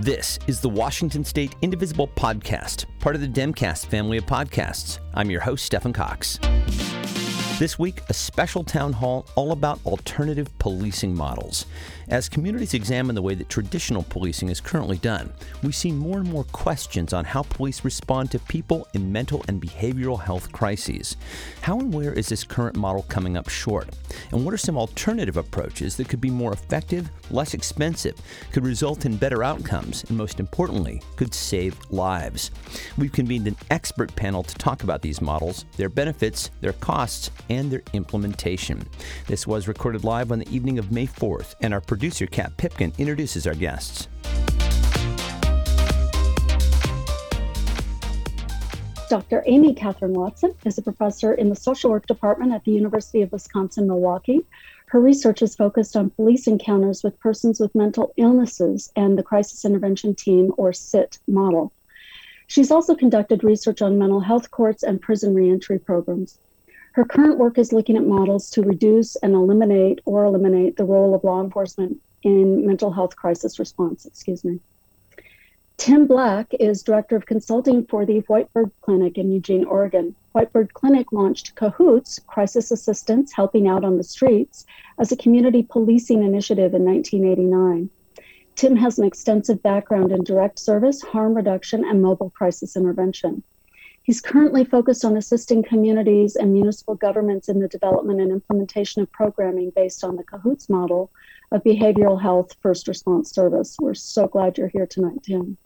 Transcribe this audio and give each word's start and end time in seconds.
This 0.00 0.38
is 0.46 0.62
the 0.62 0.68
Washington 0.70 1.22
State 1.22 1.56
Indivisible 1.60 2.08
Podcast, 2.08 2.86
part 3.00 3.14
of 3.14 3.20
the 3.20 3.28
Demcast 3.28 3.84
family 3.84 4.16
of 4.16 4.24
podcasts. 4.24 4.98
I'm 5.12 5.30
your 5.30 5.42
host, 5.42 5.66
Stephen 5.66 5.92
Cox. 5.92 6.38
This 7.60 7.78
week, 7.78 8.00
a 8.08 8.14
special 8.14 8.64
town 8.64 8.94
hall 8.94 9.26
all 9.34 9.52
about 9.52 9.84
alternative 9.84 10.48
policing 10.58 11.14
models. 11.14 11.66
As 12.08 12.26
communities 12.26 12.72
examine 12.72 13.14
the 13.14 13.20
way 13.20 13.34
that 13.34 13.50
traditional 13.50 14.02
policing 14.02 14.48
is 14.48 14.62
currently 14.62 14.96
done, 14.96 15.30
we 15.62 15.70
see 15.70 15.92
more 15.92 16.16
and 16.16 16.32
more 16.32 16.44
questions 16.44 17.12
on 17.12 17.26
how 17.26 17.42
police 17.42 17.84
respond 17.84 18.30
to 18.30 18.38
people 18.38 18.88
in 18.94 19.12
mental 19.12 19.44
and 19.46 19.60
behavioral 19.60 20.18
health 20.18 20.50
crises. 20.50 21.18
How 21.60 21.78
and 21.78 21.92
where 21.92 22.14
is 22.14 22.30
this 22.30 22.44
current 22.44 22.76
model 22.76 23.02
coming 23.02 23.36
up 23.36 23.50
short? 23.50 23.90
And 24.32 24.42
what 24.42 24.54
are 24.54 24.56
some 24.56 24.78
alternative 24.78 25.36
approaches 25.36 25.96
that 25.98 26.08
could 26.08 26.20
be 26.22 26.30
more 26.30 26.54
effective, 26.54 27.10
less 27.30 27.52
expensive, 27.52 28.18
could 28.52 28.64
result 28.64 29.04
in 29.04 29.18
better 29.18 29.44
outcomes, 29.44 30.02
and 30.04 30.16
most 30.16 30.40
importantly, 30.40 31.02
could 31.16 31.34
save 31.34 31.76
lives? 31.90 32.52
We've 32.96 33.12
convened 33.12 33.48
an 33.48 33.56
expert 33.70 34.16
panel 34.16 34.42
to 34.44 34.54
talk 34.54 34.82
about 34.82 35.02
these 35.02 35.20
models, 35.20 35.66
their 35.76 35.90
benefits, 35.90 36.50
their 36.62 36.72
costs, 36.72 37.30
and 37.50 37.70
their 37.70 37.82
implementation. 37.92 38.88
This 39.26 39.46
was 39.46 39.68
recorded 39.68 40.04
live 40.04 40.32
on 40.32 40.38
the 40.38 40.48
evening 40.48 40.78
of 40.78 40.90
May 40.90 41.06
4th, 41.06 41.56
and 41.60 41.74
our 41.74 41.80
producer, 41.80 42.26
Kat 42.26 42.56
Pipkin, 42.56 42.92
introduces 42.96 43.46
our 43.46 43.54
guests. 43.54 44.08
Dr. 49.10 49.42
Amy 49.46 49.74
Catherine 49.74 50.12
Watson 50.12 50.54
is 50.64 50.78
a 50.78 50.82
professor 50.82 51.34
in 51.34 51.48
the 51.48 51.56
social 51.56 51.90
work 51.90 52.06
department 52.06 52.52
at 52.52 52.64
the 52.64 52.70
University 52.70 53.22
of 53.22 53.32
Wisconsin 53.32 53.88
Milwaukee. 53.88 54.46
Her 54.86 55.00
research 55.00 55.42
is 55.42 55.56
focused 55.56 55.96
on 55.96 56.10
police 56.10 56.46
encounters 56.46 57.02
with 57.02 57.18
persons 57.18 57.58
with 57.58 57.74
mental 57.74 58.12
illnesses 58.16 58.92
and 58.94 59.18
the 59.18 59.24
Crisis 59.24 59.64
Intervention 59.64 60.14
Team, 60.14 60.52
or 60.56 60.72
CIT, 60.72 61.18
model. 61.26 61.72
She's 62.46 62.70
also 62.70 62.94
conducted 62.94 63.42
research 63.42 63.82
on 63.82 63.98
mental 63.98 64.20
health 64.20 64.52
courts 64.52 64.84
and 64.84 65.02
prison 65.02 65.34
reentry 65.34 65.80
programs. 65.80 66.38
Her 66.92 67.04
current 67.04 67.38
work 67.38 67.56
is 67.56 67.72
looking 67.72 67.96
at 67.96 68.04
models 68.04 68.50
to 68.50 68.62
reduce 68.62 69.14
and 69.16 69.34
eliminate 69.34 70.00
or 70.04 70.24
eliminate 70.24 70.76
the 70.76 70.84
role 70.84 71.14
of 71.14 71.22
law 71.22 71.40
enforcement 71.40 72.00
in 72.22 72.66
mental 72.66 72.90
health 72.90 73.14
crisis 73.14 73.58
response. 73.58 74.06
Excuse 74.06 74.44
me. 74.44 74.58
Tim 75.76 76.06
Black 76.06 76.52
is 76.60 76.82
director 76.82 77.16
of 77.16 77.26
consulting 77.26 77.86
for 77.86 78.04
the 78.04 78.20
Whitebird 78.22 78.72
Clinic 78.82 79.16
in 79.16 79.30
Eugene, 79.30 79.64
Oregon. 79.64 80.14
Whitebird 80.34 80.72
Clinic 80.72 81.12
launched 81.12 81.54
Cahoots, 81.54 82.18
Crisis 82.26 82.70
Assistance 82.70 83.32
Helping 83.32 83.66
Out 83.66 83.84
on 83.84 83.96
the 83.96 84.04
Streets, 84.04 84.66
as 84.98 85.10
a 85.10 85.16
community 85.16 85.62
policing 85.62 86.22
initiative 86.22 86.74
in 86.74 86.84
1989. 86.84 87.88
Tim 88.56 88.76
has 88.76 88.98
an 88.98 89.06
extensive 89.06 89.62
background 89.62 90.12
in 90.12 90.22
direct 90.22 90.58
service, 90.58 91.00
harm 91.00 91.34
reduction, 91.34 91.84
and 91.84 92.02
mobile 92.02 92.30
crisis 92.30 92.76
intervention. 92.76 93.42
He's 94.02 94.20
currently 94.20 94.64
focused 94.64 95.04
on 95.04 95.16
assisting 95.16 95.62
communities 95.62 96.34
and 96.34 96.52
municipal 96.52 96.94
governments 96.94 97.48
in 97.48 97.60
the 97.60 97.68
development 97.68 98.20
and 98.20 98.32
implementation 98.32 99.02
of 99.02 99.12
programming 99.12 99.70
based 99.70 100.02
on 100.02 100.16
the 100.16 100.24
Cahoots 100.24 100.68
model 100.68 101.10
of 101.52 101.62
behavioral 101.62 102.20
health 102.20 102.56
first 102.62 102.88
response 102.88 103.30
service. 103.30 103.76
We're 103.80 103.94
so 103.94 104.26
glad 104.26 104.56
you're 104.56 104.68
here 104.68 104.86
tonight, 104.86 105.22
Tim. 105.22 105.56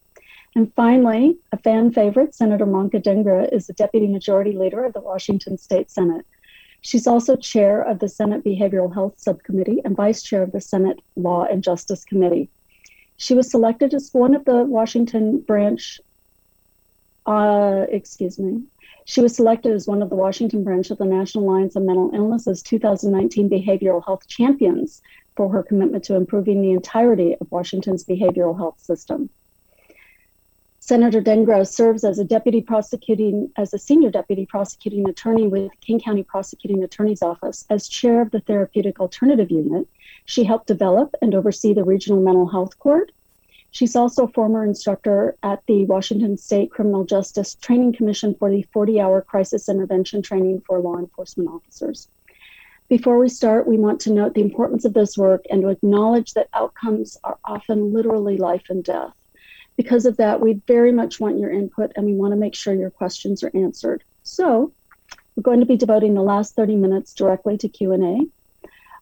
And 0.56 0.72
finally, 0.74 1.36
a 1.52 1.58
fan 1.58 1.92
favorite, 1.92 2.34
Senator 2.34 2.66
Manka 2.66 3.00
Dhingra, 3.00 3.52
is 3.52 3.66
the 3.66 3.72
Deputy 3.72 4.06
Majority 4.06 4.52
Leader 4.52 4.84
of 4.84 4.92
the 4.92 5.00
Washington 5.00 5.58
State 5.58 5.90
Senate. 5.90 6.27
She's 6.80 7.06
also 7.06 7.34
chair 7.36 7.80
of 7.82 7.98
the 7.98 8.08
Senate 8.08 8.44
Behavioral 8.44 8.92
Health 8.92 9.14
Subcommittee 9.16 9.80
and 9.84 9.96
vice 9.96 10.22
chair 10.22 10.42
of 10.42 10.52
the 10.52 10.60
Senate 10.60 11.00
Law 11.16 11.44
and 11.44 11.62
Justice 11.62 12.05
Committee. 12.05 12.50
She 13.16 13.34
was 13.34 13.50
selected 13.50 13.94
as 13.94 14.10
one 14.12 14.34
of 14.34 14.44
the 14.44 14.64
Washington 14.64 15.40
branch 15.40 16.00
uh, 17.27 17.86
excuse 17.89 18.39
me. 18.39 18.62
She 19.07 19.20
was 19.20 19.36
selected 19.36 19.73
as 19.73 19.86
one 19.86 20.02
of 20.02 20.08
the 20.08 20.17
Washington 20.17 20.64
branch 20.64 20.90
of 20.90 20.98
the 20.98 21.05
National 21.05 21.45
Alliance 21.45 21.77
of 21.77 21.83
Mental 21.83 22.11
Illnesses 22.14 22.62
2019 22.62 23.51
Behavioral 23.51 24.05
Health 24.05 24.27
Champions 24.29 25.02
for 25.36 25.51
her 25.51 25.62
commitment 25.62 26.05
to 26.05 26.14
improving 26.14 26.62
the 26.62 26.70
entirety 26.70 27.36
of 27.40 27.51
Washington's 27.51 28.05
behavioral 28.05 28.57
health 28.57 28.80
system. 28.80 29.29
Senator 30.80 31.23
Dhingra 31.23 31.67
serves 31.67 32.05
as 32.05 32.18
a 32.18 32.24
deputy 32.24 32.61
prosecuting, 32.61 33.51
as 33.56 33.73
a 33.73 33.79
senior 33.79 34.11
deputy 34.11 34.45
prosecuting 34.45 35.08
attorney 35.08 35.46
with 35.46 35.70
King 35.80 35.98
County 35.98 36.23
Prosecuting 36.23 36.85
Attorney's 36.85 37.23
Office. 37.23 37.64
As 37.70 37.89
chair 37.89 38.20
of 38.20 38.30
the 38.33 38.41
Therapeutic 38.41 39.01
Alternative 39.01 39.51
Unit, 39.51 39.89
she 40.27 40.45
helped 40.45 40.67
develop 40.67 41.14
and 41.23 41.35
oversee 41.35 41.73
the 41.73 41.85
Regional 41.85 42.20
Mental 42.20 42.46
Health 42.46 42.79
Court 42.79 43.12
She's 43.74 43.96
also 43.96 44.27
a 44.27 44.33
former 44.33 44.64
instructor 44.64 45.36
at 45.42 45.61
the 45.67 45.85
Washington 45.86 46.36
State 46.36 46.70
Criminal 46.70 47.05
Justice 47.05 47.57
Training 47.57 47.92
Commission 47.92 48.36
for 48.36 48.48
the 48.48 48.62
40 48.73 49.01
hour 49.01 49.20
crisis 49.20 49.68
intervention 49.68 50.23
training 50.23 50.62
for 50.64 50.79
law 50.79 50.96
enforcement 50.96 51.51
officers. 51.51 52.08
Before 52.89 53.18
we 53.18 53.29
start, 53.29 53.67
we 53.67 53.77
want 53.77 54.01
to 54.02 54.12
note 54.12 54.35
the 54.35 54.42
importance 54.42 54.85
of 54.85 54.95
this 54.95 55.18
work 55.18 55.45
and 55.51 55.62
to 55.62 55.70
acknowledge 55.70 56.35
that 56.35 56.51
outcomes 56.55 57.18
are 57.24 57.36
often 57.45 57.92
literally 57.92 58.36
life 58.36 58.62
and 58.68 58.85
death. 58.85 59.12
Because 59.77 60.06
of 60.06 60.18
that, 60.18 60.41
we 60.41 60.62
very 60.68 60.92
much 60.92 61.18
want 61.18 61.41
your 61.41 61.51
input 61.51 61.91
and 61.96 62.06
we 62.06 62.14
want 62.14 62.30
to 62.30 62.36
make 62.36 62.55
sure 62.55 62.74
your 62.74 62.91
questions 62.91 63.42
are 63.42 63.51
answered. 63.55 64.05
So, 64.23 64.73
we're 65.35 65.42
going 65.42 65.58
to 65.58 65.67
be 65.67 65.77
devoting 65.77 66.14
the 66.14 66.23
last 66.23 66.55
30 66.55 66.77
minutes 66.77 67.12
directly 67.12 67.58
to 67.58 67.68
Q&A. 67.68 68.20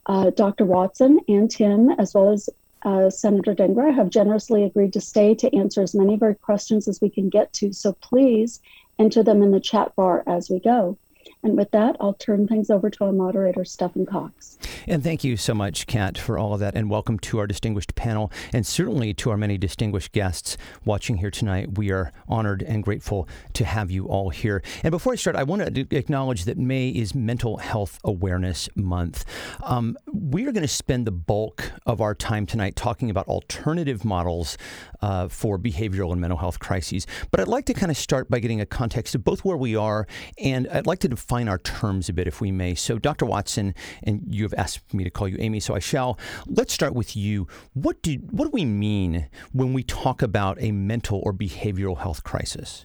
Uh, 0.06 0.30
Dr. 0.30 0.64
Watson 0.64 1.20
and 1.28 1.50
Tim, 1.50 1.90
as 1.90 2.14
well 2.14 2.32
as 2.32 2.48
uh, 2.84 3.10
Senator 3.10 3.54
Dhingra 3.54 3.94
have 3.94 4.10
generously 4.10 4.64
agreed 4.64 4.92
to 4.92 5.00
stay 5.00 5.34
to 5.36 5.54
answer 5.56 5.82
as 5.82 5.94
many 5.94 6.14
of 6.14 6.22
our 6.22 6.34
questions 6.34 6.88
as 6.88 7.00
we 7.00 7.10
can 7.10 7.28
get 7.28 7.52
to. 7.54 7.72
So 7.72 7.92
please 7.94 8.60
enter 8.98 9.22
them 9.22 9.42
in 9.42 9.50
the 9.50 9.60
chat 9.60 9.94
bar 9.96 10.22
as 10.26 10.50
we 10.50 10.60
go. 10.60 10.98
And 11.44 11.56
with 11.56 11.72
that, 11.72 11.96
I'll 11.98 12.14
turn 12.14 12.46
things 12.46 12.70
over 12.70 12.88
to 12.88 13.04
our 13.04 13.12
moderator, 13.12 13.64
Stephen 13.64 14.06
Cox. 14.06 14.58
And 14.86 15.02
thank 15.02 15.24
you 15.24 15.36
so 15.36 15.54
much, 15.54 15.88
Kat, 15.88 16.16
for 16.16 16.38
all 16.38 16.54
of 16.54 16.60
that. 16.60 16.76
And 16.76 16.88
welcome 16.88 17.18
to 17.18 17.38
our 17.38 17.48
distinguished 17.48 17.96
panel 17.96 18.30
and 18.52 18.64
certainly 18.64 19.12
to 19.14 19.30
our 19.30 19.36
many 19.36 19.58
distinguished 19.58 20.12
guests 20.12 20.56
watching 20.84 21.16
here 21.16 21.32
tonight. 21.32 21.76
We 21.76 21.90
are 21.90 22.12
honored 22.28 22.62
and 22.62 22.84
grateful 22.84 23.28
to 23.54 23.64
have 23.64 23.90
you 23.90 24.06
all 24.06 24.30
here. 24.30 24.62
And 24.84 24.92
before 24.92 25.14
I 25.14 25.16
start, 25.16 25.34
I 25.34 25.42
want 25.42 25.74
to 25.74 25.96
acknowledge 25.96 26.44
that 26.44 26.58
May 26.58 26.90
is 26.90 27.12
Mental 27.12 27.56
Health 27.56 27.98
Awareness 28.04 28.68
Month. 28.76 29.24
Um, 29.64 29.96
we 30.12 30.46
are 30.46 30.52
going 30.52 30.62
to 30.62 30.68
spend 30.68 31.08
the 31.08 31.12
bulk 31.12 31.72
of 31.86 32.00
our 32.00 32.14
time 32.14 32.46
tonight 32.46 32.76
talking 32.76 33.10
about 33.10 33.26
alternative 33.26 34.04
models 34.04 34.56
uh, 35.00 35.26
for 35.26 35.58
behavioral 35.58 36.12
and 36.12 36.20
mental 36.20 36.38
health 36.38 36.60
crises. 36.60 37.04
But 37.32 37.40
I'd 37.40 37.48
like 37.48 37.66
to 37.66 37.74
kind 37.74 37.90
of 37.90 37.96
start 37.96 38.30
by 38.30 38.38
getting 38.38 38.60
a 38.60 38.66
context 38.66 39.16
of 39.16 39.24
both 39.24 39.44
where 39.44 39.56
we 39.56 39.74
are 39.74 40.06
and 40.38 40.68
I'd 40.68 40.86
like 40.86 41.00
to 41.00 41.08
define 41.08 41.31
our 41.32 41.58
terms 41.58 42.08
a 42.08 42.12
bit, 42.12 42.26
if 42.26 42.40
we 42.40 42.52
may. 42.52 42.74
So, 42.74 42.98
Dr. 42.98 43.24
Watson, 43.24 43.74
and 44.02 44.22
you 44.28 44.42
have 44.42 44.54
asked 44.54 44.92
me 44.92 45.02
to 45.04 45.10
call 45.10 45.26
you 45.28 45.36
Amy, 45.40 45.60
so 45.60 45.74
I 45.74 45.78
shall. 45.78 46.18
Let's 46.46 46.72
start 46.72 46.94
with 46.94 47.16
you. 47.16 47.48
What 47.72 48.02
do 48.02 48.14
what 48.30 48.44
do 48.44 48.50
we 48.52 48.64
mean 48.64 49.28
when 49.52 49.72
we 49.72 49.82
talk 49.82 50.20
about 50.20 50.60
a 50.60 50.72
mental 50.72 51.20
or 51.24 51.32
behavioral 51.32 51.98
health 51.98 52.22
crisis? 52.22 52.84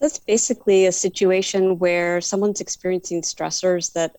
That's 0.00 0.18
basically 0.18 0.86
a 0.86 0.92
situation 0.92 1.78
where 1.78 2.20
someone's 2.20 2.60
experiencing 2.60 3.22
stressors 3.22 3.92
that 3.92 4.16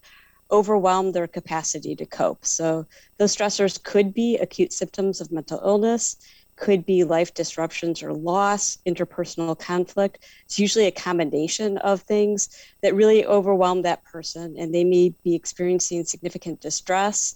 overwhelm 0.52 1.12
their 1.12 1.28
capacity 1.28 1.96
to 1.96 2.06
cope. 2.06 2.46
So, 2.46 2.86
those 3.18 3.36
stressors 3.36 3.82
could 3.82 4.14
be 4.14 4.38
acute 4.38 4.72
symptoms 4.72 5.20
of 5.20 5.32
mental 5.32 5.60
illness 5.64 6.18
could 6.56 6.86
be 6.86 7.04
life 7.04 7.34
disruptions 7.34 8.04
or 8.04 8.14
loss, 8.14 8.78
interpersonal 8.86 9.58
conflict. 9.58 10.26
It's 10.46 10.60
usually 10.60 10.86
a 10.86 10.92
combination 10.92 11.78
of 11.80 12.02
things 12.02 12.50
that 12.82 12.96
really 12.96 13.26
overwhelm 13.26 13.82
that 13.84 14.04
person, 14.04 14.56
and 14.58 14.74
they 14.74 14.84
may 14.84 15.14
be 15.24 15.36
experiencing 15.36 16.06
significant 16.06 16.62
distress, 16.62 17.36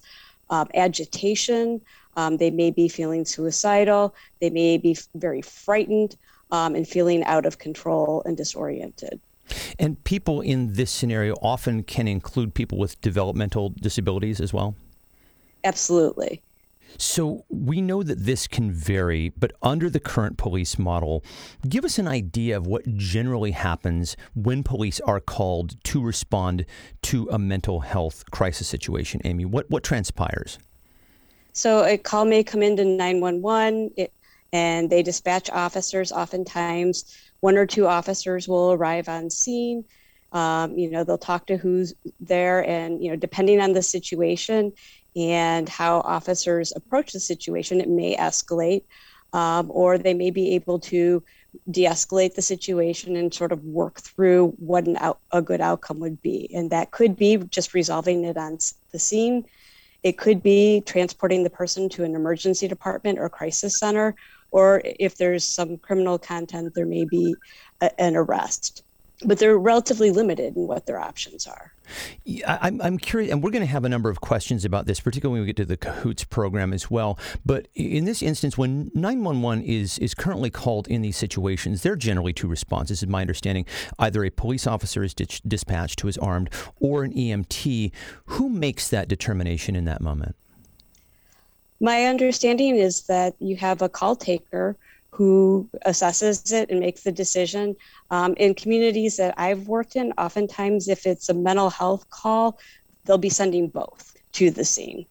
um, 0.50 0.68
agitation. 0.76 1.82
Um, 2.16 2.38
they 2.38 2.52
may 2.52 2.72
be 2.72 2.88
feeling 2.88 3.26
suicidal. 3.26 4.16
They 4.40 4.50
may 4.50 4.78
be 4.78 4.98
very 5.16 5.42
frightened 5.42 6.16
um, 6.52 6.76
and 6.76 6.88
feeling 6.88 7.24
out 7.26 7.46
of 7.46 7.60
control 7.60 8.24
and 8.26 8.38
disoriented. 8.38 9.20
And 9.80 10.04
people 10.04 10.42
in 10.42 10.74
this 10.74 10.92
scenario 10.92 11.36
often 11.42 11.84
can 11.84 12.08
include 12.08 12.54
people 12.54 12.78
with 12.78 13.00
developmental 13.02 13.70
disabilities 13.70 14.42
as 14.42 14.54
well? 14.54 14.76
Absolutely. 15.64 16.42
So 16.98 17.46
we 17.50 17.80
know 17.80 18.04
that 18.04 18.26
this 18.26 18.48
can 18.48 18.72
vary, 18.72 19.30
but 19.30 19.52
under 19.62 19.90
the 19.90 20.00
current 20.00 20.38
police 20.38 20.80
model, 20.80 21.24
give 21.68 21.86
us 21.86 22.00
an 22.00 22.08
idea 22.08 22.58
of 22.58 22.66
what 22.66 22.98
generally 22.98 23.52
happens 23.52 24.18
when 24.34 24.64
police 24.64 25.00
are 25.02 25.20
called 25.20 25.82
to 25.86 26.04
respond 26.04 26.66
to 27.04 27.30
a 27.32 27.38
mental 27.38 27.82
health 27.82 28.30
crisis 28.32 28.68
situation. 28.68 29.22
Amy, 29.26 29.46
what, 29.46 29.70
what 29.70 29.84
transpires? 29.84 30.58
So 31.54 31.84
a 31.84 31.98
call 31.98 32.26
may 32.26 32.44
come 32.44 32.62
into 32.62 32.86
911 32.86 33.92
it, 33.98 34.14
and 34.54 34.90
they 34.90 35.04
dispatch 35.04 35.50
officers. 35.50 36.12
Oftentimes, 36.12 37.18
one 37.40 37.58
or 37.58 37.66
two 37.66 37.88
officers 37.88 38.48
will 38.48 38.74
arrive 38.74 39.10
on 39.10 39.30
scene. 39.30 39.84
Um, 40.34 40.78
you 40.78 40.90
know, 40.90 41.04
they'll 41.04 41.18
talk 41.18 41.46
to 41.48 41.58
who's 41.58 41.94
there, 42.20 42.66
and 42.68 43.02
you 43.04 43.10
know, 43.10 43.16
depending 43.16 43.62
on 43.62 43.74
the 43.74 43.82
situation, 43.82 44.74
and 45.18 45.68
how 45.70 46.02
officers 46.02 46.74
approach 46.76 47.12
the 47.14 47.20
situation, 47.20 47.82
it 47.82 47.90
may 47.90 48.16
escalate. 48.16 48.84
um, 49.34 49.70
or 49.72 49.98
they 49.98 50.14
may 50.14 50.32
be 50.32 50.56
able 50.56 50.80
to 50.80 51.24
de-escalate 51.72 52.36
the 52.36 52.42
situation 52.42 53.16
and 53.18 53.34
sort 53.34 53.52
of 53.52 53.64
work 53.64 54.00
through 54.02 54.50
what 54.58 54.88
out, 55.00 55.20
a 55.32 55.42
good 55.42 55.62
outcome 55.62 56.00
would 56.00 56.22
be. 56.22 56.50
And 56.56 56.70
that 56.72 56.92
could 56.92 57.18
be 57.18 57.38
just 57.38 57.74
resolving 57.74 58.24
it 58.24 58.38
on 58.38 58.58
the 58.92 59.00
scene. 59.00 59.46
It 60.04 60.18
could 60.18 60.42
be 60.44 60.82
transporting 60.86 61.44
the 61.44 61.50
person 61.50 61.90
to 61.90 62.04
an 62.06 62.16
emergency 62.16 62.68
department 62.68 63.20
or 63.20 63.30
crisis 63.30 63.78
center 63.80 64.16
or 64.52 64.82
if 64.86 65.18
there's 65.18 65.44
some 65.44 65.78
criminal 65.78 66.18
content 66.18 66.74
there 66.76 66.86
may 66.86 67.06
be 67.06 67.36
a, 67.82 68.02
an 68.02 68.16
arrest 68.16 68.84
but 69.26 69.40
they're 69.40 69.58
relatively 69.58 70.12
limited 70.12 70.56
in 70.56 70.68
what 70.68 70.86
their 70.86 71.00
options 71.00 71.48
are. 71.48 71.74
Yeah, 72.24 72.58
I'm, 72.62 72.82
I'm 72.82 72.98
curious, 72.98 73.32
and 73.32 73.42
we're 73.42 73.50
going 73.50 73.64
to 73.64 73.68
have 73.68 73.86
a 73.86 73.90
number 73.90 74.10
of 74.10 74.22
questions 74.22 74.64
about 74.66 74.86
this, 74.86 75.00
particularly 75.00 75.40
when 75.40 75.42
we 75.42 75.48
get 75.48 75.56
to 75.58 75.66
the 75.66 75.78
Cahoots 75.78 76.24
program 76.24 76.74
as 76.74 76.92
well. 76.92 77.18
But 77.46 77.68
in 77.74 78.06
this 78.06 78.22
instance, 78.22 78.58
when 78.58 78.92
911 78.94 79.64
is 79.64 79.98
is 80.00 80.14
currently 80.14 80.50
called 80.50 80.88
in 80.88 81.02
these 81.02 81.18
situations, 81.18 81.82
there 81.82 81.94
are 81.94 81.98
generally 81.98 82.34
two 82.34 82.48
responses, 82.48 83.02
is 83.02 83.08
my 83.08 83.22
understanding. 83.22 83.66
Either 83.98 84.24
a 84.24 84.30
police 84.30 84.68
officer 84.68 85.04
is 85.04 85.14
dis- 85.14 85.40
dispatched 85.40 86.02
who 86.02 86.08
is 86.08 86.18
armed, 86.18 86.50
or 86.80 87.04
an 87.04 87.14
EMT. 87.14 87.92
Who 88.26 88.50
makes 88.50 88.90
that 88.90 89.08
determination 89.08 89.76
in 89.76 89.86
that 89.86 90.02
moment? 90.02 90.36
My 91.80 92.06
understanding 92.06 92.76
is 92.76 93.04
that 93.04 93.36
you 93.40 93.56
have 93.56 93.82
a 93.82 93.90
call 93.90 94.16
taker 94.16 94.76
who 95.10 95.68
assesses 95.86 96.52
it 96.52 96.70
and 96.70 96.80
makes 96.80 97.02
the 97.02 97.12
decision. 97.12 97.76
Um, 98.12 98.34
in 98.38 98.54
communities 98.54 99.18
that 99.18 99.34
I've 99.38 99.68
worked 99.68 99.96
in, 99.96 100.14
oftentimes 100.18 100.88
if 100.88 101.06
it's 101.06 101.30
a 101.30 101.34
mental 101.34 101.70
health 101.70 102.10
call, 102.10 102.60
they'll 103.06 103.18
be 103.18 103.30
sending 103.30 103.68
both 103.68 104.16
to 104.34 104.52
the 104.52 104.66
scene. 104.66 105.06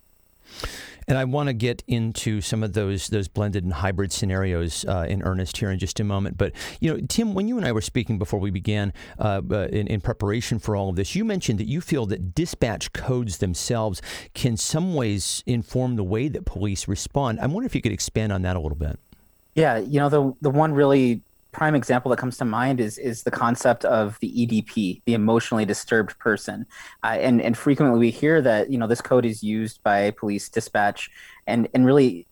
And 1.08 1.16
I 1.16 1.24
want 1.24 1.48
to 1.48 1.52
get 1.52 1.84
into 1.86 2.40
some 2.40 2.64
of 2.64 2.72
those 2.72 3.08
those 3.08 3.28
blended 3.28 3.62
and 3.62 3.72
hybrid 3.72 4.10
scenarios 4.10 4.84
uh, 4.86 5.06
in 5.08 5.22
earnest 5.22 5.56
here 5.56 5.70
in 5.70 5.78
just 5.78 6.00
a 6.00 6.04
moment. 6.04 6.36
But 6.36 6.52
you 6.80 6.92
know, 6.92 7.00
Tim, 7.08 7.32
when 7.32 7.46
you 7.46 7.56
and 7.56 7.64
I 7.64 7.70
were 7.70 7.80
speaking 7.80 8.18
before 8.18 8.40
we 8.40 8.50
began 8.50 8.92
uh, 9.18 9.40
uh, 9.48 9.68
in, 9.68 9.86
in, 9.86 10.00
preparation 10.00 10.58
for 10.58 10.74
all 10.74 10.88
of 10.88 10.96
this, 10.96 11.14
you 11.14 11.24
mentioned 11.24 11.60
that 11.60 11.68
you 11.68 11.80
feel 11.80 12.06
that 12.06 12.34
dispatch 12.34 12.92
codes 12.92 13.38
themselves 13.38 14.02
can 14.34 14.56
some 14.56 14.94
ways 14.94 15.44
inform 15.46 15.94
the 15.94 16.04
way 16.04 16.26
that 16.26 16.44
police 16.44 16.88
respond. 16.88 17.38
I 17.38 17.46
wonder 17.46 17.66
if 17.66 17.74
you 17.76 17.82
could 17.82 17.92
expand 17.92 18.32
on 18.32 18.42
that 18.42 18.56
a 18.56 18.60
little 18.60 18.78
bit. 18.78 18.98
Yeah, 19.56 19.78
you 19.78 19.98
know 19.98 20.10
the 20.10 20.34
the 20.42 20.50
one 20.50 20.74
really 20.74 21.22
prime 21.52 21.74
example 21.74 22.10
that 22.10 22.18
comes 22.18 22.36
to 22.36 22.44
mind 22.44 22.78
is 22.78 22.98
is 22.98 23.22
the 23.22 23.30
concept 23.30 23.86
of 23.86 24.18
the 24.20 24.28
EDP, 24.28 25.00
the 25.06 25.14
emotionally 25.14 25.64
disturbed 25.64 26.18
person, 26.18 26.66
uh, 27.02 27.16
and 27.18 27.40
and 27.40 27.56
frequently 27.56 27.98
we 27.98 28.10
hear 28.10 28.42
that 28.42 28.70
you 28.70 28.76
know 28.76 28.86
this 28.86 29.00
code 29.00 29.24
is 29.24 29.42
used 29.42 29.82
by 29.82 30.10
police 30.12 30.50
dispatch, 30.50 31.10
and 31.46 31.68
and 31.74 31.86
really 31.86 32.26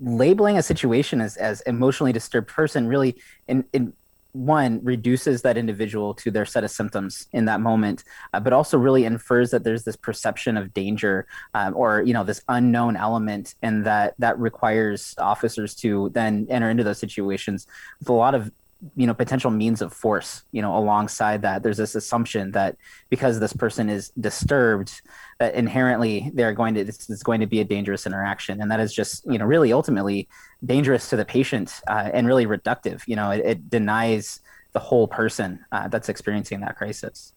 labeling 0.00 0.58
a 0.58 0.62
situation 0.62 1.22
as 1.22 1.38
as 1.38 1.62
emotionally 1.62 2.12
disturbed 2.12 2.48
person 2.48 2.88
really 2.88 3.16
in 3.48 3.64
in 3.72 3.94
one 4.36 4.80
reduces 4.84 5.42
that 5.42 5.56
individual 5.56 6.14
to 6.14 6.30
their 6.30 6.44
set 6.44 6.64
of 6.64 6.70
symptoms 6.70 7.26
in 7.32 7.46
that 7.46 7.60
moment 7.60 8.04
uh, 8.34 8.40
but 8.40 8.52
also 8.52 8.76
really 8.78 9.04
infers 9.04 9.50
that 9.50 9.64
there's 9.64 9.84
this 9.84 9.96
perception 9.96 10.56
of 10.56 10.74
danger 10.74 11.26
um, 11.54 11.74
or 11.76 12.02
you 12.02 12.12
know 12.12 12.24
this 12.24 12.42
unknown 12.48 12.96
element 12.96 13.54
and 13.62 13.84
that 13.86 14.14
that 14.18 14.38
requires 14.38 15.14
officers 15.18 15.74
to 15.74 16.10
then 16.10 16.46
enter 16.50 16.70
into 16.70 16.84
those 16.84 16.98
situations. 16.98 17.66
With 17.98 18.08
a 18.08 18.12
lot 18.12 18.34
of 18.34 18.50
you 18.94 19.06
know 19.06 19.14
potential 19.14 19.50
means 19.50 19.80
of 19.80 19.90
force 19.92 20.42
you 20.52 20.60
know 20.60 20.76
alongside 20.76 21.40
that 21.40 21.62
there's 21.62 21.78
this 21.78 21.94
assumption 21.94 22.50
that 22.50 22.76
because 23.08 23.40
this 23.40 23.54
person 23.54 23.88
is 23.88 24.10
disturbed 24.20 25.00
that 25.38 25.54
inherently 25.54 26.30
they're 26.34 26.52
going 26.52 26.74
to 26.74 26.84
this 26.84 27.10
is 27.10 27.22
going 27.22 27.40
to 27.40 27.46
be 27.46 27.60
a 27.60 27.64
dangerous 27.64 28.06
interaction. 28.06 28.60
And 28.60 28.70
that 28.70 28.80
is 28.80 28.94
just 28.94 29.24
you 29.26 29.38
know 29.38 29.44
really 29.44 29.72
ultimately 29.72 30.28
dangerous 30.64 31.10
to 31.10 31.16
the 31.16 31.24
patient 31.24 31.80
uh, 31.88 32.10
and 32.12 32.26
really 32.26 32.46
reductive. 32.46 33.02
You 33.06 33.16
know 33.16 33.30
it, 33.30 33.44
it 33.44 33.70
denies 33.70 34.40
the 34.76 34.80
whole 34.80 35.08
person 35.08 35.64
uh, 35.72 35.88
that's 35.88 36.10
experiencing 36.10 36.60
that 36.60 36.76
crisis. 36.76 37.32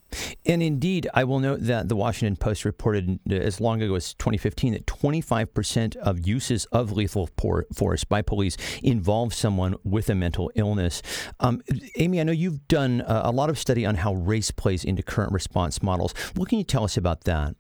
And 0.46 0.62
indeed, 0.62 1.08
I 1.14 1.24
will 1.24 1.40
note 1.40 1.62
that 1.62 1.88
the 1.88 1.96
Washington 1.96 2.36
Post 2.36 2.66
reported 2.66 3.18
as 3.32 3.62
long 3.62 3.82
ago 3.82 3.96
as 3.96 4.14
2015 4.16 4.74
that 4.74 4.86
25% 4.86 5.96
of 5.96 6.28
uses 6.28 6.66
of 6.66 6.92
lethal 6.92 7.30
force 7.74 8.04
by 8.04 8.22
police 8.22 8.58
involve 8.84 9.34
someone 9.34 9.76
with 9.86 10.10
a 10.10 10.16
mental 10.16 10.52
illness. 10.56 11.02
Um, 11.40 11.62
Amy, 11.96 12.20
I 12.20 12.24
know 12.24 12.34
you've 12.34 12.68
done 12.68 13.06
a 13.08 13.32
lot 13.32 13.50
of 13.50 13.58
study 13.58 13.86
on 13.86 13.96
how 13.96 14.16
race 14.16 14.52
plays 14.52 14.84
into 14.84 15.02
current 15.02 15.32
response 15.32 15.82
models. 15.82 16.12
What 16.36 16.50
can 16.50 16.58
you 16.58 16.66
tell 16.66 16.84
us 16.84 16.98
about 16.98 17.24
that? 17.24 17.56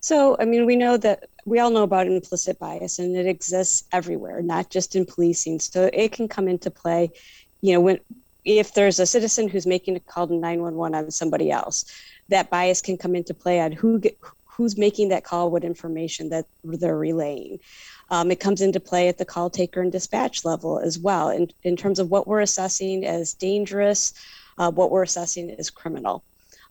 So, 0.00 0.34
I 0.40 0.46
mean, 0.46 0.64
we 0.64 0.76
know 0.76 0.96
that 0.96 1.28
we 1.44 1.58
all 1.58 1.70
know 1.70 1.82
about 1.82 2.06
implicit 2.06 2.58
bias 2.58 2.98
and 2.98 3.14
it 3.16 3.26
exists 3.26 3.84
everywhere, 3.92 4.40
not 4.40 4.70
just 4.70 4.96
in 4.96 5.04
policing. 5.04 5.60
So 5.60 5.90
it 5.92 6.12
can 6.12 6.26
come 6.26 6.48
into 6.48 6.70
play, 6.70 7.10
you 7.60 7.74
know, 7.74 7.80
when 7.80 7.98
if 8.46 8.74
there's 8.74 9.00
a 9.00 9.06
citizen 9.06 9.48
who's 9.48 9.66
making 9.66 9.96
a 9.96 10.00
call 10.00 10.28
to 10.28 10.34
911 10.34 10.94
on 10.94 11.10
somebody 11.10 11.50
else, 11.50 11.84
that 12.28 12.48
bias 12.48 12.80
can 12.80 12.96
come 12.96 13.14
into 13.14 13.34
play 13.34 13.60
on 13.60 13.72
who 13.72 13.98
get, 13.98 14.16
who's 14.44 14.78
making 14.78 15.10
that 15.10 15.24
call, 15.24 15.50
what 15.50 15.64
information 15.64 16.30
that 16.30 16.46
they're 16.64 16.96
relaying. 16.96 17.58
Um, 18.10 18.30
it 18.30 18.40
comes 18.40 18.62
into 18.62 18.80
play 18.80 19.08
at 19.08 19.18
the 19.18 19.24
call 19.24 19.50
taker 19.50 19.82
and 19.82 19.92
dispatch 19.92 20.44
level 20.44 20.78
as 20.78 20.98
well, 20.98 21.28
in, 21.28 21.50
in 21.64 21.76
terms 21.76 21.98
of 21.98 22.10
what 22.10 22.26
we're 22.26 22.40
assessing 22.40 23.04
as 23.04 23.34
dangerous, 23.34 24.14
uh, 24.58 24.70
what 24.70 24.90
we're 24.90 25.02
assessing 25.02 25.50
as 25.50 25.68
criminal. 25.68 26.22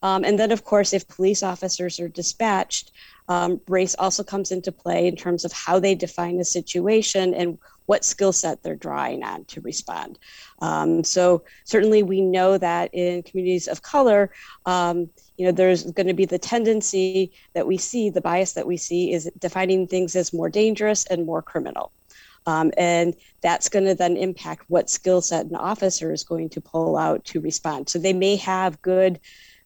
Um, 0.01 0.24
and 0.24 0.39
then, 0.39 0.51
of 0.51 0.63
course, 0.63 0.94
if 0.94 1.07
police 1.07 1.44
officers 1.44 2.00
are 2.00 2.07
dispatched, 2.07 2.92
um, 3.28 3.60
race 3.68 3.95
also 3.98 4.24
comes 4.24 4.51
into 4.51 4.71
play 4.71 5.07
in 5.07 5.16
terms 5.16 5.45
of 5.45 5.51
how 5.51 5.80
they 5.80 5.95
define 5.95 6.39
a 6.39 6.45
situation 6.45 7.33
and 7.33 7.57
what 7.86 8.04
skill 8.04 8.34
set 8.34 8.64
they're 8.64 8.76
drawing 8.76 9.24
on 9.24 9.46
to 9.46 9.62
respond. 9.62 10.18
Um, 10.60 11.04
so 11.04 11.44
certainly 11.64 12.04
we 12.04 12.22
know 12.22 12.58
that 12.58 12.90
in 12.94 13.24
communities 13.24 13.68
of 13.68 13.82
color, 13.82 14.32
um, 14.66 15.10
you 15.38 15.46
know, 15.46 15.52
there's 15.52 15.84
going 15.84 16.08
to 16.08 16.14
be 16.14 16.26
the 16.26 16.40
tendency 16.40 17.32
that 17.54 17.68
we 17.68 17.78
see, 17.78 18.10
the 18.10 18.22
bias 18.22 18.54
that 18.54 18.68
we 18.68 18.78
see 18.78 19.12
is 19.12 19.30
defining 19.40 19.88
things 19.88 20.16
as 20.16 20.34
more 20.34 20.50
dangerous 20.50 21.06
and 21.06 21.26
more 21.26 21.42
criminal. 21.42 21.92
Um, 22.48 22.72
and 22.78 23.16
that's 23.42 23.70
going 23.70 23.86
to 23.86 23.96
then 23.96 24.18
impact 24.18 24.66
what 24.68 24.90
skill 24.90 25.22
set 25.22 25.48
an 25.48 25.56
officer 25.56 26.12
is 26.12 26.24
going 26.24 26.50
to 26.50 26.62
pull 26.62 26.96
out 26.96 27.26
to 27.26 27.42
respond. 27.42 27.90
So 27.90 28.00
they 28.00 28.14
may 28.14 28.36
have 28.38 28.81
good 28.81 29.20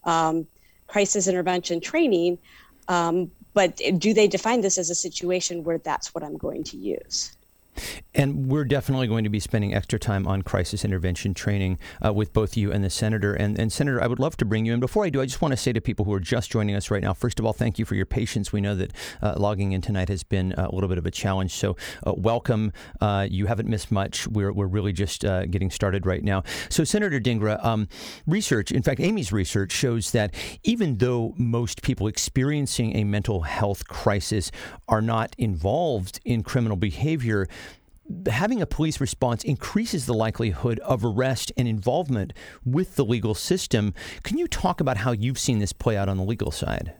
um, 0.05 0.47
crisis 0.87 1.27
intervention 1.27 1.81
training, 1.81 2.39
um, 2.87 3.31
but 3.53 3.81
do 3.97 4.13
they 4.13 4.27
define 4.27 4.61
this 4.61 4.77
as 4.77 4.89
a 4.89 4.95
situation 4.95 5.63
where 5.63 5.77
that's 5.77 6.15
what 6.15 6.23
I'm 6.23 6.37
going 6.37 6.63
to 6.65 6.77
use? 6.77 7.35
And 8.15 8.47
we're 8.47 8.65
definitely 8.65 9.07
going 9.07 9.23
to 9.23 9.29
be 9.29 9.39
spending 9.39 9.73
extra 9.73 9.99
time 9.99 10.27
on 10.27 10.41
crisis 10.41 10.83
intervention 10.83 11.33
training 11.33 11.79
uh, 12.03 12.11
with 12.13 12.33
both 12.33 12.57
you 12.57 12.71
and 12.71 12.83
the 12.83 12.89
senator. 12.89 13.33
And, 13.33 13.57
and, 13.59 13.71
Senator, 13.71 14.01
I 14.01 14.07
would 14.07 14.19
love 14.19 14.35
to 14.37 14.45
bring 14.45 14.65
you 14.65 14.73
in. 14.73 14.79
Before 14.79 15.05
I 15.05 15.09
do, 15.09 15.21
I 15.21 15.25
just 15.25 15.41
want 15.41 15.51
to 15.51 15.57
say 15.57 15.71
to 15.73 15.81
people 15.81 16.05
who 16.05 16.13
are 16.13 16.19
just 16.19 16.51
joining 16.51 16.75
us 16.75 16.91
right 16.91 17.01
now, 17.01 17.13
first 17.13 17.39
of 17.39 17.45
all, 17.45 17.53
thank 17.53 17.79
you 17.79 17.85
for 17.85 17.95
your 17.95 18.05
patience. 18.05 18.51
We 18.51 18.61
know 18.61 18.75
that 18.75 18.93
uh, 19.21 19.35
logging 19.37 19.71
in 19.71 19.81
tonight 19.81 20.09
has 20.09 20.23
been 20.23 20.53
a 20.57 20.73
little 20.73 20.89
bit 20.89 20.97
of 20.97 21.05
a 21.05 21.11
challenge. 21.11 21.53
So, 21.53 21.77
uh, 22.05 22.13
welcome. 22.17 22.73
Uh, 22.99 23.27
you 23.29 23.45
haven't 23.45 23.69
missed 23.69 23.91
much. 23.91 24.27
We're, 24.27 24.51
we're 24.51 24.67
really 24.67 24.91
just 24.91 25.23
uh, 25.23 25.45
getting 25.45 25.69
started 25.69 26.05
right 26.05 26.23
now. 26.23 26.43
So, 26.69 26.83
Senator 26.83 27.19
Dhingra, 27.19 27.63
um, 27.63 27.87
research, 28.25 28.71
in 28.71 28.81
fact, 28.81 28.99
Amy's 28.99 29.31
research 29.31 29.71
shows 29.71 30.11
that 30.11 30.33
even 30.63 30.97
though 30.97 31.33
most 31.37 31.81
people 31.81 32.07
experiencing 32.07 32.95
a 32.95 33.03
mental 33.03 33.41
health 33.41 33.87
crisis 33.87 34.51
are 34.87 35.01
not 35.01 35.35
involved 35.37 36.19
in 36.25 36.43
criminal 36.43 36.77
behavior, 36.77 37.47
having 38.27 38.61
a 38.61 38.65
police 38.65 38.99
response 38.99 39.43
increases 39.43 40.05
the 40.05 40.13
likelihood 40.13 40.79
of 40.79 41.05
arrest 41.05 41.51
and 41.57 41.67
involvement 41.67 42.33
with 42.65 42.95
the 42.95 43.05
legal 43.05 43.35
system. 43.35 43.93
Can 44.23 44.37
you 44.37 44.47
talk 44.47 44.81
about 44.81 44.97
how 44.97 45.11
you've 45.11 45.39
seen 45.39 45.59
this 45.59 45.73
play 45.73 45.95
out 45.95 46.09
on 46.09 46.17
the 46.17 46.23
legal 46.23 46.51
side? 46.51 46.93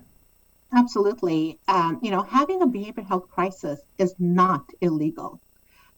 Absolutely. 0.74 1.60
Um, 1.68 2.00
you 2.04 2.12
know, 2.12 2.22
having 2.22 2.62
a 2.62 2.68
behavioral 2.68 3.08
health 3.08 3.30
crisis 3.30 3.82
is 3.98 4.14
not 4.20 4.70
illegal. 4.82 5.42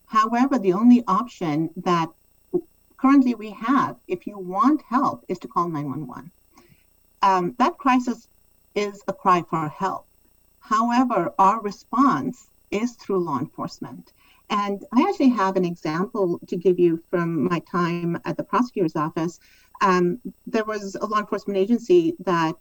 However, 0.06 0.58
the 0.58 0.74
only 0.74 1.04
option 1.08 1.70
that 1.78 2.10
currently 2.98 3.36
we 3.36 3.52
have, 3.52 3.98
if 4.08 4.28
you 4.28 4.38
want 4.38 4.82
help, 4.90 5.26
is 5.28 5.40
to 5.40 5.48
call 5.48 5.68
911. 5.68 6.32
Um, 7.22 7.56
that 7.60 7.78
crisis 7.78 8.28
is 8.76 9.02
a 9.08 9.14
cry 9.14 9.44
for 9.50 9.68
help. 9.68 10.08
However, 10.60 11.34
our 11.38 11.62
response 11.62 12.50
is 12.72 12.94
through 12.94 13.24
law 13.24 13.40
enforcement. 13.40 14.14
And 14.52 14.84
I 14.94 15.08
actually 15.08 15.30
have 15.30 15.56
an 15.56 15.64
example 15.64 16.38
to 16.48 16.58
give 16.58 16.78
you 16.78 17.02
from 17.10 17.46
my 17.46 17.60
time 17.60 18.20
at 18.26 18.36
the 18.36 18.44
prosecutor's 18.44 18.98
office. 18.98 19.40
Um, 19.82 20.20
there 20.46 20.66
was 20.66 20.96
a 20.96 21.06
law 21.06 21.20
enforcement 21.20 21.58
agency 21.58 22.16
that, 22.20 22.56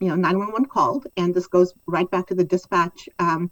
you 0.00 0.08
know, 0.08 0.16
911 0.16 0.66
called, 0.66 1.06
and 1.16 1.32
this 1.32 1.46
goes 1.46 1.72
right 1.86 2.10
back 2.10 2.26
to 2.26 2.34
the 2.34 2.44
dispatch 2.44 3.08
um, 3.20 3.50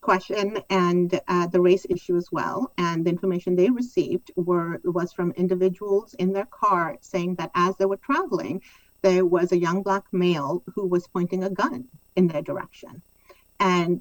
question 0.00 0.58
and 0.70 1.20
uh, 1.26 1.48
the 1.48 1.60
race 1.60 1.84
issue 1.90 2.16
as 2.16 2.30
well. 2.30 2.72
And 2.78 3.04
the 3.04 3.10
information 3.10 3.56
they 3.56 3.70
received 3.70 4.30
were 4.36 4.80
was 4.84 5.12
from 5.12 5.32
individuals 5.32 6.14
in 6.14 6.32
their 6.32 6.46
car 6.46 6.96
saying 7.00 7.34
that 7.36 7.50
as 7.56 7.76
they 7.76 7.86
were 7.86 7.98
traveling, 7.98 8.62
there 9.02 9.26
was 9.26 9.50
a 9.50 9.58
young 9.58 9.82
black 9.82 10.04
male 10.12 10.62
who 10.74 10.86
was 10.86 11.08
pointing 11.08 11.42
a 11.42 11.50
gun 11.50 11.88
in 12.14 12.28
their 12.28 12.42
direction. 12.42 13.02
And 13.58 14.00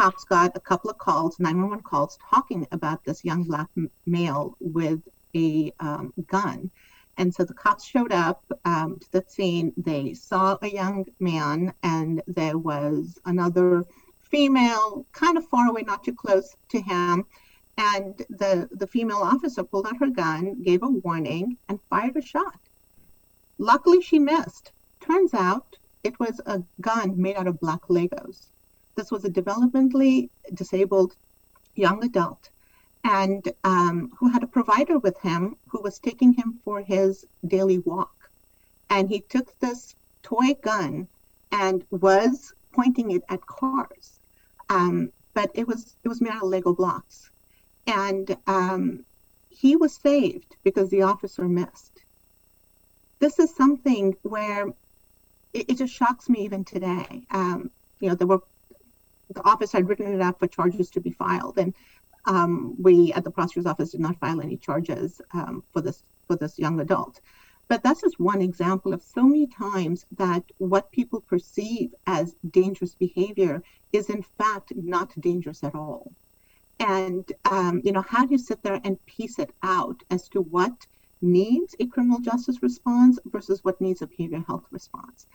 cops 0.00 0.24
got 0.24 0.56
a 0.56 0.60
couple 0.60 0.88
of 0.88 0.96
calls, 0.96 1.38
911 1.38 1.84
calls, 1.84 2.18
talking 2.30 2.66
about 2.72 3.04
this 3.04 3.22
young 3.22 3.44
black 3.44 3.68
male 4.06 4.56
with 4.58 4.98
a 5.36 5.70
um, 5.78 6.14
gun. 6.26 6.70
And 7.18 7.34
so 7.34 7.44
the 7.44 7.52
cops 7.52 7.84
showed 7.84 8.10
up 8.10 8.42
um, 8.64 8.98
to 8.98 9.12
the 9.12 9.24
scene. 9.28 9.74
They 9.76 10.14
saw 10.14 10.56
a 10.62 10.68
young 10.68 11.04
man, 11.18 11.74
and 11.82 12.22
there 12.26 12.56
was 12.56 13.18
another 13.26 13.84
female 14.20 15.04
kind 15.12 15.36
of 15.36 15.46
far 15.46 15.68
away, 15.68 15.82
not 15.82 16.02
too 16.02 16.14
close 16.14 16.56
to 16.70 16.80
him. 16.80 17.26
And 17.76 18.16
the, 18.30 18.70
the 18.72 18.86
female 18.86 19.18
officer 19.18 19.64
pulled 19.64 19.86
out 19.86 19.98
her 19.98 20.08
gun, 20.08 20.62
gave 20.62 20.82
a 20.82 20.88
warning, 20.88 21.58
and 21.68 21.78
fired 21.90 22.16
a 22.16 22.22
shot. 22.22 22.58
Luckily, 23.58 24.00
she 24.00 24.18
missed. 24.18 24.72
Turns 25.00 25.34
out 25.34 25.76
it 26.04 26.18
was 26.18 26.40
a 26.46 26.62
gun 26.80 27.20
made 27.20 27.36
out 27.36 27.48
of 27.48 27.60
black 27.60 27.82
Legos. 27.90 28.46
This 28.94 29.10
was 29.10 29.24
a 29.24 29.30
developmentally 29.30 30.30
disabled 30.54 31.16
young 31.74 32.04
adult 32.04 32.50
and 33.04 33.52
um, 33.64 34.12
who 34.18 34.28
had 34.28 34.42
a 34.42 34.46
provider 34.46 34.98
with 34.98 35.18
him 35.20 35.56
who 35.68 35.80
was 35.80 35.98
taking 35.98 36.32
him 36.32 36.60
for 36.64 36.82
his 36.82 37.26
daily 37.46 37.78
walk. 37.78 38.30
And 38.90 39.08
he 39.08 39.20
took 39.20 39.58
this 39.60 39.94
toy 40.22 40.54
gun 40.62 41.08
and 41.52 41.84
was 41.90 42.52
pointing 42.72 43.12
it 43.12 43.22
at 43.28 43.46
cars. 43.46 44.20
Um, 44.68 45.12
but 45.34 45.50
it 45.54 45.66
was 45.66 45.96
it 46.04 46.08
was 46.08 46.20
made 46.20 46.32
out 46.32 46.42
of 46.42 46.48
Lego 46.48 46.74
blocks. 46.74 47.30
And 47.86 48.36
um, 48.46 49.04
he 49.48 49.76
was 49.76 49.94
saved 49.94 50.56
because 50.64 50.90
the 50.90 51.02
officer 51.02 51.48
missed. 51.48 52.04
This 53.18 53.38
is 53.38 53.54
something 53.54 54.16
where 54.22 54.68
it, 55.52 55.70
it 55.70 55.78
just 55.78 55.94
shocks 55.94 56.28
me 56.28 56.44
even 56.44 56.64
today. 56.64 57.26
Um, 57.30 57.70
you 58.00 58.08
know, 58.08 58.14
there 58.14 58.26
were 58.26 58.42
the 59.34 59.44
office 59.44 59.72
had 59.72 59.88
written 59.88 60.12
it 60.12 60.20
up 60.20 60.38
for 60.38 60.46
charges 60.46 60.90
to 60.90 61.00
be 61.00 61.10
filed, 61.10 61.58
and 61.58 61.74
um, 62.26 62.76
we 62.78 63.12
at 63.12 63.24
the 63.24 63.30
prosecutor's 63.30 63.70
office 63.70 63.90
did 63.92 64.00
not 64.00 64.18
file 64.18 64.40
any 64.40 64.56
charges 64.56 65.20
um, 65.32 65.62
for 65.72 65.80
this 65.80 66.02
for 66.26 66.36
this 66.36 66.58
young 66.58 66.80
adult. 66.80 67.20
But 67.68 67.84
that's 67.84 68.00
just 68.00 68.18
one 68.18 68.42
example 68.42 68.92
of 68.92 69.00
so 69.00 69.22
many 69.22 69.46
times 69.46 70.04
that 70.16 70.42
what 70.58 70.90
people 70.90 71.20
perceive 71.20 71.94
as 72.06 72.34
dangerous 72.50 72.96
behavior 72.96 73.62
is 73.92 74.10
in 74.10 74.22
fact 74.22 74.72
not 74.74 75.18
dangerous 75.20 75.62
at 75.62 75.76
all. 75.76 76.12
And 76.80 77.30
um, 77.44 77.80
you 77.84 77.92
know, 77.92 78.02
how 78.02 78.26
do 78.26 78.32
you 78.32 78.38
sit 78.38 78.62
there 78.62 78.80
and 78.82 79.04
piece 79.06 79.38
it 79.38 79.52
out 79.62 80.02
as 80.10 80.28
to 80.30 80.40
what 80.40 80.86
needs 81.22 81.76
a 81.78 81.86
criminal 81.86 82.18
justice 82.18 82.62
response 82.62 83.18
versus 83.26 83.62
what 83.62 83.80
needs 83.80 84.02
a 84.02 84.06
behavioral 84.06 84.46
health 84.46 84.66
response? 84.70 85.26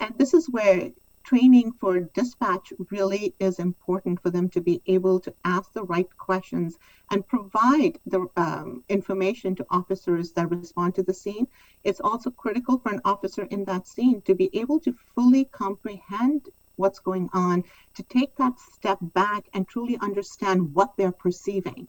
And 0.00 0.16
this 0.18 0.34
is 0.34 0.50
where 0.50 0.90
training 1.24 1.72
for 1.80 2.00
dispatch 2.00 2.72
really 2.90 3.34
is 3.40 3.58
important 3.58 4.20
for 4.22 4.30
them 4.30 4.48
to 4.50 4.60
be 4.60 4.82
able 4.86 5.18
to 5.18 5.34
ask 5.44 5.72
the 5.72 5.82
right 5.84 6.08
questions 6.18 6.78
and 7.10 7.26
provide 7.26 7.98
the 8.06 8.26
um, 8.36 8.84
information 8.88 9.54
to 9.56 9.66
officers 9.70 10.32
that 10.32 10.50
respond 10.50 10.94
to 10.94 11.02
the 11.02 11.14
scene. 11.14 11.46
It's 11.82 12.00
also 12.00 12.30
critical 12.30 12.78
for 12.78 12.92
an 12.92 13.00
officer 13.04 13.44
in 13.44 13.64
that 13.64 13.88
scene 13.88 14.20
to 14.22 14.34
be 14.34 14.50
able 14.52 14.78
to 14.80 14.94
fully 15.14 15.46
comprehend 15.46 16.48
what's 16.76 16.98
going 16.98 17.28
on, 17.32 17.64
to 17.94 18.02
take 18.04 18.36
that 18.36 18.58
step 18.58 18.98
back 19.14 19.44
and 19.54 19.66
truly 19.66 19.96
understand 20.00 20.74
what 20.74 20.96
they're 20.96 21.12
perceiving. 21.12 21.88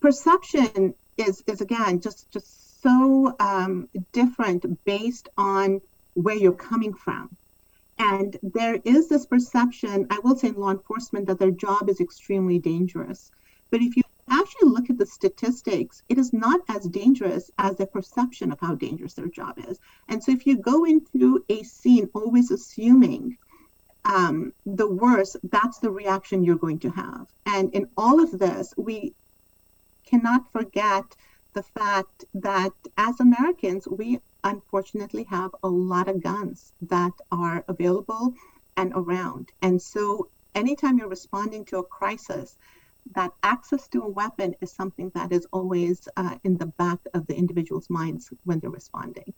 Perception 0.00 0.94
is, 1.16 1.42
is 1.46 1.60
again 1.60 2.00
just, 2.00 2.30
just 2.30 2.82
so 2.82 3.34
um, 3.40 3.88
different 4.12 4.84
based 4.84 5.28
on 5.38 5.80
where 6.14 6.36
you're 6.36 6.52
coming 6.52 6.94
from. 6.94 7.36
And 7.98 8.36
there 8.42 8.78
is 8.84 9.08
this 9.08 9.26
perception, 9.26 10.06
I 10.10 10.18
will 10.18 10.36
say 10.36 10.48
in 10.48 10.54
law 10.54 10.70
enforcement, 10.70 11.26
that 11.26 11.38
their 11.38 11.50
job 11.50 11.88
is 11.88 12.00
extremely 12.00 12.58
dangerous. 12.58 13.30
But 13.70 13.80
if 13.80 13.96
you 13.96 14.02
actually 14.28 14.70
look 14.70 14.90
at 14.90 14.98
the 14.98 15.06
statistics, 15.06 16.02
it 16.08 16.18
is 16.18 16.32
not 16.32 16.60
as 16.68 16.88
dangerous 16.88 17.50
as 17.58 17.76
the 17.76 17.86
perception 17.86 18.52
of 18.52 18.60
how 18.60 18.74
dangerous 18.74 19.14
their 19.14 19.28
job 19.28 19.58
is. 19.68 19.78
And 20.08 20.22
so 20.22 20.32
if 20.32 20.46
you 20.46 20.58
go 20.58 20.84
into 20.84 21.44
a 21.48 21.62
scene 21.62 22.10
always 22.14 22.50
assuming 22.50 23.38
um, 24.04 24.52
the 24.64 24.88
worst, 24.88 25.36
that's 25.44 25.78
the 25.78 25.90
reaction 25.90 26.44
you're 26.44 26.56
going 26.56 26.78
to 26.80 26.90
have. 26.90 27.26
And 27.46 27.74
in 27.74 27.88
all 27.96 28.20
of 28.20 28.38
this, 28.38 28.74
we 28.76 29.14
cannot 30.04 30.50
forget 30.52 31.04
the 31.54 31.62
fact 31.62 32.24
that 32.34 32.72
as 32.98 33.18
Americans, 33.18 33.88
we 33.88 34.20
unfortunately 34.46 35.24
have 35.24 35.50
a 35.62 35.68
lot 35.68 36.08
of 36.08 36.22
guns 36.22 36.72
that 36.82 37.12
are 37.32 37.64
available 37.68 38.32
and 38.76 38.92
around. 38.94 39.50
And 39.60 39.82
so 39.82 40.30
anytime 40.54 40.98
you're 40.98 41.08
responding 41.08 41.64
to 41.66 41.78
a 41.78 41.84
crisis, 41.84 42.56
that 43.14 43.32
access 43.42 43.88
to 43.88 44.02
a 44.02 44.08
weapon 44.08 44.54
is 44.60 44.70
something 44.72 45.10
that 45.14 45.32
is 45.32 45.46
always 45.52 46.08
uh, 46.16 46.36
in 46.44 46.56
the 46.56 46.66
back 46.66 46.98
of 47.14 47.26
the 47.26 47.36
individual's 47.36 47.90
minds 47.90 48.32
when 48.44 48.60
they're 48.60 48.70
responding 48.70 49.32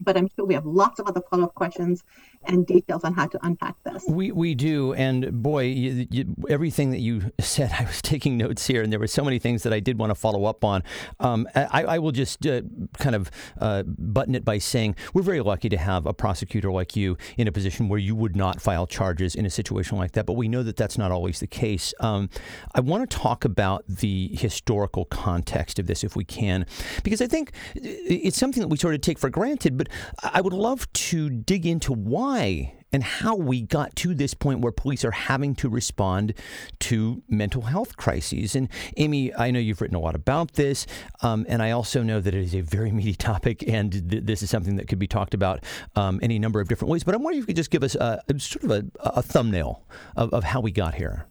but 0.00 0.16
I'm 0.16 0.28
sure 0.34 0.44
we 0.44 0.54
have 0.54 0.66
lots 0.66 1.00
of 1.00 1.06
other 1.06 1.22
follow 1.30 1.44
up 1.44 1.54
questions 1.54 2.04
and 2.46 2.66
details 2.66 3.04
on 3.04 3.14
how 3.14 3.26
to 3.26 3.38
unpack 3.42 3.76
this. 3.84 4.04
We 4.08 4.32
we 4.32 4.54
do, 4.54 4.92
and 4.94 5.42
boy, 5.42 5.64
you, 5.64 6.06
you, 6.10 6.34
everything 6.48 6.90
that 6.90 7.00
you 7.00 7.32
said, 7.40 7.72
I 7.78 7.84
was 7.84 8.02
taking 8.02 8.36
notes 8.36 8.66
here, 8.66 8.82
and 8.82 8.92
there 8.92 9.00
were 9.00 9.06
so 9.06 9.24
many 9.24 9.38
things 9.38 9.62
that 9.62 9.72
I 9.72 9.80
did 9.80 9.98
want 9.98 10.10
to 10.10 10.14
follow 10.14 10.44
up 10.44 10.64
on. 10.64 10.82
Um, 11.20 11.48
I, 11.54 11.84
I, 11.84 11.98
will 11.98 12.12
just 12.12 12.46
uh, 12.46 12.62
kind 12.98 13.14
of 13.14 13.30
uh, 13.60 13.82
button 13.84 14.34
it 14.34 14.44
by 14.44 14.58
saying 14.58 14.96
we're 15.12 15.22
very 15.22 15.40
lucky 15.40 15.68
to 15.68 15.76
have 15.76 16.06
a 16.06 16.12
prosecutor 16.12 16.70
like 16.70 16.96
you 16.96 17.16
in 17.36 17.48
a 17.48 17.52
position 17.52 17.88
where 17.88 17.98
you 17.98 18.14
would 18.14 18.36
not 18.36 18.60
file 18.60 18.86
charges 18.86 19.34
in 19.34 19.46
a 19.46 19.50
situation 19.50 19.98
like 19.98 20.12
that, 20.12 20.26
but 20.26 20.34
we 20.34 20.48
know 20.48 20.62
that 20.62 20.76
that's 20.76 20.98
not 20.98 21.10
always 21.10 21.40
the 21.40 21.46
case. 21.46 21.94
Um, 22.00 22.28
I 22.74 22.80
want 22.80 23.08
to 23.08 23.16
talk 23.16 23.44
about 23.44 23.84
the 23.86 24.30
historical 24.32 25.04
context 25.06 25.78
of 25.78 25.86
this, 25.86 26.04
if 26.04 26.16
we 26.16 26.24
can, 26.24 26.66
because 27.02 27.20
I 27.20 27.26
think 27.26 27.52
it's 27.74 28.38
something 28.38 28.60
that 28.60 28.68
we 28.68 28.76
sort 28.76 28.94
of 28.94 29.00
take 29.00 29.18
for 29.18 29.30
granted, 29.30 29.76
but 29.76 29.88
I 30.22 30.40
would 30.40 30.52
love 30.52 30.90
to 30.92 31.30
dig 31.30 31.66
into 31.66 31.92
why 31.92 32.74
and 32.94 33.02
how 33.02 33.34
we 33.34 33.60
got 33.60 33.96
to 33.96 34.14
this 34.14 34.34
point 34.34 34.60
where 34.60 34.70
police 34.70 35.04
are 35.04 35.10
having 35.10 35.56
to 35.56 35.68
respond 35.68 36.32
to 36.78 37.24
mental 37.28 37.62
health 37.62 37.96
crises. 37.96 38.54
And 38.54 38.68
Amy, 38.96 39.34
I 39.34 39.50
know 39.50 39.58
you've 39.58 39.80
written 39.80 39.96
a 39.96 40.00
lot 40.00 40.14
about 40.14 40.52
this, 40.52 40.86
um, 41.20 41.44
and 41.48 41.60
I 41.60 41.72
also 41.72 42.04
know 42.04 42.20
that 42.20 42.32
it 42.32 42.40
is 42.40 42.54
a 42.54 42.60
very 42.60 42.92
meaty 42.92 43.14
topic, 43.14 43.64
and 43.66 44.08
th- 44.08 44.24
this 44.24 44.44
is 44.44 44.50
something 44.50 44.76
that 44.76 44.86
could 44.86 45.00
be 45.00 45.08
talked 45.08 45.34
about 45.34 45.64
um, 45.96 46.20
any 46.22 46.38
number 46.38 46.60
of 46.60 46.68
different 46.68 46.90
ways. 46.90 47.02
But 47.02 47.16
I'm 47.16 47.24
wondering 47.24 47.38
if 47.38 47.42
you 47.42 47.46
could 47.46 47.56
just 47.56 47.72
give 47.72 47.82
us 47.82 47.96
a, 47.96 48.22
a 48.28 48.38
sort 48.38 48.62
of 48.62 48.70
a, 48.70 48.84
a 49.00 49.22
thumbnail 49.22 49.82
of, 50.16 50.32
of 50.32 50.44
how 50.44 50.60
we 50.60 50.70
got 50.70 50.94
here. 50.94 51.26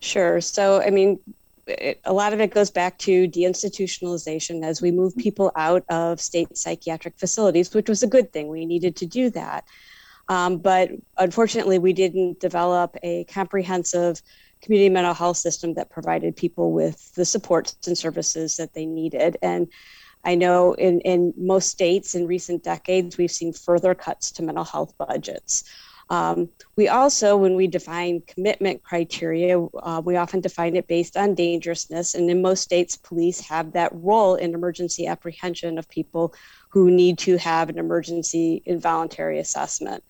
Sure. 0.00 0.40
So, 0.40 0.80
I 0.80 0.88
mean, 0.88 1.20
it, 1.70 2.00
a 2.04 2.12
lot 2.12 2.32
of 2.32 2.40
it 2.40 2.52
goes 2.52 2.70
back 2.70 2.98
to 2.98 3.28
deinstitutionalization 3.28 4.64
as 4.64 4.82
we 4.82 4.90
move 4.90 5.16
people 5.16 5.52
out 5.56 5.84
of 5.88 6.20
state 6.20 6.56
psychiatric 6.56 7.18
facilities, 7.18 7.72
which 7.74 7.88
was 7.88 8.02
a 8.02 8.06
good 8.06 8.32
thing. 8.32 8.48
We 8.48 8.66
needed 8.66 8.96
to 8.96 9.06
do 9.06 9.30
that. 9.30 9.64
Um, 10.28 10.58
but 10.58 10.90
unfortunately, 11.18 11.78
we 11.78 11.92
didn't 11.92 12.38
develop 12.38 12.96
a 13.02 13.24
comprehensive 13.24 14.22
community 14.62 14.90
mental 14.90 15.14
health 15.14 15.38
system 15.38 15.74
that 15.74 15.90
provided 15.90 16.36
people 16.36 16.72
with 16.72 17.12
the 17.14 17.24
supports 17.24 17.76
and 17.86 17.96
services 17.96 18.56
that 18.56 18.74
they 18.74 18.86
needed. 18.86 19.36
And 19.42 19.68
I 20.24 20.34
know 20.34 20.74
in, 20.74 21.00
in 21.00 21.32
most 21.36 21.70
states 21.70 22.14
in 22.14 22.26
recent 22.26 22.62
decades, 22.62 23.16
we've 23.16 23.30
seen 23.30 23.52
further 23.52 23.94
cuts 23.94 24.30
to 24.32 24.42
mental 24.42 24.64
health 24.64 24.94
budgets. 24.98 25.64
Um, 26.10 26.48
we 26.74 26.88
also, 26.88 27.36
when 27.36 27.54
we 27.54 27.68
define 27.68 28.22
commitment 28.26 28.82
criteria, 28.82 29.62
uh, 29.62 30.02
we 30.04 30.16
often 30.16 30.40
define 30.40 30.74
it 30.74 30.88
based 30.88 31.16
on 31.16 31.36
dangerousness. 31.36 32.16
And 32.16 32.28
in 32.28 32.42
most 32.42 32.62
states, 32.62 32.96
police 32.96 33.40
have 33.48 33.72
that 33.72 33.92
role 33.94 34.34
in 34.34 34.52
emergency 34.52 35.06
apprehension 35.06 35.78
of 35.78 35.88
people 35.88 36.34
who 36.68 36.90
need 36.90 37.18
to 37.18 37.38
have 37.38 37.68
an 37.68 37.78
emergency 37.78 38.60
involuntary 38.66 39.38
assessment. 39.38 40.02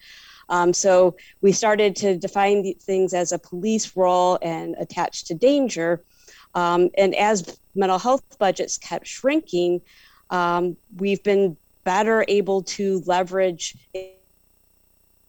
Um, 0.49 0.73
so 0.73 1.17
we 1.43 1.53
started 1.53 1.95
to 1.97 2.17
define 2.17 2.75
things 2.75 3.13
as 3.13 3.33
a 3.33 3.39
police 3.39 3.95
role 3.95 4.39
and 4.41 4.75
attached 4.81 5.27
to 5.29 5.35
danger. 5.35 6.03
Um, 6.55 6.91
and 6.97 7.15
as 7.15 7.59
mental 7.75 7.99
health 7.99 8.39
budgets 8.39 8.79
kept 8.79 9.07
shrinking, 9.07 9.83
um, 10.31 10.77
we've 10.97 11.23
been 11.23 11.57
better 11.85 12.25
able 12.27 12.63
to 12.63 13.03
leverage 13.07 13.77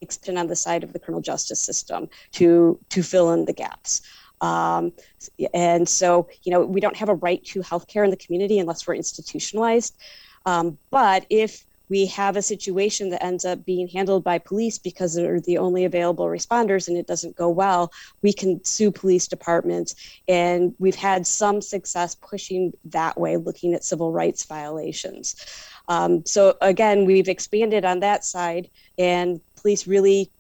extend 0.01 0.37
on 0.37 0.47
the 0.47 0.55
side 0.55 0.83
of 0.83 0.93
the 0.93 0.99
criminal 0.99 1.21
justice 1.21 1.59
system 1.59 2.09
to 2.33 2.79
to 2.89 3.03
fill 3.03 3.31
in 3.31 3.45
the 3.45 3.53
gaps. 3.53 4.01
Um, 4.41 4.91
and 5.53 5.87
so, 5.87 6.27
you 6.43 6.51
know, 6.51 6.65
we 6.65 6.81
don't 6.81 6.97
have 6.97 7.09
a 7.09 7.15
right 7.15 7.43
to 7.45 7.61
healthcare 7.61 8.03
in 8.03 8.09
the 8.09 8.17
community 8.17 8.57
unless 8.59 8.87
we're 8.87 8.95
institutionalized. 8.95 9.95
Um, 10.47 10.79
but 10.89 11.27
if 11.29 11.65
we 11.89 12.05
have 12.05 12.37
a 12.37 12.41
situation 12.41 13.09
that 13.09 13.21
ends 13.21 13.43
up 13.43 13.65
being 13.65 13.87
handled 13.89 14.23
by 14.23 14.39
police 14.39 14.79
because 14.79 15.13
they're 15.13 15.41
the 15.41 15.57
only 15.57 15.83
available 15.83 16.25
responders 16.25 16.87
and 16.87 16.97
it 16.97 17.05
doesn't 17.05 17.35
go 17.35 17.49
well, 17.49 17.91
we 18.21 18.31
can 18.31 18.63
sue 18.63 18.91
police 18.91 19.27
departments. 19.27 19.93
And 20.27 20.73
we've 20.79 20.95
had 20.95 21.27
some 21.27 21.61
success 21.61 22.15
pushing 22.15 22.71
that 22.85 23.19
way, 23.19 23.35
looking 23.35 23.73
at 23.73 23.83
civil 23.83 24.13
rights 24.13 24.45
violations. 24.45 25.35
Um, 25.91 26.25
so 26.25 26.55
again, 26.61 27.05
we've 27.05 27.27
expanded 27.27 27.83
on 27.83 27.99
that 27.99 28.23
side, 28.23 28.69
and 28.97 29.41
police 29.57 29.87
really 29.87 30.31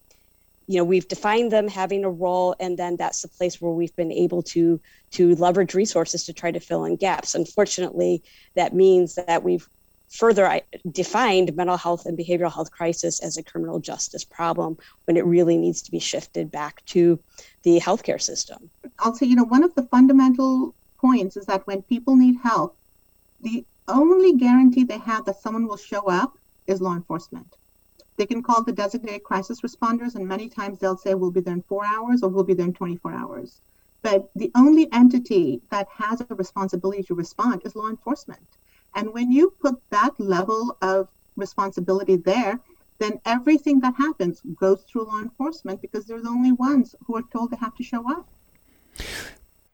you 0.67 0.77
know 0.77 0.83
we've 0.83 1.07
defined 1.07 1.51
them 1.51 1.67
having 1.67 2.05
a 2.05 2.09
role 2.09 2.55
and 2.59 2.77
then 2.77 2.95
that's 2.95 3.23
the 3.23 3.27
place 3.27 3.59
where 3.59 3.73
we've 3.73 3.95
been 3.95 4.11
able 4.11 4.41
to 4.43 4.79
to 5.09 5.35
leverage 5.35 5.73
resources 5.73 6.23
to 6.23 6.33
try 6.33 6.51
to 6.51 6.59
fill 6.59 6.85
in 6.85 6.95
gaps 6.95 7.33
unfortunately 7.35 8.23
that 8.55 8.73
means 8.73 9.15
that 9.15 9.43
we've 9.43 9.67
further 10.11 10.61
defined 10.91 11.55
mental 11.55 11.77
health 11.77 12.05
and 12.05 12.17
behavioral 12.17 12.53
health 12.53 12.71
crisis 12.71 13.19
as 13.21 13.37
a 13.37 13.43
criminal 13.43 13.79
justice 13.79 14.23
problem 14.23 14.77
when 15.05 15.17
it 15.17 15.25
really 15.25 15.57
needs 15.57 15.81
to 15.81 15.91
be 15.91 15.99
shifted 15.99 16.51
back 16.51 16.83
to 16.85 17.17
the 17.63 17.79
healthcare 17.79 18.21
system. 18.21 18.69
I'll 18.99 19.15
say, 19.15 19.25
you 19.25 19.37
know, 19.37 19.45
one 19.45 19.63
of 19.63 19.73
the 19.75 19.83
fundamental 19.83 20.75
points 20.99 21.37
is 21.37 21.45
that 21.45 21.65
when 21.65 21.81
people 21.83 22.17
need 22.17 22.35
help, 22.43 22.75
the 23.41 23.63
only 23.87 24.33
guarantee 24.33 24.83
they 24.83 24.97
have 24.99 25.25
that 25.25 25.41
someone 25.41 25.67
will 25.67 25.77
show 25.77 26.01
up 26.07 26.37
is 26.67 26.81
law 26.81 26.95
enforcement. 26.95 27.57
They 28.17 28.25
can 28.25 28.43
call 28.43 28.63
the 28.63 28.71
designated 28.71 29.23
crisis 29.23 29.61
responders, 29.61 30.15
and 30.15 30.27
many 30.27 30.49
times 30.49 30.79
they'll 30.79 30.97
say, 30.97 31.15
We'll 31.15 31.31
be 31.31 31.41
there 31.41 31.53
in 31.53 31.61
four 31.63 31.85
hours 31.85 32.21
or 32.21 32.29
we'll 32.29 32.43
be 32.43 32.53
there 32.53 32.67
in 32.67 32.73
24 32.73 33.13
hours. 33.13 33.61
But 34.01 34.29
the 34.35 34.51
only 34.55 34.91
entity 34.91 35.61
that 35.69 35.87
has 35.89 36.21
a 36.21 36.35
responsibility 36.35 37.03
to 37.03 37.15
respond 37.15 37.61
is 37.65 37.75
law 37.75 37.87
enforcement. 37.87 38.57
And 38.95 39.13
when 39.13 39.31
you 39.31 39.53
put 39.61 39.81
that 39.89 40.19
level 40.19 40.77
of 40.81 41.07
responsibility 41.35 42.17
there, 42.17 42.59
then 42.99 43.19
everything 43.25 43.79
that 43.79 43.95
happens 43.95 44.41
goes 44.59 44.83
through 44.83 45.05
law 45.05 45.19
enforcement 45.19 45.81
because 45.81 46.05
they're 46.05 46.21
the 46.21 46.29
only 46.29 46.51
ones 46.51 46.95
who 47.05 47.15
are 47.15 47.23
told 47.33 47.51
they 47.51 47.57
have 47.57 47.75
to 47.75 47.83
show 47.83 48.09
up 48.11 48.27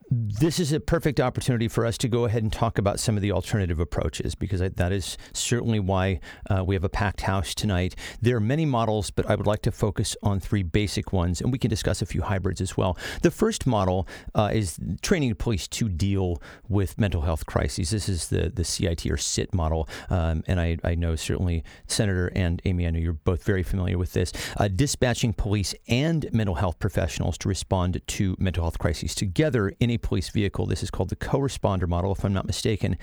this 0.10 0.60
is 0.60 0.72
a 0.72 0.80
perfect 0.80 1.20
opportunity 1.20 1.68
for 1.68 1.86
us 1.86 1.98
to 1.98 2.08
go 2.08 2.26
ahead 2.26 2.42
and 2.42 2.52
talk 2.52 2.78
about 2.78 3.00
some 3.00 3.18
of 3.18 3.22
the 3.22 3.32
alternative 3.32 3.80
approaches 3.80 4.36
because 4.36 4.60
that 4.60 4.92
is 4.92 5.18
certainly 5.34 5.80
why 5.80 6.20
uh, 6.50 6.64
we 6.64 6.76
have 6.76 6.84
a 6.84 6.90
packed 6.90 7.22
house 7.22 7.54
tonight. 7.54 7.96
There 8.22 8.38
are 8.38 8.42
many 8.42 8.66
models, 8.66 9.12
but 9.12 9.30
I 9.30 9.36
would 9.36 9.48
like 9.48 9.62
to 9.64 9.72
focus 9.72 10.16
on 10.24 10.40
three 10.40 10.64
basic 10.64 11.12
ones, 11.12 11.42
and 11.42 11.52
we 11.52 11.58
can 11.58 11.70
discuss 11.70 12.02
a 12.02 12.06
few 12.06 12.22
hybrids 12.22 12.62
as 12.62 12.78
well. 12.78 12.98
The 13.22 13.32
first 13.32 13.68
model 13.68 14.08
uh, 14.34 14.52
is 14.54 14.80
training 15.02 15.36
police 15.36 15.68
to 15.68 15.90
deal 15.90 16.42
with 16.70 16.98
mental 16.98 17.22
health 17.22 17.46
crises. 17.46 17.90
This 17.90 18.08
is 18.08 18.30
the, 18.30 18.50
the 18.50 18.64
CIT 18.64 19.06
or 19.08 19.18
SIT 19.18 19.54
model, 19.54 19.90
um, 20.10 20.44
and 20.48 20.60
I, 20.60 20.78
I, 20.84 20.96
know 20.96 21.16
certainly 21.16 21.64
Senator 21.88 22.32
and 22.34 22.62
Amy, 22.66 22.88
I 22.88 22.92
know 22.92 23.00
you're 23.00 23.14
both 23.14 23.44
very 23.44 23.62
familiar 23.62 23.98
with 23.98 24.14
this. 24.14 24.32
Uh, 24.58 24.68
dispatching 24.68 25.34
police 25.34 25.76
and 25.88 26.32
mental 26.32 26.56
health 26.56 26.80
professionals 26.80 27.38
to 27.40 27.50
respond 27.50 28.02
to 28.08 28.36
mental 28.40 28.64
health 28.64 28.80
crises 28.80 29.14
together 29.14 29.74
in 29.80 29.92
a 29.92 29.97
police 29.98 30.30
vehicle. 30.30 30.66
This 30.66 30.84
is 30.84 30.92
called 30.92 31.10
the 31.10 31.16
co 31.16 31.40
responder 31.40 31.88
model, 31.88 32.12
if 32.12 32.24
I'm 32.24 32.34
not 32.34 32.46
mistaken. 32.46 32.98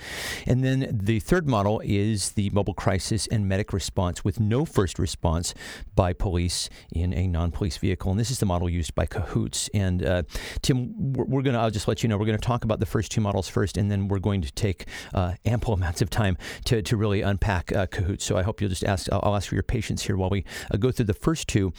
And 0.45 0.63
then 0.63 0.89
the 0.91 1.19
third 1.19 1.47
model 1.47 1.81
is 1.83 2.31
the 2.31 2.49
mobile 2.51 2.73
crisis 2.73 3.27
and 3.27 3.47
medic 3.47 3.73
response 3.73 4.23
with 4.23 4.39
no 4.39 4.65
first 4.65 4.99
response 4.99 5.53
by 5.95 6.13
police 6.13 6.69
in 6.91 7.13
a 7.13 7.27
non 7.27 7.51
police 7.51 7.77
vehicle. 7.77 8.11
And 8.11 8.19
this 8.19 8.31
is 8.31 8.39
the 8.39 8.45
model 8.45 8.69
used 8.69 8.95
by 8.95 9.05
Cahoots. 9.05 9.69
And 9.73 10.05
uh, 10.05 10.23
Tim, 10.61 11.13
we're, 11.13 11.25
we're 11.25 11.41
going 11.41 11.53
to, 11.53 11.59
I'll 11.59 11.71
just 11.71 11.87
let 11.87 12.03
you 12.03 12.09
know, 12.09 12.17
we're 12.17 12.25
going 12.25 12.37
to 12.37 12.45
talk 12.45 12.63
about 12.63 12.79
the 12.79 12.85
first 12.85 13.11
two 13.11 13.21
models 13.21 13.47
first, 13.47 13.77
and 13.77 13.89
then 13.91 14.07
we're 14.07 14.19
going 14.19 14.41
to 14.41 14.51
take 14.51 14.85
uh, 15.13 15.33
ample 15.45 15.73
amounts 15.73 16.01
of 16.01 16.09
time 16.09 16.37
to, 16.65 16.81
to 16.81 16.97
really 16.97 17.21
unpack 17.21 17.75
uh, 17.75 17.85
Cahoots. 17.87 18.25
So 18.25 18.37
I 18.37 18.43
hope 18.43 18.61
you'll 18.61 18.69
just 18.69 18.83
ask, 18.83 19.11
I'll, 19.11 19.19
I'll 19.23 19.35
ask 19.35 19.49
for 19.49 19.55
your 19.55 19.63
patience 19.63 20.03
here 20.03 20.17
while 20.17 20.29
we 20.29 20.45
uh, 20.71 20.77
go 20.77 20.91
through 20.91 21.05
the 21.05 21.13
first 21.13 21.47
two. 21.47 21.73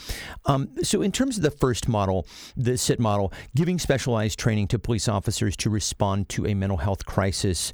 Um, 0.46 0.70
so, 0.82 1.02
in 1.02 1.12
terms 1.12 1.36
of 1.36 1.42
the 1.42 1.50
first 1.50 1.88
model, 1.88 2.26
the 2.56 2.76
CIT 2.76 3.00
model, 3.00 3.32
giving 3.54 3.78
specialized 3.78 4.38
training 4.38 4.68
to 4.68 4.78
police 4.78 5.05
officers 5.08 5.56
to 5.58 5.70
respond 5.70 6.28
to 6.30 6.46
a 6.46 6.54
mental 6.54 6.78
health 6.78 7.06
crisis. 7.06 7.72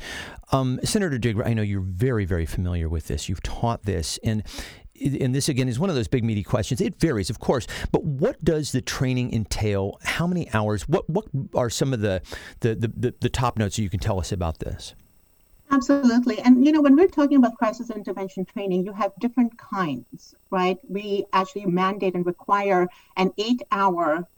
Um, 0.50 0.80
Senator 0.84 1.18
Dhingra, 1.18 1.46
I 1.46 1.54
know 1.54 1.62
you're 1.62 1.80
very, 1.80 2.24
very 2.24 2.46
familiar 2.46 2.88
with 2.88 3.06
this. 3.08 3.28
You've 3.28 3.42
taught 3.42 3.84
this, 3.84 4.18
and 4.22 4.42
and 5.00 5.34
this 5.34 5.48
again 5.48 5.68
is 5.68 5.78
one 5.78 5.90
of 5.90 5.96
those 5.96 6.08
big 6.08 6.22
meaty 6.22 6.42
questions. 6.42 6.80
It 6.80 7.00
varies, 7.00 7.30
of 7.30 7.40
course, 7.40 7.66
but 7.90 8.04
what 8.04 8.42
does 8.44 8.72
the 8.72 8.80
training 8.80 9.32
entail? 9.34 9.98
How 10.04 10.26
many 10.26 10.52
hours? 10.52 10.88
What 10.88 11.08
what 11.08 11.26
are 11.54 11.70
some 11.70 11.92
of 11.92 12.00
the 12.00 12.22
the, 12.60 12.74
the, 12.74 13.14
the 13.20 13.30
top 13.30 13.58
notes 13.58 13.78
you 13.78 13.90
can 13.90 14.00
tell 14.00 14.20
us 14.20 14.32
about 14.32 14.58
this? 14.58 14.94
Absolutely. 15.72 16.38
And, 16.40 16.66
you 16.66 16.70
know, 16.70 16.82
when 16.82 16.96
we're 16.96 17.08
talking 17.08 17.38
about 17.38 17.56
crisis 17.56 17.88
intervention 17.88 18.44
training, 18.44 18.84
you 18.84 18.92
have 18.92 19.10
different 19.18 19.56
kinds, 19.56 20.34
right? 20.50 20.76
We 20.86 21.24
actually 21.32 21.64
mandate 21.64 22.14
and 22.14 22.26
require 22.26 22.88
an 23.16 23.32
eight 23.38 23.62
hour 23.72 24.28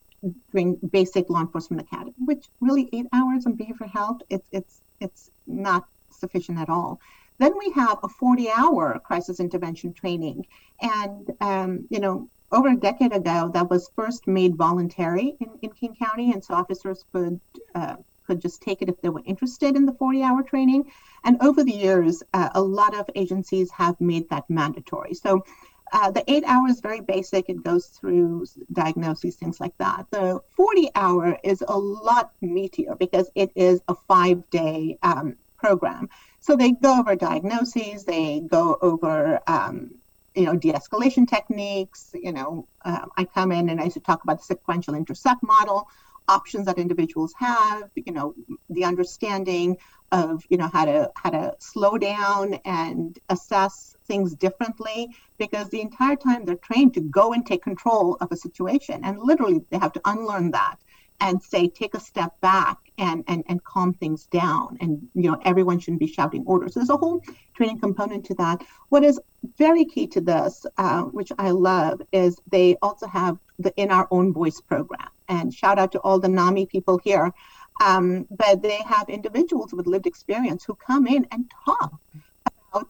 during 0.53 0.77
basic 0.77 1.29
law 1.31 1.41
enforcement 1.41 1.83
academy, 1.83 2.15
which 2.19 2.47
really 2.61 2.89
eight 2.93 3.07
hours 3.13 3.47
on 3.47 3.57
behavioral 3.57 3.91
health, 3.91 4.21
it's 4.31 4.49
it's 4.53 4.81
it's 5.01 5.31
not 5.47 5.87
sufficient 6.11 6.59
at 6.59 6.69
all. 6.69 7.01
Then 7.39 7.53
we 7.59 7.73
have 7.73 7.99
a 8.05 8.09
40-hour 8.09 9.01
crisis 9.01 9.41
intervention 9.41 9.93
training, 9.93 10.47
and 10.81 11.31
um, 11.41 11.87
you 11.91 11.99
know, 11.99 12.29
over 12.53 12.69
a 12.69 12.77
decade 12.77 13.13
ago, 13.13 13.51
that 13.53 13.69
was 13.69 13.91
first 13.97 14.29
made 14.29 14.55
voluntary 14.57 15.37
in, 15.41 15.49
in 15.63 15.73
King 15.73 15.97
County, 15.97 16.33
and 16.33 16.45
so 16.45 16.55
officers 16.55 17.05
could 17.13 17.41
uh, 17.75 17.97
could 18.27 18.41
just 18.41 18.63
take 18.63 18.81
it 18.81 18.89
if 18.89 19.01
they 19.03 19.09
were 19.11 19.23
interested 19.27 19.77
in 19.77 19.85
the 19.85 19.93
40-hour 19.93 20.43
training. 20.45 20.91
And 21.25 21.37
over 21.43 21.63
the 21.63 21.73
years, 21.73 22.23
uh, 22.33 22.51
a 22.55 22.63
lot 22.63 22.97
of 22.97 23.09
agencies 23.15 23.71
have 23.73 24.01
made 24.01 24.29
that 24.31 24.49
mandatory. 24.49 25.15
So 25.15 25.45
uh, 25.95 26.11
the 26.11 26.29
eight 26.31 26.43
hour 26.45 26.67
is 26.69 26.81
very 26.81 27.01
basic. 27.01 27.49
It 27.49 27.63
goes 27.63 27.87
through 27.87 28.47
diagnoses, 28.73 29.37
things 29.37 29.61
like 29.61 29.79
that. 29.79 30.07
The 30.11 30.41
40 30.57 30.91
hour 30.97 31.39
is 31.45 31.63
a 31.67 31.79
lot 31.79 32.33
meatier 32.43 32.99
because 32.99 33.31
it 33.37 33.51
is 33.55 33.81
a 33.87 33.95
five 33.95 34.51
day 34.51 34.99
um, 35.05 35.37
program. 35.57 36.09
So 36.41 36.57
they 36.57 36.73
go 36.73 36.99
over 36.99 37.15
diagnoses, 37.15 38.05
they 38.05 38.41
go 38.41 38.77
over, 38.83 39.41
um, 39.47 39.93
you 40.35 40.47
know, 40.47 40.57
de-escalation 40.57 41.29
techniques. 41.29 42.11
You 42.13 42.33
know, 42.33 42.67
uh, 42.85 43.07
I 43.17 43.25
come 43.25 43.53
in 43.53 43.69
and 43.69 43.81
I 43.81 43.85
used 43.85 43.95
to 43.95 44.01
talk 44.01 44.25
about 44.25 44.39
the 44.39 44.45
sequential 44.45 44.97
intercept 44.97 45.45
model, 45.45 45.87
options 46.27 46.67
that 46.67 46.77
individuals 46.77 47.33
have, 47.39 47.89
you 47.95 48.13
know, 48.13 48.35
the 48.69 48.85
understanding 48.85 49.77
of, 50.15 50.45
you 50.49 50.57
know, 50.57 50.71
how 50.73 50.85
to 50.85 51.11
how 51.17 51.31
to 51.31 51.55
slow 51.59 51.99
down 51.99 52.55
and 52.65 53.19
assess 53.29 53.97
things 54.07 54.35
differently 54.35 55.09
because 55.39 55.69
the 55.69 55.81
entire 55.81 56.17
time 56.17 56.45
they're 56.45 56.57
trained 56.57 56.95
to 56.95 57.01
go 57.01 57.33
and 57.33 57.45
take 57.45 57.63
control 57.63 58.17
of 58.21 58.31
a 58.31 58.37
situation 58.37 59.01
and 59.03 59.19
literally 59.19 59.61
they 59.71 59.79
have 59.79 59.93
to 59.93 60.01
unlearn 60.05 60.53
that 60.53 60.77
and 61.21 61.43
say 61.43 61.69
take 61.69 61.95
a 61.95 62.01
step 62.01 62.33
back 62.41 62.79
and 62.99 63.25
and, 63.27 63.43
and 63.49 63.65
calm 63.65 63.93
things 63.93 64.27
down. 64.27 64.77
And 64.81 65.09
you 65.15 65.31
know 65.31 65.41
everyone 65.45 65.81
shouldn't 65.81 66.01
be 66.01 66.07
shouting 66.07 66.45
orders. 66.47 66.75
So 66.75 66.81
there's 66.81 66.91
a 66.91 66.97
whole 66.97 67.21
training 67.57 67.81
component 67.81 68.25
to 68.27 68.35
that. 68.35 68.63
What 68.91 69.03
is 69.03 69.21
very 69.59 69.85
key 69.85 70.07
to 70.07 70.21
this 70.21 70.65
uh, 70.79 71.03
which 71.03 71.31
i 71.39 71.51
love 71.51 72.01
is 72.13 72.41
they 72.51 72.77
also 72.81 73.07
have 73.07 73.37
the 73.59 73.73
in 73.77 73.91
our 73.91 74.07
own 74.11 74.33
voice 74.33 74.61
program. 74.61 75.09
And 75.29 75.53
shout 75.53 75.79
out 75.79 75.93
to 75.93 76.01
all 76.01 76.19
the 76.21 76.29
NAMI 76.29 76.67
people 76.67 77.01
here 77.03 77.33
um, 77.81 78.27
but 78.31 78.63
they 78.63 78.79
have 78.87 79.09
individuals 79.09 79.73
with 79.73 79.87
lived 79.87 80.07
experience 80.07 80.65
who 80.65 80.75
come 80.75 81.07
in 81.07 81.27
and 81.31 81.51
talk 81.65 82.01
about 82.47 82.89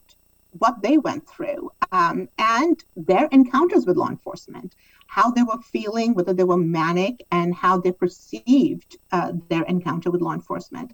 what 0.59 0.81
they 0.81 0.97
went 0.97 1.27
through 1.27 1.69
um, 1.91 2.27
and 2.37 2.83
their 2.95 3.27
encounters 3.31 3.85
with 3.85 3.97
law 3.97 4.09
enforcement, 4.09 4.75
how 5.07 5.29
they 5.31 5.43
were 5.43 5.59
feeling, 5.71 6.13
whether 6.13 6.33
they 6.33 6.43
were 6.43 6.57
manic, 6.57 7.25
and 7.31 7.53
how 7.53 7.77
they 7.77 7.91
perceived 7.91 8.97
uh, 9.11 9.33
their 9.49 9.63
encounter 9.63 10.09
with 10.11 10.21
law 10.21 10.33
enforcement. 10.33 10.93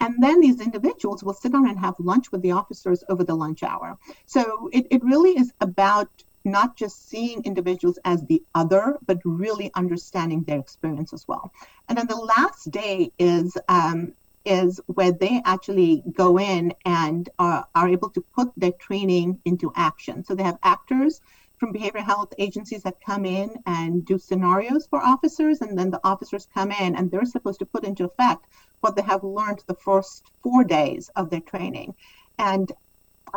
And 0.00 0.14
then 0.22 0.40
these 0.40 0.60
individuals 0.60 1.22
will 1.22 1.34
sit 1.34 1.52
down 1.52 1.68
and 1.68 1.78
have 1.78 1.94
lunch 1.98 2.32
with 2.32 2.40
the 2.42 2.52
officers 2.52 3.04
over 3.08 3.22
the 3.22 3.34
lunch 3.34 3.62
hour. 3.62 3.98
So 4.26 4.70
it, 4.72 4.86
it 4.90 5.04
really 5.04 5.32
is 5.32 5.52
about 5.60 6.08
not 6.44 6.76
just 6.76 7.08
seeing 7.08 7.42
individuals 7.44 7.98
as 8.04 8.24
the 8.26 8.42
other, 8.54 8.98
but 9.06 9.18
really 9.24 9.70
understanding 9.74 10.42
their 10.44 10.58
experience 10.58 11.12
as 11.12 11.26
well. 11.28 11.52
And 11.88 11.98
then 11.98 12.06
the 12.06 12.16
last 12.16 12.70
day 12.70 13.12
is 13.18 13.56
um, 13.68 14.14
is 14.44 14.80
where 14.86 15.12
they 15.12 15.42
actually 15.44 16.02
go 16.12 16.38
in 16.38 16.72
and 16.86 17.28
are, 17.38 17.66
are 17.74 17.88
able 17.88 18.08
to 18.10 18.24
put 18.34 18.50
their 18.56 18.72
training 18.72 19.38
into 19.44 19.70
action. 19.76 20.24
So 20.24 20.34
they 20.34 20.42
have 20.42 20.58
actors 20.62 21.20
from 21.58 21.74
behavioral 21.74 22.04
health 22.04 22.32
agencies 22.38 22.82
that 22.84 22.96
come 23.04 23.26
in 23.26 23.54
and 23.66 24.02
do 24.06 24.18
scenarios 24.18 24.86
for 24.86 24.98
officers, 25.02 25.60
and 25.60 25.78
then 25.78 25.90
the 25.90 26.00
officers 26.04 26.48
come 26.54 26.72
in 26.72 26.96
and 26.96 27.10
they're 27.10 27.26
supposed 27.26 27.58
to 27.58 27.66
put 27.66 27.84
into 27.84 28.04
effect 28.04 28.46
what 28.80 28.96
they 28.96 29.02
have 29.02 29.22
learned 29.22 29.62
the 29.66 29.74
first 29.74 30.24
four 30.42 30.64
days 30.64 31.10
of 31.16 31.28
their 31.28 31.40
training. 31.40 31.94
And 32.38 32.72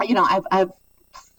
you 0.02 0.16
know, 0.16 0.26
I've, 0.28 0.48
I've 0.52 0.72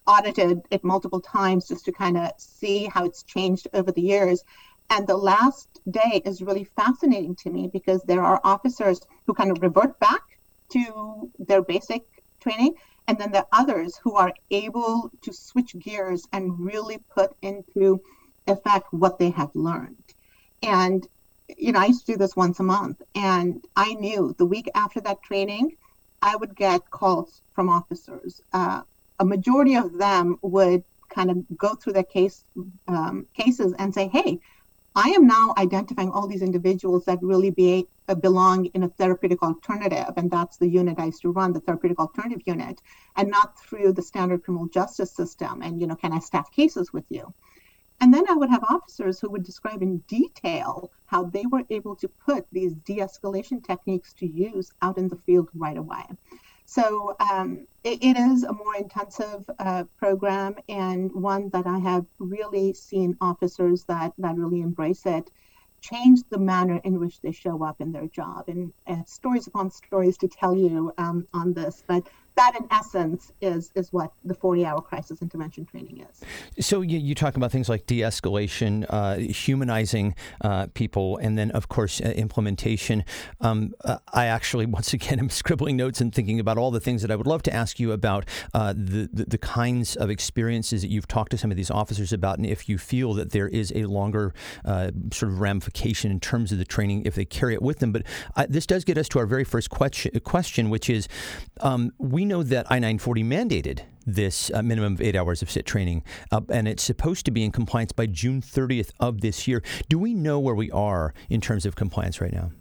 audited 0.07 0.63
it 0.71 0.85
multiple 0.85 1.21
times 1.21 1.69
just 1.69 1.85
to 1.85 1.93
kind 1.93 2.17
of 2.17 2.31
see 2.39 2.85
how 2.87 3.05
it's 3.05 3.23
changed 3.23 3.69
over 3.73 3.91
the 3.93 4.03
years. 4.03 4.45
And 4.91 5.07
the 5.07 5.17
last 5.17 5.69
day 5.91 6.23
is 6.25 6.43
really 6.43 6.65
fascinating 6.65 7.35
to 7.37 7.51
me 7.51 7.69
because 7.73 8.03
there 8.03 8.23
are 8.23 8.41
officers 8.45 9.01
who 9.27 9.35
kind 9.35 9.51
of 9.51 9.63
revert 9.63 9.99
back 9.99 10.23
to 10.71 11.31
their 11.39 11.63
basic 11.63 12.03
training. 12.41 12.75
And 13.07 13.19
then 13.19 13.33
there 13.33 13.43
are 13.43 13.61
others 13.61 13.97
who 14.03 14.15
are 14.17 14.33
able 14.51 15.11
to 15.23 15.33
switch 15.33 15.79
gears 15.79 16.27
and 16.33 16.59
really 16.59 16.99
put 17.15 17.35
into 17.43 18.01
effect 18.47 18.93
what 18.93 19.19
they 19.19 19.31
have 19.31 19.51
learned. 19.55 20.03
And, 20.63 21.07
you 21.57 21.73
know, 21.73 21.81
I 21.81 21.87
used 21.87 22.07
to 22.07 22.13
do 22.13 22.19
this 22.19 22.37
once 22.37 22.61
a 22.61 22.63
month. 22.63 23.03
And 23.15 23.65
I 23.77 23.95
knew 23.95 24.35
the 24.39 24.47
week 24.47 24.71
after 24.75 25.01
that 25.03 25.23
training, 25.23 25.77
I 26.23 26.37
would 26.37 26.57
get 26.57 26.91
calls 26.91 27.43
from 27.55 27.69
officers. 27.69 28.41
Uh, 28.53 28.83
a 29.19 29.25
majority 29.25 29.77
of 29.77 29.99
them 29.99 30.39
would 30.43 30.85
kind 31.09 31.31
of 31.31 31.39
go 31.57 31.75
through 31.75 31.93
their 31.93 32.03
case 32.03 32.45
um, 32.89 33.27
cases 33.35 33.75
and 33.79 33.95
say, 33.95 34.09
"Hey, 34.09 34.41
I 34.97 35.09
am 35.11 35.27
now 35.27 35.55
identifying 35.59 36.11
all 36.11 36.29
these 36.29 36.43
individuals 36.43 37.05
that 37.07 37.19
really 37.21 37.51
be, 37.51 37.89
uh, 38.09 38.15
belong 38.15 38.67
in 38.67 38.85
a 38.85 38.89
therapeutic 38.89 39.43
alternative, 39.43 40.13
and 40.17 40.31
that's 40.31 40.57
the 40.57 40.69
unit 40.69 41.01
I 41.01 41.07
used 41.07 41.23
to 41.23 41.31
run, 41.31 41.53
the 41.53 41.61
therapeutic 41.61 41.99
alternative 41.99 42.43
unit, 42.47 42.81
and 43.17 43.29
not 43.29 43.59
through 43.59 43.93
the 43.95 44.03
standard 44.03 44.45
criminal 44.45 44.69
justice 44.69 45.11
system. 45.11 45.63
And 45.63 45.81
you 45.81 45.89
know, 45.89 45.97
can 45.97 46.13
I 46.13 46.21
staff 46.21 46.51
cases 46.53 46.93
with 46.93 47.05
you? 47.09 47.35
And 48.01 48.15
then 48.15 48.25
I 48.29 48.35
would 48.35 48.51
have 48.51 48.65
officers 48.69 49.19
who 49.19 49.31
would 49.31 49.45
describe 49.45 49.83
in 49.83 49.99
detail 50.07 50.91
how 51.07 51.25
they 51.25 51.45
were 51.47 51.65
able 51.71 51.97
to 51.97 52.09
put 52.09 52.47
these 52.53 52.75
de-escalation 52.75 53.65
techniques 53.65 54.13
to 54.15 54.27
use 54.27 54.71
out 54.83 54.99
in 54.99 55.09
the 55.09 55.17
field 55.17 55.49
right 55.55 55.77
away. 55.77 56.05
So 56.67 57.15
um, 57.21 57.67
it, 57.83 58.03
it 58.03 58.17
is 58.17 58.43
a 58.45 58.53
more 58.53 58.75
intensive 58.77 59.49
uh, 59.59 59.85
program 59.99 60.57
and 60.69 61.13
one 61.13 61.51
that 61.51 61.67
I 61.67 61.79
have 61.79 62.07
really 62.19 62.73
seen 62.73 63.17
officers 63.21 63.85
that, 63.85 64.13
that 64.19 64.37
really 64.37 64.61
embrace 64.61 65.07
it 65.07 65.31
change 65.85 66.21
the 66.31 66.39
manner 66.39 66.81
in 66.85 66.99
which 66.99 67.21
they 67.21 67.31
show 67.31 67.63
up 67.63 67.81
in 67.81 67.93
their 67.93 68.07
job. 68.07 68.45
And, 68.49 68.73
and 68.87 69.07
stories 69.07 69.47
upon 69.47 69.71
stories 69.71 70.17
to 70.19 70.29
tell 70.29 70.57
you 70.57 70.93
um, 70.97 71.29
on 71.35 71.53
this, 71.53 71.85
but 71.87 72.09
that 72.37 72.55
in 72.59 72.67
essence 72.71 73.33
is 73.41 73.71
is 73.75 73.93
what 73.93 74.13
the 74.25 74.35
40 74.35 74.65
hour 74.65 74.81
crisis 74.81 75.23
intervention 75.23 75.65
training 75.65 76.05
is. 76.11 76.65
So 76.67 76.81
you, 76.81 76.99
you 76.99 77.15
talk 77.15 77.37
about 77.37 77.53
things 77.53 77.69
like 77.69 77.87
de-escalation 77.87 78.87
uh, 78.89 79.17
humanizing 79.17 80.15
uh, 80.41 80.67
people 80.75 81.19
and 81.19 81.39
then 81.39 81.51
of 81.53 81.69
course 81.69 82.01
uh, 82.01 82.09
implementation. 82.09 83.05
Um, 83.41 83.75
uh, 83.85 83.99
i 84.13 84.27
actually 84.27 84.67
once 84.79 84.93
again 84.93 85.19
am 85.19 85.31
scribbling 85.31 85.77
notes 85.77 86.01
and 86.01 86.15
thinking 86.15 86.41
about 86.41 86.59
all 86.59 86.71
the 86.71 86.81
things 86.81 87.03
that 87.03 87.11
i 87.11 87.17
would 87.17 87.27
love 87.27 87.43
to 87.43 87.53
ask 87.53 87.79
you 87.79 87.93
about 87.93 88.25
uh, 88.53 88.73
the, 88.77 89.09
the, 89.13 89.25
the 89.25 89.39
kinds 89.39 89.97
of 89.97 90.11
experiences 90.11 90.83
that 90.83 90.89
you've 90.89 91.09
talked 91.09 91.31
to 91.31 91.39
some 91.39 91.51
of 91.51 91.57
these 91.57 91.71
officers 91.71 92.13
about 92.13 92.39
and 92.39 92.47
if 92.47 92.69
you 92.69 92.79
feel 92.79 93.15
that 93.15 93.31
there 93.31 93.49
is 93.49 93.73
a 93.75 93.85
longer 93.85 94.35
uh, 94.65 94.91
sort 95.13 95.33
of 95.33 95.41
ramification 95.41 96.11
in 96.11 96.21
terms 96.21 96.53
of 96.53 96.59
the 96.59 96.65
training 96.65 97.03
if 97.05 97.15
they 97.15 97.25
carry 97.25 97.55
it 97.55 97.63
with 97.63 97.79
them. 97.79 97.93
But 97.93 98.05
this 98.49 98.67
does 98.67 98.85
get 98.85 98.99
us 98.99 99.09
to 99.11 99.19
our 99.19 99.27
very 99.27 99.45
first 99.45 99.71
question, 99.71 100.19
question 100.21 100.71
which 100.71 100.91
is 100.91 101.09
um, 101.61 101.93
we 101.99 102.24
know 102.25 102.43
that 102.43 102.67
I 102.71 102.79
940 102.79 103.25
mandated 103.25 103.81
this 104.07 104.51
uh, 104.53 104.63
minimum 104.63 104.95
of 104.95 105.01
eight 105.01 105.17
hours 105.17 105.43
of 105.43 105.51
CIT 105.51 105.67
training, 105.67 106.03
uh, 106.31 106.41
and 106.49 106.69
it's 106.69 106.83
supposed 106.83 107.25
to 107.27 107.31
be 107.31 107.45
in 107.45 107.53
compliance 107.53 107.93
by 107.93 108.07
June 108.07 108.43
30th 108.43 108.91
of 109.01 109.21
this 109.21 109.49
year. 109.49 109.63
Do 109.89 109.99
we 109.99 110.15
know 110.15 110.39
where 110.39 110.55
we 110.55 110.71
are 110.71 111.15
in 111.31 111.41
terms 111.41 111.67
of 111.67 111.77
compliance 111.77 112.21
right 112.21 112.33
now? 112.33 112.53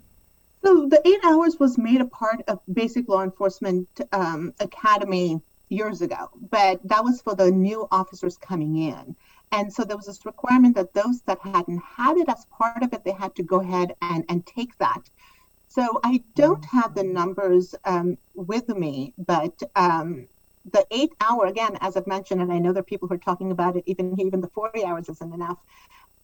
So 0.63 0.88
the 0.88 1.06
eight 1.06 1.19
hours 1.26 1.58
was 1.60 1.78
made 1.78 1.99
a 1.99 2.06
part 2.06 2.41
of 2.47 2.60
basic 2.71 3.10
law 3.10 3.23
enforcement 3.23 3.88
um, 4.13 4.54
academy 4.60 5.41
years 5.67 6.02
ago, 6.02 6.30
but 6.49 6.80
that 6.88 7.04
was 7.04 7.21
for 7.21 7.36
the 7.36 7.52
new 7.52 7.88
officers 7.91 8.38
coming 8.38 8.78
in. 8.78 9.15
And 9.52 9.71
so 9.71 9.84
there 9.84 9.97
was 9.97 10.08
this 10.08 10.26
requirement 10.26 10.76
that 10.76 10.93
those 10.93 11.21
that 11.23 11.39
hadn't 11.39 11.82
had 11.84 12.17
it 12.17 12.30
as 12.30 12.45
part 12.45 12.82
of 12.82 12.93
it, 12.93 13.04
they 13.04 13.12
had 13.12 13.36
to 13.36 13.43
go 13.43 13.60
ahead 13.60 13.93
and, 14.02 14.23
and 14.30 14.45
take 14.45 14.78
that. 14.78 15.10
So 15.75 15.99
I 16.03 16.21
don't 16.36 16.63
have 16.65 16.93
the 16.93 17.03
numbers 17.03 17.73
um, 17.83 18.15
with 18.36 18.69
me, 18.69 19.12
but 19.17 19.59
um, 19.75 20.27
the 20.71 20.86
eight 20.91 21.09
hour 21.19 21.47
again, 21.47 21.79
as 21.81 21.97
I've 21.97 22.05
mentioned, 22.05 22.41
and 22.41 22.53
I 22.53 22.59
know 22.59 22.73
there 22.73 22.81
are 22.81 22.91
people 22.91 23.07
who 23.07 23.15
are 23.15 23.25
talking 23.29 23.49
about 23.51 23.75
it. 23.75 23.83
Even 23.88 24.19
even 24.19 24.39
the 24.39 24.49
forty 24.49 24.86
hours 24.86 25.09
isn't 25.09 25.33
enough. 25.33 25.57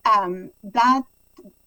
Um, 0.06 0.52
that 0.66 1.02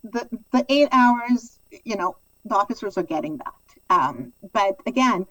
the 0.05 0.29
the 0.53 0.65
eight 0.69 0.91
hours, 0.93 1.59
you 1.85 1.97
know, 1.97 2.17
the 2.45 2.55
officers 2.55 2.97
are 2.99 3.03
getting 3.15 3.39
that. 3.39 3.65
Um, 3.91 4.33
but 4.53 4.77
again, 4.87 5.27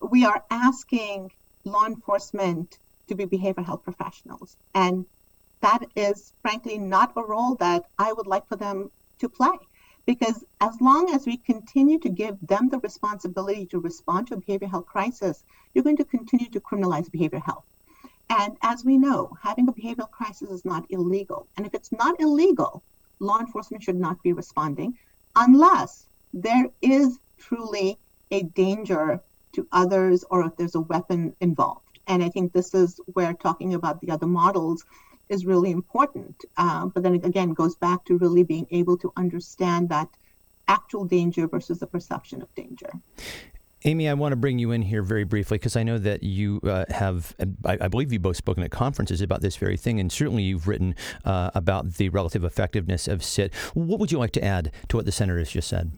we 0.00 0.24
are 0.24 0.42
asking 0.50 1.30
law 1.64 1.84
enforcement 1.84 2.78
to 3.08 3.14
be 3.14 3.26
behavioral 3.26 3.66
health 3.66 3.82
professionals, 3.84 4.56
and 4.74 5.04
that 5.60 5.84
is 5.94 6.32
frankly 6.40 6.78
not 6.78 7.12
a 7.16 7.22
role 7.22 7.54
that 7.56 7.82
I 7.98 8.14
would 8.14 8.26
like 8.26 8.48
for 8.48 8.56
them 8.56 8.90
to 9.18 9.28
play. 9.28 9.58
Because 10.06 10.44
as 10.60 10.80
long 10.80 11.12
as 11.12 11.26
we 11.26 11.36
continue 11.36 11.98
to 11.98 12.08
give 12.08 12.38
them 12.40 12.68
the 12.68 12.78
responsibility 12.78 13.66
to 13.66 13.80
respond 13.80 14.28
to 14.28 14.34
a 14.34 14.40
behavioral 14.40 14.70
health 14.70 14.86
crisis, 14.86 15.44
you're 15.74 15.84
going 15.84 15.96
to 15.96 16.04
continue 16.04 16.48
to 16.50 16.60
criminalize 16.60 17.10
behavioral 17.10 17.44
health. 17.44 17.64
And 18.30 18.56
as 18.62 18.84
we 18.84 18.98
know, 18.98 19.36
having 19.42 19.68
a 19.68 19.72
behavioral 19.72 20.10
crisis 20.10 20.50
is 20.50 20.64
not 20.64 20.86
illegal. 20.90 21.48
And 21.56 21.66
if 21.66 21.74
it's 21.74 21.92
not 21.92 22.20
illegal, 22.20 22.82
law 23.18 23.40
enforcement 23.40 23.82
should 23.82 23.98
not 23.98 24.22
be 24.22 24.32
responding 24.32 24.96
unless 25.34 26.06
there 26.32 26.70
is 26.80 27.18
truly 27.38 27.98
a 28.30 28.42
danger 28.42 29.20
to 29.52 29.66
others 29.72 30.24
or 30.30 30.46
if 30.46 30.56
there's 30.56 30.74
a 30.74 30.80
weapon 30.80 31.34
involved. 31.40 31.98
And 32.06 32.22
I 32.22 32.28
think 32.28 32.52
this 32.52 32.74
is 32.74 33.00
where 33.06 33.32
talking 33.34 33.74
about 33.74 34.00
the 34.00 34.10
other 34.10 34.26
models 34.26 34.84
is 35.28 35.44
really 35.44 35.70
important. 35.70 36.44
Uh, 36.56 36.86
but 36.86 37.02
then 37.02 37.14
again, 37.14 37.50
goes 37.52 37.76
back 37.76 38.04
to 38.04 38.18
really 38.18 38.42
being 38.42 38.66
able 38.70 38.96
to 38.98 39.12
understand 39.16 39.88
that 39.88 40.08
actual 40.68 41.04
danger 41.04 41.46
versus 41.46 41.78
the 41.78 41.86
perception 41.86 42.42
of 42.42 42.54
danger. 42.54 42.90
Amy, 43.84 44.08
I 44.08 44.14
want 44.14 44.32
to 44.32 44.36
bring 44.36 44.58
you 44.58 44.72
in 44.72 44.82
here 44.82 45.02
very 45.02 45.22
briefly 45.22 45.58
because 45.58 45.76
I 45.76 45.84
know 45.84 45.98
that 45.98 46.22
you 46.22 46.60
uh, 46.64 46.86
have, 46.88 47.36
I, 47.64 47.78
I, 47.82 47.88
believe 47.88 48.12
you've 48.12 48.22
both 48.22 48.36
spoken 48.36 48.64
at 48.64 48.72
conferences 48.72 49.20
about 49.20 49.42
this 49.42 49.54
very 49.56 49.76
thing, 49.76 50.00
and 50.00 50.10
certainly 50.10 50.42
you've 50.42 50.66
written 50.66 50.96
uh, 51.24 51.52
about 51.54 51.94
the 51.94 52.08
relative 52.08 52.42
effectiveness 52.42 53.06
of 53.06 53.22
CIT. 53.22 53.54
What 53.74 54.00
would 54.00 54.10
you 54.10 54.18
like 54.18 54.32
to 54.32 54.44
add 54.44 54.72
to 54.88 54.96
what 54.96 55.04
the 55.04 55.12
senator 55.12 55.38
has 55.38 55.50
just 55.50 55.68
said? 55.68 55.92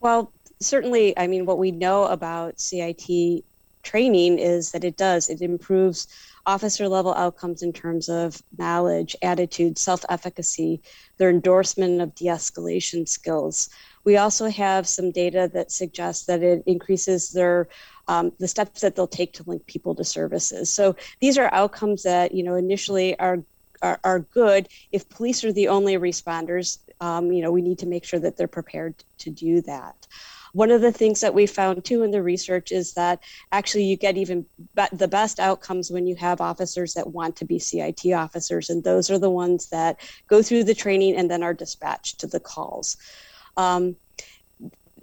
Well, 0.00 0.30
certainly, 0.60 1.18
I 1.18 1.26
mean, 1.26 1.44
what 1.44 1.58
we 1.58 1.72
know 1.72 2.04
about 2.04 2.60
CIT 2.60 3.42
training 3.82 4.38
is 4.38 4.70
that 4.72 4.84
it 4.84 4.96
does, 4.96 5.28
it 5.28 5.40
improves 5.40 6.06
officer 6.46 6.88
level 6.88 7.12
outcomes 7.14 7.62
in 7.62 7.72
terms 7.72 8.08
of 8.08 8.40
knowledge, 8.56 9.16
attitude, 9.22 9.78
self 9.78 10.04
efficacy, 10.08 10.80
their 11.18 11.30
endorsement 11.30 12.00
of 12.00 12.14
de 12.14 12.26
escalation 12.26 13.06
skills. 13.08 13.68
We 14.04 14.16
also 14.16 14.48
have 14.48 14.86
some 14.86 15.10
data 15.10 15.50
that 15.52 15.72
suggests 15.72 16.26
that 16.26 16.42
it 16.42 16.62
increases 16.66 17.30
their 17.30 17.68
um, 18.08 18.32
the 18.38 18.46
steps 18.46 18.82
that 18.82 18.94
they'll 18.94 19.08
take 19.08 19.32
to 19.34 19.44
link 19.46 19.66
people 19.66 19.94
to 19.96 20.04
services. 20.04 20.72
So 20.72 20.94
these 21.20 21.36
are 21.38 21.52
outcomes 21.52 22.04
that 22.04 22.32
you 22.32 22.44
know 22.44 22.54
initially 22.54 23.18
are 23.18 23.42
are, 23.82 24.00
are 24.04 24.20
good. 24.20 24.68
If 24.92 25.08
police 25.08 25.44
are 25.44 25.52
the 25.52 25.68
only 25.68 25.96
responders, 25.96 26.78
um, 27.00 27.32
you 27.32 27.42
know 27.42 27.50
we 27.50 27.62
need 27.62 27.80
to 27.80 27.86
make 27.86 28.04
sure 28.04 28.20
that 28.20 28.36
they're 28.36 28.46
prepared 28.46 28.94
to 29.18 29.30
do 29.30 29.60
that. 29.62 30.06
One 30.56 30.70
of 30.70 30.80
the 30.80 30.90
things 30.90 31.20
that 31.20 31.34
we 31.34 31.44
found 31.44 31.84
too 31.84 32.02
in 32.02 32.12
the 32.12 32.22
research 32.22 32.72
is 32.72 32.94
that 32.94 33.22
actually 33.52 33.84
you 33.84 33.94
get 33.94 34.16
even 34.16 34.46
be- 34.74 34.84
the 34.90 35.06
best 35.06 35.38
outcomes 35.38 35.90
when 35.90 36.06
you 36.06 36.16
have 36.16 36.40
officers 36.40 36.94
that 36.94 37.12
want 37.12 37.36
to 37.36 37.44
be 37.44 37.58
CIT 37.58 38.10
officers, 38.14 38.70
and 38.70 38.82
those 38.82 39.10
are 39.10 39.18
the 39.18 39.28
ones 39.28 39.68
that 39.68 40.00
go 40.28 40.40
through 40.40 40.64
the 40.64 40.74
training 40.74 41.14
and 41.14 41.30
then 41.30 41.42
are 41.42 41.52
dispatched 41.52 42.20
to 42.20 42.26
the 42.26 42.40
calls. 42.40 42.96
Um, 43.58 43.96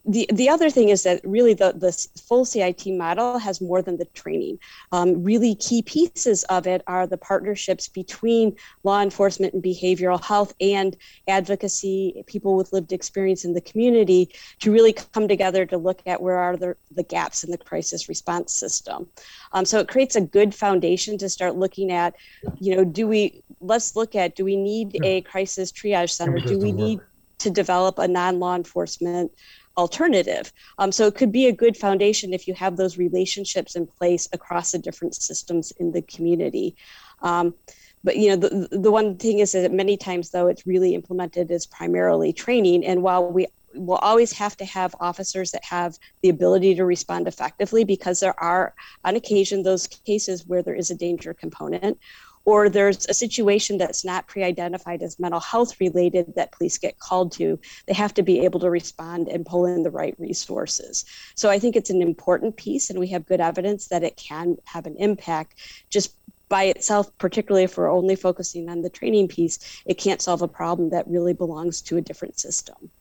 the, 0.05 0.29
the 0.33 0.49
other 0.49 0.69
thing 0.69 0.89
is 0.89 1.03
that 1.03 1.21
really 1.23 1.53
the, 1.53 1.71
the 1.71 1.91
full 2.21 2.43
CIT 2.43 2.87
model 2.87 3.37
has 3.37 3.61
more 3.61 3.81
than 3.81 3.97
the 3.97 4.05
training. 4.05 4.59
Um, 4.91 5.23
really 5.23 5.55
key 5.55 5.81
pieces 5.81 6.43
of 6.45 6.67
it 6.67 6.83
are 6.87 7.07
the 7.07 7.17
partnerships 7.17 7.87
between 7.87 8.57
law 8.83 9.01
enforcement 9.01 9.53
and 9.53 9.63
behavioral 9.63 10.21
health 10.21 10.53
and 10.59 10.97
advocacy, 11.27 12.21
people 12.27 12.57
with 12.57 12.73
lived 12.73 12.91
experience 12.91 13.45
in 13.45 13.53
the 13.53 13.61
community 13.61 14.29
to 14.59 14.73
really 14.73 14.91
come 14.91 15.27
together 15.27 15.65
to 15.65 15.77
look 15.77 16.01
at 16.05 16.21
where 16.21 16.37
are 16.37 16.57
the, 16.57 16.75
the 16.91 17.03
gaps 17.03 17.45
in 17.45 17.51
the 17.51 17.57
crisis 17.57 18.09
response 18.09 18.53
system. 18.53 19.07
Um, 19.53 19.63
so 19.63 19.79
it 19.79 19.87
creates 19.87 20.17
a 20.17 20.21
good 20.21 20.53
foundation 20.53 21.17
to 21.19 21.29
start 21.29 21.55
looking 21.55 21.93
at, 21.93 22.13
you 22.59 22.75
know, 22.75 22.83
do 22.83 23.07
we, 23.07 23.41
let's 23.61 23.95
look 23.95 24.15
at, 24.15 24.35
do 24.35 24.43
we 24.43 24.57
need 24.57 24.99
a 25.03 25.21
crisis 25.21 25.71
triage 25.71 26.09
center? 26.09 26.39
Do 26.39 26.59
we 26.59 26.73
need 26.73 26.99
to 27.39 27.49
develop 27.49 27.99
a 27.99 28.07
non-law 28.07 28.55
enforcement 28.55 29.31
alternative. 29.77 30.53
Um, 30.77 30.91
so 30.91 31.07
it 31.07 31.15
could 31.15 31.31
be 31.31 31.47
a 31.47 31.51
good 31.51 31.75
foundation 31.75 32.33
if 32.33 32.47
you 32.47 32.53
have 32.53 32.77
those 32.77 32.97
relationships 32.97 33.75
in 33.75 33.87
place 33.87 34.29
across 34.33 34.71
the 34.71 34.79
different 34.79 35.15
systems 35.15 35.71
in 35.79 35.91
the 35.91 36.01
community. 36.03 36.75
Um, 37.21 37.55
but 38.03 38.17
you 38.17 38.29
know 38.29 38.35
the, 38.35 38.67
the 38.71 38.91
one 38.91 39.17
thing 39.17 39.39
is 39.39 39.53
that 39.53 39.71
many 39.71 39.97
times 39.97 40.29
though 40.29 40.47
it's 40.47 40.67
really 40.67 40.93
implemented 40.93 41.49
as 41.51 41.65
primarily 41.65 42.33
training 42.33 42.85
and 42.85 43.01
while 43.01 43.31
we 43.31 43.47
will 43.75 43.97
always 43.97 44.31
have 44.33 44.55
to 44.57 44.65
have 44.65 44.95
officers 44.99 45.51
that 45.51 45.63
have 45.63 45.97
the 46.21 46.29
ability 46.29 46.75
to 46.75 46.85
respond 46.85 47.27
effectively 47.27 47.83
because 47.83 48.19
there 48.19 48.39
are 48.39 48.75
on 49.03 49.15
occasion 49.15 49.63
those 49.63 49.87
cases 49.87 50.45
where 50.45 50.61
there 50.61 50.75
is 50.75 50.91
a 50.91 50.95
danger 50.95 51.33
component 51.33 51.97
or 52.45 52.69
there's 52.69 53.05
a 53.07 53.13
situation 53.13 53.77
that's 53.77 54.03
not 54.03 54.27
pre-identified 54.27 55.01
as 55.01 55.19
mental 55.19 55.39
health 55.39 55.79
related 55.79 56.33
that 56.35 56.51
police 56.51 56.77
get 56.77 56.99
called 56.99 57.31
to 57.31 57.59
they 57.87 57.93
have 57.93 58.13
to 58.13 58.23
be 58.23 58.41
able 58.41 58.59
to 58.59 58.69
respond 58.69 59.27
and 59.27 59.45
pull 59.45 59.65
in 59.65 59.83
the 59.83 59.91
right 59.91 60.15
resources. 60.19 61.05
So 61.35 61.49
i 61.49 61.59
think 61.59 61.75
it's 61.75 61.89
an 61.89 62.01
important 62.01 62.57
piece 62.57 62.89
and 62.89 62.99
we 62.99 63.07
have 63.07 63.25
good 63.25 63.41
evidence 63.41 63.87
that 63.87 64.03
it 64.03 64.17
can 64.17 64.57
have 64.65 64.85
an 64.85 64.95
impact. 64.97 65.55
Just 65.89 66.15
by 66.49 66.65
itself 66.65 67.15
particularly 67.17 67.63
if 67.63 67.77
we're 67.77 67.91
only 67.91 68.15
focusing 68.15 68.69
on 68.69 68.81
the 68.81 68.89
training 68.89 69.27
piece 69.27 69.81
it 69.85 69.97
can't 69.97 70.21
solve 70.21 70.41
a 70.41 70.47
problem 70.47 70.89
that 70.89 71.07
really 71.07 71.33
belongs 71.33 71.81
to 71.81 71.97
a 71.97 72.01
different 72.01 72.39
system 72.39 72.91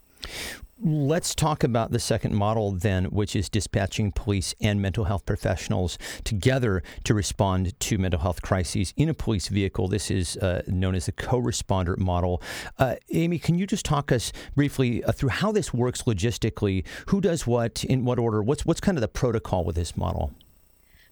let's 0.84 1.34
talk 1.34 1.62
about 1.62 1.92
the 1.92 1.98
second 1.98 2.34
model 2.34 2.72
then, 2.72 3.04
which 3.06 3.36
is 3.36 3.48
dispatching 3.48 4.10
police 4.10 4.54
and 4.60 4.82
mental 4.82 5.04
health 5.04 5.24
professionals 5.24 5.96
together 6.24 6.82
to 7.04 7.14
respond 7.14 7.78
to 7.78 7.98
mental 7.98 8.20
health 8.20 8.42
crises 8.42 8.92
in 8.96 9.08
a 9.08 9.14
police 9.14 9.48
vehicle. 9.48 9.86
This 9.86 10.10
is 10.10 10.36
uh, 10.38 10.62
known 10.66 10.94
as 10.94 11.06
the 11.06 11.12
co-responder 11.12 11.96
model. 11.96 12.42
Uh, 12.78 12.96
Amy, 13.12 13.38
can 13.38 13.58
you 13.58 13.66
just 13.66 13.84
talk 13.84 14.10
us 14.10 14.32
briefly 14.56 15.04
uh, 15.04 15.12
through 15.12 15.30
how 15.30 15.52
this 15.52 15.72
works 15.72 16.02
logistically? 16.02 16.84
Who 17.06 17.20
does 17.20 17.46
what 17.46 17.84
in 17.84 18.04
what 18.04 18.18
order? 18.18 18.42
What's 18.42 18.66
what's 18.66 18.80
kind 18.80 18.98
of 18.98 19.02
the 19.02 19.08
protocol 19.08 19.64
with 19.64 19.76
this 19.76 19.96
model? 19.96 20.32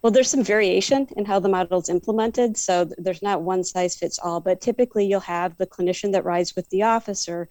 Well, 0.02 0.10
there's 0.10 0.30
some 0.30 0.42
variation 0.42 1.06
in 1.16 1.26
how 1.26 1.40
the 1.40 1.50
model 1.50 1.78
is 1.78 1.90
implemented. 1.90 2.56
So 2.56 2.86
there's 2.96 3.20
not 3.20 3.42
one 3.42 3.62
size 3.64 3.94
fits 3.96 4.18
all, 4.18 4.40
but 4.40 4.62
typically 4.62 5.04
you'll 5.04 5.20
have 5.20 5.58
the 5.58 5.66
clinician 5.66 6.12
that 6.12 6.24
rides 6.24 6.56
with 6.56 6.68
the 6.70 6.82
officer. 6.84 7.48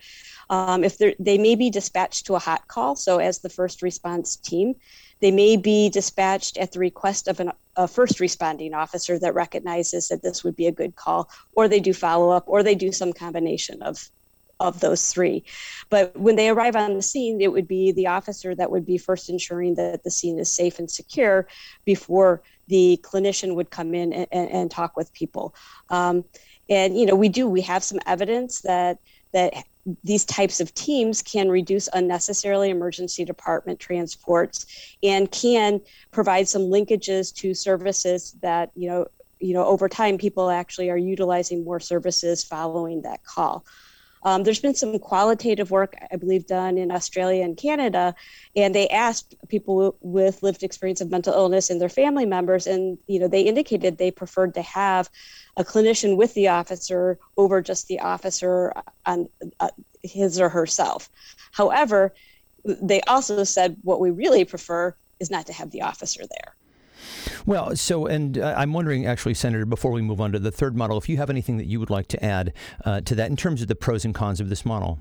Um, 0.49 0.83
if 0.83 0.97
they 0.97 1.37
may 1.37 1.55
be 1.55 1.69
dispatched 1.69 2.25
to 2.25 2.35
a 2.35 2.39
hot 2.39 2.67
call, 2.67 2.95
so 2.95 3.19
as 3.19 3.39
the 3.39 3.49
first 3.49 3.81
response 3.81 4.35
team, 4.35 4.75
they 5.21 5.31
may 5.31 5.57
be 5.57 5.89
dispatched 5.89 6.57
at 6.57 6.71
the 6.71 6.79
request 6.79 7.27
of 7.27 7.39
an, 7.39 7.51
a 7.75 7.87
first 7.87 8.19
responding 8.19 8.73
officer 8.73 9.19
that 9.19 9.35
recognizes 9.35 10.07
that 10.07 10.23
this 10.23 10.43
would 10.43 10.55
be 10.55 10.67
a 10.67 10.71
good 10.71 10.95
call, 10.95 11.29
or 11.53 11.67
they 11.67 11.79
do 11.79 11.93
follow 11.93 12.31
up, 12.31 12.45
or 12.47 12.63
they 12.63 12.75
do 12.75 12.91
some 12.91 13.13
combination 13.13 13.81
of 13.81 14.09
of 14.59 14.79
those 14.81 15.11
three. 15.11 15.45
But 15.89 16.17
when 16.17 16.35
they 16.35 16.49
arrive 16.49 16.75
on 16.75 16.95
the 16.95 17.01
scene, 17.01 17.39
it 17.39 17.51
would 17.51 17.67
be 17.67 17.91
the 17.91 18.07
officer 18.07 18.53
that 18.55 18.69
would 18.69 18.85
be 18.85 18.97
first 18.97 19.29
ensuring 19.29 19.75
that 19.75 20.03
the 20.03 20.11
scene 20.11 20.37
is 20.37 20.49
safe 20.49 20.79
and 20.79 20.91
secure 20.91 21.47
before 21.85 22.43
the 22.67 22.99
clinician 23.01 23.55
would 23.55 23.69
come 23.69 23.95
in 23.95 24.11
and, 24.11 24.27
and, 24.31 24.51
and 24.51 24.71
talk 24.71 24.97
with 24.97 25.13
people. 25.13 25.55
Um, 25.89 26.25
and 26.69 26.97
you 26.97 27.05
know, 27.05 27.15
we 27.15 27.29
do 27.29 27.47
we 27.47 27.61
have 27.61 27.83
some 27.83 27.99
evidence 28.05 28.61
that 28.61 28.99
that 29.31 29.53
these 30.03 30.25
types 30.25 30.59
of 30.59 30.73
teams 30.73 31.21
can 31.21 31.49
reduce 31.49 31.89
unnecessarily 31.93 32.69
emergency 32.69 33.25
department 33.25 33.79
transports 33.79 34.65
and 35.03 35.31
can 35.31 35.81
provide 36.11 36.47
some 36.47 36.63
linkages 36.63 37.33
to 37.35 37.53
services 37.53 38.35
that 38.41 38.71
you 38.75 38.89
know 38.89 39.05
you 39.39 39.53
know 39.53 39.65
over 39.65 39.87
time 39.87 40.17
people 40.17 40.49
actually 40.49 40.89
are 40.89 40.97
utilizing 40.97 41.63
more 41.63 41.79
services 41.79 42.43
following 42.43 43.01
that 43.01 43.23
call. 43.23 43.65
Um, 44.23 44.43
there's 44.43 44.59
been 44.59 44.75
some 44.75 44.99
qualitative 44.99 45.71
work, 45.71 45.95
I 46.11 46.17
believe, 46.17 46.45
done 46.45 46.77
in 46.77 46.91
Australia 46.91 47.43
and 47.43 47.55
Canada, 47.55 48.15
and 48.55 48.75
they 48.75 48.89
asked 48.89 49.35
people 49.47 49.95
with 50.01 50.43
lived 50.43 50.63
experience 50.63 50.99
of 50.99 51.09
mental 51.09 51.33
illness 51.33 51.69
and 51.69 51.79
their 51.79 51.89
family 51.89 52.25
members, 52.25 52.67
and 52.67 52.97
you 53.07 53.19
know 53.19 53.27
they 53.27 53.41
indicated 53.41 53.97
they 53.97 54.11
preferred 54.11 54.55
to 54.55 54.61
have 54.61 55.09
a 55.59 55.63
clinician 55.63 56.15
with 56.15 56.33
the 56.33 56.47
officer 56.47 57.19
over 57.37 57.61
just 57.61 57.87
the 57.87 57.99
officer 57.99 58.73
on 59.05 59.27
uh, 59.59 59.69
his 60.01 60.39
or 60.39 60.49
herself. 60.49 61.09
However, 61.51 62.13
they 62.63 63.01
also 63.01 63.43
said 63.43 63.75
what 63.83 63.99
we 63.99 64.09
really 64.09 64.45
prefer 64.45 64.95
is 65.19 65.29
not 65.29 65.45
to 65.47 65.53
have 65.53 65.69
the 65.71 65.81
officer 65.81 66.21
there. 66.21 66.55
Well, 67.45 67.75
so, 67.75 68.05
and 68.05 68.37
uh, 68.37 68.53
I'm 68.57 68.71
wondering, 68.71 69.05
actually, 69.05 69.33
Senator, 69.33 69.65
before 69.65 69.91
we 69.91 70.01
move 70.01 70.21
on 70.21 70.31
to 70.31 70.39
the 70.39 70.51
third 70.51 70.77
model, 70.77 70.97
if 70.97 71.09
you 71.09 71.17
have 71.17 71.29
anything 71.29 71.57
that 71.57 71.67
you 71.67 71.79
would 71.79 71.89
like 71.89 72.07
to 72.09 72.23
add 72.23 72.53
uh, 72.85 73.01
to 73.01 73.15
that 73.15 73.29
in 73.29 73.35
terms 73.35 73.61
of 73.61 73.67
the 73.67 73.75
pros 73.75 74.05
and 74.05 74.15
cons 74.15 74.39
of 74.39 74.49
this 74.49 74.65
model. 74.65 74.99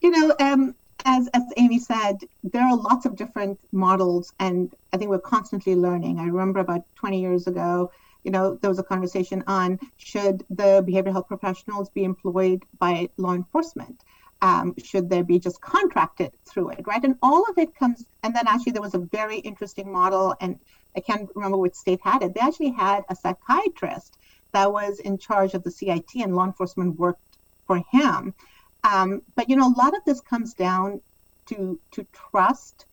You 0.00 0.10
know, 0.10 0.34
um, 0.40 0.74
as 1.04 1.28
as 1.34 1.42
Amy 1.56 1.78
said, 1.78 2.20
there 2.42 2.62
are 2.62 2.76
lots 2.76 3.04
of 3.04 3.16
different 3.16 3.58
models, 3.72 4.32
and 4.38 4.74
I 4.92 4.96
think 4.96 5.10
we're 5.10 5.18
constantly 5.18 5.74
learning. 5.74 6.18
I 6.18 6.24
remember 6.24 6.60
about 6.60 6.84
20 6.96 7.20
years 7.20 7.46
ago, 7.46 7.90
you 8.24 8.30
know, 8.30 8.56
there 8.56 8.70
was 8.70 8.78
a 8.78 8.84
conversation 8.84 9.42
on 9.46 9.78
should 9.96 10.44
the 10.50 10.84
behavioral 10.86 11.12
health 11.12 11.28
professionals 11.28 11.88
be 11.90 12.04
employed 12.04 12.64
by 12.78 13.08
law 13.16 13.34
enforcement. 13.34 14.02
Um, 14.42 14.74
should 14.82 15.10
they 15.10 15.20
be 15.20 15.38
just 15.38 15.60
contracted 15.60 16.32
through 16.46 16.70
it, 16.70 16.86
right? 16.86 17.04
And 17.04 17.16
all 17.22 17.44
of 17.50 17.58
it 17.58 17.74
comes, 17.74 18.06
and 18.22 18.34
then 18.34 18.46
actually 18.48 18.72
there 18.72 18.80
was 18.80 18.94
a 18.94 18.98
very 18.98 19.38
interesting 19.38 19.92
model, 19.92 20.34
and 20.40 20.58
I 20.96 21.00
can't 21.00 21.28
remember 21.34 21.58
which 21.58 21.74
state 21.74 22.00
had 22.02 22.22
it. 22.22 22.34
They 22.34 22.40
actually 22.40 22.70
had 22.70 23.04
a 23.10 23.16
psychiatrist 23.16 24.16
that 24.52 24.72
was 24.72 24.98
in 24.98 25.18
charge 25.18 25.52
of 25.52 25.62
the 25.62 25.70
CIT, 25.70 26.14
and 26.14 26.34
law 26.34 26.46
enforcement 26.46 26.98
worked 26.98 27.38
for 27.66 27.82
him. 27.92 28.34
Um, 28.82 29.22
but 29.34 29.48
you 29.48 29.56
know, 29.56 29.68
a 29.68 29.78
lot 29.78 29.94
of 29.94 30.04
this 30.06 30.20
comes 30.20 30.54
down 30.54 31.00
to 31.46 31.78
to 31.92 32.06
trust, 32.12 32.86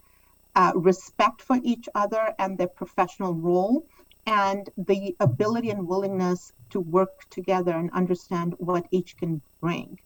uh, 0.56 0.74
respect 0.76 1.42
for 1.42 1.58
each 1.64 1.88
other 1.96 2.34
and 2.40 2.58
their 2.58 2.68
professional 2.68 3.34
role, 3.34 3.88
and 4.28 4.70
the 4.78 5.16
ability 5.22 5.70
and 5.70 5.88
willingness 5.88 6.52
to 6.70 6.82
work 6.82 7.28
together 7.30 7.72
and 7.72 7.90
understand 7.94 8.54
what 8.58 8.86
each 8.92 9.18
can 9.18 9.42
bring. 9.62 10.00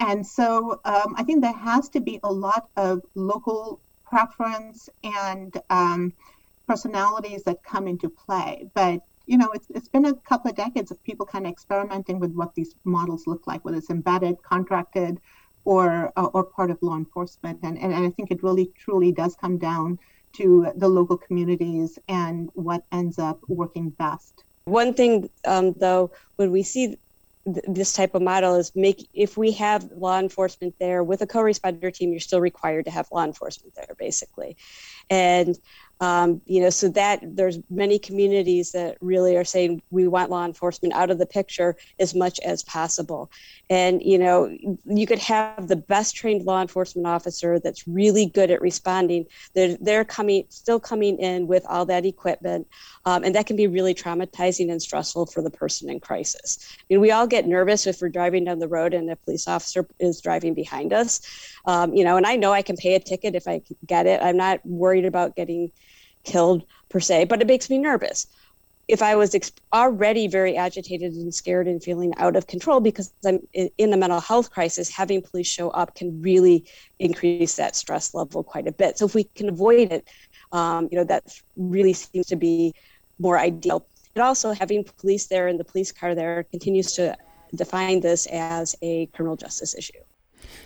And 0.00 0.26
so, 0.26 0.80
um, 0.84 1.14
I 1.16 1.22
think 1.24 1.42
there 1.42 1.52
has 1.52 1.88
to 1.90 2.00
be 2.00 2.20
a 2.22 2.32
lot 2.32 2.68
of 2.76 3.02
local 3.14 3.80
preference 4.04 4.88
and 5.04 5.56
um, 5.70 6.12
personalities 6.66 7.44
that 7.44 7.62
come 7.62 7.88
into 7.88 8.08
play. 8.08 8.68
But 8.74 9.00
you 9.26 9.38
know, 9.38 9.50
it's 9.52 9.66
it's 9.70 9.88
been 9.88 10.06
a 10.06 10.14
couple 10.14 10.50
of 10.50 10.56
decades 10.56 10.90
of 10.90 11.02
people 11.04 11.26
kind 11.26 11.46
of 11.46 11.52
experimenting 11.52 12.18
with 12.18 12.32
what 12.32 12.54
these 12.54 12.74
models 12.84 13.26
look 13.26 13.46
like, 13.46 13.64
whether 13.64 13.78
it's 13.78 13.90
embedded, 13.90 14.42
contracted, 14.42 15.20
or 15.64 16.12
uh, 16.16 16.30
or 16.32 16.44
part 16.44 16.70
of 16.70 16.78
law 16.80 16.96
enforcement. 16.96 17.60
And, 17.62 17.78
and 17.78 17.92
and 17.92 18.06
I 18.06 18.10
think 18.10 18.30
it 18.30 18.42
really 18.42 18.70
truly 18.78 19.12
does 19.12 19.36
come 19.36 19.58
down 19.58 19.98
to 20.34 20.72
the 20.76 20.88
local 20.88 21.16
communities 21.16 21.98
and 22.08 22.50
what 22.54 22.82
ends 22.92 23.18
up 23.18 23.40
working 23.48 23.90
best. 23.90 24.44
One 24.64 24.94
thing, 24.94 25.30
um, 25.46 25.74
though, 25.78 26.12
when 26.36 26.50
we 26.50 26.62
see 26.62 26.98
th- 27.44 27.64
this 27.66 27.92
type 27.92 28.14
of 28.14 28.22
model 28.22 28.56
is 28.56 28.72
make 28.74 29.08
if 29.14 29.36
we 29.36 29.52
have 29.52 29.90
law 29.92 30.18
enforcement 30.18 30.74
there 30.78 31.02
with 31.02 31.22
a 31.22 31.26
co-responder 31.26 31.92
team, 31.92 32.10
you're 32.10 32.20
still 32.20 32.40
required 32.40 32.84
to 32.84 32.90
have 32.90 33.08
law 33.10 33.24
enforcement 33.24 33.74
there, 33.74 33.94
basically, 33.98 34.56
and 35.10 35.58
um, 36.00 36.40
you 36.46 36.60
know 36.60 36.70
so 36.70 36.88
that 36.90 37.20
there's 37.22 37.58
many 37.70 37.98
communities 37.98 38.70
that 38.72 38.96
really 39.00 39.36
are 39.36 39.44
saying 39.44 39.82
we 39.90 40.06
want 40.06 40.30
law 40.30 40.44
enforcement 40.44 40.94
out 40.94 41.10
of 41.10 41.18
the 41.18 41.26
picture 41.26 41.76
as 41.98 42.14
much 42.14 42.38
as 42.40 42.62
possible. 42.62 43.30
And 43.68 44.00
you 44.02 44.18
know 44.18 44.56
you 44.84 45.06
could 45.06 45.18
have 45.18 45.66
the 45.66 45.76
best 45.76 46.14
trained 46.14 46.44
law 46.44 46.62
enforcement 46.62 47.06
officer 47.06 47.58
that's 47.58 47.88
really 47.88 48.26
good 48.26 48.50
at 48.50 48.60
responding. 48.60 49.26
They're, 49.54 49.76
they're 49.80 50.04
coming 50.04 50.44
still 50.50 50.78
coming 50.78 51.18
in 51.18 51.48
with 51.48 51.66
all 51.66 51.84
that 51.86 52.06
equipment 52.06 52.68
um, 53.08 53.24
and 53.24 53.34
that 53.34 53.46
can 53.46 53.56
be 53.56 53.66
really 53.66 53.94
traumatizing 53.94 54.70
and 54.70 54.82
stressful 54.82 55.26
for 55.26 55.42
the 55.42 55.50
person 55.50 55.88
in 55.88 55.98
crisis. 55.98 56.58
I 56.78 56.84
mean, 56.90 57.00
we 57.00 57.10
all 57.10 57.26
get 57.26 57.46
nervous 57.46 57.86
if 57.86 58.02
we're 58.02 58.10
driving 58.10 58.44
down 58.44 58.58
the 58.58 58.68
road 58.68 58.92
and 58.92 59.10
a 59.10 59.16
police 59.16 59.48
officer 59.48 59.88
is 59.98 60.20
driving 60.20 60.52
behind 60.52 60.92
us 60.92 61.22
um, 61.68 61.94
you 61.94 62.02
know 62.02 62.16
and 62.16 62.26
i 62.26 62.34
know 62.34 62.52
i 62.52 62.62
can 62.62 62.76
pay 62.76 62.96
a 62.96 63.00
ticket 63.00 63.36
if 63.36 63.46
i 63.46 63.60
get 63.86 64.06
it 64.06 64.20
i'm 64.22 64.36
not 64.36 64.58
worried 64.64 65.04
about 65.04 65.36
getting 65.36 65.70
killed 66.24 66.64
per 66.88 67.00
se, 67.00 67.24
but 67.24 67.40
it 67.40 67.46
makes 67.46 67.70
me 67.70 67.78
nervous. 67.78 68.26
If 68.86 69.02
I 69.02 69.16
was 69.16 69.34
ex- 69.34 69.52
already 69.74 70.28
very 70.28 70.56
agitated 70.56 71.12
and 71.12 71.34
scared 71.34 71.68
and 71.68 71.82
feeling 71.82 72.14
out 72.16 72.36
of 72.36 72.46
control 72.46 72.80
because 72.80 73.12
I'm 73.24 73.40
in 73.52 73.92
a 73.92 73.96
mental 73.98 74.20
health 74.20 74.50
crisis, 74.50 74.88
having 74.88 75.20
police 75.20 75.46
show 75.46 75.68
up 75.70 75.94
can 75.94 76.22
really 76.22 76.66
increase 76.98 77.56
that 77.56 77.76
stress 77.76 78.14
level 78.14 78.42
quite 78.42 78.66
a 78.66 78.72
bit. 78.72 78.96
So 78.96 79.04
if 79.04 79.14
we 79.14 79.24
can 79.24 79.50
avoid 79.50 79.92
it, 79.92 80.08
um, 80.52 80.88
you 80.90 80.96
know, 80.96 81.04
that 81.04 81.24
really 81.56 81.92
seems 81.92 82.26
to 82.28 82.36
be 82.36 82.74
more 83.18 83.38
ideal. 83.38 83.86
And 84.14 84.22
also 84.22 84.52
having 84.52 84.84
police 84.98 85.26
there 85.26 85.48
and 85.48 85.60
the 85.60 85.64
police 85.64 85.92
car 85.92 86.14
there 86.14 86.44
continues 86.44 86.92
to 86.94 87.14
define 87.54 88.00
this 88.00 88.26
as 88.26 88.74
a 88.80 89.06
criminal 89.06 89.36
justice 89.36 89.74
issue. 89.74 90.00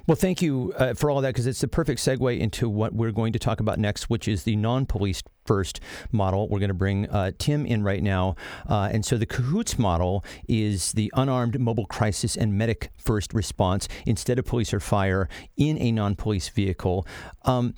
Well, 0.06 0.16
thank 0.16 0.42
you 0.42 0.72
uh, 0.76 0.94
for 0.94 1.10
all 1.10 1.20
that 1.20 1.30
because 1.30 1.46
it's 1.46 1.60
the 1.60 1.68
perfect 1.68 2.00
segue 2.00 2.38
into 2.38 2.68
what 2.68 2.92
we're 2.92 3.12
going 3.12 3.32
to 3.32 3.38
talk 3.38 3.60
about 3.60 3.78
next, 3.78 4.10
which 4.10 4.26
is 4.28 4.44
the 4.44 4.56
non 4.56 4.86
police 4.86 5.22
first 5.44 5.80
model. 6.10 6.48
We're 6.48 6.58
going 6.58 6.68
to 6.68 6.74
bring 6.74 7.08
uh, 7.08 7.32
Tim 7.38 7.66
in 7.66 7.82
right 7.82 8.02
now. 8.02 8.36
Uh, 8.68 8.88
and 8.92 9.04
so 9.04 9.16
the 9.16 9.26
CAHOOTS 9.26 9.78
model 9.78 10.24
is 10.48 10.92
the 10.92 11.12
unarmed 11.14 11.58
mobile 11.60 11.86
crisis 11.86 12.36
and 12.36 12.56
medic 12.56 12.90
first 12.96 13.34
response 13.34 13.88
instead 14.06 14.38
of 14.38 14.44
police 14.44 14.72
or 14.72 14.80
fire 14.80 15.28
in 15.56 15.78
a 15.78 15.92
non 15.92 16.14
police 16.14 16.48
vehicle. 16.48 17.06
Um, 17.44 17.74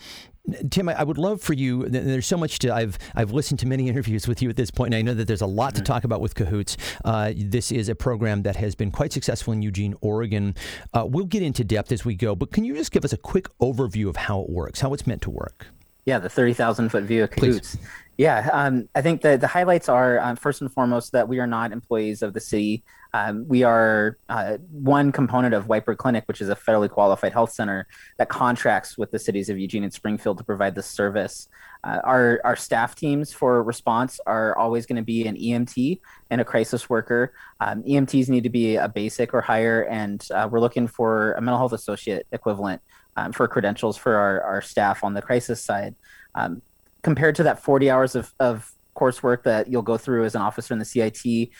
Tim, 0.70 0.90
I 0.90 1.02
would 1.02 1.16
love 1.16 1.40
for 1.40 1.54
you. 1.54 1.88
There's 1.88 2.26
so 2.26 2.36
much 2.36 2.58
to. 2.60 2.74
I've 2.74 2.98
I've 3.14 3.32
listened 3.32 3.60
to 3.60 3.66
many 3.66 3.88
interviews 3.88 4.28
with 4.28 4.42
you 4.42 4.50
at 4.50 4.56
this 4.56 4.70
point, 4.70 4.92
and 4.92 4.98
I 4.98 5.02
know 5.02 5.14
that 5.14 5.26
there's 5.26 5.40
a 5.40 5.46
lot 5.46 5.74
to 5.76 5.82
talk 5.82 6.04
about 6.04 6.20
with 6.20 6.34
Cahoots. 6.34 6.76
Uh, 7.04 7.32
this 7.34 7.72
is 7.72 7.88
a 7.88 7.94
program 7.94 8.42
that 8.42 8.56
has 8.56 8.74
been 8.74 8.90
quite 8.90 9.12
successful 9.12 9.52
in 9.52 9.62
Eugene, 9.62 9.94
Oregon. 10.02 10.54
Uh, 10.92 11.06
we'll 11.08 11.24
get 11.24 11.42
into 11.42 11.64
depth 11.64 11.92
as 11.92 12.04
we 12.04 12.14
go, 12.14 12.34
but 12.34 12.52
can 12.52 12.64
you 12.64 12.74
just 12.74 12.92
give 12.92 13.04
us 13.04 13.12
a 13.12 13.16
quick 13.16 13.46
overview 13.58 14.08
of 14.08 14.16
how 14.16 14.40
it 14.42 14.50
works, 14.50 14.80
how 14.80 14.92
it's 14.92 15.06
meant 15.06 15.22
to 15.22 15.30
work? 15.30 15.66
Yeah, 16.04 16.18
the 16.18 16.28
thirty 16.28 16.52
thousand 16.52 16.90
foot 16.90 17.04
view 17.04 17.24
of 17.24 17.30
Cahoots. 17.30 17.78
Yeah, 18.16 18.48
um, 18.52 18.88
I 18.94 19.02
think 19.02 19.22
the, 19.22 19.36
the 19.36 19.48
highlights 19.48 19.88
are 19.88 20.20
um, 20.20 20.36
first 20.36 20.60
and 20.60 20.72
foremost 20.72 21.12
that 21.12 21.26
we 21.26 21.40
are 21.40 21.46
not 21.46 21.72
employees 21.72 22.22
of 22.22 22.32
the 22.32 22.40
city. 22.40 22.84
Um, 23.14 23.46
we 23.46 23.62
are 23.62 24.18
uh, 24.28 24.58
one 24.72 25.12
component 25.12 25.54
of 25.54 25.68
White 25.68 25.84
Bird 25.84 25.98
Clinic, 25.98 26.24
which 26.26 26.40
is 26.40 26.48
a 26.48 26.56
federally 26.56 26.90
qualified 26.90 27.32
health 27.32 27.52
center 27.52 27.86
that 28.16 28.28
contracts 28.28 28.98
with 28.98 29.12
the 29.12 29.20
cities 29.20 29.48
of 29.48 29.56
Eugene 29.56 29.84
and 29.84 29.92
Springfield 29.92 30.36
to 30.38 30.44
provide 30.44 30.74
this 30.74 30.86
service. 30.86 31.48
Uh, 31.84 32.00
our, 32.02 32.40
our 32.42 32.56
staff 32.56 32.96
teams 32.96 33.32
for 33.32 33.62
response 33.62 34.18
are 34.26 34.58
always 34.58 34.84
going 34.84 34.96
to 34.96 35.02
be 35.02 35.28
an 35.28 35.36
EMT 35.36 36.00
and 36.30 36.40
a 36.40 36.44
crisis 36.44 36.90
worker. 36.90 37.32
Um, 37.60 37.84
EMTs 37.84 38.28
need 38.28 38.42
to 38.42 38.50
be 38.50 38.74
a 38.74 38.88
basic 38.88 39.32
or 39.32 39.40
higher, 39.40 39.84
and 39.84 40.26
uh, 40.32 40.48
we're 40.50 40.58
looking 40.58 40.88
for 40.88 41.34
a 41.34 41.40
mental 41.40 41.58
health 41.58 41.72
associate 41.72 42.26
equivalent 42.32 42.82
um, 43.16 43.30
for 43.30 43.46
credentials 43.46 43.96
for 43.96 44.16
our, 44.16 44.42
our 44.42 44.60
staff 44.60 45.04
on 45.04 45.14
the 45.14 45.22
crisis 45.22 45.62
side. 45.62 45.94
Um, 46.34 46.62
compared 47.02 47.36
to 47.36 47.44
that 47.44 47.62
40 47.62 47.90
hours 47.90 48.16
of, 48.16 48.34
of 48.40 48.74
coursework 48.94 49.42
that 49.42 49.68
you'll 49.68 49.82
go 49.82 49.96
through 49.96 50.24
as 50.24 50.34
an 50.34 50.42
officer 50.42 50.72
in 50.72 50.78
the 50.78 50.84
CIT, 50.84 51.50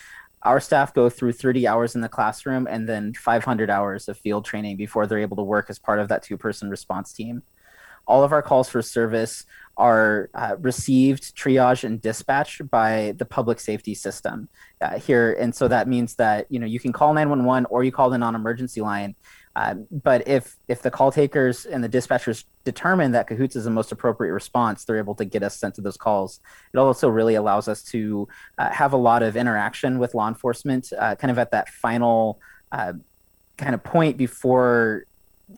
our 0.45 0.59
staff 0.59 0.93
go 0.93 1.09
through 1.09 1.33
30 1.33 1.67
hours 1.67 1.95
in 1.95 2.01
the 2.01 2.09
classroom 2.09 2.67
and 2.69 2.87
then 2.87 3.13
500 3.15 3.69
hours 3.69 4.07
of 4.07 4.17
field 4.17 4.45
training 4.45 4.77
before 4.77 5.07
they're 5.07 5.19
able 5.19 5.35
to 5.37 5.43
work 5.43 5.69
as 5.69 5.79
part 5.79 5.99
of 5.99 6.07
that 6.09 6.23
two 6.23 6.37
person 6.37 6.69
response 6.69 7.11
team. 7.11 7.41
All 8.07 8.23
of 8.23 8.31
our 8.31 8.43
calls 8.43 8.69
for 8.69 8.83
service 8.83 9.45
are 9.77 10.29
uh, 10.35 10.55
received, 10.59 11.35
triaged, 11.35 11.83
and 11.83 11.99
dispatched 11.99 12.69
by 12.69 13.15
the 13.17 13.25
public 13.25 13.59
safety 13.59 13.95
system 13.95 14.47
uh, 14.79 14.99
here. 14.99 15.33
And 15.33 15.53
so 15.53 15.67
that 15.67 15.87
means 15.87 16.13
that 16.15 16.45
you 16.49 16.59
know 16.59 16.67
you 16.67 16.79
can 16.79 16.93
call 16.93 17.15
911 17.15 17.65
or 17.71 17.83
you 17.83 17.91
call 17.91 18.11
the 18.11 18.19
non-emergency 18.19 18.81
line, 18.81 19.15
um, 19.55 19.87
but 19.89 20.27
if 20.27 20.57
if 20.67 20.81
the 20.81 20.91
call 20.91 21.11
takers 21.11 21.65
and 21.65 21.83
the 21.83 21.89
dispatchers 21.89 22.43
determine 22.65 23.11
that 23.13 23.27
Cahoots 23.27 23.55
is 23.55 23.63
the 23.63 23.69
most 23.69 23.91
appropriate 23.91 24.33
response, 24.33 24.83
they're 24.83 24.97
able 24.97 25.15
to 25.15 25.25
get 25.25 25.43
us 25.43 25.57
sent 25.57 25.75
to 25.75 25.81
those 25.81 25.97
calls. 25.97 26.41
It 26.73 26.77
also 26.77 27.07
really 27.07 27.35
allows 27.35 27.67
us 27.67 27.81
to 27.83 28.27
uh, 28.57 28.69
have 28.71 28.91
a 28.93 28.97
lot 28.97 29.23
of 29.23 29.37
interaction 29.37 29.97
with 29.97 30.13
law 30.13 30.27
enforcement, 30.27 30.91
uh, 30.97 31.15
kind 31.15 31.31
of 31.31 31.39
at 31.39 31.51
that 31.51 31.69
final 31.69 32.39
uh, 32.71 32.93
kind 33.57 33.73
of 33.73 33.83
point 33.83 34.17
before 34.17 35.05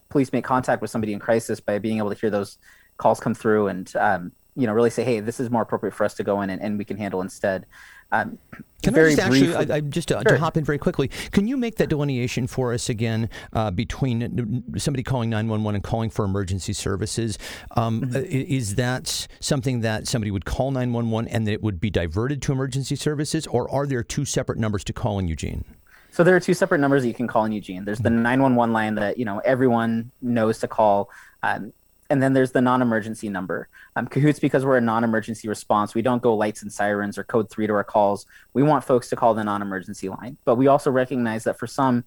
police 0.09 0.31
make 0.31 0.43
contact 0.43 0.81
with 0.81 0.91
somebody 0.91 1.13
in 1.13 1.19
crisis 1.19 1.59
by 1.59 1.79
being 1.79 1.97
able 1.97 2.13
to 2.13 2.19
hear 2.19 2.29
those 2.29 2.57
calls 2.97 3.19
come 3.19 3.33
through 3.33 3.67
and 3.67 3.95
um, 3.95 4.31
you 4.55 4.67
know 4.67 4.73
really 4.73 4.89
say, 4.91 5.03
hey, 5.03 5.21
this 5.21 5.39
is 5.39 5.49
more 5.49 5.63
appropriate 5.63 5.95
for 5.95 6.03
us 6.03 6.13
to 6.15 6.23
go 6.23 6.41
in 6.41 6.51
and, 6.51 6.61
and 6.61 6.77
we 6.77 6.85
can 6.85 6.97
handle 6.97 7.21
instead. 7.21 7.65
Um, 8.11 8.37
can 8.83 8.95
I 8.95 9.09
just 9.09 9.19
actually, 9.19 9.55
I, 9.55 9.77
I 9.77 9.79
just 9.81 10.11
uh, 10.11 10.21
sure. 10.21 10.37
to 10.37 10.39
hop 10.39 10.55
in 10.55 10.63
very 10.63 10.77
quickly, 10.77 11.09
can 11.31 11.47
you 11.47 11.57
make 11.57 11.75
that 11.75 11.89
delineation 11.89 12.47
for 12.47 12.73
us 12.73 12.89
again 12.89 13.29
uh, 13.53 13.71
between 13.71 14.63
somebody 14.77 15.03
calling 15.03 15.29
911 15.29 15.75
and 15.75 15.83
calling 15.83 16.09
for 16.09 16.23
emergency 16.23 16.73
services? 16.73 17.37
Um, 17.75 18.01
mm-hmm. 18.01 18.23
Is 18.25 18.75
that 18.75 19.27
something 19.39 19.81
that 19.81 20.07
somebody 20.07 20.31
would 20.31 20.45
call 20.45 20.71
911 20.71 21.29
and 21.31 21.47
that 21.47 21.53
it 21.53 21.63
would 21.63 21.81
be 21.81 21.89
diverted 21.89 22.41
to 22.43 22.51
emergency 22.51 22.95
services, 22.95 23.47
or 23.47 23.69
are 23.71 23.87
there 23.87 24.03
two 24.03 24.25
separate 24.25 24.59
numbers 24.59 24.83
to 24.85 24.93
call 24.93 25.19
in 25.19 25.27
Eugene? 25.27 25.65
So 26.11 26.23
there 26.23 26.35
are 26.35 26.39
two 26.39 26.53
separate 26.53 26.79
numbers 26.79 27.03
that 27.03 27.09
you 27.09 27.13
can 27.13 27.27
call 27.27 27.45
in 27.45 27.51
Eugene. 27.51 27.85
There's 27.85 27.99
the 27.99 28.09
911 28.09 28.73
line 28.73 28.95
that 28.95 29.17
you 29.17 29.25
know 29.25 29.39
everyone 29.39 30.11
knows 30.21 30.59
to 30.59 30.67
call. 30.67 31.09
Um, 31.43 31.73
and 32.09 32.21
then 32.21 32.33
there's 32.33 32.51
the 32.51 32.61
non-emergency 32.61 33.29
number. 33.29 33.67
Um, 33.95 34.07
Cahoots, 34.07 34.39
because 34.39 34.65
we're 34.65 34.77
a 34.77 34.81
non-emergency 34.81 35.47
response, 35.47 35.93
we 35.93 36.01
don't 36.01 36.21
go 36.21 36.35
lights 36.35 36.61
and 36.61 36.71
sirens 36.71 37.17
or 37.17 37.23
code 37.23 37.49
three 37.49 37.67
to 37.67 37.73
our 37.73 37.83
calls. 37.83 38.25
We 38.53 38.63
want 38.63 38.83
folks 38.83 39.09
to 39.09 39.15
call 39.15 39.33
the 39.33 39.43
non-emergency 39.43 40.09
line, 40.09 40.37
but 40.45 40.55
we 40.55 40.67
also 40.67 40.91
recognize 40.91 41.43
that 41.45 41.59
for 41.59 41.67
some, 41.67 42.03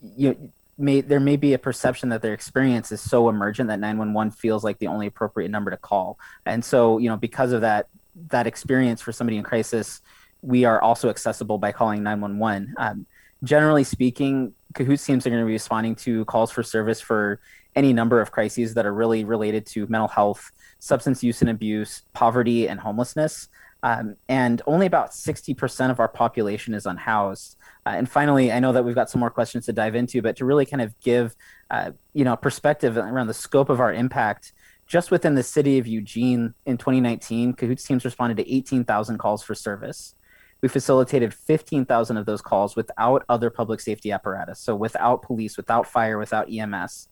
you 0.00 0.52
may 0.76 1.00
there 1.00 1.20
may 1.20 1.36
be 1.36 1.52
a 1.52 1.58
perception 1.58 2.08
that 2.08 2.22
their 2.22 2.34
experience 2.34 2.90
is 2.90 3.00
so 3.00 3.28
emergent 3.28 3.68
that 3.68 3.78
911 3.78 4.32
feels 4.32 4.64
like 4.64 4.78
the 4.78 4.88
only 4.88 5.06
appropriate 5.06 5.50
number 5.50 5.70
to 5.70 5.76
call. 5.76 6.18
And 6.46 6.64
so, 6.64 6.98
you 6.98 7.08
know, 7.08 7.16
because 7.16 7.52
of 7.52 7.60
that 7.60 7.88
that 8.30 8.46
experience 8.46 9.00
for 9.00 9.12
somebody 9.12 9.36
in 9.36 9.44
crisis, 9.44 10.00
we 10.42 10.64
are 10.64 10.80
also 10.80 11.08
accessible 11.08 11.58
by 11.58 11.72
calling 11.72 12.02
911. 12.02 12.74
Um, 12.76 13.06
generally 13.42 13.84
speaking, 13.84 14.54
Cahoots 14.74 15.04
teams 15.04 15.26
are 15.26 15.30
going 15.30 15.42
to 15.42 15.46
be 15.46 15.52
responding 15.52 15.94
to 15.96 16.24
calls 16.24 16.50
for 16.50 16.62
service 16.62 17.00
for 17.00 17.40
any 17.76 17.92
number 17.92 18.20
of 18.20 18.30
crises 18.30 18.74
that 18.74 18.86
are 18.86 18.94
really 18.94 19.24
related 19.24 19.66
to 19.66 19.86
mental 19.86 20.08
health, 20.08 20.50
substance 20.78 21.22
use 21.22 21.40
and 21.40 21.50
abuse, 21.50 22.02
poverty, 22.12 22.68
and 22.68 22.80
homelessness. 22.80 23.48
Um, 23.82 24.16
and 24.28 24.62
only 24.66 24.86
about 24.86 25.10
60% 25.10 25.90
of 25.90 26.00
our 26.00 26.08
population 26.08 26.72
is 26.72 26.86
unhoused. 26.86 27.56
Uh, 27.84 27.90
and 27.90 28.08
finally, 28.08 28.50
I 28.50 28.58
know 28.58 28.72
that 28.72 28.82
we've 28.82 28.94
got 28.94 29.10
some 29.10 29.20
more 29.20 29.30
questions 29.30 29.66
to 29.66 29.74
dive 29.74 29.94
into, 29.94 30.22
but 30.22 30.36
to 30.36 30.46
really 30.46 30.64
kind 30.64 30.80
of 30.80 30.98
give, 31.00 31.36
uh, 31.70 31.90
you 32.14 32.24
know, 32.24 32.34
perspective 32.34 32.96
around 32.96 33.26
the 33.26 33.34
scope 33.34 33.68
of 33.68 33.80
our 33.80 33.92
impact, 33.92 34.54
just 34.86 35.10
within 35.10 35.34
the 35.34 35.42
city 35.42 35.78
of 35.78 35.86
Eugene 35.86 36.54
in 36.64 36.78
2019, 36.78 37.52
Cahoots 37.54 37.84
teams 37.84 38.04
responded 38.04 38.38
to 38.38 38.54
18,000 38.54 39.18
calls 39.18 39.42
for 39.42 39.54
service. 39.54 40.14
We 40.62 40.68
facilitated 40.68 41.34
15,000 41.34 42.16
of 42.16 42.24
those 42.24 42.40
calls 42.40 42.76
without 42.76 43.24
other 43.28 43.50
public 43.50 43.80
safety 43.80 44.12
apparatus, 44.12 44.60
so 44.60 44.74
without 44.74 45.20
police, 45.20 45.58
without 45.58 45.86
fire, 45.86 46.16
without 46.16 46.50
EMS. 46.50 47.08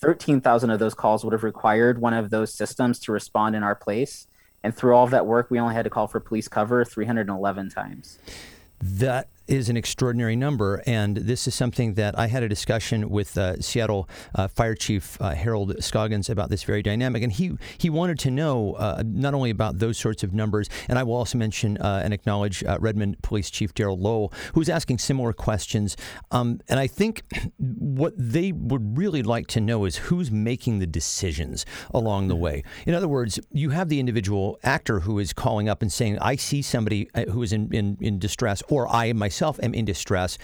13,000 0.00 0.70
of 0.70 0.78
those 0.78 0.94
calls 0.94 1.24
would 1.24 1.32
have 1.32 1.44
required 1.44 2.00
one 2.00 2.14
of 2.14 2.30
those 2.30 2.52
systems 2.52 2.98
to 3.00 3.12
respond 3.12 3.56
in 3.56 3.62
our 3.62 3.74
place. 3.74 4.26
And 4.62 4.74
through 4.74 4.94
all 4.94 5.04
of 5.04 5.10
that 5.10 5.26
work, 5.26 5.50
we 5.50 5.60
only 5.60 5.74
had 5.74 5.84
to 5.84 5.90
call 5.90 6.06
for 6.06 6.20
police 6.20 6.48
cover 6.48 6.84
311 6.84 7.70
times. 7.70 8.18
That 8.80 9.28
is 9.48 9.68
an 9.68 9.76
extraordinary 9.76 10.36
number, 10.36 10.82
and 10.86 11.16
this 11.16 11.46
is 11.46 11.54
something 11.54 11.94
that 11.94 12.18
I 12.18 12.26
had 12.26 12.42
a 12.42 12.48
discussion 12.48 13.08
with 13.08 13.38
uh, 13.38 13.60
Seattle 13.60 14.08
uh, 14.34 14.48
Fire 14.48 14.74
Chief 14.74 15.20
uh, 15.20 15.30
Harold 15.30 15.82
Scoggins 15.82 16.28
about 16.28 16.50
this 16.50 16.64
very 16.64 16.82
dynamic, 16.82 17.22
and 17.22 17.32
he 17.32 17.52
he 17.78 17.90
wanted 17.90 18.18
to 18.20 18.30
know 18.30 18.74
uh, 18.74 19.02
not 19.06 19.34
only 19.34 19.50
about 19.50 19.78
those 19.78 19.98
sorts 19.98 20.22
of 20.22 20.32
numbers, 20.32 20.68
and 20.88 20.98
I 20.98 21.02
will 21.02 21.14
also 21.14 21.38
mention 21.38 21.78
uh, 21.78 22.00
and 22.04 22.12
acknowledge 22.12 22.64
uh, 22.64 22.78
Redmond 22.80 23.22
Police 23.22 23.50
Chief 23.50 23.72
Darrell 23.74 23.98
Lowe, 23.98 24.30
who's 24.54 24.68
asking 24.68 24.98
similar 24.98 25.32
questions, 25.32 25.96
um, 26.30 26.60
and 26.68 26.80
I 26.80 26.86
think 26.86 27.22
what 27.58 28.14
they 28.16 28.52
would 28.52 28.98
really 28.98 29.22
like 29.22 29.46
to 29.48 29.60
know 29.60 29.84
is 29.84 29.96
who's 29.96 30.30
making 30.30 30.80
the 30.80 30.86
decisions 30.86 31.64
along 31.94 32.28
the 32.28 32.36
way. 32.36 32.64
In 32.84 32.94
other 32.94 33.08
words, 33.08 33.38
you 33.52 33.70
have 33.70 33.88
the 33.88 34.00
individual 34.00 34.58
actor 34.62 35.00
who 35.00 35.18
is 35.18 35.32
calling 35.32 35.68
up 35.68 35.82
and 35.82 35.92
saying, 35.92 36.18
"I 36.18 36.36
see 36.36 36.62
somebody 36.62 37.08
who 37.30 37.42
is 37.42 37.52
in 37.52 37.72
in, 37.72 37.96
in 38.00 38.18
distress," 38.18 38.62
or 38.68 38.88
I 38.88 39.12
myself 39.12 39.35
myself 39.36 39.60
am 39.62 39.74
in 39.74 39.84
distress 39.84 40.38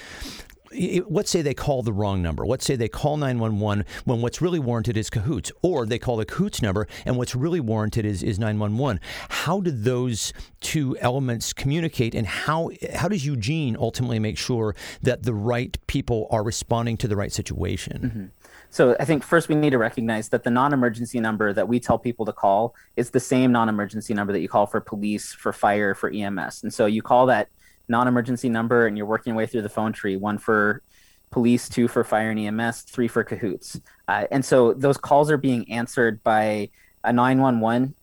let's 1.11 1.31
say 1.31 1.43
they 1.43 1.53
call 1.53 1.83
the 1.83 1.93
wrong 1.93 2.23
number. 2.23 2.47
Let's 2.47 2.65
say 2.65 2.77
they 2.77 2.89
call 2.89 3.19
911 3.19 3.85
when 4.07 4.23
what's 4.23 4.41
really 4.41 4.59
warranted 4.59 4.97
is 4.97 5.11
Cahoots, 5.11 5.53
or 5.61 5.85
they 5.85 5.99
call 5.99 6.17
the 6.17 6.25
Cahoots 6.25 6.63
number 6.63 6.87
and 7.05 7.19
what's 7.19 7.35
really 7.35 7.61
warranted 7.61 8.07
is, 8.07 8.23
is 8.23 8.39
911. 8.39 8.99
How 9.29 9.61
do 9.61 9.71
those 9.71 10.33
two 10.61 10.97
elements 11.01 11.53
communicate, 11.53 12.15
and 12.15 12.27
how 12.27 12.71
how 12.95 13.09
does 13.09 13.27
Eugene 13.27 13.77
ultimately 13.79 14.19
make 14.19 14.39
sure 14.39 14.75
that 15.03 15.25
the 15.25 15.35
right 15.35 15.77
people 15.89 16.27
are 16.31 16.43
responding 16.43 16.97
to 16.97 17.07
the 17.07 17.17
right 17.17 17.33
situation? 17.33 17.99
Mm-hmm. 18.01 18.27
So 18.71 18.97
I 18.99 19.05
think 19.05 19.23
first 19.23 19.51
we 19.51 19.55
need 19.55 19.71
to 19.71 19.79
recognize 19.79 20.31
that 20.31 20.45
the 20.45 20.51
non-emergency 20.51 21.21
number 21.21 21.53
that 21.53 21.69
we 21.69 21.81
tell 21.81 21.99
people 21.99 22.25
to 22.25 22.33
call 22.33 22.75
is 22.97 23.11
the 23.11 23.21
same 23.21 23.53
non-emergency 23.53 24.15
number 24.15 24.33
that 24.33 24.41
you 24.41 24.49
call 24.49 24.65
for 24.65 24.81
police, 24.81 25.35
for 25.35 25.53
fire, 25.53 25.95
for 25.95 26.09
EMS. 26.09 26.63
And 26.63 26.73
so 26.73 26.87
you 26.87 27.03
call 27.03 27.27
that 27.27 27.51
non-emergency 27.93 28.49
number 28.49 28.87
and 28.87 28.97
you're 28.97 29.07
working 29.07 29.33
your 29.33 29.39
way 29.39 29.47
through 29.47 29.63
the 29.63 29.69
phone 29.69 29.93
tree 29.93 30.17
one 30.17 30.39
for 30.39 30.83
police 31.31 31.69
two 31.69 31.87
for 31.87 32.03
fire 32.03 32.31
and 32.31 32.41
ems 32.41 32.83
three 32.83 33.07
for 33.07 33.23
cahoots. 33.23 33.81
Uh, 34.09 34.25
and 34.33 34.45
so 34.45 34.73
those 34.73 34.97
calls 34.97 35.31
are 35.31 35.37
being 35.37 35.71
answered 35.71 36.23
by 36.25 36.69
a 37.05 37.13
911 37.13 37.95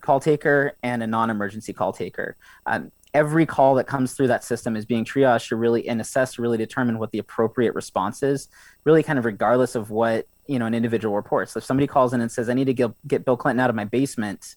call 0.00 0.20
taker 0.20 0.76
and 0.82 1.02
a 1.02 1.06
non-emergency 1.06 1.72
call 1.72 1.92
taker. 1.92 2.36
Um, 2.66 2.92
every 3.12 3.46
call 3.46 3.74
that 3.76 3.86
comes 3.86 4.12
through 4.12 4.26
that 4.26 4.44
system 4.44 4.76
is 4.76 4.84
being 4.84 5.04
triaged 5.04 5.48
to 5.48 5.56
really 5.56 5.88
and 5.88 6.00
assessed 6.00 6.34
to 6.34 6.42
really 6.42 6.58
determine 6.58 6.98
what 6.98 7.10
the 7.12 7.18
appropriate 7.18 7.74
response 7.74 8.22
is 8.22 8.48
really 8.84 9.02
kind 9.02 9.18
of 9.18 9.24
regardless 9.24 9.74
of 9.74 9.90
what 9.90 10.26
you 10.46 10.58
know 10.58 10.66
an 10.66 10.74
individual 10.74 11.14
reports. 11.14 11.52
So 11.52 11.58
if 11.58 11.64
somebody 11.64 11.86
calls 11.86 12.12
in 12.12 12.20
and 12.20 12.30
says 12.30 12.48
i 12.48 12.54
need 12.54 12.66
to 12.66 12.74
get, 12.74 12.90
get 13.06 13.24
bill 13.24 13.36
clinton 13.36 13.60
out 13.60 13.70
of 13.70 13.76
my 13.76 13.84
basement 13.84 14.56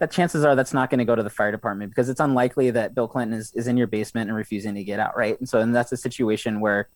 that 0.00 0.10
chances 0.10 0.44
are 0.44 0.56
that's 0.56 0.72
not 0.72 0.88
going 0.88 0.98
to 0.98 1.04
go 1.04 1.14
to 1.14 1.22
the 1.22 1.30
fire 1.30 1.52
department 1.52 1.90
because 1.90 2.08
it's 2.08 2.20
unlikely 2.20 2.70
that 2.70 2.94
Bill 2.94 3.06
Clinton 3.06 3.38
is, 3.38 3.52
is 3.54 3.66
in 3.66 3.76
your 3.76 3.86
basement 3.86 4.30
and 4.30 4.36
refusing 4.36 4.74
to 4.74 4.82
get 4.82 4.98
out, 4.98 5.16
right? 5.16 5.38
And 5.38 5.48
so, 5.48 5.60
and 5.60 5.76
that's 5.76 5.92
a 5.92 5.96
situation 5.96 6.60
where 6.60 6.88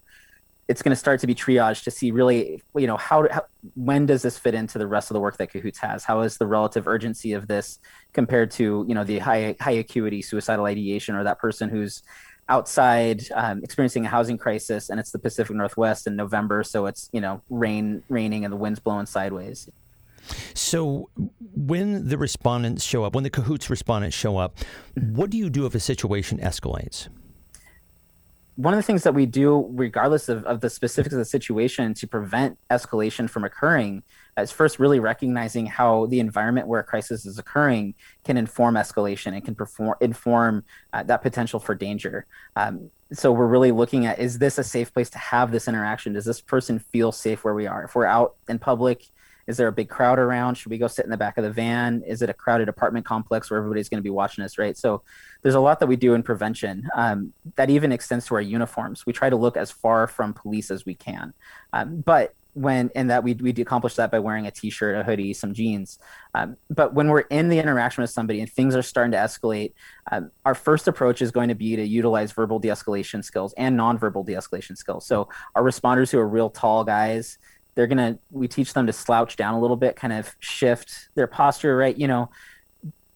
it's 0.68 0.80
going 0.80 0.90
to 0.90 0.96
start 0.96 1.20
to 1.20 1.26
be 1.26 1.34
triaged 1.34 1.84
to 1.84 1.90
see 1.90 2.10
really, 2.10 2.62
you 2.74 2.86
know, 2.86 2.96
how, 2.96 3.28
how, 3.30 3.44
when 3.74 4.06
does 4.06 4.22
this 4.22 4.38
fit 4.38 4.54
into 4.54 4.78
the 4.78 4.86
rest 4.86 5.10
of 5.10 5.14
the 5.14 5.20
work 5.20 5.36
that 5.36 5.52
Cahoots 5.52 5.78
has? 5.80 6.04
How 6.04 6.22
is 6.22 6.38
the 6.38 6.46
relative 6.46 6.88
urgency 6.88 7.34
of 7.34 7.46
this 7.46 7.78
compared 8.14 8.50
to, 8.52 8.86
you 8.88 8.94
know, 8.94 9.04
the 9.04 9.18
high 9.18 9.54
high 9.60 9.72
acuity 9.72 10.22
suicidal 10.22 10.64
ideation 10.64 11.14
or 11.14 11.24
that 11.24 11.38
person 11.38 11.68
who's 11.68 12.02
outside 12.48 13.22
um, 13.34 13.62
experiencing 13.62 14.06
a 14.06 14.08
housing 14.08 14.38
crisis 14.38 14.88
and 14.88 14.98
it's 14.98 15.10
the 15.10 15.18
Pacific 15.18 15.54
Northwest 15.54 16.06
in 16.06 16.16
November, 16.16 16.62
so 16.62 16.86
it's 16.86 17.10
you 17.12 17.20
know 17.20 17.42
rain 17.50 18.02
raining 18.08 18.44
and 18.44 18.52
the 18.52 18.56
wind's 18.56 18.80
blowing 18.80 19.06
sideways. 19.06 19.68
So, 20.54 21.10
when 21.54 22.08
the 22.08 22.18
respondents 22.18 22.84
show 22.84 23.04
up, 23.04 23.14
when 23.14 23.24
the 23.24 23.30
cahoots 23.30 23.70
respondents 23.70 24.16
show 24.16 24.36
up, 24.36 24.58
what 24.94 25.30
do 25.30 25.36
you 25.36 25.50
do 25.50 25.66
if 25.66 25.74
a 25.74 25.80
situation 25.80 26.38
escalates? 26.38 27.08
one 28.56 28.72
of 28.72 28.78
the 28.78 28.82
things 28.82 29.02
that 29.02 29.14
we 29.14 29.26
do, 29.26 29.68
regardless 29.72 30.28
of, 30.28 30.44
of 30.44 30.60
the 30.60 30.70
specifics 30.70 31.12
of 31.12 31.18
the 31.18 31.24
situation, 31.24 31.92
to 31.94 32.06
prevent 32.06 32.58
escalation 32.70 33.28
from 33.28 33.44
occurring, 33.44 34.02
is 34.38 34.50
first 34.50 34.78
really 34.78 35.00
recognizing 35.00 35.66
how 35.66 36.06
the 36.06 36.20
environment 36.20 36.66
where 36.66 36.80
a 36.80 36.84
crisis 36.84 37.26
is 37.26 37.38
occurring 37.38 37.94
can 38.24 38.36
inform 38.36 38.74
escalation 38.74 39.32
and 39.32 39.44
can 39.44 39.54
perform, 39.54 39.96
inform 40.00 40.64
uh, 40.92 41.02
that 41.04 41.22
potential 41.22 41.60
for 41.60 41.74
danger. 41.74 42.26
Um, 42.56 42.90
so 43.12 43.32
we're 43.32 43.46
really 43.46 43.72
looking 43.72 44.06
at 44.06 44.18
is 44.18 44.38
this 44.38 44.58
a 44.58 44.64
safe 44.64 44.92
place 44.92 45.10
to 45.10 45.18
have 45.18 45.52
this 45.52 45.68
interaction? 45.68 46.12
Does 46.14 46.24
this 46.24 46.40
person 46.40 46.78
feel 46.78 47.12
safe 47.12 47.44
where 47.44 47.54
we 47.54 47.66
are? 47.66 47.84
If 47.84 47.94
we're 47.94 48.06
out 48.06 48.36
in 48.48 48.58
public, 48.58 49.06
is 49.46 49.56
there 49.56 49.68
a 49.68 49.72
big 49.72 49.88
crowd 49.88 50.18
around? 50.18 50.54
Should 50.54 50.70
we 50.70 50.78
go 50.78 50.86
sit 50.86 51.04
in 51.04 51.10
the 51.10 51.16
back 51.16 51.36
of 51.36 51.44
the 51.44 51.50
van? 51.50 52.02
Is 52.06 52.22
it 52.22 52.30
a 52.30 52.34
crowded 52.34 52.68
apartment 52.68 53.04
complex 53.04 53.50
where 53.50 53.58
everybody's 53.58 53.88
going 53.88 53.98
to 53.98 54.02
be 54.02 54.10
watching 54.10 54.42
us, 54.42 54.56
right? 54.58 54.76
So 54.76 55.02
there's 55.42 55.54
a 55.54 55.60
lot 55.60 55.80
that 55.80 55.86
we 55.86 55.96
do 55.96 56.14
in 56.14 56.22
prevention 56.22 56.88
um, 56.96 57.32
that 57.56 57.68
even 57.68 57.92
extends 57.92 58.26
to 58.26 58.36
our 58.36 58.40
uniforms. 58.40 59.04
We 59.04 59.12
try 59.12 59.28
to 59.28 59.36
look 59.36 59.56
as 59.56 59.70
far 59.70 60.06
from 60.06 60.32
police 60.32 60.70
as 60.70 60.86
we 60.86 60.94
can. 60.94 61.34
Um, 61.72 62.00
but 62.00 62.34
when 62.54 62.90
and 62.94 63.10
that 63.10 63.22
we 63.22 63.34
we 63.34 63.50
accomplish 63.50 63.94
that 63.96 64.10
by 64.10 64.18
wearing 64.18 64.46
a 64.46 64.50
t-shirt, 64.50 64.96
a 64.96 65.02
hoodie, 65.02 65.34
some 65.34 65.52
jeans. 65.52 65.98
Um, 66.34 66.56
but 66.70 66.94
when 66.94 67.08
we're 67.08 67.20
in 67.20 67.48
the 67.48 67.58
interaction 67.58 68.02
with 68.02 68.10
somebody 68.10 68.40
and 68.40 68.50
things 68.50 68.74
are 68.74 68.82
starting 68.82 69.12
to 69.12 69.18
escalate, 69.18 69.72
um, 70.10 70.30
our 70.44 70.54
first 70.54 70.88
approach 70.88 71.20
is 71.20 71.30
going 71.30 71.48
to 71.48 71.54
be 71.54 71.76
to 71.76 71.84
utilize 71.84 72.32
verbal 72.32 72.58
de-escalation 72.58 73.24
skills 73.24 73.54
and 73.56 73.76
non-verbal 73.76 74.24
de-escalation 74.24 74.76
skills. 74.76 75.06
So 75.06 75.28
our 75.54 75.62
responders 75.62 76.10
who 76.10 76.18
are 76.18 76.28
real 76.28 76.48
tall 76.48 76.84
guys, 76.84 77.38
they're 77.74 77.88
gonna 77.88 78.18
we 78.30 78.48
teach 78.48 78.72
them 78.72 78.86
to 78.86 78.92
slouch 78.92 79.36
down 79.36 79.54
a 79.54 79.60
little 79.60 79.76
bit, 79.76 79.96
kind 79.96 80.12
of 80.12 80.34
shift 80.38 81.08
their 81.16 81.26
posture, 81.26 81.76
right? 81.76 81.96
You 81.96 82.08
know, 82.08 82.30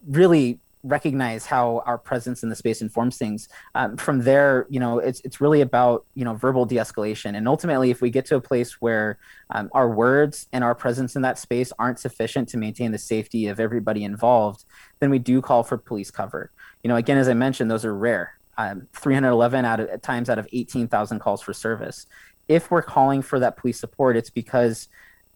really 0.07 0.61
recognize 0.83 1.47
how 1.47 1.83
our 1.87 1.99
presence 1.99 2.43
in 2.43 2.49
the 2.49 2.57
space 2.57 2.81
informs 2.81 3.17
things. 3.17 3.49
Um, 3.75 3.97
from 3.97 4.21
there, 4.21 4.67
you 4.69 4.81
know, 4.81 4.99
it's 4.99 5.21
it's 5.21 5.41
really 5.41 5.61
about 5.61 6.05
you 6.15 6.25
know 6.25 6.35
verbal 6.35 6.65
de-escalation, 6.67 7.37
and 7.37 7.49
ultimately, 7.49 7.91
if 7.91 8.01
we 8.01 8.11
get 8.11 8.27
to 8.27 8.37
a 8.37 8.41
place 8.41 8.81
where 8.81 9.19
um, 9.51 9.71
our 9.73 9.91
words 9.91 10.47
and 10.53 10.63
our 10.63 10.75
presence 10.75 11.17
in 11.17 11.23
that 11.23 11.39
space 11.39 11.73
aren't 11.79 11.99
sufficient 11.99 12.49
to 12.51 12.57
maintain 12.57 12.93
the 12.93 12.99
safety 12.99 13.47
of 13.47 13.61
everybody 13.61 14.05
involved, 14.05 14.65
then 15.01 15.11
we 15.11 15.19
do 15.19 15.41
call 15.41 15.63
for 15.63 15.79
police 15.79 16.11
cover. 16.11 16.51
You 16.83 16.89
know, 16.89 16.97
again, 16.97 17.19
as 17.19 17.29
I 17.29 17.35
mentioned, 17.35 17.71
those 17.71 17.85
are 17.85 17.95
rare. 17.95 18.39
Um, 18.57 18.89
311 18.93 19.65
out 19.65 19.81
of 19.81 20.03
times 20.03 20.29
out 20.29 20.39
of 20.39 20.49
18,000 20.53 21.21
calls 21.21 21.41
for 21.41 21.53
service. 21.53 22.07
If 22.49 22.71
we're 22.71 22.83
calling 22.83 23.23
for 23.23 23.39
that 23.39 23.57
police 23.57 23.79
support, 23.79 24.17
it's 24.17 24.31
because 24.31 24.89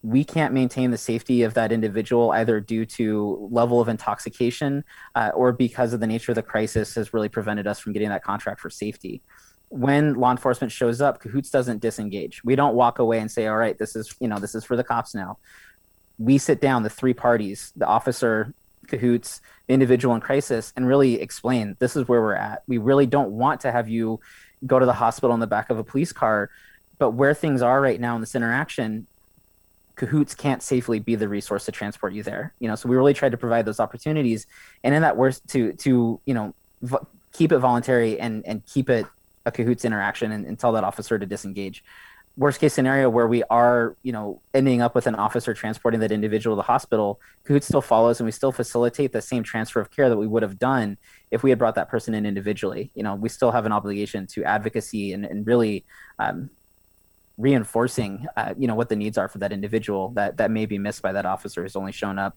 we 0.02 0.24
can't 0.24 0.52
maintain 0.52 0.90
the 0.90 0.98
safety 0.98 1.42
of 1.42 1.54
that 1.54 1.70
individual 1.70 2.32
either 2.32 2.60
due 2.60 2.84
to 2.84 3.48
level 3.52 3.80
of 3.80 3.88
intoxication 3.88 4.84
uh, 5.14 5.30
or 5.34 5.52
because 5.52 5.92
of 5.92 6.00
the 6.00 6.06
nature 6.06 6.32
of 6.32 6.36
the 6.36 6.42
crisis 6.42 6.96
has 6.96 7.14
really 7.14 7.28
prevented 7.28 7.68
us 7.68 7.78
from 7.78 7.92
getting 7.92 8.08
that 8.08 8.24
contract 8.24 8.60
for 8.60 8.68
safety. 8.68 9.22
When 9.68 10.14
law 10.14 10.32
enforcement 10.32 10.72
shows 10.72 11.00
up 11.00 11.20
cahoots 11.20 11.50
doesn't 11.50 11.80
disengage. 11.80 12.42
We 12.44 12.56
don't 12.56 12.74
walk 12.74 12.98
away 12.98 13.20
and 13.20 13.30
say 13.30 13.46
all 13.46 13.56
right 13.56 13.78
this 13.78 13.94
is 13.94 14.14
you 14.20 14.28
know 14.28 14.38
this 14.38 14.54
is 14.54 14.64
for 14.64 14.76
the 14.76 14.84
cops 14.84 15.14
now. 15.14 15.38
We 16.18 16.36
sit 16.36 16.60
down 16.60 16.82
the 16.82 16.90
three 16.90 17.14
parties 17.14 17.72
the 17.76 17.86
officer 17.86 18.54
cahoots 18.88 19.40
the 19.68 19.74
individual 19.74 20.16
in 20.16 20.20
crisis 20.20 20.72
and 20.76 20.86
really 20.86 21.20
explain 21.20 21.76
this 21.78 21.94
is 21.94 22.08
where 22.08 22.20
we're 22.20 22.34
at. 22.34 22.64
We 22.66 22.78
really 22.78 23.06
don't 23.06 23.30
want 23.30 23.60
to 23.60 23.70
have 23.70 23.88
you 23.88 24.18
go 24.66 24.80
to 24.80 24.86
the 24.86 24.92
hospital 24.92 25.32
in 25.32 25.40
the 25.40 25.46
back 25.46 25.70
of 25.70 25.78
a 25.78 25.84
police 25.84 26.12
car 26.12 26.50
but 26.98 27.12
where 27.12 27.34
things 27.34 27.62
are 27.62 27.80
right 27.80 28.00
now 28.00 28.14
in 28.14 28.20
this 28.20 28.34
interaction 28.34 29.06
cahoots 30.02 30.34
can't 30.34 30.62
safely 30.62 30.98
be 30.98 31.14
the 31.14 31.28
resource 31.28 31.64
to 31.64 31.70
transport 31.70 32.12
you 32.12 32.24
there 32.24 32.52
you 32.58 32.66
know 32.66 32.74
so 32.74 32.88
we 32.88 32.96
really 32.96 33.14
tried 33.14 33.30
to 33.30 33.38
provide 33.38 33.64
those 33.64 33.78
opportunities. 33.78 34.46
And 34.82 34.94
in 34.94 35.02
that 35.02 35.16
worst 35.16 35.46
to 35.48 35.72
to 35.74 36.20
you 36.24 36.34
know 36.34 36.54
keep 37.32 37.52
it 37.52 37.58
voluntary 37.58 38.18
and 38.18 38.44
and 38.46 38.64
keep 38.66 38.90
it 38.90 39.06
a 39.46 39.52
cahoots 39.52 39.84
interaction 39.84 40.32
and, 40.32 40.46
and 40.46 40.58
tell 40.58 40.72
that 40.72 40.84
officer 40.84 41.18
to 41.18 41.26
disengage. 41.26 41.82
Worst 42.36 42.60
case 42.60 42.72
scenario 42.72 43.10
where 43.10 43.26
we 43.26 43.42
are 43.44 43.96
you 44.02 44.12
know 44.12 44.40
ending 44.54 44.80
up 44.80 44.94
with 44.94 45.06
an 45.06 45.14
officer 45.14 45.54
transporting 45.54 46.00
that 46.00 46.10
individual 46.10 46.56
to 46.56 46.58
the 46.58 46.66
hospital 46.66 47.20
cahoots 47.44 47.66
still 47.66 47.82
follows 47.82 48.20
and 48.20 48.24
we 48.24 48.32
still 48.32 48.52
facilitate 48.52 49.12
the 49.12 49.22
same 49.22 49.42
transfer 49.42 49.80
of 49.80 49.90
care 49.90 50.08
that 50.08 50.16
we 50.16 50.26
would 50.26 50.42
have 50.42 50.58
done 50.58 50.96
if 51.30 51.42
we 51.42 51.50
had 51.50 51.58
brought 51.58 51.74
that 51.74 51.88
person 51.88 52.14
in 52.14 52.24
individually. 52.24 52.90
You 52.94 53.02
know 53.02 53.14
we 53.14 53.28
still 53.28 53.50
have 53.50 53.66
an 53.66 53.72
obligation 53.72 54.26
to 54.28 54.44
advocacy 54.44 55.12
and, 55.12 55.24
and 55.26 55.46
really 55.46 55.84
um, 56.18 56.50
reinforcing 57.38 58.26
uh, 58.36 58.54
you 58.58 58.66
know 58.66 58.74
what 58.74 58.88
the 58.88 58.96
needs 58.96 59.16
are 59.16 59.28
for 59.28 59.38
that 59.38 59.52
individual 59.52 60.10
that 60.10 60.36
that 60.36 60.50
may 60.50 60.66
be 60.66 60.78
missed 60.78 61.02
by 61.02 61.12
that 61.12 61.24
officer 61.24 61.62
who's 61.62 61.76
only 61.76 61.92
shown 61.92 62.18
up 62.18 62.36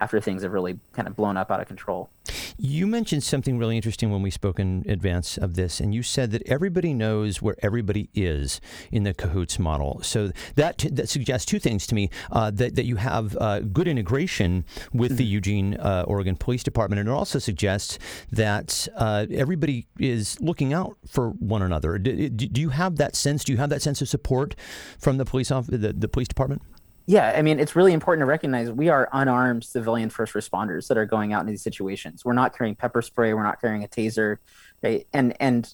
after 0.00 0.20
things 0.20 0.42
have 0.42 0.52
really 0.52 0.78
kind 0.92 1.08
of 1.08 1.16
blown 1.16 1.36
up 1.36 1.50
out 1.50 1.60
of 1.60 1.68
control. 1.68 2.10
You 2.58 2.86
mentioned 2.86 3.22
something 3.22 3.58
really 3.58 3.76
interesting 3.76 4.10
when 4.10 4.22
we 4.22 4.30
spoke 4.30 4.58
in 4.58 4.84
advance 4.88 5.36
of 5.38 5.54
this, 5.54 5.80
and 5.80 5.94
you 5.94 6.02
said 6.02 6.30
that 6.32 6.42
everybody 6.46 6.92
knows 6.92 7.40
where 7.40 7.56
everybody 7.62 8.08
is 8.14 8.60
in 8.90 9.04
the 9.04 9.14
cahoots 9.14 9.58
model. 9.58 10.00
So 10.02 10.32
that 10.54 10.84
that 10.90 11.08
suggests 11.08 11.46
two 11.46 11.58
things 11.58 11.86
to 11.88 11.94
me: 11.94 12.10
uh, 12.32 12.50
that 12.52 12.74
that 12.76 12.84
you 12.84 12.96
have 12.96 13.36
uh, 13.36 13.60
good 13.60 13.86
integration 13.86 14.64
with 14.92 15.12
mm-hmm. 15.12 15.16
the 15.18 15.24
Eugene, 15.24 15.74
uh, 15.74 16.04
Oregon 16.06 16.36
Police 16.36 16.62
Department, 16.62 17.00
and 17.00 17.08
it 17.08 17.12
also 17.12 17.38
suggests 17.38 17.98
that 18.32 18.88
uh, 18.96 19.26
everybody 19.30 19.86
is 19.98 20.40
looking 20.40 20.72
out 20.72 20.96
for 21.06 21.30
one 21.30 21.62
another. 21.62 21.98
Do, 21.98 22.28
do, 22.28 22.60
you 22.60 22.70
have 22.70 22.96
that 22.96 23.14
sense? 23.14 23.44
Do 23.44 23.52
you 23.52 23.58
have 23.58 23.70
that 23.70 23.82
sense 23.82 24.00
of 24.02 24.08
support 24.08 24.54
from 24.98 25.18
the 25.18 25.24
police 25.24 25.50
off 25.50 25.66
the, 25.66 25.92
the 25.92 26.08
police 26.08 26.28
department? 26.28 26.62
Yeah, 27.06 27.34
I 27.36 27.42
mean, 27.42 27.60
it's 27.60 27.76
really 27.76 27.92
important 27.92 28.22
to 28.22 28.26
recognize 28.26 28.70
we 28.70 28.88
are 28.88 29.08
unarmed 29.12 29.62
civilian 29.62 30.10
first 30.10 30.34
responders 30.34 30.88
that 30.88 30.98
are 30.98 31.06
going 31.06 31.32
out 31.32 31.40
in 31.40 31.46
these 31.46 31.62
situations. 31.62 32.24
We're 32.24 32.32
not 32.32 32.56
carrying 32.56 32.74
pepper 32.74 33.00
spray, 33.00 33.32
we're 33.32 33.44
not 33.44 33.60
carrying 33.60 33.84
a 33.84 33.88
taser, 33.88 34.38
right? 34.82 35.06
And 35.12 35.36
and 35.40 35.72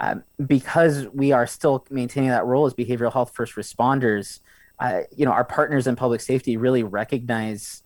um, 0.00 0.24
because 0.44 1.06
we 1.14 1.30
are 1.30 1.46
still 1.46 1.86
maintaining 1.88 2.30
that 2.30 2.44
role 2.44 2.66
as 2.66 2.74
behavioral 2.74 3.12
health 3.12 3.32
first 3.32 3.54
responders, 3.54 4.40
uh, 4.80 5.02
you 5.16 5.24
know, 5.24 5.30
our 5.30 5.44
partners 5.44 5.86
in 5.86 5.94
public 5.94 6.20
safety 6.20 6.56
really 6.56 6.82
recognize 6.82 7.84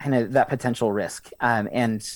kind 0.00 0.14
of 0.14 0.32
that 0.32 0.48
potential 0.48 0.92
risk. 0.92 1.30
Um, 1.40 1.68
and 1.72 2.08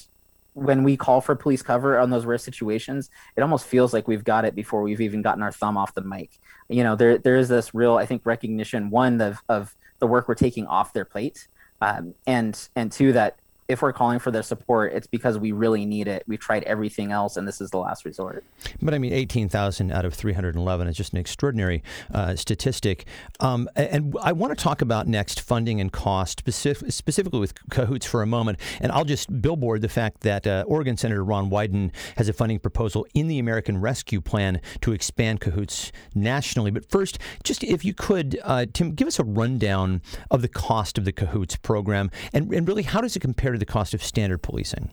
when 0.52 0.84
we 0.84 0.96
call 0.96 1.20
for 1.20 1.34
police 1.34 1.62
cover 1.62 1.98
on 1.98 2.10
those 2.10 2.24
rare 2.24 2.38
situations, 2.38 3.10
it 3.36 3.40
almost 3.40 3.66
feels 3.66 3.92
like 3.92 4.06
we've 4.06 4.22
got 4.22 4.44
it 4.44 4.54
before 4.54 4.82
we've 4.82 5.00
even 5.00 5.22
gotten 5.22 5.42
our 5.42 5.50
thumb 5.52 5.76
off 5.76 5.94
the 5.94 6.02
mic. 6.02 6.38
You 6.68 6.84
know, 6.84 6.94
there 6.94 7.18
there 7.18 7.36
is 7.36 7.48
this 7.48 7.74
real, 7.74 7.96
I 7.96 8.06
think, 8.06 8.22
recognition 8.24 8.90
one 8.90 9.20
of 9.20 9.42
of 9.48 9.74
the 10.00 10.06
work 10.06 10.28
we're 10.28 10.34
taking 10.34 10.66
off 10.66 10.92
their 10.92 11.04
plate, 11.04 11.48
um, 11.80 12.14
and 12.26 12.68
and 12.76 12.92
two 12.92 13.12
that 13.12 13.38
if 13.70 13.82
we're 13.82 13.92
calling 13.92 14.18
for 14.18 14.32
their 14.32 14.42
support, 14.42 14.92
it's 14.92 15.06
because 15.06 15.38
we 15.38 15.52
really 15.52 15.86
need 15.86 16.08
it. 16.08 16.24
We've 16.26 16.40
tried 16.40 16.64
everything 16.64 17.12
else, 17.12 17.36
and 17.36 17.46
this 17.46 17.60
is 17.60 17.70
the 17.70 17.78
last 17.78 18.04
resort. 18.04 18.44
But 18.82 18.94
I 18.94 18.98
mean, 18.98 19.12
18,000 19.12 19.92
out 19.92 20.04
of 20.04 20.12
311 20.12 20.88
is 20.88 20.96
just 20.96 21.12
an 21.12 21.18
extraordinary 21.18 21.84
uh, 22.12 22.34
statistic. 22.34 23.06
Um, 23.38 23.68
and 23.76 24.14
I 24.20 24.32
want 24.32 24.56
to 24.56 24.62
talk 24.62 24.82
about 24.82 25.06
next 25.06 25.40
funding 25.40 25.80
and 25.80 25.92
cost, 25.92 26.40
specific, 26.40 26.90
specifically 26.90 27.38
with 27.38 27.54
Cahoots 27.70 28.06
for 28.06 28.22
a 28.22 28.26
moment. 28.26 28.58
And 28.80 28.90
I'll 28.90 29.04
just 29.04 29.40
billboard 29.40 29.82
the 29.82 29.88
fact 29.88 30.22
that 30.22 30.46
uh, 30.46 30.64
Oregon 30.66 30.96
Senator 30.96 31.22
Ron 31.22 31.48
Wyden 31.48 31.92
has 32.16 32.28
a 32.28 32.32
funding 32.32 32.58
proposal 32.58 33.06
in 33.14 33.28
the 33.28 33.38
American 33.38 33.80
Rescue 33.80 34.20
Plan 34.20 34.60
to 34.80 34.92
expand 34.92 35.40
Cahoots 35.40 35.92
nationally. 36.12 36.72
But 36.72 36.90
first, 36.90 37.20
just 37.44 37.62
if 37.62 37.84
you 37.84 37.94
could, 37.94 38.40
uh, 38.42 38.66
Tim, 38.72 38.94
give 38.94 39.06
us 39.06 39.20
a 39.20 39.24
rundown 39.24 40.02
of 40.28 40.42
the 40.42 40.48
cost 40.48 40.98
of 40.98 41.04
the 41.04 41.12
Cahoots 41.12 41.54
program 41.54 42.10
and, 42.32 42.52
and 42.52 42.66
really 42.66 42.82
how 42.82 43.00
does 43.00 43.14
it 43.14 43.20
compare 43.20 43.52
to 43.52 43.59
the 43.60 43.66
cost 43.66 43.94
of 43.94 44.02
standard 44.02 44.42
policing? 44.42 44.90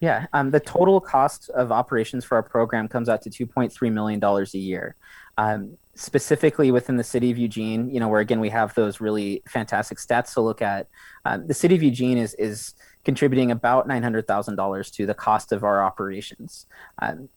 Yeah, 0.00 0.26
um, 0.32 0.50
the 0.50 0.60
total 0.60 1.00
cost 1.00 1.48
of 1.50 1.72
operations 1.72 2.24
for 2.24 2.36
our 2.36 2.42
program 2.42 2.88
comes 2.88 3.08
out 3.08 3.22
to 3.22 3.30
$2.3 3.30 3.92
million 3.92 4.22
a 4.22 4.58
year. 4.58 4.96
Um, 5.36 5.76
specifically 5.98 6.70
within 6.70 6.96
the 6.96 7.04
city 7.04 7.30
of 7.30 7.38
Eugene, 7.38 7.90
you 7.90 7.98
know, 7.98 8.08
where 8.08 8.20
again 8.20 8.38
we 8.38 8.48
have 8.50 8.72
those 8.74 9.00
really 9.00 9.42
fantastic 9.48 9.98
stats 9.98 10.32
to 10.34 10.40
look 10.40 10.62
at. 10.62 10.86
Um, 11.24 11.46
the 11.46 11.54
city 11.54 11.74
of 11.74 11.82
Eugene 11.82 12.18
is 12.18 12.34
is 12.34 12.74
contributing 13.04 13.50
about 13.50 13.88
nine 13.88 14.02
hundred 14.02 14.26
thousand 14.26 14.56
dollars 14.56 14.90
to 14.92 15.06
the 15.06 15.14
cost 15.14 15.52
of 15.52 15.64
our 15.64 15.82
operations. 15.82 16.66
Um, 17.02 17.28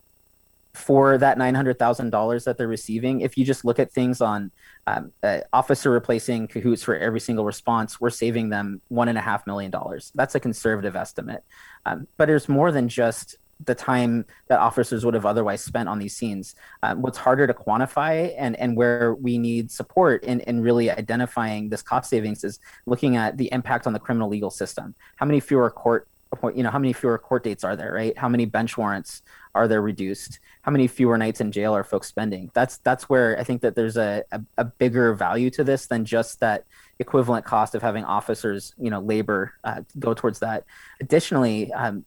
for 0.73 1.17
that 1.17 1.37
$900,000 1.37 2.43
that 2.45 2.57
they're 2.57 2.67
receiving, 2.67 3.21
if 3.21 3.37
you 3.37 3.45
just 3.45 3.65
look 3.65 3.79
at 3.79 3.91
things 3.91 4.21
on 4.21 4.51
um, 4.87 5.11
uh, 5.21 5.39
officer 5.51 5.91
replacing 5.91 6.47
cahoots 6.47 6.83
for 6.83 6.95
every 6.95 7.19
single 7.19 7.45
response, 7.45 7.99
we're 7.99 8.09
saving 8.09 8.49
them 8.49 8.81
one 8.87 9.09
and 9.09 9.17
a 9.17 9.21
half 9.21 9.45
million 9.45 9.71
dollars. 9.71 10.11
That's 10.15 10.35
a 10.35 10.39
conservative 10.39 10.95
estimate. 10.95 11.43
Um, 11.85 12.07
but 12.17 12.27
there's 12.27 12.47
more 12.47 12.71
than 12.71 12.87
just 12.87 13.37
the 13.65 13.75
time 13.75 14.25
that 14.47 14.59
officers 14.59 15.05
would 15.05 15.13
have 15.13 15.25
otherwise 15.25 15.63
spent 15.63 15.87
on 15.87 15.99
these 15.99 16.15
scenes. 16.15 16.55
Um, 16.83 17.01
what's 17.01 17.17
harder 17.17 17.47
to 17.47 17.53
quantify 17.53 18.33
and, 18.37 18.55
and 18.55 18.75
where 18.75 19.13
we 19.15 19.37
need 19.37 19.71
support 19.71 20.23
in, 20.23 20.39
in 20.41 20.61
really 20.61 20.89
identifying 20.89 21.69
this 21.69 21.81
cost 21.81 22.09
savings 22.09 22.43
is 22.43 22.59
looking 22.85 23.17
at 23.17 23.37
the 23.37 23.51
impact 23.51 23.87
on 23.87 23.93
the 23.93 23.99
criminal 23.99 24.29
legal 24.29 24.49
system. 24.49 24.95
How 25.17 25.25
many 25.25 25.39
fewer 25.39 25.69
court 25.69 26.07
you 26.55 26.63
know 26.63 26.69
how 26.69 26.79
many 26.79 26.93
fewer 26.93 27.17
court 27.17 27.43
dates 27.43 27.63
are 27.63 27.75
there 27.75 27.91
right? 27.93 28.17
How 28.17 28.29
many 28.29 28.45
bench 28.45 28.77
warrants 28.77 29.21
are 29.53 29.67
there 29.67 29.81
reduced? 29.81 30.39
How 30.61 30.71
many 30.71 30.87
fewer 30.87 31.17
nights 31.17 31.41
in 31.41 31.51
jail 31.51 31.75
are 31.75 31.83
folks 31.83 32.07
spending? 32.07 32.51
That's 32.53 32.77
that's 32.77 33.09
where 33.09 33.37
i 33.39 33.43
think 33.43 33.61
that 33.61 33.75
there's 33.75 33.97
a, 33.97 34.23
a, 34.31 34.41
a 34.57 34.65
bigger 34.65 35.13
value 35.13 35.49
to 35.51 35.63
this 35.63 35.87
than 35.87 36.05
just 36.05 36.39
that 36.39 36.65
equivalent 36.99 37.45
cost 37.45 37.75
of 37.75 37.81
having 37.81 38.03
officers 38.05 38.73
you 38.77 38.89
know 38.89 38.99
labor 38.99 39.53
uh, 39.63 39.81
go 39.99 40.13
towards 40.13 40.39
that. 40.39 40.65
Additionally 40.99 41.71
um, 41.73 42.05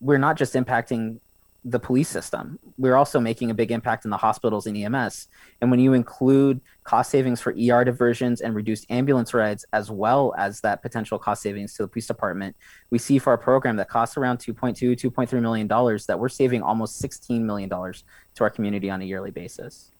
we're 0.00 0.18
not 0.18 0.36
just 0.36 0.54
impacting 0.54 1.18
the 1.64 1.78
police 1.78 2.08
system. 2.08 2.58
We're 2.78 2.96
also 2.96 3.20
making 3.20 3.50
a 3.50 3.54
big 3.54 3.70
impact 3.70 4.04
in 4.04 4.10
the 4.10 4.16
hospitals 4.16 4.66
and 4.66 4.76
EMS. 4.76 5.28
And 5.60 5.70
when 5.70 5.78
you 5.80 5.92
include 5.92 6.60
cost 6.84 7.10
savings 7.10 7.40
for 7.40 7.52
ER 7.52 7.84
diversions 7.84 8.40
and 8.40 8.54
reduced 8.54 8.90
ambulance 8.90 9.34
rides, 9.34 9.66
as 9.72 9.90
well 9.90 10.34
as 10.38 10.60
that 10.62 10.80
potential 10.80 11.18
cost 11.18 11.42
savings 11.42 11.74
to 11.74 11.82
the 11.82 11.88
police 11.88 12.06
department, 12.06 12.56
we 12.90 12.98
see 12.98 13.18
for 13.18 13.30
our 13.30 13.38
program 13.38 13.76
that 13.76 13.88
costs 13.88 14.16
around 14.16 14.38
2.2, 14.38 14.96
2.3 14.96 15.42
million 15.42 15.66
dollars 15.66 16.06
that 16.06 16.18
we're 16.18 16.28
saving 16.30 16.62
almost 16.62 16.98
16 16.98 17.44
million 17.44 17.68
dollars 17.68 18.04
to 18.34 18.44
our 18.44 18.50
community 18.50 18.88
on 18.90 19.02
a 19.02 19.04
yearly 19.04 19.30
basis. 19.30 19.92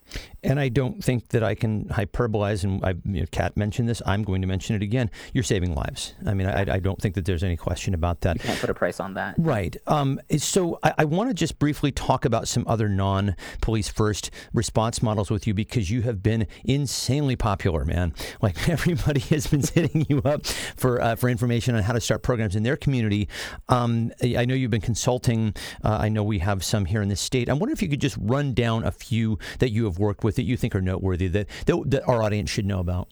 And 0.42 0.58
I 0.58 0.68
don't 0.68 1.02
think 1.04 1.28
that 1.28 1.42
I 1.42 1.54
can 1.54 1.84
hyperbolize, 1.86 2.64
and 2.64 2.84
I, 2.84 2.90
you 3.04 3.20
know, 3.20 3.26
Kat 3.30 3.56
mentioned 3.56 3.88
this. 3.88 4.00
I'm 4.06 4.22
going 4.22 4.40
to 4.40 4.46
mention 4.46 4.74
it 4.74 4.82
again. 4.82 5.10
You're 5.34 5.44
saving 5.44 5.74
lives. 5.74 6.14
I 6.26 6.34
mean, 6.34 6.46
I, 6.46 6.74
I 6.74 6.78
don't 6.78 7.00
think 7.00 7.14
that 7.16 7.26
there's 7.26 7.44
any 7.44 7.56
question 7.56 7.92
about 7.92 8.22
that. 8.22 8.36
You 8.36 8.44
can't 8.44 8.60
put 8.60 8.70
a 8.70 8.74
price 8.74 9.00
on 9.00 9.14
that. 9.14 9.34
Right. 9.38 9.76
Um, 9.86 10.18
so 10.38 10.78
I, 10.82 10.94
I 10.98 11.04
want 11.04 11.28
to 11.28 11.34
just 11.34 11.58
briefly 11.58 11.92
talk 11.92 12.24
about 12.24 12.48
some 12.48 12.64
other 12.66 12.88
non-police 12.88 13.88
first 13.88 14.30
response 14.54 15.02
models 15.02 15.30
with 15.30 15.46
you 15.46 15.52
because 15.52 15.90
you 15.90 16.02
have 16.02 16.22
been 16.22 16.46
insanely 16.64 17.36
popular, 17.36 17.84
man. 17.84 18.14
Like 18.40 18.68
everybody 18.68 19.20
has 19.20 19.46
been 19.46 19.62
hitting 19.62 20.06
you 20.08 20.18
up 20.24 20.46
for 20.46 21.00
uh, 21.00 21.16
for 21.16 21.28
information 21.28 21.74
on 21.74 21.82
how 21.82 21.92
to 21.92 22.00
start 22.00 22.22
programs 22.22 22.56
in 22.56 22.62
their 22.62 22.76
community. 22.76 23.28
Um, 23.68 24.12
I 24.22 24.44
know 24.44 24.54
you've 24.54 24.70
been 24.70 24.80
consulting. 24.80 25.54
Uh, 25.84 25.98
I 26.00 26.08
know 26.08 26.22
we 26.22 26.38
have 26.38 26.64
some 26.64 26.86
here 26.86 27.02
in 27.02 27.08
the 27.08 27.16
state. 27.16 27.48
I 27.48 27.52
wonder 27.52 27.72
if 27.72 27.82
you 27.82 27.88
could 27.88 28.00
just 28.00 28.16
run 28.20 28.54
down 28.54 28.84
a 28.84 28.90
few 28.90 29.38
that 29.58 29.70
you 29.70 29.84
have 29.84 29.98
worked 30.00 30.24
with 30.24 30.36
that 30.36 30.42
you 30.42 30.56
think 30.56 30.74
are 30.74 30.80
noteworthy 30.80 31.28
that, 31.28 31.46
that, 31.66 31.90
that 31.90 32.08
our 32.08 32.22
audience 32.22 32.50
should 32.50 32.66
know 32.66 32.80
about? 32.80 33.08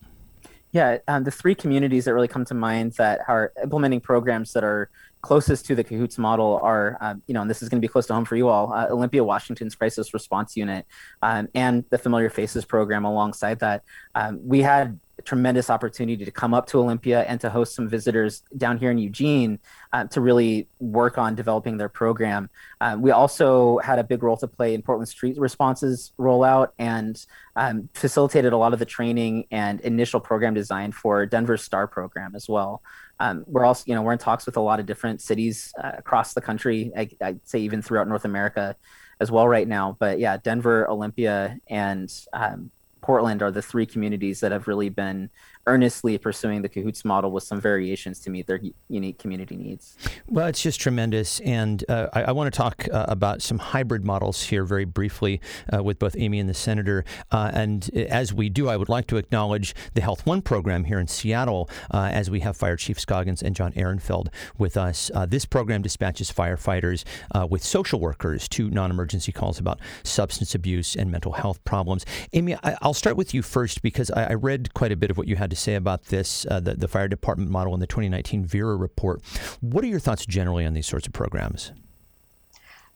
Yeah, 0.73 0.99
um, 1.09 1.25
the 1.25 1.31
three 1.31 1.55
communities 1.55 2.05
that 2.05 2.15
really 2.15 2.29
come 2.29 2.45
to 2.47 2.55
mind 2.55 2.93
that 2.95 3.21
are 3.29 3.53
implementing 3.63 4.01
programs 4.01 4.53
that 4.53 4.65
are 4.65 4.91
closest 5.23 5.67
to 5.67 5.75
the 5.75 5.83
Cahoots 5.83 6.19
model 6.19 6.61
are, 6.63 6.97
uh, 7.01 7.15
you 7.27 7.35
know, 7.35 7.41
and 7.41 7.51
this 7.51 7.63
is 7.63 7.69
going 7.69 7.81
to 7.81 7.85
be 7.87 7.91
close 7.91 8.07
to 8.07 8.15
home 8.15 8.25
for 8.25 8.37
you 8.37 8.49
all, 8.49 8.73
uh, 8.73 8.87
Olympia, 8.89 9.25
Washington's 9.25 9.75
Crisis 9.75 10.13
Response 10.13 10.57
Unit, 10.57 10.87
um, 11.23 11.49
and 11.55 11.85
the 11.91 11.99
Familiar 11.99 12.31
Faces 12.31 12.65
program 12.65 13.05
alongside 13.05 13.59
that. 13.61 13.83
Um, 14.15 14.41
we 14.47 14.61
had 14.61 14.99
tremendous 15.29 15.69
opportunity 15.69 16.25
to 16.25 16.31
come 16.31 16.55
up 16.55 16.67
to 16.67 16.79
Olympia 16.79 17.23
and 17.25 17.39
to 17.39 17.51
host 17.51 17.75
some 17.75 17.87
visitors 17.87 18.43
down 18.57 18.79
here 18.79 18.91
in 18.91 18.97
Eugene 18.97 19.59
uh, 19.93 20.05
to 20.07 20.23
really 20.23 20.69
work 20.79 21.19
on 21.19 21.35
developing 21.35 21.77
their 21.77 21.91
program. 21.91 22.49
Uh, 22.81 22.97
we 22.99 23.11
also 23.11 23.77
had 23.79 23.99
a 23.99 24.05
big 24.05 24.23
role 24.23 24.39
to 24.39 24.49
play 24.49 24.73
in 24.73 24.81
Portland 24.81 25.07
Street 25.07 25.39
Responses 25.39 26.15
rollout 26.19 26.69
and 26.79 27.27
um, 27.57 27.91
facilitated 27.93 28.55
a 28.55 28.57
lot 28.57 28.73
of 28.73 28.79
the 28.79 28.87
training 28.87 29.45
and 29.51 29.81
initial 29.83 30.19
program 30.19 30.55
design 30.55 30.93
for 30.93 31.27
Denver's 31.27 31.63
STAR 31.63 31.87
program 31.87 32.35
as 32.35 32.49
well. 32.49 32.81
Um, 33.21 33.45
we're 33.47 33.67
also, 33.67 33.85
you 33.87 33.95
know, 33.95 34.01
we're 34.01 34.13
in 34.13 34.19
talks 34.19 34.47
with 34.47 34.57
a 34.57 34.63
lot 34.63 34.81
of 34.81 34.87
different 34.87 35.21
cities 35.21 35.75
uh, 35.83 35.93
across 35.99 36.33
the 36.33 36.41
country. 36.41 36.91
I, 36.97 37.11
would 37.21 37.47
say 37.47 37.59
even 37.59 37.83
throughout 37.83 38.09
North 38.09 38.25
America 38.25 38.77
as 39.21 39.31
well 39.31 39.47
right 39.47 39.69
now. 39.69 39.95
But 39.99 40.21
yeah, 40.21 40.39
Denver, 40.39 40.89
Olympia, 40.89 41.59
and 41.69 42.11
um, 42.33 42.71
Portland 43.09 43.41
are 43.41 43.51
the 43.51 43.63
three 43.63 43.87
communities 43.87 44.41
that 44.41 44.53
have 44.53 44.69
really 44.69 44.91
been 44.91 45.31
earnestly 45.69 46.17
pursuing 46.17 46.63
the 46.63 46.69
Cahoots 46.69 47.05
model 47.05 47.31
with 47.31 47.45
some 47.45 47.61
variations 47.61 48.19
to 48.21 48.31
meet 48.31 48.47
their 48.47 48.59
unique 48.89 49.19
community 49.19 49.55
needs. 49.55 49.97
Well, 50.27 50.47
it's 50.47 50.63
just 50.63 50.81
tremendous. 50.81 51.41
And 51.41 51.85
uh, 51.91 52.09
I, 52.15 52.25
I, 52.25 52.33
want 52.33 52.53
to 52.53 52.57
talk 52.57 52.89
uh, 52.91 53.05
about 53.07 53.43
some 53.43 53.59
hybrid 53.59 54.05
models 54.05 54.45
here 54.45 54.65
very 54.65 54.87
briefly 54.87 55.43
uh, 55.73 55.83
with 55.83 55.99
both 55.99 56.17
Amy 56.19 56.41
and 56.41 56.49
the 56.49 56.55
Senator. 56.55 57.05
Uh, 57.31 57.51
and 57.53 57.91
as 57.95 58.33
we 58.33 58.49
do, 58.49 58.69
I 58.69 58.77
would 58.77 58.89
like 58.89 59.07
to 59.09 59.19
acknowledge 59.19 59.75
the 59.93 60.01
Health 60.01 60.25
One 60.25 60.41
program 60.41 60.85
here 60.85 60.99
in 60.99 61.07
Seattle 61.07 61.69
uh, 61.91 62.09
as 62.13 62.31
we 62.31 62.41
have 62.41 62.57
Fire 62.57 62.77
Chief 62.77 62.99
Scoggins 62.99 63.43
and 63.43 63.55
John 63.55 63.73
Ehrenfeld 63.73 64.29
with 64.57 64.77
us. 64.79 65.11
Uh, 65.15 65.27
this 65.27 65.45
program 65.45 65.83
dispatches 65.83 66.33
firefighters 66.33 67.05
with 67.49 67.63
social 67.63 68.01
workers 68.01 68.49
to 68.49 68.71
non 68.71 68.91
emergency 68.91 69.33
calls 69.33 69.59
about 69.59 69.79
substance 70.03 70.55
abuse 70.55 70.97
and 70.97 71.11
mental 71.11 71.33
health 71.33 71.63
problems. 71.65 72.05
Amy, 72.33 72.57
I, 72.63 72.77
will 72.83 72.95
start 72.95 73.17
with 73.17 73.35
you 73.35 73.43
first 73.43 73.83
because 73.83 74.11
I, 74.11 74.31
I 74.31 74.35
read 74.35 74.73
quite 74.75 74.93
a 74.93 74.97
bit 74.97 75.11
of 75.11 75.19
what 75.19 75.29
you 75.29 75.37
had 75.37 75.51
to 75.51 75.57
say 75.59 75.75
about 75.75 76.07
this, 76.07 76.47
uh, 76.51 76.61
the, 76.61 76.75
the 76.75 76.89
fire 76.89 77.09
department 77.09 77.51
model 77.51 77.75
in 77.75 77.81
the 77.81 77.87
2019 77.87 78.45
VERA 78.45 78.77
report. 78.77 79.23
What 79.61 79.85
are 79.85 79.89
your 79.89 80.01
thoughts 80.01 80.25
generally 80.27 80.65
on 80.65 80.75
these 80.75 80.87
sorts 80.87 81.07
of 81.07 81.13
programs? 81.13 81.73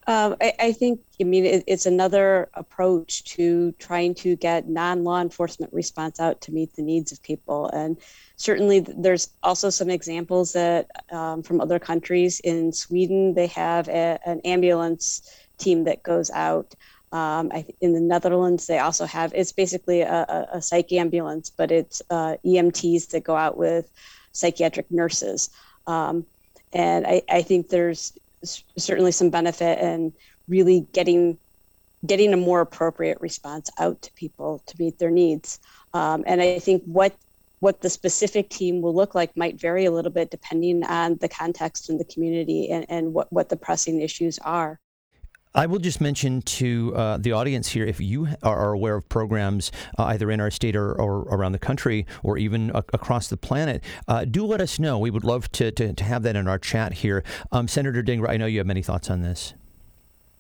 Um, 0.09 0.35
I, 0.41 0.53
I, 0.59 0.73
think, 0.73 1.01
I 1.21 1.25
mean, 1.25 1.45
it, 1.45 1.63
it's 1.69 1.87
another 1.87 2.51
approach 2.55 3.23
to 3.37 3.71
trying 3.79 4.15
to 4.17 4.35
get 4.35 4.69
non 4.69 5.05
law 5.05 5.21
enforcement 5.21 5.73
response 5.73 6.19
out 6.19 6.41
to 6.43 6.53
meet 6.53 6.75
the 6.75 6.83
needs 6.83 7.13
of 7.13 7.23
people. 7.23 7.69
And 7.69 7.97
certainly, 8.37 8.81
there's 8.81 9.31
also 9.45 9.71
some 9.71 9.91
examples 9.91 10.55
that 10.55 10.91
um, 11.13 11.43
from 11.43 11.61
other 11.61 11.79
countries. 11.79 12.41
In 12.41 12.73
Sweden, 12.73 13.35
they 13.35 13.47
have 13.49 13.89
a, 13.89 14.19
an 14.27 14.41
ambulance 14.41 15.23
team 15.59 15.85
that 15.85 16.03
goes 16.03 16.31
out. 16.31 16.75
Um, 17.13 17.51
I, 17.53 17.67
in 17.81 17.93
the 17.93 18.01
Netherlands, 18.01 18.67
they 18.67 18.79
also 18.79 19.05
have 19.05 19.33
it's 19.35 19.53
basically 19.53 20.01
a, 20.01 20.23
a, 20.23 20.49
a 20.55 20.63
psych 20.63 20.93
ambulance, 20.93 21.51
but 21.51 21.71
it's 21.71 22.01
uh, 22.09 22.37
EMTs 22.45 23.11
that 23.11 23.23
go 23.23 23.37
out 23.37 23.57
with 23.59 23.91
psychiatric 24.33 24.91
nurses. 24.91 25.51
Um, 25.87 26.25
and 26.73 27.07
I, 27.07 27.23
I, 27.29 27.43
think 27.43 27.69
there's 27.69 28.15
certainly 28.79 29.13
some 29.13 29.29
benefit 29.29 29.79
in 29.79 30.15
really 30.49 30.87
getting 30.93 31.37
getting 32.07 32.33
a 32.33 32.37
more 32.37 32.61
appropriate 32.61 33.21
response 33.21 33.71
out 33.79 34.01
to 34.03 34.13
people 34.15 34.63
to 34.67 34.75
meet 34.79 34.99
their 34.99 35.11
needs. 35.11 35.61
Um, 35.93 36.25
and 36.27 36.41
I 36.41 36.59
think 36.59 36.83
what 36.85 37.15
what 37.63 37.81
the 37.81 37.91
specific 37.91 38.49
team 38.49 38.83
will 38.83 38.93
look 38.93 39.15
like 39.15 39.37
might 39.37 39.61
vary 39.61 39.85
a 39.85 39.91
little 39.93 40.11
bit 40.11 40.33
depending 40.33 40.83
on 40.83 41.17
the 41.19 41.29
context 41.29 41.89
and 41.89 42.01
the 42.01 42.05
community 42.05 42.69
and, 42.69 42.85
and 42.89 43.15
what, 43.15 43.33
what 43.33 43.49
the 43.51 43.57
pressing 43.57 44.01
issues 44.01 44.37
are. 44.41 44.81
I 45.55 45.67
will 45.67 45.79
just 45.79 46.01
mention 46.01 46.41
to 46.43 46.95
uh, 46.97 47.17
the 47.19 47.33
audience 47.33 47.69
here 47.69 47.85
if 47.85 48.01
you 48.01 48.29
are 48.43 48.73
aware 48.73 48.97
of 48.97 49.07
programs 49.11 49.71
uh, 49.99 50.05
either 50.05 50.31
in 50.31 50.41
our 50.41 50.51
state 50.51 50.75
or, 50.75 50.99
or, 50.99 51.21
around 51.29 51.53
the 51.53 51.59
country 51.59 52.07
or 52.23 52.39
even 52.39 52.71
a- 52.75 52.85
across 52.95 53.29
the 53.29 53.37
planet, 53.37 53.85
uh, 54.09 54.25
do 54.25 54.47
let 54.47 54.63
us 54.63 54.79
know. 54.79 54.99
We 54.99 55.11
would 55.11 55.25
love 55.25 55.53
to, 55.53 55.71
to, 55.73 55.93
to 55.93 56.05
have 56.05 56.23
that 56.23 56.37
in 56.37 56.49
our 56.49 56.59
chat 56.59 56.95
here. 56.95 57.23
Um, 57.51 57.69
Senator 57.69 58.03
Dhingra, 58.03 58.31
I 58.31 58.39
know 58.39 58.47
you 58.47 58.59
have 58.59 58.67
many 58.67 58.81
thoughts 58.81 59.11
on 59.11 59.21
this. 59.21 59.53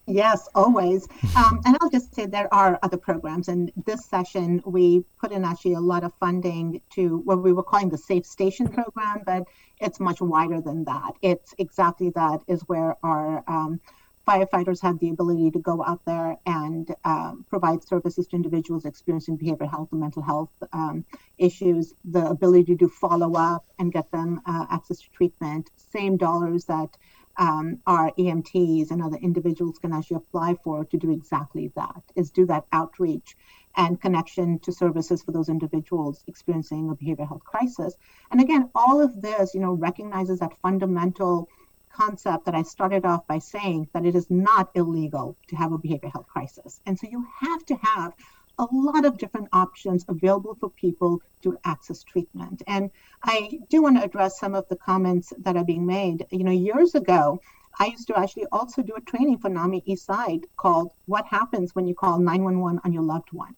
Yes, 0.06 0.48
always. 0.54 1.06
Um, 1.36 1.60
and 1.64 1.76
I'll 1.80 1.90
just 1.90 2.14
say 2.14 2.26
there 2.26 2.52
are 2.52 2.78
other 2.82 2.98
programs. 2.98 3.48
And 3.48 3.72
this 3.86 4.04
session, 4.04 4.62
we 4.66 5.04
put 5.18 5.32
in 5.32 5.44
actually 5.44 5.74
a 5.74 5.80
lot 5.80 6.04
of 6.04 6.12
funding 6.20 6.80
to 6.90 7.18
what 7.18 7.42
we 7.42 7.52
were 7.52 7.62
calling 7.62 7.88
the 7.88 7.98
Safe 7.98 8.26
Station 8.26 8.68
program, 8.68 9.22
but 9.24 9.44
it's 9.80 9.98
much 9.98 10.20
wider 10.20 10.60
than 10.60 10.84
that. 10.84 11.14
It's 11.22 11.54
exactly 11.58 12.10
that 12.10 12.40
is 12.48 12.62
where 12.62 12.96
our 13.02 13.42
um, 13.48 13.80
firefighters 14.26 14.80
have 14.82 14.98
the 15.00 15.10
ability 15.10 15.50
to 15.50 15.58
go 15.58 15.82
out 15.84 16.00
there 16.04 16.36
and 16.46 16.94
um, 17.04 17.44
provide 17.48 17.82
services 17.82 18.26
to 18.28 18.36
individuals 18.36 18.84
experiencing 18.84 19.36
behavioral 19.36 19.70
health 19.70 19.88
and 19.92 20.00
mental 20.00 20.22
health 20.22 20.50
um, 20.72 21.04
issues, 21.38 21.94
the 22.04 22.24
ability 22.26 22.76
to 22.76 22.88
follow 22.88 23.34
up 23.34 23.64
and 23.78 23.92
get 23.92 24.10
them 24.12 24.40
uh, 24.46 24.66
access 24.70 25.00
to 25.00 25.10
treatment, 25.10 25.70
same 25.76 26.16
dollars 26.16 26.64
that 26.66 26.96
um, 27.38 27.78
our 27.86 28.12
EMTs 28.12 28.90
and 28.90 29.02
other 29.02 29.16
individuals 29.16 29.78
can 29.78 29.92
actually 29.92 30.18
apply 30.18 30.54
for 30.62 30.84
to 30.84 30.96
do 30.96 31.10
exactly 31.10 31.72
that, 31.76 32.02
is 32.14 32.30
do 32.30 32.46
that 32.46 32.66
outreach 32.72 33.36
and 33.76 34.00
connection 34.00 34.58
to 34.60 34.72
services 34.72 35.22
for 35.22 35.32
those 35.32 35.48
individuals 35.48 36.22
experiencing 36.26 36.90
a 36.90 36.94
behavioral 36.94 37.28
health 37.28 37.44
crisis. 37.44 37.96
And 38.30 38.40
again, 38.40 38.68
all 38.74 39.00
of 39.00 39.22
this, 39.22 39.54
you 39.54 39.60
know, 39.60 39.72
recognizes 39.72 40.40
that 40.40 40.52
fundamental 40.60 41.48
concept 41.93 42.47
that 42.47 42.55
I 42.55 42.62
started 42.62 43.05
off 43.05 43.26
by 43.26 43.38
saying 43.38 43.88
that 43.93 44.05
it 44.05 44.14
is 44.14 44.30
not 44.30 44.70
illegal 44.74 45.36
to 45.49 45.57
have 45.57 45.72
a 45.72 45.78
behavioral 45.78 46.12
health 46.12 46.28
crisis. 46.28 46.80
And 46.86 46.99
so 46.99 47.07
you 47.09 47.26
have 47.40 47.64
to 47.66 47.76
have 47.76 48.12
a 48.59 48.66
lot 48.70 49.05
of 49.05 49.18
different 49.18 49.49
options 49.53 50.05
available 50.09 50.55
for 50.55 50.70
people 50.70 51.22
to 51.43 51.59
access 51.64 52.03
treatment. 52.03 52.62
And 52.66 52.90
I 53.22 53.59
do 53.70 53.82
want 53.82 53.97
to 53.99 54.05
address 54.05 54.38
some 54.38 54.55
of 54.55 54.68
the 54.68 54.76
comments 54.76 55.32
that 55.38 55.57
are 55.57 55.64
being 55.64 55.86
made. 55.86 56.26
You 56.30 56.45
know, 56.45 56.53
years 56.53 56.95
ago, 56.95 57.40
I 57.78 57.86
used 57.86 58.09
to 58.09 58.18
actually 58.18 58.47
also 58.53 58.82
do 58.82 58.95
a 58.95 59.01
training 59.01 59.38
for 59.38 59.49
NAMI 59.49 59.82
Eastside 59.88 60.45
called 60.57 60.90
What 61.07 61.26
Happens 61.26 61.74
When 61.74 61.86
You 61.86 61.95
Call 61.95 62.18
911 62.18 62.80
on 62.84 62.93
Your 62.93 63.03
Loved 63.03 63.32
One 63.32 63.55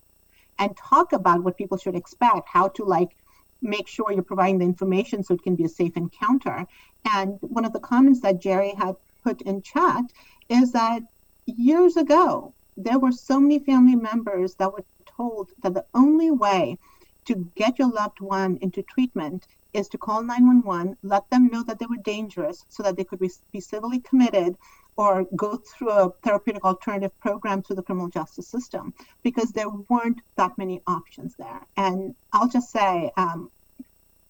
and 0.58 0.76
talk 0.76 1.12
about 1.12 1.42
what 1.42 1.58
people 1.58 1.76
should 1.76 1.96
expect, 1.96 2.48
how 2.48 2.68
to 2.68 2.84
like 2.84 3.16
make 3.64 3.88
sure 3.88 4.12
you're 4.12 4.22
providing 4.22 4.58
the 4.58 4.64
information 4.64 5.22
so 5.22 5.34
it 5.34 5.42
can 5.42 5.56
be 5.56 5.64
a 5.64 5.68
safe 5.68 5.96
encounter. 5.96 6.66
And 7.10 7.38
one 7.40 7.64
of 7.64 7.72
the 7.72 7.80
comments 7.80 8.20
that 8.20 8.40
Jerry 8.40 8.74
had 8.76 8.96
put 9.22 9.42
in 9.42 9.62
chat 9.62 10.04
is 10.48 10.72
that 10.72 11.02
years 11.46 11.96
ago, 11.96 12.54
there 12.76 12.98
were 12.98 13.12
so 13.12 13.40
many 13.40 13.58
family 13.58 13.96
members 13.96 14.54
that 14.56 14.72
were 14.72 14.84
told 15.06 15.50
that 15.62 15.74
the 15.74 15.84
only 15.94 16.30
way 16.30 16.78
to 17.24 17.50
get 17.54 17.78
your 17.78 17.90
loved 17.90 18.20
one 18.20 18.58
into 18.60 18.82
treatment 18.82 19.46
is 19.72 19.88
to 19.88 19.98
call 19.98 20.22
911, 20.22 20.96
let 21.02 21.28
them 21.30 21.48
know 21.48 21.62
that 21.64 21.78
they 21.78 21.86
were 21.86 21.96
dangerous 22.04 22.64
so 22.68 22.82
that 22.82 22.96
they 22.96 23.04
could 23.04 23.18
be 23.18 23.60
civilly 23.60 24.00
committed 24.00 24.56
or 24.96 25.24
go 25.36 25.56
through 25.56 25.90
a 25.90 26.10
therapeutic 26.22 26.64
alternative 26.64 27.12
program 27.20 27.62
through 27.62 27.76
the 27.76 27.82
criminal 27.82 28.08
justice 28.08 28.48
system 28.48 28.94
because 29.22 29.50
there 29.52 29.68
weren't 29.88 30.20
that 30.36 30.56
many 30.56 30.80
options 30.86 31.34
there. 31.36 31.60
And 31.76 32.14
I'll 32.32 32.48
just 32.48 32.70
say, 32.70 33.10
um, 33.16 33.50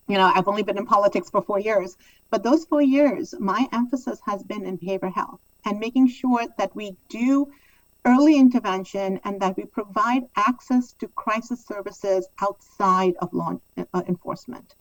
you 0.09 0.17
know, 0.19 0.31
I've 0.35 0.49
only 0.49 0.62
been 0.62 0.79
in 0.79 0.87
politics 0.87 1.31
for 1.31 1.43
four 1.43 1.61
years, 1.61 1.97
but 2.31 2.43
those 2.43 2.65
four 2.65 2.83
years, 2.83 3.35
my 3.39 3.69
emphasis 3.73 4.21
has 4.27 4.43
been 4.43 4.67
in 4.67 4.79
behavioral 4.79 5.15
health. 5.15 5.41
and 5.65 5.79
making 5.79 6.09
sure 6.09 6.47
that 6.59 6.75
we 6.77 6.97
do 7.09 7.51
early 8.05 8.37
intervention 8.37 9.19
and 9.25 9.41
that 9.41 9.57
we 9.57 9.65
provide 9.65 10.25
access 10.37 10.93
to 11.01 11.09
crisis 11.09 11.65
services 11.65 12.29
outside 12.43 13.15
of 13.21 13.33
law 13.33 13.59
uh, 13.79 14.03
enforcement. 14.07 14.75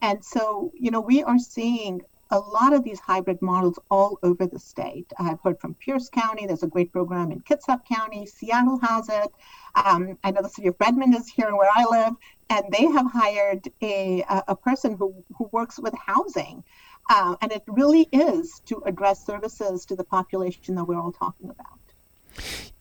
And 0.00 0.24
so, 0.24 0.72
you 0.78 0.90
know, 0.92 1.00
we 1.00 1.22
are 1.24 1.38
seeing 1.38 2.02
a 2.30 2.38
lot 2.38 2.72
of 2.72 2.84
these 2.84 3.00
hybrid 3.00 3.40
models 3.40 3.78
all 3.90 4.18
over 4.22 4.46
the 4.46 4.58
state. 4.58 5.10
I've 5.18 5.40
heard 5.40 5.60
from 5.60 5.74
Pierce 5.74 6.08
County, 6.10 6.46
there's 6.46 6.62
a 6.62 6.68
great 6.68 6.92
program 6.92 7.32
in 7.32 7.40
Kitsap 7.40 7.86
County, 7.86 8.26
Seattle 8.26 8.78
has 8.78 9.08
it. 9.08 9.32
Um, 9.74 10.18
I 10.24 10.30
know 10.30 10.42
the 10.42 10.48
city 10.48 10.68
of 10.68 10.76
Redmond 10.78 11.14
is 11.14 11.28
here 11.28 11.54
where 11.56 11.70
I 11.74 11.84
live, 11.84 12.14
and 12.50 12.64
they 12.70 12.84
have 12.86 13.10
hired 13.10 13.68
a, 13.82 14.24
a 14.46 14.56
person 14.56 14.96
who, 14.96 15.14
who 15.36 15.48
works 15.52 15.78
with 15.78 15.94
housing. 15.94 16.64
Uh, 17.10 17.36
and 17.40 17.52
it 17.52 17.62
really 17.66 18.08
is 18.12 18.60
to 18.66 18.82
address 18.84 19.24
services 19.24 19.86
to 19.86 19.96
the 19.96 20.04
population 20.04 20.74
that 20.74 20.84
we're 20.84 21.00
all 21.00 21.12
talking 21.12 21.48
about. 21.48 21.78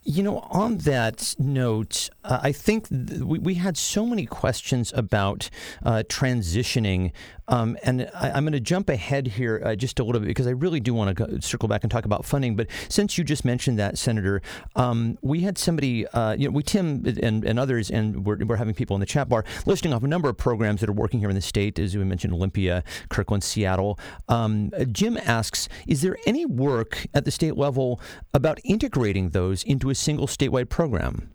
You 0.09 0.23
know, 0.23 0.39
on 0.51 0.77
that 0.79 1.35
note, 1.37 2.09
uh, 2.23 2.39
I 2.41 2.53
think 2.53 2.87
th- 2.87 3.19
we, 3.19 3.39
we, 3.39 3.55
had 3.55 3.75
so 3.75 4.05
many 4.05 4.25
questions 4.25 4.93
about 4.95 5.49
uh, 5.83 6.03
transitioning, 6.07 7.11
um, 7.49 7.77
and 7.83 8.09
I, 8.15 8.29
am 8.29 8.45
going 8.45 8.53
to 8.53 8.61
jump 8.61 8.87
ahead 8.87 9.27
here 9.27 9.61
uh, 9.65 9.75
just 9.75 9.99
a 9.99 10.05
little 10.05 10.21
bit 10.21 10.27
because 10.27 10.47
I 10.47 10.51
really 10.51 10.79
do 10.79 10.93
want 10.93 11.17
to 11.17 11.41
circle 11.41 11.67
back 11.67 11.83
and 11.83 11.91
talk 11.91 12.05
about 12.05 12.23
funding. 12.23 12.55
But 12.55 12.67
since 12.87 13.17
you 13.17 13.25
just 13.25 13.43
mentioned 13.43 13.79
that, 13.79 13.97
Senator, 13.97 14.41
um, 14.77 15.17
we 15.21 15.41
had 15.41 15.57
somebody, 15.57 16.07
uh, 16.07 16.37
you 16.37 16.47
know, 16.47 16.53
we 16.53 16.63
Tim 16.63 17.03
and, 17.21 17.43
and 17.43 17.59
others, 17.59 17.91
and 17.91 18.25
we're, 18.25 18.37
we're 18.45 18.55
having 18.55 18.75
people 18.75 18.95
in 18.95 19.01
the 19.01 19.05
chat 19.05 19.27
bar 19.27 19.43
listing 19.65 19.93
off 19.93 20.03
a 20.03 20.07
number 20.07 20.29
of 20.29 20.37
programs 20.37 20.79
that 20.79 20.89
are 20.89 20.93
working 20.93 21.19
here 21.19 21.29
in 21.29 21.35
the 21.35 21.41
state, 21.41 21.79
as 21.79 21.97
we 21.97 22.05
mentioned, 22.05 22.33
Olympia, 22.33 22.81
Kirkland, 23.09 23.43
Seattle. 23.43 23.99
Um, 24.29 24.71
Jim 24.89 25.17
asks, 25.17 25.67
is 25.85 26.01
there 26.01 26.17
any 26.25 26.45
work 26.45 27.07
at 27.13 27.25
the 27.25 27.31
state 27.31 27.57
level 27.57 27.99
about 28.33 28.61
integrating 28.63 29.31
those 29.31 29.63
into 29.63 29.89
a 29.89 29.96
single 29.97 30.27
statewide 30.27 30.69
program? 30.69 31.29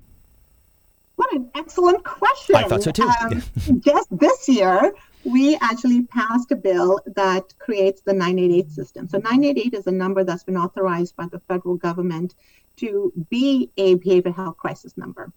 What 1.17 1.33
an 1.33 1.51
excellent 1.55 2.05
question. 2.05 2.57
I 2.57 2.65
thought 2.65 2.83
so 2.83 2.91
too. 2.91 3.09
Um, 3.21 3.43
just 3.81 4.09
this 4.17 4.49
year, 4.49 4.95
we 5.25 5.57
actually 5.61 6.03
passed 6.03 6.51
a 6.51 6.57
bill 6.57 7.01
that 7.07 7.55
creates 7.59 8.01
the 8.03 8.13
988 8.13 8.71
system. 8.71 9.09
So 9.09 9.19
988 9.19 9.75
is 9.75 9.87
a 9.87 9.93
number 9.93 10.25
that's 10.25 10.45
been 10.45 10.57
authorized 10.57 11.15
by 11.17 11.27
the 11.27 11.41
federal 11.41 11.77
government 11.77 12.35
to 12.77 13.13
be 13.29 13.71
a 13.77 13.97
behavioral 13.97 14.35
health 14.35 14.57
crisis 14.57 14.97
number. 14.97 15.33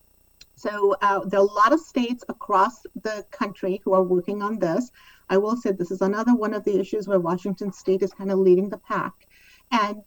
So 0.56 0.96
uh, 1.02 1.26
there 1.26 1.40
are 1.40 1.44
a 1.44 1.52
lot 1.52 1.74
of 1.74 1.82
states 1.82 2.24
across 2.30 2.84
the 3.04 3.26
country 3.32 3.82
who 3.84 3.94
are 3.94 4.04
working 4.04 4.42
on 4.42 4.58
this. 4.58 4.92
I 5.30 5.38
will 5.38 5.58
say 5.58 5.72
this 5.72 5.92
is 5.92 6.02
another 6.02 6.34
one 6.34 6.54
of 6.54 6.64
the 6.64 6.80
issues 6.80 7.08
where 7.08 7.20
Washington 7.20 7.74
State 7.74 8.02
is 8.02 8.14
kind 8.14 8.32
of 8.32 8.40
leading 8.40 8.70
the 8.70 8.78
pack. 8.78 9.14
And 9.72 10.02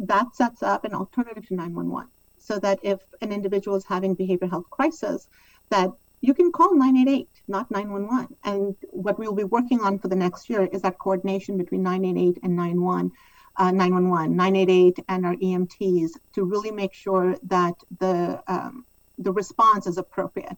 that 0.00 0.34
sets 0.34 0.62
up 0.62 0.84
an 0.84 0.94
alternative 0.94 1.46
to 1.48 1.54
911 1.54 2.10
so 2.42 2.58
that 2.58 2.80
if 2.82 3.00
an 3.20 3.32
individual 3.32 3.76
is 3.76 3.84
having 3.84 4.16
behavioral 4.16 4.50
health 4.50 4.68
crisis, 4.70 5.28
that 5.70 5.90
you 6.20 6.34
can 6.34 6.50
call 6.52 6.74
988, 6.74 7.28
not 7.48 7.70
911. 7.70 8.36
And 8.44 8.76
what 8.90 9.18
we'll 9.18 9.32
be 9.32 9.44
working 9.44 9.80
on 9.80 9.98
for 9.98 10.08
the 10.08 10.16
next 10.16 10.50
year 10.50 10.64
is 10.72 10.82
that 10.82 10.98
coordination 10.98 11.56
between 11.56 11.82
988 11.82 12.38
and 12.42 12.56
91, 12.56 13.12
uh, 13.56 13.70
911, 13.70 14.36
988, 14.36 14.98
and 15.08 15.26
our 15.26 15.36
EMTs 15.36 16.10
to 16.34 16.44
really 16.44 16.70
make 16.70 16.94
sure 16.94 17.36
that 17.44 17.74
the 18.00 18.42
um, 18.48 18.84
the 19.18 19.32
response 19.32 19.86
is 19.86 19.98
appropriate. 19.98 20.56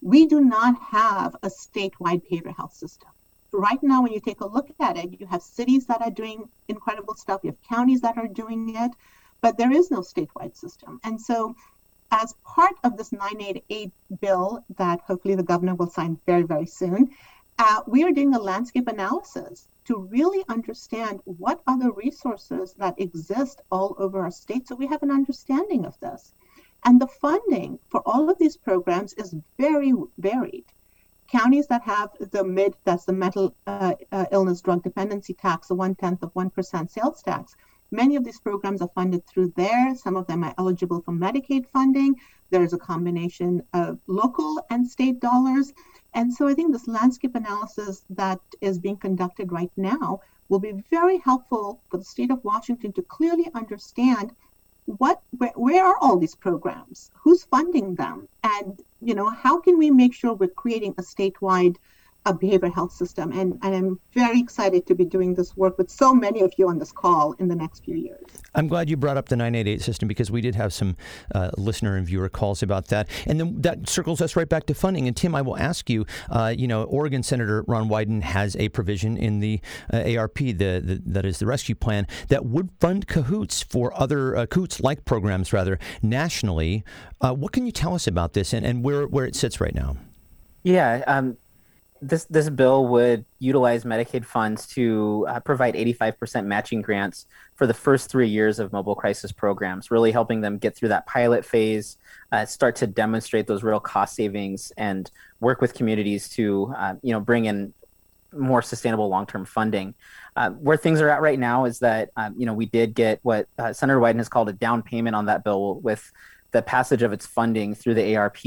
We 0.00 0.26
do 0.26 0.40
not 0.40 0.74
have 0.80 1.36
a 1.42 1.48
statewide 1.48 2.22
behavioral 2.26 2.56
health 2.56 2.72
system. 2.72 3.10
Right 3.52 3.82
now, 3.82 4.02
when 4.02 4.12
you 4.12 4.20
take 4.20 4.40
a 4.40 4.46
look 4.46 4.68
at 4.80 4.96
it, 4.96 5.20
you 5.20 5.26
have 5.26 5.42
cities 5.42 5.86
that 5.86 6.00
are 6.00 6.10
doing 6.10 6.48
incredible 6.68 7.14
stuff, 7.14 7.40
you 7.42 7.50
have 7.50 7.62
counties 7.68 8.00
that 8.02 8.16
are 8.16 8.28
doing 8.28 8.74
it, 8.76 8.92
but 9.40 9.56
there 9.56 9.72
is 9.72 9.90
no 9.90 10.00
statewide 10.00 10.56
system. 10.56 11.00
And 11.04 11.20
so, 11.20 11.54
as 12.10 12.34
part 12.44 12.74
of 12.82 12.96
this 12.96 13.12
988 13.12 13.92
bill 14.20 14.64
that 14.76 15.00
hopefully 15.02 15.36
the 15.36 15.42
governor 15.42 15.74
will 15.74 15.90
sign 15.90 16.18
very, 16.26 16.42
very 16.42 16.66
soon, 16.66 17.10
uh, 17.58 17.82
we 17.86 18.02
are 18.04 18.10
doing 18.10 18.34
a 18.34 18.38
landscape 18.38 18.88
analysis 18.88 19.68
to 19.84 20.08
really 20.10 20.44
understand 20.48 21.20
what 21.24 21.62
other 21.66 21.90
resources 21.92 22.74
that 22.78 23.00
exist 23.00 23.60
all 23.70 23.94
over 23.98 24.20
our 24.20 24.30
state 24.30 24.66
so 24.66 24.74
we 24.74 24.86
have 24.86 25.02
an 25.02 25.10
understanding 25.10 25.84
of 25.84 25.98
this. 26.00 26.32
And 26.84 27.00
the 27.00 27.06
funding 27.06 27.78
for 27.88 28.00
all 28.06 28.30
of 28.30 28.38
these 28.38 28.56
programs 28.56 29.12
is 29.14 29.34
very 29.58 29.92
varied. 30.18 30.64
Counties 31.28 31.66
that 31.66 31.82
have 31.82 32.10
the 32.18 32.42
MID, 32.42 32.74
that's 32.84 33.04
the 33.04 33.12
mental 33.12 33.54
uh, 33.66 33.94
uh, 34.10 34.24
illness 34.32 34.62
drug 34.62 34.82
dependency 34.82 35.34
tax, 35.34 35.68
the 35.68 35.74
one 35.74 35.94
tenth 35.94 36.22
of 36.22 36.32
1% 36.34 36.90
sales 36.90 37.22
tax, 37.22 37.54
Many 37.90 38.16
of 38.16 38.24
these 38.24 38.40
programs 38.40 38.82
are 38.82 38.90
funded 38.94 39.26
through 39.26 39.52
there. 39.56 39.94
Some 39.94 40.16
of 40.16 40.26
them 40.26 40.44
are 40.44 40.54
eligible 40.58 41.00
for 41.02 41.12
Medicaid 41.12 41.66
funding. 41.72 42.14
There's 42.50 42.72
a 42.72 42.78
combination 42.78 43.62
of 43.72 43.98
local 44.06 44.64
and 44.70 44.88
state 44.88 45.20
dollars. 45.20 45.72
And 46.14 46.32
so 46.32 46.48
I 46.48 46.54
think 46.54 46.72
this 46.72 46.88
landscape 46.88 47.34
analysis 47.34 48.04
that 48.10 48.40
is 48.60 48.78
being 48.78 48.96
conducted 48.96 49.52
right 49.52 49.72
now 49.76 50.20
will 50.48 50.58
be 50.58 50.84
very 50.90 51.18
helpful 51.18 51.80
for 51.90 51.96
the 51.98 52.04
state 52.04 52.30
of 52.30 52.44
Washington 52.44 52.92
to 52.92 53.02
clearly 53.02 53.48
understand 53.54 54.34
what 54.86 55.22
where, 55.38 55.52
where 55.54 55.84
are 55.84 55.96
all 56.00 56.16
these 56.16 56.34
programs 56.34 57.10
who's 57.14 57.44
funding 57.44 57.94
them 57.94 58.26
and 58.42 58.82
you 59.00 59.14
know 59.14 59.28
how 59.28 59.60
can 59.60 59.78
we 59.78 59.90
make 59.90 60.12
sure 60.12 60.34
we're 60.34 60.48
creating 60.48 60.94
a 60.98 61.02
statewide 61.02 61.76
a 62.26 62.34
behavioral 62.34 62.72
health 62.72 62.92
system. 62.92 63.32
And, 63.32 63.58
and 63.62 63.74
I'm 63.74 64.00
very 64.12 64.40
excited 64.40 64.86
to 64.86 64.94
be 64.94 65.04
doing 65.04 65.34
this 65.34 65.56
work 65.56 65.78
with 65.78 65.90
so 65.90 66.14
many 66.14 66.42
of 66.42 66.52
you 66.58 66.68
on 66.68 66.78
this 66.78 66.92
call 66.92 67.32
in 67.38 67.48
the 67.48 67.54
next 67.54 67.84
few 67.84 67.96
years. 67.96 68.26
I'm 68.54 68.68
glad 68.68 68.90
you 68.90 68.96
brought 68.96 69.16
up 69.16 69.28
the 69.28 69.36
988 69.36 69.80
system 69.80 70.08
because 70.08 70.30
we 70.30 70.40
did 70.40 70.54
have 70.54 70.72
some 70.72 70.96
uh, 71.34 71.50
listener 71.56 71.96
and 71.96 72.06
viewer 72.06 72.28
calls 72.28 72.62
about 72.62 72.88
that. 72.88 73.08
And 73.26 73.40
then 73.40 73.62
that 73.62 73.88
circles 73.88 74.20
us 74.20 74.36
right 74.36 74.48
back 74.48 74.66
to 74.66 74.74
funding. 74.74 75.06
And 75.06 75.16
Tim, 75.16 75.34
I 75.34 75.42
will 75.42 75.56
ask 75.56 75.88
you, 75.88 76.04
uh, 76.28 76.54
you 76.56 76.66
know, 76.66 76.84
Oregon 76.84 77.22
Senator 77.22 77.64
Ron 77.66 77.88
Wyden 77.88 78.22
has 78.22 78.56
a 78.56 78.68
provision 78.68 79.16
in 79.16 79.40
the 79.40 79.60
uh, 79.92 80.16
ARP, 80.16 80.38
the, 80.38 80.54
the, 80.54 81.00
that 81.06 81.24
is 81.24 81.38
the 81.38 81.46
rescue 81.46 81.74
plan, 81.74 82.06
that 82.28 82.44
would 82.44 82.70
fund 82.80 83.06
cahoots 83.06 83.62
for 83.62 83.98
other 83.98 84.36
uh, 84.36 84.46
cahoots 84.46 84.80
like 84.80 85.04
programs 85.04 85.52
rather 85.52 85.78
nationally. 86.02 86.84
Uh, 87.20 87.32
what 87.32 87.52
can 87.52 87.64
you 87.64 87.72
tell 87.72 87.94
us 87.94 88.06
about 88.06 88.34
this 88.34 88.52
and, 88.52 88.66
and 88.66 88.84
where, 88.84 89.06
where 89.06 89.24
it 89.24 89.34
sits 89.34 89.60
right 89.60 89.74
now? 89.74 89.96
Yeah, 90.62 91.02
um, 91.06 91.38
this 92.02 92.24
this 92.26 92.48
bill 92.48 92.86
would 92.86 93.24
utilize 93.38 93.84
Medicaid 93.84 94.24
funds 94.24 94.66
to 94.68 95.26
uh, 95.28 95.40
provide 95.40 95.74
85% 95.74 96.46
matching 96.46 96.82
grants 96.82 97.26
for 97.54 97.66
the 97.66 97.74
first 97.74 98.10
three 98.10 98.28
years 98.28 98.58
of 98.58 98.72
mobile 98.72 98.94
crisis 98.94 99.32
programs, 99.32 99.90
really 99.90 100.10
helping 100.10 100.40
them 100.40 100.56
get 100.58 100.74
through 100.74 100.88
that 100.88 101.06
pilot 101.06 101.44
phase, 101.44 101.98
uh, 102.32 102.46
start 102.46 102.76
to 102.76 102.86
demonstrate 102.86 103.46
those 103.46 103.62
real 103.62 103.80
cost 103.80 104.14
savings, 104.14 104.72
and 104.78 105.10
work 105.40 105.60
with 105.60 105.74
communities 105.74 106.28
to 106.30 106.72
uh, 106.76 106.94
you 107.02 107.12
know 107.12 107.20
bring 107.20 107.44
in 107.44 107.74
more 108.32 108.62
sustainable 108.62 109.08
long-term 109.08 109.44
funding. 109.44 109.94
Uh, 110.36 110.50
where 110.50 110.76
things 110.76 111.00
are 111.00 111.08
at 111.08 111.20
right 111.20 111.38
now 111.38 111.64
is 111.64 111.80
that 111.80 112.10
um, 112.16 112.34
you 112.38 112.46
know 112.46 112.54
we 112.54 112.66
did 112.66 112.94
get 112.94 113.20
what 113.22 113.46
uh, 113.58 113.72
Senator 113.72 114.00
Wyden 114.00 114.16
has 114.16 114.28
called 114.28 114.48
a 114.48 114.54
down 114.54 114.82
payment 114.82 115.14
on 115.14 115.26
that 115.26 115.44
bill 115.44 115.80
with 115.80 116.10
the 116.52 116.62
passage 116.62 117.02
of 117.02 117.12
its 117.12 117.26
funding 117.26 117.74
through 117.74 117.94
the 117.94 118.16
ARP. 118.16 118.38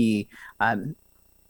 Um, 0.59 0.95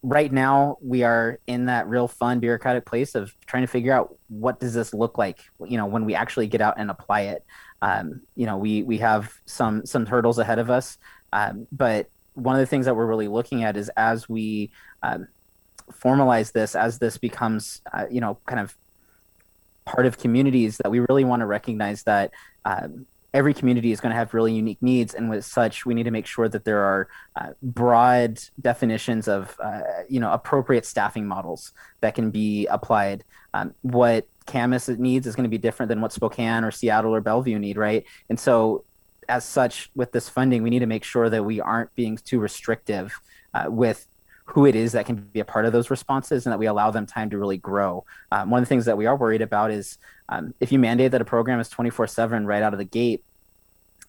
right 0.03 0.31
now 0.31 0.77
we 0.81 1.03
are 1.03 1.39
in 1.47 1.65
that 1.67 1.87
real 1.87 2.09
fun 2.09 2.41
bureaucratic 2.41 2.85
place 2.85 3.15
of 3.15 3.33
trying 3.45 3.63
to 3.63 3.67
figure 3.67 3.93
out 3.93 4.15
what 4.27 4.59
does 4.59 4.73
this 4.73 4.93
look 4.93 5.17
like 5.17 5.39
you 5.65 5.77
know 5.77 5.85
when 5.85 6.03
we 6.03 6.13
actually 6.13 6.45
get 6.45 6.61
out 6.61 6.75
and 6.77 6.91
apply 6.91 7.21
it. 7.21 7.43
Um, 7.81 8.21
you 8.35 8.45
know 8.45 8.57
we 8.57 8.83
we 8.83 8.97
have 8.99 9.33
some 9.45 9.85
some 9.85 10.05
hurdles 10.05 10.39
ahead 10.39 10.59
of 10.59 10.69
us. 10.69 10.97
Um, 11.31 11.67
but 11.71 12.09
one 12.33 12.55
of 12.55 12.59
the 12.59 12.65
things 12.65 12.85
that 12.85 12.95
we're 12.95 13.05
really 13.05 13.27
looking 13.27 13.63
at 13.63 13.77
is 13.77 13.89
as 13.95 14.27
we 14.27 14.71
um, 15.01 15.27
formalize 15.91 16.51
this 16.51 16.75
as 16.75 16.99
this 16.99 17.17
becomes 17.17 17.81
uh, 17.93 18.05
you 18.11 18.21
know 18.21 18.39
kind 18.45 18.59
of 18.59 18.77
part 19.85 20.05
of 20.05 20.17
communities 20.17 20.77
that 20.77 20.91
we 20.91 20.99
really 20.99 21.23
want 21.23 21.41
to 21.41 21.45
recognize 21.45 22.03
that 22.03 22.31
um, 22.65 23.05
every 23.33 23.53
community 23.53 23.91
is 23.91 23.99
going 23.99 24.11
to 24.11 24.15
have 24.15 24.33
really 24.33 24.53
unique 24.53 24.81
needs 24.81 25.13
and 25.13 25.29
with 25.29 25.43
such 25.43 25.85
we 25.85 25.93
need 25.93 26.03
to 26.03 26.11
make 26.11 26.27
sure 26.27 26.47
that 26.47 26.65
there 26.65 26.81
are 26.81 27.07
uh, 27.35 27.49
broad 27.61 28.39
definitions 28.61 29.27
of 29.27 29.57
uh, 29.63 29.81
you 30.07 30.19
know 30.19 30.31
appropriate 30.31 30.85
staffing 30.85 31.25
models 31.25 31.71
that 32.01 32.15
can 32.15 32.29
be 32.29 32.67
applied. 32.67 33.23
Um, 33.53 33.73
what 33.81 34.27
camas 34.45 34.89
needs 34.89 35.25
is 35.25 35.35
going 35.35 35.45
to 35.45 35.49
be 35.49 35.57
different 35.57 35.89
than 35.89 36.01
what 36.01 36.11
spokane 36.11 36.63
or 36.63 36.71
seattle 36.71 37.15
or 37.15 37.21
bellevue 37.21 37.59
need 37.59 37.77
right? 37.77 38.05
And 38.29 38.39
so 38.39 38.85
as 39.29 39.45
such 39.45 39.89
with 39.95 40.11
this 40.11 40.29
funding 40.29 40.63
we 40.63 40.69
need 40.69 40.79
to 40.79 40.85
make 40.85 41.03
sure 41.03 41.29
that 41.29 41.43
we 41.43 41.61
aren't 41.61 41.93
being 41.95 42.17
too 42.17 42.39
restrictive 42.39 43.13
uh, 43.53 43.65
with 43.69 44.07
who 44.45 44.65
it 44.65 44.75
is 44.75 44.91
that 44.91 45.05
can 45.05 45.15
be 45.15 45.39
a 45.39 45.45
part 45.45 45.65
of 45.65 45.71
those 45.71 45.89
responses 45.89 46.45
and 46.45 46.51
that 46.51 46.59
we 46.59 46.65
allow 46.65 46.91
them 46.91 47.05
time 47.05 47.29
to 47.29 47.37
really 47.37 47.57
grow. 47.57 48.05
Um, 48.31 48.49
one 48.49 48.61
of 48.61 48.67
the 48.67 48.69
things 48.69 48.85
that 48.85 48.97
we 48.97 49.05
are 49.05 49.15
worried 49.15 49.41
about 49.41 49.71
is 49.71 49.97
um, 50.29 50.53
if 50.59 50.71
you 50.71 50.79
mandate 50.79 51.11
that 51.11 51.21
a 51.21 51.25
program 51.25 51.59
is 51.59 51.69
24 51.69 52.07
7 52.07 52.45
right 52.45 52.61
out 52.61 52.73
of 52.73 52.79
the 52.79 52.85
gate, 52.85 53.23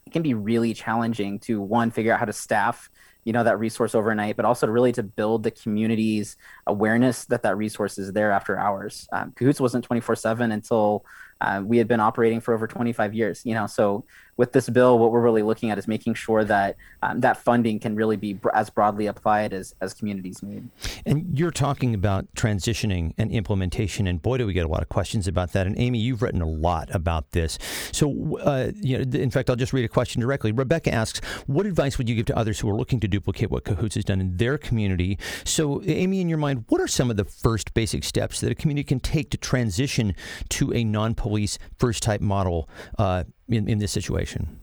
it 0.06 0.12
can 0.12 0.22
be 0.22 0.34
really 0.34 0.74
challenging 0.74 1.38
to 1.40 1.60
one, 1.60 1.90
figure 1.90 2.12
out 2.12 2.18
how 2.18 2.26
to 2.26 2.32
staff 2.32 2.90
you 3.24 3.32
know 3.32 3.42
that 3.42 3.58
resource 3.58 3.94
overnight 3.94 4.36
but 4.36 4.44
also 4.44 4.66
really 4.66 4.92
to 4.92 5.02
build 5.02 5.42
the 5.42 5.50
community's 5.50 6.36
awareness 6.66 7.24
that 7.24 7.42
that 7.42 7.56
resource 7.56 7.98
is 7.98 8.12
there 8.12 8.30
after 8.30 8.58
hours 8.58 9.08
um, 9.12 9.32
cahoots 9.32 9.60
wasn't 9.60 9.82
24 9.82 10.14
7 10.14 10.52
until 10.52 11.04
uh, 11.40 11.62
we 11.64 11.78
had 11.78 11.88
been 11.88 12.00
operating 12.00 12.40
for 12.40 12.54
over 12.54 12.66
25 12.66 13.14
years. 13.14 13.42
You 13.44 13.54
know, 13.54 13.66
so 13.66 14.04
with 14.36 14.52
this 14.52 14.68
bill, 14.68 14.98
what 14.98 15.12
we're 15.12 15.20
really 15.20 15.42
looking 15.42 15.70
at 15.70 15.78
is 15.78 15.86
making 15.86 16.14
sure 16.14 16.44
that 16.44 16.76
um, 17.02 17.20
that 17.20 17.36
funding 17.36 17.78
can 17.78 17.94
really 17.94 18.16
be 18.16 18.34
br- 18.34 18.50
as 18.52 18.68
broadly 18.70 19.06
applied 19.06 19.52
as, 19.52 19.74
as 19.80 19.94
communities 19.94 20.42
need. 20.42 20.68
And 21.06 21.38
you're 21.38 21.50
talking 21.50 21.94
about 21.94 22.26
transitioning 22.34 23.12
and 23.16 23.30
implementation, 23.30 24.06
and 24.06 24.20
boy, 24.20 24.38
do 24.38 24.46
we 24.46 24.52
get 24.52 24.64
a 24.64 24.68
lot 24.68 24.82
of 24.82 24.88
questions 24.88 25.28
about 25.28 25.52
that. 25.52 25.66
And 25.66 25.78
Amy, 25.78 25.98
you've 25.98 26.22
written 26.22 26.42
a 26.42 26.48
lot 26.48 26.92
about 26.94 27.30
this. 27.30 27.58
So, 27.92 28.38
uh, 28.38 28.72
you 28.74 28.98
know, 28.98 29.18
in 29.18 29.30
fact, 29.30 29.50
I'll 29.50 29.56
just 29.56 29.72
read 29.72 29.84
a 29.84 29.88
question 29.88 30.20
directly. 30.20 30.50
Rebecca 30.50 30.92
asks, 30.92 31.20
"What 31.46 31.66
advice 31.66 31.98
would 31.98 32.08
you 32.08 32.16
give 32.16 32.26
to 32.26 32.36
others 32.36 32.60
who 32.60 32.68
are 32.70 32.76
looking 32.76 33.00
to 33.00 33.08
duplicate 33.08 33.50
what 33.50 33.64
Cahoots 33.64 33.94
has 33.94 34.04
done 34.04 34.20
in 34.20 34.36
their 34.36 34.58
community?" 34.58 35.18
So, 35.44 35.82
Amy, 35.84 36.20
in 36.20 36.28
your 36.28 36.38
mind, 36.38 36.64
what 36.68 36.80
are 36.80 36.88
some 36.88 37.10
of 37.10 37.16
the 37.16 37.24
first 37.24 37.74
basic 37.74 38.02
steps 38.02 38.40
that 38.40 38.50
a 38.50 38.54
community 38.54 38.84
can 38.84 39.00
take 39.00 39.30
to 39.30 39.36
transition 39.36 40.14
to 40.50 40.72
a 40.72 40.84
non-police 41.24 41.58
first 41.78 42.02
type 42.02 42.20
model 42.20 42.68
uh, 42.98 43.24
in, 43.48 43.68
in 43.68 43.78
this 43.78 43.92
situation? 43.92 44.60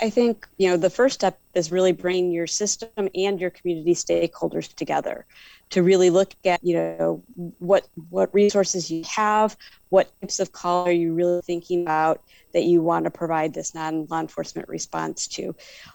I 0.00 0.10
think 0.10 0.46
you 0.58 0.68
know 0.68 0.76
the 0.76 0.90
first 0.90 1.14
step 1.14 1.40
is 1.54 1.72
really 1.72 1.90
bringing 1.90 2.30
your 2.30 2.46
system 2.46 3.08
and 3.16 3.40
your 3.40 3.50
community 3.50 3.94
stakeholders 3.94 4.72
together 4.72 5.26
to 5.70 5.82
really 5.82 6.08
look 6.08 6.34
at 6.44 6.62
you 6.62 6.74
know 6.74 7.22
what 7.58 7.88
what 8.10 8.32
resources 8.32 8.92
you 8.92 9.02
have, 9.04 9.56
what 9.88 10.08
types 10.20 10.38
of 10.38 10.52
call 10.52 10.86
are 10.86 10.92
you 10.92 11.14
really 11.14 11.42
thinking 11.42 11.82
about 11.82 12.22
that 12.52 12.62
you 12.62 12.80
want 12.80 13.06
to 13.06 13.10
provide 13.10 13.54
this 13.54 13.74
non 13.74 14.06
law 14.06 14.20
enforcement 14.20 14.68
response 14.68 15.26
to, 15.26 15.54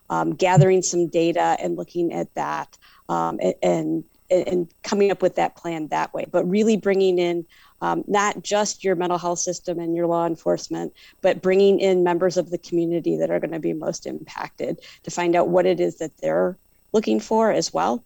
um, 0.10 0.36
gathering 0.36 0.82
some 0.82 1.08
data 1.08 1.56
and 1.62 1.78
looking 1.78 2.12
at 2.12 2.34
that 2.36 2.78
um, 3.08 3.40
and, 3.42 3.56
and 3.64 4.04
and 4.30 4.74
coming 4.84 5.12
up 5.12 5.22
with 5.22 5.36
that 5.36 5.56
plan 5.56 5.88
that 5.90 6.14
way, 6.14 6.26
but 6.30 6.50
really 6.50 6.78
bringing 6.78 7.20
in 7.20 7.46
um, 7.84 8.06
not 8.08 8.42
just 8.42 8.86
your 8.86 8.96
mental 8.96 9.18
health 9.18 9.40
system 9.40 9.78
and 9.78 9.94
your 9.94 10.08
law 10.08 10.26
enforcement, 10.26 10.94
but 11.22 11.42
bringing 11.42 11.82
in 11.82 12.02
members 12.02 12.38
of 12.38 12.50
the 12.50 12.58
community 12.58 13.18
that 13.18 13.30
are 13.30 13.42
going 13.42 13.52
to 13.52 13.60
be 13.60 13.74
most 13.74 14.06
impacted 14.06 14.80
to 15.04 15.12
find 15.12 15.36
out 15.36 15.50
what 15.50 15.66
it 15.66 15.82
is 15.82 15.98
that 15.98 16.16
they're 16.20 16.58
looking 16.94 17.20
for 17.20 17.52
as 17.52 17.74
well. 17.74 18.02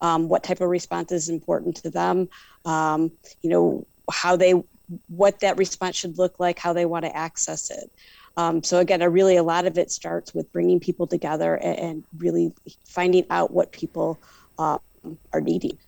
Um, 0.00 0.28
what 0.28 0.42
type 0.42 0.60
of 0.60 0.68
response 0.68 1.12
is 1.12 1.28
important 1.28 1.76
to 1.76 1.90
them? 1.90 2.28
Um, 2.64 3.12
you 3.42 3.50
know, 3.50 3.86
how 4.10 4.34
they, 4.34 4.60
what 5.06 5.38
that 5.38 5.56
response 5.56 5.94
should 5.94 6.18
look 6.18 6.40
like, 6.40 6.58
how 6.58 6.72
they 6.72 6.84
want 6.84 7.04
to 7.04 7.16
access 7.16 7.70
it. 7.70 7.92
Um, 8.36 8.64
so 8.64 8.78
again, 8.78 9.02
a 9.02 9.08
really 9.08 9.36
a 9.36 9.44
lot 9.44 9.66
of 9.66 9.78
it 9.78 9.92
starts 9.92 10.34
with 10.34 10.50
bringing 10.52 10.80
people 10.80 11.06
together 11.06 11.54
and, 11.54 11.78
and 11.78 12.04
really 12.18 12.52
finding 12.84 13.26
out 13.30 13.52
what 13.52 13.70
people 13.70 14.18
uh, 14.58 14.78
are 15.32 15.40
needing. 15.40 15.78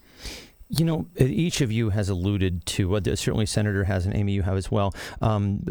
You 0.69 0.85
know, 0.85 1.07
each 1.19 1.61
of 1.61 1.71
you 1.71 1.91
has 1.91 2.09
alluded 2.09 2.65
to, 2.67 2.97
uh, 2.97 3.01
certainly 3.17 3.47
Senator 3.47 3.85
has, 3.85 4.07
and 4.07 4.17
Amy, 4.17 4.33
you 4.33 4.43
have 4.43 4.57
as 4.57 4.71
well, 4.71 4.95
um, 5.21 5.63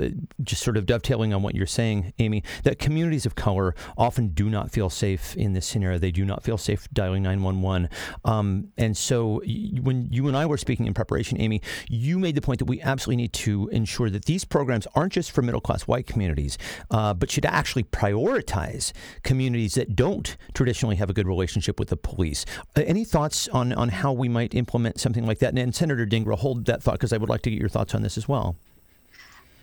just 0.42 0.62
sort 0.62 0.78
of 0.78 0.86
dovetailing 0.86 1.34
on 1.34 1.42
what 1.42 1.56
you're 1.56 1.66
saying, 1.66 2.14
Amy, 2.20 2.44
that 2.64 2.78
communities 2.78 3.26
of 3.26 3.34
color 3.36 3.76
often 3.98 4.30
do 4.30 4.50
not 4.50 4.72
feel 4.72 4.90
safe 4.90 5.36
in 5.36 5.54
this 5.54 5.66
scenario. 5.66 5.98
They 5.98 6.12
do 6.12 6.26
not 6.26 6.44
feel 6.44 6.58
safe 6.58 6.88
dialing 6.94 7.24
911. 7.24 7.90
Um, 8.24 8.70
and 8.78 8.96
so 8.96 9.42
when 9.82 10.08
you 10.12 10.28
and 10.28 10.38
I 10.38 10.46
were 10.46 10.58
speaking 10.58 10.86
in 10.86 10.94
preparation, 10.94 11.42
Amy, 11.42 11.62
you 11.90 12.20
made 12.20 12.36
the 12.36 12.42
point 12.42 12.60
that 12.60 12.66
we 12.66 12.82
absolutely 12.82 13.24
need 13.24 13.34
to 13.34 13.70
ensure 13.70 14.10
that 14.12 14.26
these 14.26 14.46
programs 14.46 14.88
aren't 14.96 15.14
just 15.14 15.32
for 15.32 15.42
middle 15.42 15.62
class 15.62 15.84
white 15.84 16.06
communities, 16.06 16.58
uh, 16.92 17.14
but 17.14 17.32
should 17.32 17.46
actually 17.46 17.84
prioritize 17.84 18.94
communities 19.24 19.74
that 19.74 19.96
don't 19.96 20.38
traditionally 20.54 20.98
have 20.98 21.10
a 21.10 21.14
good 21.14 21.28
relationship 21.28 21.80
with 21.80 21.90
the 21.90 21.98
police. 21.98 22.46
Uh, 22.76 22.84
any 22.86 23.04
thoughts 23.04 23.48
on, 23.50 23.74
on 23.74 23.90
how 23.90 24.14
we 24.14 24.30
might 24.30 24.54
implement? 24.54 24.93
Something 25.00 25.26
like 25.26 25.40
that? 25.40 25.50
And, 25.50 25.60
and 25.60 25.76
Senator 25.76 26.06
Dhingra, 26.06 26.38
hold 26.38 26.66
that 26.66 26.84
thought 26.84 26.94
because 26.94 27.14
I 27.14 27.18
would 27.18 27.30
like 27.30 27.42
to 27.44 27.50
get 27.50 27.60
your 27.60 27.70
thoughts 27.70 27.96
on 27.96 28.02
this 28.02 28.18
as 28.18 28.28
well. 28.28 28.56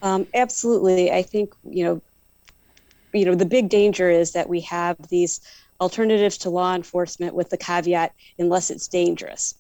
Um, 0.03 0.27
absolutely, 0.35 1.13
I 1.13 1.23
think 1.23 1.55
you 1.69 1.85
know, 1.85 2.03
you 3.13 3.25
know, 3.25 3.35
the 3.35 3.47
big 3.47 3.69
danger 3.69 4.09
is 4.09 4.33
that 4.33 4.49
we 4.49 4.61
have 4.61 4.97
these 5.09 5.41
alternatives 5.81 6.39
to 6.39 6.51
law 6.51 6.75
enforcement 6.75 7.35
with 7.35 7.51
the 7.51 7.57
caveat 7.57 8.13
unless 8.39 8.71
it's 8.71 8.87
dangerous. 8.89 9.55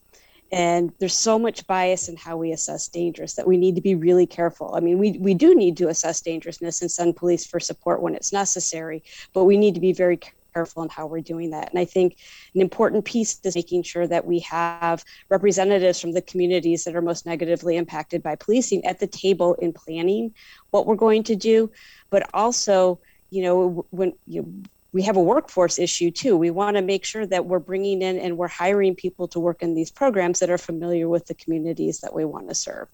And 0.52 0.92
there's 0.98 1.16
so 1.16 1.38
much 1.38 1.66
bias 1.66 2.08
in 2.08 2.16
how 2.16 2.36
we 2.36 2.50
assess 2.50 2.88
dangerous 2.88 3.34
that 3.34 3.46
we 3.46 3.56
need 3.56 3.76
to 3.76 3.80
be 3.80 3.94
really 3.94 4.26
careful. 4.26 4.74
I 4.74 4.80
mean, 4.80 4.98
we, 4.98 5.12
we 5.12 5.32
do 5.32 5.54
need 5.54 5.76
to 5.76 5.88
assess 5.88 6.20
dangerousness 6.20 6.82
and 6.82 6.90
send 6.90 7.16
police 7.16 7.46
for 7.46 7.60
support 7.60 8.02
when 8.02 8.16
it's 8.16 8.32
necessary, 8.32 9.04
but 9.32 9.44
we 9.44 9.56
need 9.56 9.74
to 9.74 9.80
be 9.80 9.92
very 9.92 10.18
careful 10.52 10.82
in 10.82 10.88
how 10.88 11.06
we're 11.06 11.20
doing 11.20 11.50
that. 11.50 11.70
And 11.70 11.78
I 11.78 11.84
think 11.84 12.18
an 12.54 12.60
important 12.60 13.04
piece 13.04 13.40
is 13.44 13.56
making 13.56 13.82
sure 13.82 14.06
that 14.06 14.26
we 14.26 14.40
have 14.40 15.04
representatives 15.28 16.00
from 16.00 16.12
the 16.12 16.22
communities 16.22 16.84
that 16.84 16.96
are 16.96 17.02
most 17.02 17.26
negatively 17.26 17.76
impacted 17.76 18.22
by 18.22 18.36
policing 18.36 18.84
at 18.84 19.00
the 19.00 19.06
table 19.06 19.54
in 19.54 19.72
planning 19.72 20.34
what 20.70 20.86
we're 20.86 20.96
going 20.96 21.22
to 21.24 21.36
do, 21.36 21.70
but 22.10 22.28
also, 22.34 23.00
you 23.30 23.42
know, 23.42 23.86
when 23.90 24.12
you 24.26 24.62
we 24.92 25.02
have 25.02 25.16
a 25.16 25.22
workforce 25.22 25.78
issue 25.78 26.10
too. 26.10 26.36
We 26.36 26.50
want 26.50 26.76
to 26.76 26.82
make 26.82 27.04
sure 27.04 27.26
that 27.26 27.46
we're 27.46 27.60
bringing 27.60 28.02
in 28.02 28.18
and 28.18 28.36
we're 28.36 28.48
hiring 28.48 28.94
people 28.94 29.28
to 29.28 29.40
work 29.40 29.62
in 29.62 29.74
these 29.74 29.90
programs 29.90 30.40
that 30.40 30.50
are 30.50 30.58
familiar 30.58 31.08
with 31.08 31.26
the 31.26 31.34
communities 31.34 32.00
that 32.00 32.12
we 32.12 32.24
want 32.24 32.48
to 32.48 32.54
serve. 32.54 32.88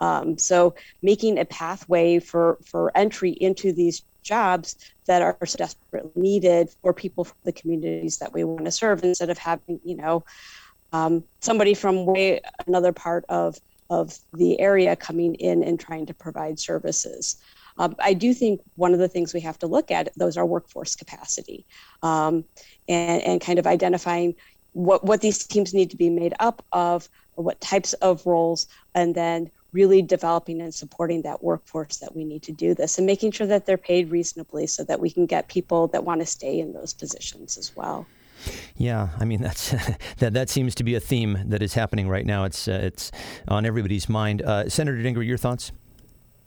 Um, 0.00 0.38
so 0.38 0.74
making 1.02 1.38
a 1.38 1.44
pathway 1.44 2.18
for 2.18 2.58
for 2.66 2.90
entry 2.96 3.30
into 3.30 3.72
these 3.72 4.02
jobs 4.22 4.76
that 5.06 5.22
are 5.22 5.38
desperately 5.56 6.10
needed 6.14 6.68
for 6.82 6.92
people 6.92 7.24
from 7.24 7.38
the 7.44 7.52
communities 7.52 8.18
that 8.18 8.32
we 8.32 8.44
want 8.44 8.64
to 8.64 8.70
serve 8.70 9.02
instead 9.02 9.30
of 9.30 9.38
having 9.38 9.80
you 9.84 9.96
know 9.96 10.24
um, 10.92 11.24
somebody 11.40 11.74
from 11.74 12.06
way 12.06 12.40
another 12.66 12.92
part 12.92 13.24
of 13.28 13.56
of 13.90 14.16
the 14.32 14.58
area 14.60 14.94
coming 14.94 15.34
in 15.34 15.62
and 15.62 15.78
trying 15.80 16.06
to 16.06 16.14
provide 16.14 16.58
services. 16.58 17.36
Um, 17.76 17.96
I 17.98 18.14
do 18.14 18.34
think 18.34 18.60
one 18.76 18.92
of 18.92 18.98
the 18.98 19.08
things 19.08 19.34
we 19.34 19.40
have 19.40 19.58
to 19.60 19.66
look 19.66 19.90
at 19.90 20.10
those 20.16 20.36
are 20.36 20.46
workforce 20.46 20.94
capacity. 20.94 21.66
Um, 22.02 22.44
and, 22.88 23.22
and 23.22 23.40
kind 23.40 23.58
of 23.58 23.66
identifying 23.66 24.34
what, 24.72 25.04
what 25.04 25.20
these 25.20 25.46
teams 25.46 25.74
need 25.74 25.90
to 25.90 25.96
be 25.96 26.10
made 26.10 26.34
up 26.38 26.64
of, 26.72 27.08
what 27.34 27.60
types 27.60 27.94
of 27.94 28.26
roles, 28.26 28.66
and 28.94 29.14
then 29.14 29.50
really 29.72 30.02
developing 30.02 30.60
and 30.60 30.74
supporting 30.74 31.22
that 31.22 31.42
workforce 31.42 31.98
that 31.98 32.14
we 32.14 32.24
need 32.24 32.42
to 32.42 32.52
do 32.52 32.74
this 32.74 32.98
and 32.98 33.06
making 33.06 33.30
sure 33.30 33.46
that 33.46 33.66
they're 33.66 33.78
paid 33.78 34.10
reasonably 34.10 34.66
so 34.66 34.82
that 34.84 35.00
we 35.00 35.10
can 35.10 35.26
get 35.26 35.48
people 35.48 35.86
that 35.88 36.04
want 36.04 36.20
to 36.20 36.26
stay 36.26 36.58
in 36.58 36.72
those 36.72 36.92
positions 36.92 37.56
as 37.56 37.74
well. 37.76 38.06
Yeah, 38.76 39.10
I 39.18 39.24
mean 39.24 39.42
that's 39.42 39.70
that 40.18 40.32
that 40.32 40.48
seems 40.48 40.74
to 40.76 40.84
be 40.84 40.94
a 40.94 41.00
theme 41.00 41.38
that 41.46 41.62
is 41.62 41.74
happening 41.74 42.08
right 42.08 42.26
now. 42.26 42.44
It's 42.44 42.68
uh, 42.68 42.80
it's 42.82 43.12
on 43.48 43.66
everybody's 43.66 44.08
mind. 44.08 44.42
Uh, 44.42 44.68
Senator 44.68 44.98
Dhingra, 44.98 45.26
your 45.26 45.38
thoughts? 45.38 45.72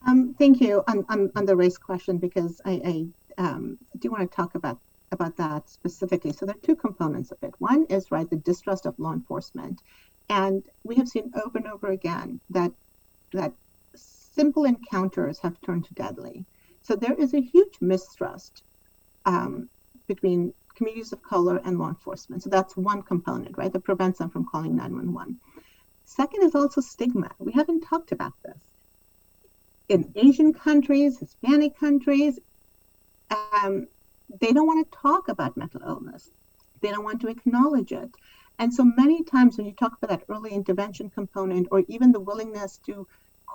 Um, 0.06 0.36
thank 0.38 0.60
you 0.60 0.84
on, 0.88 1.06
on, 1.08 1.32
on, 1.36 1.46
the 1.46 1.56
race 1.56 1.78
question 1.78 2.18
because 2.18 2.60
I, 2.66 3.08
I 3.38 3.42
um, 3.42 3.78
do 4.00 4.12
want 4.12 4.30
to 4.30 4.36
talk 4.36 4.56
about 4.56 4.80
about 5.14 5.38
that 5.38 5.70
specifically. 5.70 6.34
So 6.34 6.46
there 6.46 6.56
are 6.56 6.66
two 6.66 6.76
components 6.76 7.32
of 7.32 7.38
it. 7.42 7.54
One 7.60 7.86
is 7.86 8.12
right 8.12 8.30
the 8.30 8.36
distrust 8.36 8.86
of 8.86 9.00
law 9.00 9.14
enforcement, 9.14 9.82
and 10.30 10.64
we 10.84 10.96
have 10.96 11.08
seen 11.08 11.32
over 11.46 11.58
and 11.58 11.68
over 11.68 11.92
again 11.92 12.42
that 12.50 12.72
that 13.38 13.54
simple 13.96 14.66
encounters 14.66 15.40
have 15.40 15.60
turned 15.62 15.86
to 15.86 15.94
deadly. 15.94 16.46
So 16.82 16.96
there 16.96 17.14
is 17.14 17.34
a 17.34 17.42
huge 17.42 17.78
mistrust 17.82 18.64
um, 19.26 19.70
between 20.08 20.54
communities 20.76 21.14
of 21.14 21.22
color 21.22 21.62
and 21.64 21.78
law 21.78 21.90
enforcement. 21.90 22.44
So 22.44 22.50
that's 22.50 22.76
one 22.76 23.04
component, 23.04 23.58
right, 23.58 23.72
that 23.72 23.84
prevents 23.84 24.20
them 24.20 24.30
from 24.30 24.46
calling 24.46 24.76
911. 24.76 25.40
Second 26.06 26.44
is 26.44 26.56
also 26.56 26.82
stigma. 26.82 27.30
We 27.40 27.54
haven't 27.54 27.82
talked 27.82 28.12
about 28.12 28.34
this. 28.44 28.58
In 29.90 30.12
Asian 30.16 30.54
countries, 30.54 31.20
Hispanic 31.20 31.78
countries, 31.78 32.40
um, 33.30 33.88
they 34.42 34.52
don't 34.52 34.68
want 34.68 34.90
to 34.92 34.98
talk 34.98 35.30
about 35.30 35.58
mental 35.58 35.82
illness. 35.86 36.30
They 36.82 36.90
don't 36.90 37.04
want 37.04 37.22
to 37.22 37.28
acknowledge 37.28 37.92
it. 37.92 38.10
And 38.60 38.74
so 38.74 38.84
many 38.84 39.24
times 39.24 39.58
when 39.58 39.66
you 39.66 39.74
talk 39.74 39.94
about 39.98 40.10
that 40.10 40.26
early 40.30 40.52
intervention 40.52 41.10
component 41.10 41.68
or 41.72 41.84
even 41.88 42.12
the 42.12 42.20
willingness 42.20 42.80
to 42.86 43.08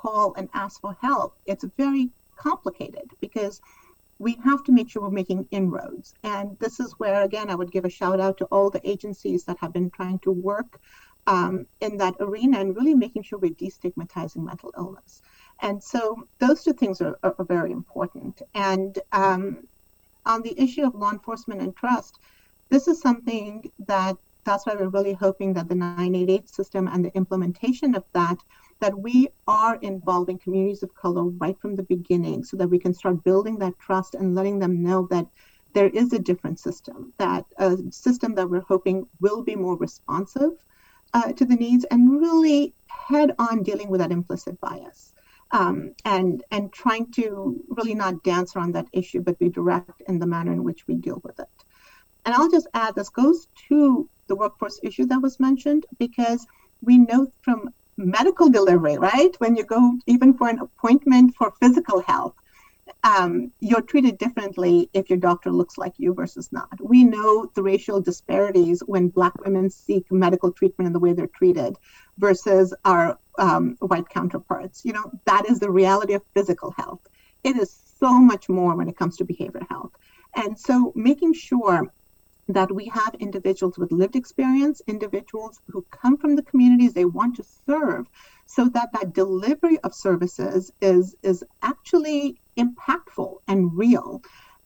call 0.02 0.34
and 0.36 0.48
ask 0.54 0.80
for 0.80 0.96
help, 1.00 1.36
it's 1.46 1.64
very 1.76 2.10
complicated 2.36 3.10
because 3.20 3.60
we 4.18 4.38
have 4.44 4.64
to 4.64 4.72
make 4.72 4.88
sure 4.90 5.02
we're 5.02 5.10
making 5.10 5.46
inroads. 5.50 6.14
And 6.24 6.58
this 6.58 6.80
is 6.80 6.92
where, 6.98 7.22
again, 7.22 7.50
I 7.50 7.54
would 7.54 7.70
give 7.70 7.84
a 7.84 7.90
shout 7.90 8.20
out 8.20 8.36
to 8.38 8.44
all 8.46 8.70
the 8.70 8.88
agencies 8.88 9.44
that 9.44 9.58
have 9.58 9.72
been 9.72 9.90
trying 9.90 10.18
to 10.20 10.32
work 10.32 10.80
um, 11.26 11.66
in 11.80 11.96
that 11.98 12.14
arena 12.20 12.58
and 12.60 12.74
really 12.74 12.94
making 12.94 13.22
sure 13.22 13.38
we're 13.38 13.50
destigmatizing 13.50 14.44
mental 14.44 14.72
illness. 14.76 15.22
And 15.60 15.82
so 15.82 16.26
those 16.38 16.64
two 16.64 16.72
things 16.72 17.00
are, 17.00 17.18
are, 17.22 17.44
very 17.44 17.72
important. 17.72 18.42
And 18.54 18.98
um, 19.12 19.66
on 20.24 20.42
the 20.42 20.58
issue 20.60 20.84
of 20.86 20.94
law 20.94 21.12
enforcement 21.12 21.60
and 21.60 21.76
trust, 21.76 22.18
this 22.70 22.88
is 22.88 23.00
something 23.00 23.70
that 23.86 24.16
that's 24.44 24.64
why 24.66 24.74
we're 24.74 24.88
really 24.88 25.12
hoping 25.12 25.52
that 25.54 25.68
the 25.68 25.74
988 25.74 26.48
system 26.48 26.88
and 26.88 27.04
the 27.04 27.14
implementation 27.14 27.94
of 27.94 28.04
that 28.14 28.38
that 28.80 28.98
we 28.98 29.28
are 29.46 29.76
involving 29.82 30.38
communities 30.38 30.82
of 30.82 30.94
color 30.94 31.24
right 31.24 31.58
from 31.60 31.74
the 31.74 31.82
beginning 31.82 32.44
so 32.44 32.56
that 32.56 32.68
we 32.68 32.78
can 32.78 32.94
start 32.94 33.24
building 33.24 33.58
that 33.58 33.78
trust 33.78 34.14
and 34.14 34.34
letting 34.34 34.58
them 34.58 34.82
know 34.82 35.06
that 35.10 35.26
there 35.74 35.88
is 35.88 36.12
a 36.12 36.18
different 36.18 36.58
system, 36.58 37.12
that 37.18 37.44
a 37.58 37.76
system 37.90 38.34
that 38.34 38.48
we're 38.48 38.60
hoping 38.60 39.06
will 39.20 39.42
be 39.42 39.56
more 39.56 39.76
responsive 39.76 40.52
uh, 41.14 41.32
to 41.32 41.44
the 41.44 41.56
needs 41.56 41.84
and 41.90 42.20
really 42.20 42.74
head 42.86 43.32
on 43.38 43.62
dealing 43.62 43.88
with 43.88 44.00
that 44.00 44.12
implicit 44.12 44.60
bias. 44.60 45.14
um, 45.50 45.94
and 46.04 46.42
and 46.50 46.72
trying 46.72 47.10
to 47.12 47.62
really 47.68 47.94
not 47.94 48.22
dance 48.22 48.54
around 48.54 48.72
that 48.74 48.86
issue, 48.92 49.20
but 49.20 49.38
be 49.38 49.48
direct 49.48 50.02
in 50.08 50.18
the 50.18 50.26
manner 50.26 50.52
in 50.52 50.64
which 50.64 50.86
we 50.86 50.94
deal 50.94 51.20
with 51.24 51.38
it. 51.40 51.48
And 52.24 52.34
I'll 52.34 52.50
just 52.50 52.68
add 52.74 52.94
this 52.94 53.08
goes 53.08 53.48
to 53.68 54.08
the 54.26 54.36
workforce 54.36 54.78
issue 54.82 55.06
that 55.06 55.22
was 55.22 55.40
mentioned 55.40 55.86
because 55.98 56.46
we 56.82 56.98
know 56.98 57.28
from 57.42 57.70
medical 57.98 58.48
delivery, 58.48 58.96
right? 58.96 59.34
When 59.38 59.56
you 59.56 59.64
go 59.64 59.98
even 60.06 60.34
for 60.34 60.48
an 60.48 60.60
appointment 60.60 61.34
for 61.36 61.52
physical 61.60 62.00
health, 62.00 62.34
um, 63.04 63.52
you're 63.60 63.82
treated 63.82 64.18
differently 64.18 64.88
if 64.92 65.10
your 65.10 65.18
doctor 65.18 65.50
looks 65.50 65.78
like 65.78 65.94
you 65.98 66.14
versus 66.14 66.50
not. 66.52 66.80
We 66.80 67.04
know 67.04 67.50
the 67.54 67.62
racial 67.62 68.00
disparities 68.00 68.80
when 68.86 69.08
Black 69.08 69.38
women 69.44 69.70
seek 69.70 70.10
medical 70.10 70.52
treatment 70.52 70.86
and 70.86 70.94
the 70.94 71.00
way 71.00 71.12
they're 71.12 71.26
treated 71.26 71.76
versus 72.18 72.74
our 72.84 73.18
um, 73.38 73.76
white 73.80 74.08
counterparts. 74.08 74.84
You 74.84 74.94
know, 74.94 75.10
that 75.26 75.48
is 75.48 75.60
the 75.60 75.70
reality 75.70 76.14
of 76.14 76.22
physical 76.34 76.70
health. 76.72 77.00
It 77.44 77.56
is 77.56 77.76
so 78.00 78.18
much 78.18 78.48
more 78.48 78.74
when 78.74 78.88
it 78.88 78.96
comes 78.96 79.16
to 79.18 79.24
behavioral 79.24 79.68
health. 79.68 79.92
And 80.34 80.58
so 80.58 80.92
making 80.94 81.34
sure 81.34 81.92
that 82.48 82.72
we 82.74 82.86
have 82.86 83.14
individuals 83.20 83.78
with 83.78 83.92
lived 83.92 84.16
experience, 84.16 84.80
individuals 84.86 85.60
who 85.70 85.84
come 85.90 86.16
from 86.16 86.34
the 86.34 86.42
communities 86.42 86.94
they 86.94 87.04
want 87.04 87.36
to 87.36 87.44
serve, 87.66 88.06
so 88.46 88.68
that 88.70 88.90
that 88.92 89.12
delivery 89.12 89.78
of 89.80 89.94
services 89.94 90.72
is 90.80 91.14
is 91.22 91.44
actually 91.62 92.40
impactful 92.56 93.36
and 93.46 93.76
real. 93.76 94.22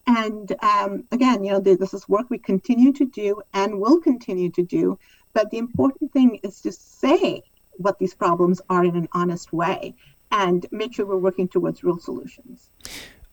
And 0.07 0.55
um, 0.63 1.05
again, 1.13 1.45
you 1.45 1.53
know, 1.53 1.61
this 1.61 1.95
is 1.95 2.09
work 2.09 2.29
we 2.31 2.39
continue 2.39 2.93
to 2.95 3.05
do 3.05 3.41
and 3.53 3.81
will 3.81 4.01
continue 4.01 4.51
to 4.51 4.63
do. 4.63 4.99
But 5.33 5.51
the 5.51 5.59
important 5.59 6.13
thing 6.13 6.41
is 6.43 6.61
to 6.63 6.73
say 6.73 7.43
what 7.73 7.99
these 7.99 8.15
problems 8.15 8.61
are 8.69 8.85
in 8.85 8.97
an 8.97 9.09
honest 9.13 9.53
way 9.53 9.95
and 10.31 10.67
make 10.71 10.95
sure 10.95 11.07
we're 11.07 11.17
working 11.17 11.49
towards 11.49 11.85
real 11.85 11.99
solutions. 11.99 12.71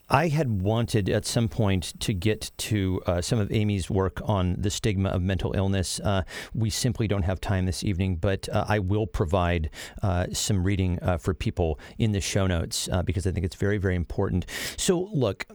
I 0.10 0.30
had 0.30 0.62
wanted 0.62 1.08
at 1.08 1.26
some 1.26 1.48
point 1.48 1.94
to 2.00 2.14
get 2.14 2.52
to 2.58 3.02
uh, 3.06 3.22
some 3.22 3.40
of 3.40 3.52
Amy's 3.52 3.90
work 3.90 4.22
on 4.24 4.56
the 4.58 4.72
stigma 4.72 5.10
of 5.10 5.22
mental 5.22 5.54
illness. 5.56 6.00
Uh, 6.00 6.24
we 6.54 6.72
simply 6.72 7.08
don't 7.08 7.24
have 7.24 7.40
time 7.40 7.66
this 7.66 7.84
evening, 7.84 8.16
but 8.16 8.50
uh, 8.50 8.66
I 8.68 8.80
will 8.80 9.06
provide 9.06 9.70
uh, 10.02 10.28
some 10.34 10.64
reading 10.64 11.00
uh, 11.02 11.18
for 11.18 11.34
people 11.34 11.80
in 12.00 12.12
the 12.12 12.22
show 12.22 12.48
notes 12.48 12.90
uh, 12.92 13.04
because 13.04 13.28
I 13.28 13.32
think 13.32 13.46
it's 13.46 13.56
very, 13.56 13.78
very 13.78 13.96
important. 13.96 14.48
So, 14.78 15.10
look, 15.14 15.46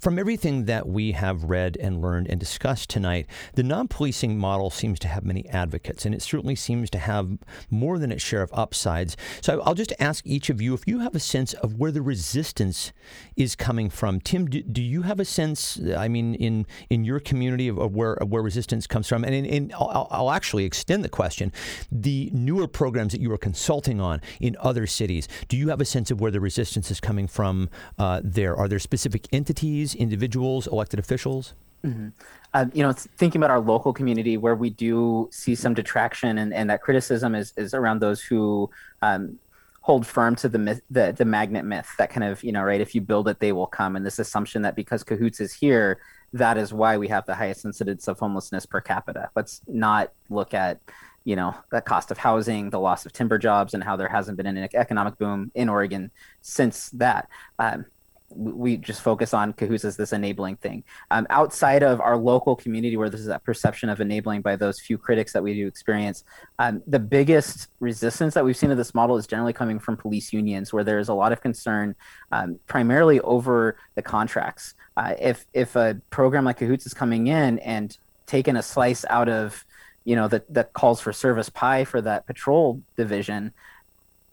from 0.00 0.18
everything 0.18 0.64
that 0.64 0.88
we 0.88 1.12
have 1.12 1.44
read 1.44 1.76
and 1.80 2.00
learned 2.00 2.28
and 2.28 2.40
discussed 2.40 2.90
tonight, 2.90 3.26
the 3.54 3.62
non 3.62 3.86
policing 3.86 4.38
model 4.38 4.70
seems 4.70 4.98
to 5.00 5.08
have 5.08 5.24
many 5.24 5.48
advocates, 5.50 6.04
and 6.04 6.14
it 6.14 6.22
certainly 6.22 6.56
seems 6.56 6.90
to 6.90 6.98
have 6.98 7.38
more 7.70 7.98
than 7.98 8.10
its 8.10 8.22
share 8.22 8.42
of 8.42 8.50
upsides. 8.52 9.16
So 9.40 9.60
I'll 9.62 9.74
just 9.74 9.92
ask 10.00 10.26
each 10.26 10.50
of 10.50 10.60
you 10.60 10.74
if 10.74 10.86
you 10.86 11.00
have 11.00 11.14
a 11.14 11.20
sense 11.20 11.52
of 11.54 11.74
where 11.74 11.92
the 11.92 12.02
resistance 12.02 12.92
is 13.36 13.54
coming 13.54 13.88
from. 13.88 13.99
Tim, 14.20 14.46
do, 14.46 14.62
do 14.62 14.82
you 14.82 15.02
have 15.02 15.20
a 15.20 15.24
sense, 15.24 15.80
I 15.96 16.08
mean, 16.08 16.34
in, 16.34 16.66
in 16.88 17.04
your 17.04 17.20
community 17.20 17.68
of, 17.68 17.78
of 17.78 17.94
where, 17.94 18.14
of 18.14 18.30
where 18.30 18.42
resistance 18.42 18.86
comes 18.86 19.06
from? 19.08 19.24
And, 19.24 19.34
in, 19.34 19.44
in 19.44 19.72
I'll, 19.74 20.08
I'll 20.10 20.30
actually 20.30 20.64
extend 20.64 21.04
the 21.04 21.08
question 21.08 21.52
the 21.92 22.30
newer 22.32 22.66
programs 22.66 23.12
that 23.12 23.20
you 23.20 23.30
are 23.32 23.38
consulting 23.38 24.00
on 24.00 24.20
in 24.40 24.56
other 24.60 24.86
cities, 24.86 25.28
do 25.48 25.56
you 25.56 25.68
have 25.68 25.80
a 25.80 25.84
sense 25.84 26.10
of 26.10 26.20
where 26.20 26.30
the 26.30 26.40
resistance 26.40 26.90
is 26.90 27.00
coming 27.00 27.26
from 27.28 27.68
uh, 27.98 28.20
there? 28.24 28.56
Are 28.56 28.66
there 28.66 28.78
specific 28.78 29.28
entities? 29.32 29.94
individuals, 29.94 30.66
elected 30.66 30.98
officials? 30.98 31.54
Mm-hmm. 31.84 32.08
Uh, 32.52 32.66
you 32.72 32.82
know, 32.82 32.92
thinking 32.92 33.40
about 33.40 33.50
our 33.50 33.60
local 33.60 33.92
community 33.92 34.36
where 34.36 34.54
we 34.54 34.70
do 34.70 35.28
see 35.30 35.54
some 35.54 35.72
detraction 35.72 36.38
and, 36.38 36.52
and 36.52 36.68
that 36.68 36.82
criticism 36.82 37.34
is, 37.34 37.52
is 37.56 37.74
around 37.74 38.00
those 38.00 38.20
who 38.20 38.68
um, 39.02 39.38
hold 39.82 40.06
firm 40.06 40.36
to 40.36 40.48
the 40.48 40.58
myth, 40.58 40.82
the, 40.90 41.14
the 41.16 41.24
magnet 41.24 41.64
myth 41.64 41.88
that 41.98 42.10
kind 42.10 42.24
of, 42.24 42.42
you 42.44 42.52
know, 42.52 42.62
right, 42.62 42.80
if 42.80 42.94
you 42.94 43.00
build 43.00 43.28
it, 43.28 43.40
they 43.40 43.52
will 43.52 43.66
come. 43.66 43.96
And 43.96 44.04
this 44.04 44.18
assumption 44.18 44.62
that 44.62 44.76
because 44.76 45.02
Cahoots 45.02 45.40
is 45.40 45.52
here, 45.52 46.00
that 46.32 46.58
is 46.58 46.72
why 46.72 46.96
we 46.96 47.08
have 47.08 47.26
the 47.26 47.34
highest 47.34 47.64
incidence 47.64 48.06
of 48.06 48.18
homelessness 48.18 48.66
per 48.66 48.80
capita. 48.80 49.30
Let's 49.34 49.62
not 49.66 50.12
look 50.28 50.54
at, 50.54 50.80
you 51.24 51.34
know, 51.34 51.54
the 51.70 51.80
cost 51.80 52.10
of 52.10 52.18
housing, 52.18 52.70
the 52.70 52.78
loss 52.78 53.04
of 53.06 53.12
timber 53.12 53.38
jobs, 53.38 53.74
and 53.74 53.82
how 53.82 53.96
there 53.96 54.08
hasn't 54.08 54.36
been 54.36 54.46
an 54.46 54.68
economic 54.74 55.18
boom 55.18 55.50
in 55.54 55.68
Oregon 55.68 56.10
since 56.40 56.90
that. 56.90 57.28
Um, 57.58 57.86
we 58.30 58.76
just 58.76 59.02
focus 59.02 59.34
on 59.34 59.52
cahoots 59.52 59.84
as 59.84 59.96
this 59.96 60.12
enabling 60.12 60.56
thing. 60.56 60.84
Um, 61.10 61.26
outside 61.30 61.82
of 61.82 62.00
our 62.00 62.16
local 62.16 62.54
community 62.54 62.96
where 62.96 63.10
there's 63.10 63.26
that 63.26 63.44
perception 63.44 63.88
of 63.88 64.00
enabling 64.00 64.42
by 64.42 64.56
those 64.56 64.80
few 64.80 64.96
critics 64.96 65.32
that 65.32 65.42
we 65.42 65.54
do 65.54 65.66
experience 65.66 66.24
um, 66.58 66.82
the 66.86 66.98
biggest 66.98 67.68
resistance 67.80 68.34
that 68.34 68.44
we've 68.44 68.56
seen 68.56 68.70
to 68.70 68.76
this 68.76 68.94
model 68.94 69.16
is 69.16 69.26
generally 69.26 69.52
coming 69.52 69.78
from 69.78 69.96
police 69.96 70.32
unions 70.32 70.72
where 70.72 70.84
there's 70.84 71.08
a 71.08 71.14
lot 71.14 71.32
of 71.32 71.40
concern 71.40 71.94
um, 72.32 72.58
primarily 72.66 73.20
over 73.20 73.76
the 73.94 74.02
contracts. 74.02 74.74
Uh, 74.96 75.14
if 75.18 75.46
if 75.54 75.76
a 75.76 76.00
program 76.10 76.44
like 76.44 76.58
cahoots 76.58 76.86
is 76.86 76.94
coming 76.94 77.26
in 77.28 77.58
and 77.60 77.98
taking 78.26 78.56
a 78.56 78.62
slice 78.62 79.04
out 79.08 79.28
of 79.28 79.64
you 80.04 80.14
know 80.16 80.28
that 80.28 80.52
that 80.52 80.72
calls 80.72 81.00
for 81.00 81.12
service 81.12 81.48
pie 81.48 81.84
for 81.84 82.00
that 82.00 82.26
patrol 82.26 82.82
division 82.96 83.52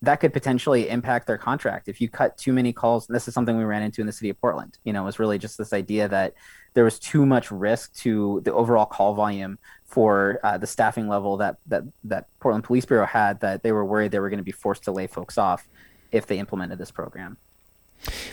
that 0.01 0.17
could 0.17 0.31
potentially 0.31 0.89
impact 0.89 1.25
their 1.25 1.37
contract 1.37 1.87
if 1.87 1.99
you 1.99 2.07
cut 2.07 2.37
too 2.37 2.53
many 2.53 2.71
calls. 2.71 3.07
this 3.07 3.27
is 3.27 3.33
something 3.33 3.57
we 3.57 3.63
ran 3.63 3.81
into 3.81 4.01
in 4.01 4.07
the 4.07 4.13
city 4.13 4.29
of 4.29 4.39
Portland. 4.39 4.77
You 4.83 4.93
know, 4.93 5.01
it 5.03 5.05
was 5.05 5.19
really 5.19 5.39
just 5.39 5.57
this 5.57 5.73
idea 5.73 6.07
that 6.07 6.35
there 6.75 6.83
was 6.83 6.99
too 6.99 7.25
much 7.25 7.49
risk 7.49 7.95
to 7.95 8.41
the 8.45 8.53
overall 8.53 8.85
call 8.85 9.15
volume 9.15 9.57
for 9.85 10.39
uh, 10.43 10.57
the 10.57 10.67
staffing 10.67 11.07
level 11.07 11.37
that 11.37 11.57
that 11.67 11.83
that 12.03 12.27
Portland 12.39 12.63
Police 12.63 12.85
Bureau 12.85 13.05
had. 13.05 13.39
That 13.39 13.63
they 13.63 13.71
were 13.71 13.85
worried 13.85 14.11
they 14.11 14.19
were 14.19 14.29
going 14.29 14.37
to 14.37 14.43
be 14.43 14.51
forced 14.51 14.83
to 14.83 14.91
lay 14.91 15.07
folks 15.07 15.37
off 15.37 15.67
if 16.11 16.27
they 16.27 16.37
implemented 16.37 16.77
this 16.77 16.91
program. 16.91 17.37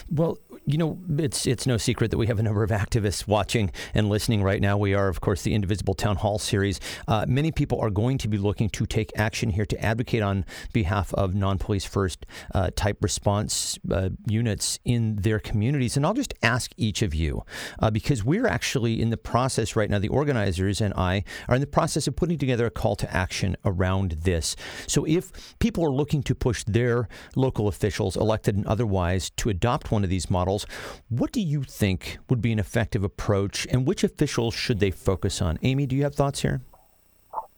Well, 0.09 0.37
you 0.65 0.77
know, 0.77 0.97
it's 1.17 1.45
it's 1.45 1.67
no 1.67 1.77
secret 1.77 2.11
that 2.11 2.17
we 2.17 2.27
have 2.27 2.39
a 2.39 2.43
number 2.43 2.63
of 2.63 2.71
activists 2.71 3.27
watching 3.27 3.71
and 3.93 4.09
listening 4.09 4.41
right 4.41 4.61
now. 4.61 4.77
We 4.77 4.93
are, 4.93 5.09
of 5.09 5.21
course, 5.21 5.43
the 5.43 5.53
Indivisible 5.53 5.93
Town 5.93 6.15
Hall 6.15 6.39
series. 6.39 6.79
Uh, 7.07 7.25
many 7.27 7.51
people 7.51 7.79
are 7.79 7.89
going 7.89 8.17
to 8.19 8.27
be 8.27 8.37
looking 8.37 8.69
to 8.71 8.85
take 8.85 9.11
action 9.15 9.51
here 9.51 9.65
to 9.65 9.79
advocate 9.83 10.23
on 10.23 10.45
behalf 10.73 11.13
of 11.13 11.35
non-police 11.35 11.85
first 11.85 12.25
uh, 12.53 12.71
type 12.75 12.97
response 13.03 13.77
uh, 13.91 14.09
units 14.27 14.79
in 14.85 15.17
their 15.17 15.39
communities. 15.39 15.97
And 15.97 16.05
I'll 16.05 16.13
just 16.13 16.33
ask 16.41 16.71
each 16.77 17.01
of 17.01 17.13
you 17.13 17.43
uh, 17.79 17.91
because 17.91 18.23
we're 18.23 18.47
actually 18.47 19.01
in 19.01 19.09
the 19.09 19.17
process 19.17 19.75
right 19.75 19.89
now. 19.89 19.99
The 19.99 20.09
organizers 20.09 20.81
and 20.81 20.93
I 20.95 21.23
are 21.47 21.55
in 21.55 21.61
the 21.61 21.67
process 21.67 22.07
of 22.07 22.15
putting 22.15 22.37
together 22.37 22.65
a 22.65 22.71
call 22.71 22.95
to 22.97 23.15
action 23.15 23.55
around 23.65 24.11
this. 24.23 24.55
So 24.87 25.05
if 25.05 25.57
people 25.59 25.85
are 25.85 25.91
looking 25.91 26.23
to 26.23 26.35
push 26.35 26.63
their 26.63 27.07
local 27.35 27.67
officials, 27.67 28.15
elected 28.15 28.55
and 28.55 28.65
otherwise, 28.65 29.29
to 29.31 29.49
adopt 29.55 29.91
one 29.91 30.03
of 30.03 30.09
these 30.09 30.29
models, 30.29 30.65
what 31.09 31.31
do 31.31 31.41
you 31.41 31.63
think 31.63 32.17
would 32.29 32.41
be 32.41 32.51
an 32.51 32.59
effective 32.59 33.03
approach 33.03 33.65
and 33.71 33.87
which 33.87 34.03
officials 34.03 34.53
should 34.53 34.79
they 34.79 34.91
focus 34.91 35.41
on? 35.41 35.57
Amy, 35.61 35.85
do 35.85 35.95
you 35.95 36.03
have 36.03 36.15
thoughts 36.15 36.41
here? 36.41 36.61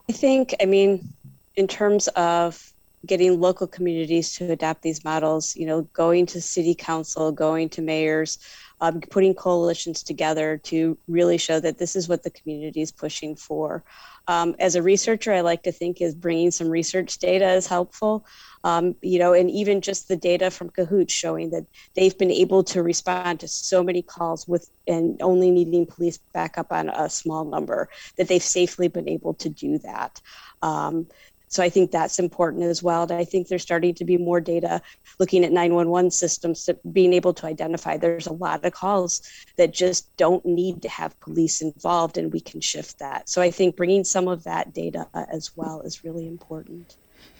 I 0.10 0.14
think, 0.14 0.56
I 0.62 0.66
mean, 0.66 1.14
in 1.56 1.68
terms 1.68 2.08
of 2.10 2.72
getting 3.06 3.40
local 3.40 3.68
communities 3.68 4.34
to 4.34 4.52
adopt 4.52 4.82
these 4.82 5.04
models, 5.04 5.56
you 5.56 5.66
know, 5.66 5.82
going 5.94 6.26
to 6.28 6.42
city 6.42 6.76
council, 6.76 7.32
going 7.32 7.70
to 7.70 7.82
mayors, 7.82 8.40
um, 8.80 9.02
putting 9.02 9.34
coalitions 9.34 10.04
together 10.04 10.58
to 10.58 10.98
really 11.08 11.38
show 11.38 11.60
that 11.60 11.78
this 11.78 11.96
is 11.96 12.08
what 12.08 12.24
the 12.24 12.30
community 12.30 12.82
is 12.82 12.92
pushing 12.92 13.36
for. 13.36 13.84
Um, 14.28 14.56
as 14.60 14.76
a 14.76 14.84
researcher, 14.84 15.34
I 15.34 15.42
like 15.42 15.64
to 15.64 15.72
think 15.72 16.02
is 16.02 16.14
bringing 16.14 16.52
some 16.52 16.70
research 16.70 17.18
data 17.18 17.54
is 17.54 17.66
helpful. 17.66 18.26
Um, 18.64 18.96
you 19.02 19.20
know, 19.20 19.34
and 19.34 19.50
even 19.50 19.82
just 19.82 20.08
the 20.08 20.18
data 20.18 20.52
from 20.52 20.70
Cahoots 20.70 21.14
showing 21.14 21.52
that 21.52 21.66
they've 21.96 22.18
been 22.18 22.32
able 22.32 22.64
to 22.66 22.84
respond 22.84 23.40
to 23.40 23.48
so 23.48 23.82
many 23.84 24.02
calls 24.02 24.48
with 24.48 24.70
and 24.88 25.22
only 25.22 25.52
needing 25.52 25.86
police 25.86 26.20
backup 26.34 26.72
on 26.72 26.90
a 26.90 27.10
small 27.10 27.46
number 27.46 27.90
that 28.18 28.28
they've 28.28 28.44
safely 28.44 28.90
been 28.90 29.08
able 29.08 29.34
to 29.36 29.50
do 29.50 29.78
that. 29.80 30.22
Um, 30.62 31.08
so 31.48 31.64
I 31.64 31.70
think 31.70 31.92
that's 31.92 32.20
important 32.20 32.64
as 32.64 32.84
well. 32.84 33.04
And 33.04 33.14
I 33.14 33.24
think 33.24 33.48
there's 33.48 33.62
starting 33.62 33.94
to 33.96 34.06
be 34.06 34.18
more 34.18 34.42
data 34.42 34.82
looking 35.20 35.44
at 35.44 35.52
911 35.52 36.12
systems, 36.12 36.66
to 36.66 36.78
being 36.92 37.14
able 37.14 37.34
to 37.36 37.46
identify 37.46 37.98
there's 37.98 38.28
a 38.28 38.34
lot 38.34 38.64
of 38.66 38.74
calls 38.74 39.22
that 39.56 39.74
just 39.74 40.16
don't 40.18 40.46
need 40.46 40.82
to 40.82 40.90
have 40.90 41.20
police 41.20 41.62
involved, 41.62 42.18
and 42.18 42.34
we 42.34 42.40
can 42.40 42.62
shift 42.62 43.00
that. 43.00 43.30
So 43.30 43.42
I 43.42 43.52
think 43.52 43.76
bringing 43.76 44.04
some 44.04 44.28
of 44.28 44.44
that 44.44 44.74
data 44.74 45.08
as 45.14 45.56
well 45.56 45.82
is 45.82 46.04
really 46.04 46.28
important. 46.28 46.98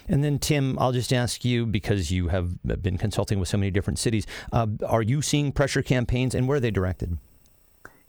And 0.08 0.24
then, 0.24 0.40
Tim, 0.40 0.80
I'll 0.80 0.94
just 0.94 1.12
ask 1.12 1.44
you 1.44 1.66
because 1.66 2.12
you 2.12 2.30
have 2.30 2.56
been 2.82 2.98
consulting 2.98 3.40
with 3.40 3.50
so 3.50 3.58
many 3.58 3.72
different 3.72 4.00
cities. 4.00 4.26
Uh, 4.54 4.68
are 4.86 5.02
you 5.02 5.22
seeing 5.22 5.52
pressure 5.52 5.82
campaigns, 5.82 6.34
and 6.34 6.48
where 6.48 6.58
are 6.58 6.62
they 6.62 6.72
directed? 6.72 7.18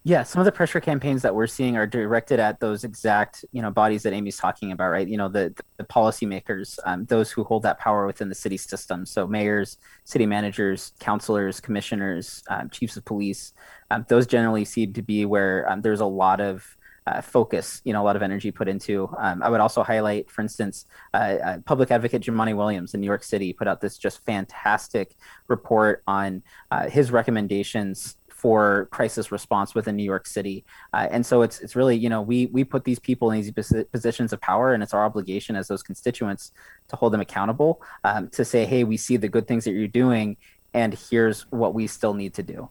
Yeah, 0.05 0.23
some 0.23 0.41
of 0.41 0.47
the 0.47 0.53
pressure 0.53 0.81
campaigns 0.81 1.23
that 1.23 1.35
we're 1.35 1.49
seeing 1.49 1.77
are 1.77 1.87
directed 1.87 2.41
at 2.41 2.61
those 2.61 2.85
exact, 2.85 3.45
you 3.53 3.61
know, 3.61 3.71
bodies 3.71 4.05
that 4.05 4.13
Amy's 4.13 4.39
talking 4.39 4.73
about, 4.73 4.91
right? 4.91 5.07
You 5.07 5.17
know, 5.19 5.29
the 5.29 5.55
the 5.77 5.85
policymakers, 5.85 6.79
um, 6.87 7.05
those 7.07 7.31
who 7.31 7.45
hold 7.45 7.65
that 7.65 7.79
power 7.79 8.07
within 8.07 8.29
the 8.29 8.35
city 8.35 8.57
system. 8.57 9.05
So 9.05 9.27
mayors, 9.27 9.77
city 10.05 10.25
managers, 10.25 10.93
councilors, 11.01 11.61
commissioners, 11.61 12.43
um, 12.49 12.71
chiefs 12.71 12.97
of 12.97 13.05
police. 13.05 13.53
Um, 13.91 14.07
those 14.09 14.27
generally 14.27 14.65
seem 14.65 14.93
to 14.95 15.03
be 15.03 15.25
where 15.27 15.69
um, 15.71 15.83
there's 15.83 16.01
a 16.01 16.07
lot 16.07 16.41
of 16.41 16.77
uh, 17.09 17.21
focus, 17.23 17.81
you 17.85 17.93
know, 17.93 18.03
a 18.03 18.05
lot 18.05 18.17
of 18.17 18.23
energy 18.23 18.51
put 18.51 18.69
into. 18.69 19.09
Um, 19.19 19.43
I 19.43 19.49
would 19.49 19.61
also 19.61 19.83
highlight, 19.83 20.31
for 20.31 20.43
instance, 20.43 20.85
uh, 21.15 21.37
uh, 21.45 21.59
public 21.65 21.91
advocate 21.91 22.23
Jumaane 22.23 22.55
Williams 22.55 22.95
in 22.95 23.01
New 23.01 23.07
York 23.07 23.25
City 23.25 23.53
put 23.53 23.67
out 23.67 23.81
this 23.81 23.97
just 23.97 24.25
fantastic 24.25 25.17
report 25.49 26.03
on 26.07 26.43
uh, 26.71 26.89
his 26.89 27.11
recommendations 27.11 28.18
for 28.39 28.87
crisis 28.93 29.33
response 29.33 29.75
within 29.75 29.97
New 29.97 30.05
York 30.05 30.25
City. 30.25 30.65
Uh, 30.93 31.09
and 31.11 31.27
so 31.27 31.43
it's 31.43 31.59
it's 31.59 31.75
really 31.75 31.97
you 31.97 32.09
know 32.09 32.23
we 32.23 32.47
we 32.47 32.63
put 32.63 32.85
these 32.85 33.01
people 33.01 33.33
in 33.33 33.43
these 33.43 33.85
positions 33.91 34.33
of 34.33 34.41
power, 34.41 34.73
and 34.73 34.83
it's 34.83 34.95
our 34.95 35.05
obligation 35.05 35.57
as 35.57 35.67
those 35.67 35.83
constituents 35.83 36.53
to 36.87 36.95
hold 36.95 37.13
them 37.13 37.21
accountable 37.21 37.83
um, 38.05 38.29
to 38.29 38.45
say, 38.45 38.65
hey, 38.65 38.85
we 38.85 38.97
see 38.97 39.17
the 39.17 39.29
good 39.29 39.49
things 39.49 39.65
that 39.65 39.73
you're 39.73 39.89
doing, 39.89 40.37
and 40.73 40.95
here's 41.11 41.43
what 41.51 41.75
we 41.75 41.89
still 41.89 42.15
need 42.15 42.33
to 42.35 42.45
do. 42.45 42.69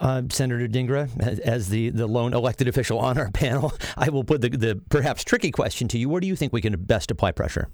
Uh, 0.00 0.22
Senator 0.30 0.68
Dhingra, 0.68 1.08
as, 1.20 1.38
as, 1.38 1.68
the, 1.68 1.90
the 1.90 2.08
lone 2.08 2.34
elected 2.34 2.66
official 2.66 2.98
on 2.98 3.16
our 3.16 3.30
panel, 3.30 3.72
I 3.96 4.10
will 4.10 4.24
put 4.24 4.40
the, 4.40 4.50
the 4.50 4.82
perhaps 4.90 5.22
tricky 5.22 5.52
question 5.52 5.86
to 5.88 5.98
you. 5.98 6.08
Where 6.08 6.20
do 6.20 6.26
you 6.26 6.34
think 6.34 6.52
we 6.52 6.60
can 6.60 6.74
best 6.76 7.12
apply 7.12 7.32
pressure? 7.32 7.68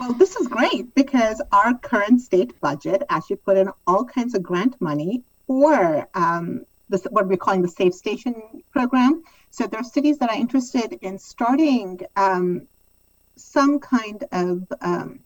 Well, 0.00 0.12
this 0.14 0.34
is 0.34 0.48
great 0.48 0.94
because 0.94 1.40
our 1.52 1.78
current 1.78 2.20
state 2.20 2.58
budget 2.60 3.02
actually 3.10 3.36
put 3.36 3.56
in 3.56 3.70
all 3.86 4.04
kinds 4.04 4.34
of 4.34 4.42
grant 4.42 4.80
money 4.80 5.22
for 5.50 6.08
um, 6.14 6.64
this, 6.88 7.04
what 7.10 7.26
we're 7.26 7.36
calling 7.36 7.60
the 7.60 7.66
Safe 7.66 7.92
Station 7.92 8.62
program. 8.70 9.24
So 9.50 9.66
there 9.66 9.80
are 9.80 9.84
cities 9.98 10.18
that 10.18 10.30
are 10.30 10.36
interested 10.36 10.96
in 11.02 11.18
starting 11.18 11.98
um, 12.14 12.68
some 13.34 13.80
kind 13.80 14.22
of 14.30 14.72
um, 14.80 15.18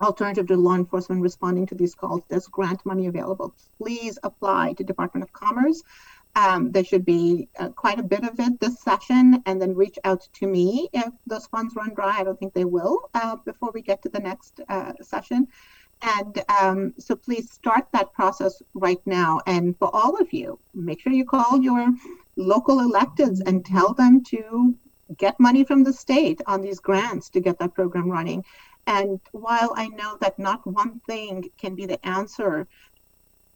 alternative 0.00 0.46
to 0.46 0.56
law 0.56 0.76
enforcement 0.76 1.20
responding 1.20 1.66
to 1.66 1.74
these 1.74 1.94
calls, 1.94 2.22
there's 2.30 2.46
grant 2.46 2.86
money 2.86 3.06
available. 3.06 3.54
Please 3.76 4.18
apply 4.22 4.72
to 4.78 4.82
Department 4.82 5.24
of 5.24 5.32
Commerce. 5.34 5.82
Um, 6.34 6.72
there 6.72 6.84
should 6.84 7.04
be 7.04 7.50
uh, 7.58 7.68
quite 7.68 7.98
a 7.98 8.02
bit 8.02 8.24
of 8.24 8.40
it 8.40 8.58
this 8.58 8.80
session, 8.80 9.42
and 9.44 9.60
then 9.60 9.74
reach 9.74 9.98
out 10.04 10.26
to 10.38 10.46
me 10.46 10.88
if 10.94 11.12
those 11.26 11.46
funds 11.48 11.76
run 11.76 11.92
dry. 11.92 12.16
I 12.18 12.24
don't 12.24 12.38
think 12.38 12.54
they 12.54 12.64
will 12.64 13.10
uh, 13.12 13.36
before 13.44 13.72
we 13.74 13.82
get 13.82 14.00
to 14.04 14.08
the 14.08 14.20
next 14.20 14.58
uh, 14.70 14.94
session. 15.02 15.48
And 16.02 16.44
um, 16.48 16.94
so 16.98 17.16
please 17.16 17.50
start 17.50 17.86
that 17.92 18.12
process 18.12 18.62
right 18.74 19.00
now. 19.06 19.40
And 19.46 19.76
for 19.78 19.94
all 19.94 20.16
of 20.20 20.32
you, 20.32 20.58
make 20.74 21.00
sure 21.00 21.12
you 21.12 21.24
call 21.24 21.60
your 21.60 21.88
local 22.36 22.78
electeds 22.78 23.40
and 23.46 23.64
tell 23.64 23.94
them 23.94 24.22
to 24.24 24.74
get 25.16 25.38
money 25.40 25.64
from 25.64 25.84
the 25.84 25.92
state 25.92 26.40
on 26.46 26.60
these 26.60 26.80
grants 26.80 27.30
to 27.30 27.40
get 27.40 27.58
that 27.58 27.74
program 27.74 28.10
running. 28.10 28.44
And 28.86 29.20
while 29.32 29.72
I 29.76 29.88
know 29.88 30.16
that 30.20 30.38
not 30.38 30.66
one 30.66 31.00
thing 31.06 31.50
can 31.58 31.74
be 31.74 31.86
the 31.86 32.04
answer, 32.06 32.68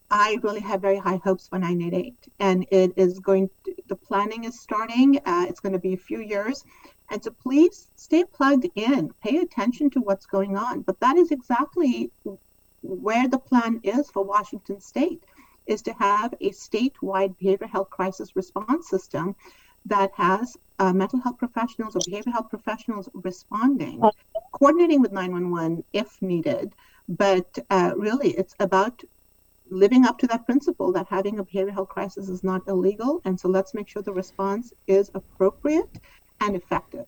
I 0.09 0.37
really 0.43 0.59
have 0.59 0.81
very 0.81 0.97
high 0.97 1.21
hopes 1.23 1.47
for 1.47 1.57
988. 1.57 2.15
And 2.39 2.65
it 2.69 2.91
is 2.97 3.19
going, 3.19 3.49
to, 3.63 3.73
the 3.87 3.95
planning 3.95 4.43
is 4.43 4.59
starting. 4.59 5.19
Uh, 5.25 5.45
it's 5.47 5.61
going 5.61 5.71
to 5.71 5.79
be 5.79 5.93
a 5.93 5.97
few 5.97 6.19
years. 6.19 6.65
And 7.11 7.21
so 7.21 7.31
please 7.31 7.89
stay 7.97 8.23
plugged 8.23 8.67
in, 8.75 9.13
pay 9.21 9.39
attention 9.39 9.89
to 9.91 9.99
what's 9.99 10.25
going 10.25 10.55
on. 10.55 10.81
But 10.81 11.01
that 11.01 11.17
is 11.17 11.29
exactly 11.29 12.09
where 12.81 13.27
the 13.27 13.37
plan 13.37 13.81
is 13.83 14.09
for 14.09 14.23
Washington 14.23 14.79
state 14.79 15.21
is 15.67 15.81
to 15.83 15.93
have 15.93 16.33
a 16.39 16.51
statewide 16.51 17.35
behavioral 17.37 17.69
health 17.69 17.89
crisis 17.89 18.33
response 18.35 18.89
system 18.89 19.35
that 19.85 20.11
has 20.15 20.55
uh, 20.79 20.93
mental 20.93 21.19
health 21.19 21.37
professionals 21.37 21.97
or 21.97 21.99
behavioral 21.99 22.31
health 22.31 22.49
professionals 22.49 23.09
responding, 23.13 24.01
coordinating 24.53 25.01
with 25.01 25.11
911 25.11 25.83
if 25.91 26.21
needed. 26.21 26.73
But 27.09 27.59
uh, 27.69 27.91
really, 27.97 28.31
it's 28.31 28.55
about 28.59 29.03
living 29.69 30.05
up 30.05 30.17
to 30.19 30.27
that 30.27 30.45
principle 30.45 30.91
that 30.93 31.07
having 31.09 31.39
a 31.39 31.43
behavioral 31.43 31.73
health 31.73 31.89
crisis 31.89 32.29
is 32.29 32.43
not 32.43 32.61
illegal. 32.67 33.21
And 33.25 33.37
so 33.39 33.49
let's 33.49 33.73
make 33.73 33.89
sure 33.89 34.01
the 34.01 34.13
response 34.13 34.73
is 34.87 35.11
appropriate 35.13 35.99
and 36.41 36.55
effective. 36.55 37.05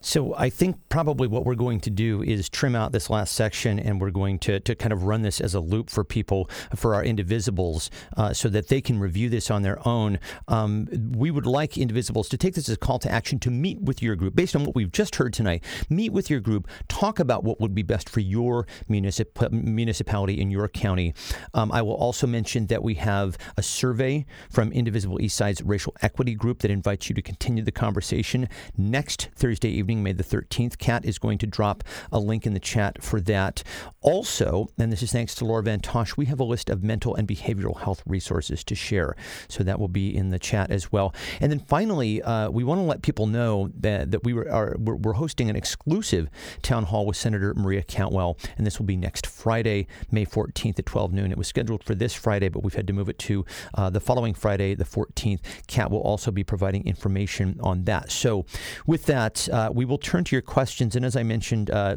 So 0.00 0.34
I 0.36 0.48
think 0.48 0.76
probably 0.88 1.26
what 1.26 1.44
we're 1.44 1.56
going 1.56 1.80
to 1.80 1.90
do 1.90 2.22
is 2.22 2.48
trim 2.48 2.76
out 2.76 2.92
this 2.92 3.10
last 3.10 3.34
section 3.34 3.80
and 3.80 4.00
we're 4.00 4.10
going 4.10 4.38
to, 4.40 4.60
to 4.60 4.74
kind 4.76 4.92
of 4.92 5.02
run 5.04 5.22
this 5.22 5.40
as 5.40 5.54
a 5.54 5.60
loop 5.60 5.90
for 5.90 6.04
people, 6.04 6.48
for 6.76 6.94
our 6.94 7.02
indivisibles, 7.02 7.90
uh, 8.16 8.32
so 8.32 8.48
that 8.48 8.68
they 8.68 8.80
can 8.80 9.00
review 9.00 9.28
this 9.28 9.50
on 9.50 9.62
their 9.62 9.86
own. 9.86 10.20
Um, 10.46 10.88
we 11.16 11.30
would 11.32 11.46
like 11.46 11.72
indivisibles 11.72 12.28
to 12.28 12.36
take 12.36 12.54
this 12.54 12.68
as 12.68 12.76
a 12.76 12.78
call 12.78 13.00
to 13.00 13.10
action 13.10 13.40
to 13.40 13.50
meet 13.50 13.80
with 13.80 14.00
your 14.00 14.14
group. 14.14 14.36
Based 14.36 14.54
on 14.54 14.64
what 14.64 14.76
we've 14.76 14.92
just 14.92 15.16
heard 15.16 15.32
tonight, 15.32 15.64
meet 15.90 16.12
with 16.12 16.30
your 16.30 16.40
group, 16.40 16.68
talk 16.86 17.18
about 17.18 17.42
what 17.42 17.60
would 17.60 17.74
be 17.74 17.82
best 17.82 18.08
for 18.08 18.20
your 18.20 18.66
municip- 18.88 19.50
municipality 19.50 20.40
in 20.40 20.50
your 20.50 20.68
county. 20.68 21.12
Um, 21.54 21.72
I 21.72 21.82
will 21.82 21.96
also 21.96 22.26
mention 22.26 22.66
that 22.68 22.84
we 22.84 22.94
have 22.94 23.36
a 23.56 23.62
survey 23.62 24.26
from 24.48 24.70
Indivisible 24.70 25.20
Eastside's 25.20 25.60
racial 25.62 25.94
equity 26.02 26.34
group 26.34 26.60
that 26.60 26.70
invites 26.70 27.08
you 27.08 27.16
to 27.16 27.22
continue 27.22 27.64
the 27.64 27.72
conversation 27.72 28.48
next 28.76 29.28
Thursday 29.34 29.47
evening 29.64 30.02
May 30.02 30.12
the 30.12 30.24
13th. 30.24 30.78
Kat 30.78 31.04
is 31.04 31.18
going 31.18 31.38
to 31.38 31.46
drop 31.46 31.84
a 32.12 32.18
link 32.18 32.46
in 32.46 32.54
the 32.54 32.60
chat 32.60 33.02
for 33.02 33.20
that. 33.22 33.62
Also, 34.00 34.68
and 34.78 34.92
this 34.92 35.02
is 35.02 35.12
thanks 35.12 35.34
to 35.36 35.44
Laura 35.44 35.62
Van 35.62 35.80
Tosh, 35.80 36.16
we 36.16 36.26
have 36.26 36.40
a 36.40 36.44
list 36.44 36.68
of 36.70 36.82
mental 36.82 37.14
and 37.14 37.26
behavioral 37.26 37.80
health 37.80 38.02
resources 38.06 38.62
to 38.64 38.74
share. 38.74 39.16
So 39.48 39.64
that 39.64 39.78
will 39.78 39.88
be 39.88 40.14
in 40.14 40.30
the 40.30 40.38
chat 40.38 40.70
as 40.70 40.92
well. 40.92 41.14
And 41.40 41.50
then 41.50 41.60
finally, 41.60 42.22
uh, 42.22 42.50
we 42.50 42.64
want 42.64 42.78
to 42.78 42.84
let 42.84 43.02
people 43.02 43.26
know 43.26 43.70
that, 43.80 44.10
that 44.10 44.24
we 44.24 44.32
were, 44.32 44.50
are, 44.50 44.76
we're, 44.78 44.96
we're 44.96 45.12
hosting 45.14 45.48
an 45.48 45.56
exclusive 45.56 46.28
town 46.62 46.84
hall 46.84 47.06
with 47.06 47.16
Senator 47.16 47.54
Maria 47.54 47.82
Cantwell, 47.82 48.36
and 48.56 48.66
this 48.66 48.78
will 48.78 48.86
be 48.86 48.96
next 48.96 49.26
Friday, 49.26 49.86
May 50.10 50.26
14th 50.26 50.78
at 50.78 50.86
12 50.86 51.12
noon. 51.12 51.30
It 51.30 51.38
was 51.38 51.48
scheduled 51.48 51.84
for 51.84 51.94
this 51.94 52.14
Friday, 52.14 52.48
but 52.48 52.62
we've 52.62 52.74
had 52.74 52.86
to 52.86 52.92
move 52.92 53.08
it 53.08 53.18
to 53.20 53.44
uh, 53.74 53.90
the 53.90 54.00
following 54.00 54.34
Friday, 54.34 54.74
the 54.74 54.84
14th. 54.84 55.40
Kat 55.66 55.90
will 55.90 56.00
also 56.00 56.30
be 56.30 56.44
providing 56.44 56.86
information 56.86 57.58
on 57.62 57.84
that. 57.84 58.10
So, 58.10 58.44
with 58.86 59.06
that, 59.06 59.37
uh, 59.48 59.70
we 59.72 59.84
will 59.84 59.98
turn 59.98 60.24
to 60.24 60.34
your 60.34 60.42
questions. 60.42 60.96
And 60.96 61.04
as 61.04 61.14
I 61.14 61.22
mentioned, 61.22 61.70
uh, 61.70 61.96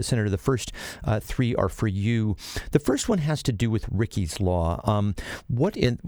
Senator, 0.00 0.30
the 0.30 0.38
first 0.38 0.72
uh, 1.04 1.20
three 1.20 1.54
are 1.54 1.68
for 1.68 1.86
you. 1.86 2.36
The 2.72 2.78
first 2.78 3.08
one 3.08 3.18
has 3.18 3.42
to 3.44 3.52
do 3.52 3.70
with 3.70 3.86
Ricky's 3.90 4.40
Law. 4.40 4.80
Um, 4.84 5.14
what 5.48 5.76
in, 5.76 5.98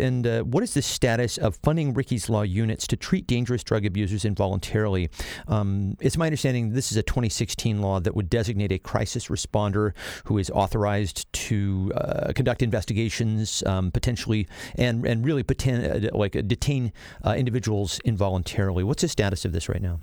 and 0.00 0.26
uh, 0.26 0.42
what 0.42 0.62
is 0.62 0.74
the 0.74 0.82
status 0.82 1.36
of 1.36 1.56
funding 1.56 1.92
Ricky's 1.92 2.28
Law 2.28 2.42
units 2.42 2.86
to 2.88 2.96
treat 2.96 3.26
dangerous 3.26 3.62
drug 3.64 3.84
abusers 3.84 4.24
involuntarily? 4.24 5.10
Um, 5.48 5.96
it's 6.00 6.16
my 6.16 6.26
understanding 6.26 6.72
this 6.72 6.90
is 6.92 6.96
a 6.96 7.02
2016 7.02 7.82
law 7.82 8.00
that 8.00 8.14
would 8.14 8.30
designate 8.30 8.72
a 8.72 8.78
crisis 8.78 9.26
responder 9.26 9.92
who 10.24 10.38
is 10.38 10.50
authorized 10.50 11.30
to 11.32 11.92
uh, 11.96 12.32
conduct 12.34 12.62
investigations, 12.62 13.62
um, 13.66 13.90
potentially, 13.90 14.46
and 14.76 15.04
and 15.04 15.24
really 15.24 15.42
pretend, 15.42 16.10
like 16.12 16.32
detain 16.46 16.92
individuals 17.26 18.00
involuntarily. 18.04 18.84
What's 18.84 19.02
the 19.02 19.08
status 19.08 19.44
of 19.44 19.52
this 19.52 19.68
right 19.68 19.82
now? 19.82 20.00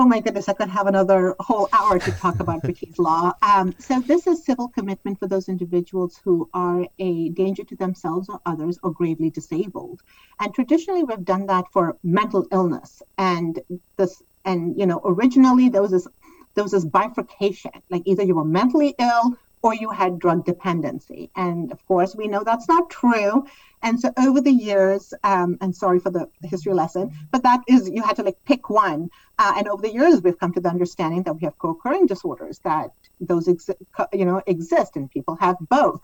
Oh 0.00 0.06
my 0.06 0.18
goodness, 0.18 0.48
I 0.48 0.54
could 0.54 0.70
have 0.70 0.86
another 0.86 1.36
whole 1.40 1.68
hour 1.74 1.98
to 1.98 2.10
talk 2.12 2.40
about 2.40 2.64
Ricky's 2.66 2.98
Law. 2.98 3.34
Um, 3.42 3.74
so, 3.78 4.00
this 4.00 4.26
is 4.26 4.42
civil 4.42 4.68
commitment 4.68 5.18
for 5.18 5.26
those 5.26 5.50
individuals 5.50 6.18
who 6.24 6.48
are 6.54 6.86
a 6.98 7.28
danger 7.28 7.64
to 7.64 7.76
themselves 7.76 8.30
or 8.30 8.40
others 8.46 8.78
or 8.82 8.92
gravely 8.92 9.28
disabled. 9.28 10.00
And 10.40 10.54
traditionally, 10.54 11.02
we've 11.04 11.22
done 11.22 11.44
that 11.48 11.66
for 11.70 11.98
mental 12.02 12.46
illness. 12.50 13.02
And 13.18 13.60
this, 13.98 14.22
and 14.46 14.74
you 14.80 14.86
know, 14.86 15.02
originally 15.04 15.68
there 15.68 15.82
was 15.82 15.90
this 15.90 16.08
there 16.54 16.64
was 16.64 16.72
this 16.72 16.86
bifurcation, 16.86 17.72
like 17.90 18.00
either 18.06 18.22
you 18.22 18.36
were 18.36 18.44
mentally 18.46 18.94
ill 18.98 19.36
or 19.60 19.74
you 19.74 19.90
had 19.90 20.18
drug 20.18 20.46
dependency. 20.46 21.30
And 21.36 21.70
of 21.72 21.84
course, 21.84 22.16
we 22.16 22.26
know 22.26 22.42
that's 22.42 22.68
not 22.68 22.88
true. 22.88 23.44
And 23.82 23.98
so 23.98 24.12
over 24.18 24.40
the 24.40 24.52
years, 24.52 25.14
um, 25.24 25.56
and 25.60 25.74
sorry 25.74 26.00
for 26.00 26.10
the, 26.10 26.28
history 26.42 26.74
lesson, 26.74 27.10
but 27.30 27.42
that 27.44 27.60
is, 27.66 27.88
you 27.88 28.02
had 28.02 28.16
to 28.16 28.22
like 28.22 28.36
pick 28.44 28.68
one. 28.68 29.10
Uh, 29.38 29.54
and 29.56 29.68
over 29.68 29.82
the 29.82 29.92
years, 29.92 30.20
we've 30.22 30.38
come 30.38 30.52
to 30.52 30.60
the 30.60 30.68
understanding 30.68 31.22
that 31.22 31.34
we 31.34 31.42
have 31.44 31.56
co-occurring 31.58 32.06
disorders, 32.06 32.58
that 32.60 32.90
those, 33.20 33.46
exi- 33.46 33.76
you 34.12 34.24
know, 34.24 34.42
exist 34.46 34.96
and 34.96 35.10
people 35.10 35.36
have 35.36 35.56
both. 35.68 36.00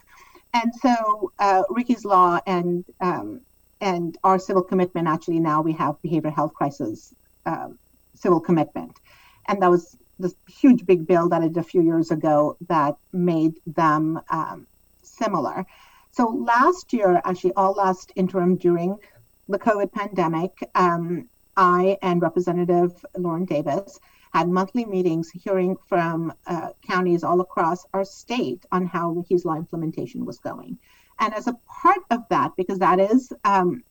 And 0.55 0.73
so 0.81 1.33
uh, 1.39 1.65
Ricky's 1.69 2.05
Law 2.05 2.41
and, 2.47 2.85
um, 3.01 3.43
and 3.81 4.17
our 4.25 4.39
civil 4.39 4.63
commitment, 4.63 5.07
actually 5.07 5.41
now 5.41 5.61
we 5.61 5.73
have 5.73 5.97
behavioral 6.03 6.35
health 6.35 6.55
crisis 6.55 7.15
um, 7.45 7.79
civil 8.15 8.41
commitment. 8.41 8.99
And 9.49 9.61
that 9.63 9.71
was 9.71 9.97
this 10.19 10.35
huge 10.49 10.87
big 10.87 11.07
bill 11.07 11.29
that 11.29 11.43
I 11.43 11.49
did 11.49 11.59
a 11.59 11.63
few 11.63 11.83
years 11.83 12.11
ago 12.11 12.57
that 12.69 12.97
made 13.13 13.55
them 13.67 14.21
um, 14.31 14.67
similar. 15.03 15.67
So 16.17 16.29
last 16.29 16.95
year, 16.95 17.21
actually, 17.27 17.53
all 17.57 17.73
last 17.73 18.11
interim 18.17 18.57
during 18.57 18.97
the 19.51 19.59
COVID 19.59 19.93
pandemic, 19.93 20.51
um, 20.75 21.29
I 21.59 21.99
and 22.01 22.23
Representative 22.23 23.05
Lauren 23.19 23.45
Davis 23.45 24.01
had 24.33 24.49
monthly 24.49 24.87
meetings 24.87 25.31
hearing 25.31 25.77
from 25.87 26.33
uh, 26.47 26.71
counties 26.81 27.23
all 27.23 27.43
across 27.43 27.85
our 27.93 28.03
state 28.03 28.65
on 28.73 28.87
how 28.87 29.11
Ricky's 29.11 29.45
Law 29.45 29.57
implementation 29.57 30.25
was 30.25 30.39
going. 30.39 30.79
And 31.21 31.35
as 31.35 31.49
a 31.49 31.59
part 31.69 32.01
of 32.11 32.21
that, 32.31 32.57
because 32.57 32.79
that 32.79 32.99
is 32.99 33.31
um, 33.45 33.85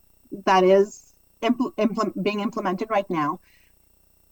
that 0.46 0.64
is 0.64 1.14
impl- 1.42 1.76
impl- 1.76 2.20
being 2.24 2.40
implemented 2.40 2.90
right 2.90 3.08
now, 3.08 3.38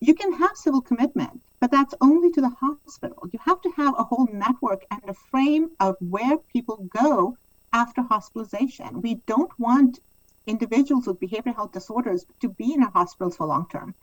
you 0.00 0.14
can 0.16 0.32
have 0.32 0.56
civil 0.56 0.80
commitment, 0.80 1.40
but 1.60 1.70
that's 1.70 1.94
only 2.00 2.32
to 2.32 2.40
the 2.40 2.56
hospital. 2.60 3.28
You 3.32 3.38
have 3.44 3.60
to 3.60 3.70
have 3.76 3.94
a 3.96 4.02
whole 4.02 4.28
network 4.32 4.84
and 4.90 5.00
a 5.06 5.14
frame 5.14 5.70
of 5.78 5.94
where 6.00 6.38
people 6.52 6.88
go 6.92 7.36
after 7.74 8.02
hospitalization. 8.02 9.02
We 9.02 9.16
don't 9.26 9.50
want 9.58 9.98
individuals 10.46 11.06
with 11.06 11.20
behavioral 11.20 11.56
health 11.56 11.72
disorders 11.72 12.24
to 12.40 12.48
be 12.48 12.72
in 12.72 12.82
our 12.82 12.90
hospitals 12.90 13.36
for 13.36 13.46
long 13.46 13.66
term. 13.70 13.94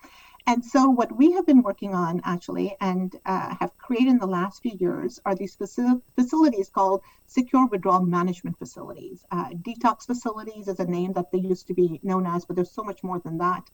And 0.48 0.66
so, 0.66 0.90
what 0.90 1.16
we 1.16 1.34
have 1.34 1.46
been 1.46 1.62
working 1.62 1.94
on 1.94 2.20
actually 2.24 2.76
and 2.82 3.16
uh, 3.26 3.56
have 3.60 3.78
created 3.78 4.10
in 4.10 4.18
the 4.18 4.28
last 4.28 4.64
few 4.64 4.76
years 4.80 5.20
are 5.24 5.36
these 5.36 5.56
faci- 5.56 6.02
facilities 6.16 6.70
called 6.70 7.02
secure 7.28 7.68
withdrawal 7.68 8.02
management 8.02 8.58
facilities. 8.58 9.24
Uh, 9.32 9.50
detox 9.50 10.06
facilities 10.06 10.68
is 10.68 10.80
a 10.80 10.86
name 10.86 11.14
that 11.14 11.32
they 11.32 11.38
used 11.38 11.68
to 11.68 11.76
be 11.76 12.00
known 12.02 12.26
as, 12.26 12.44
but 12.44 12.56
there's 12.56 12.72
so 12.72 12.84
much 12.84 13.04
more 13.04 13.20
than 13.20 13.38
that. 13.38 13.70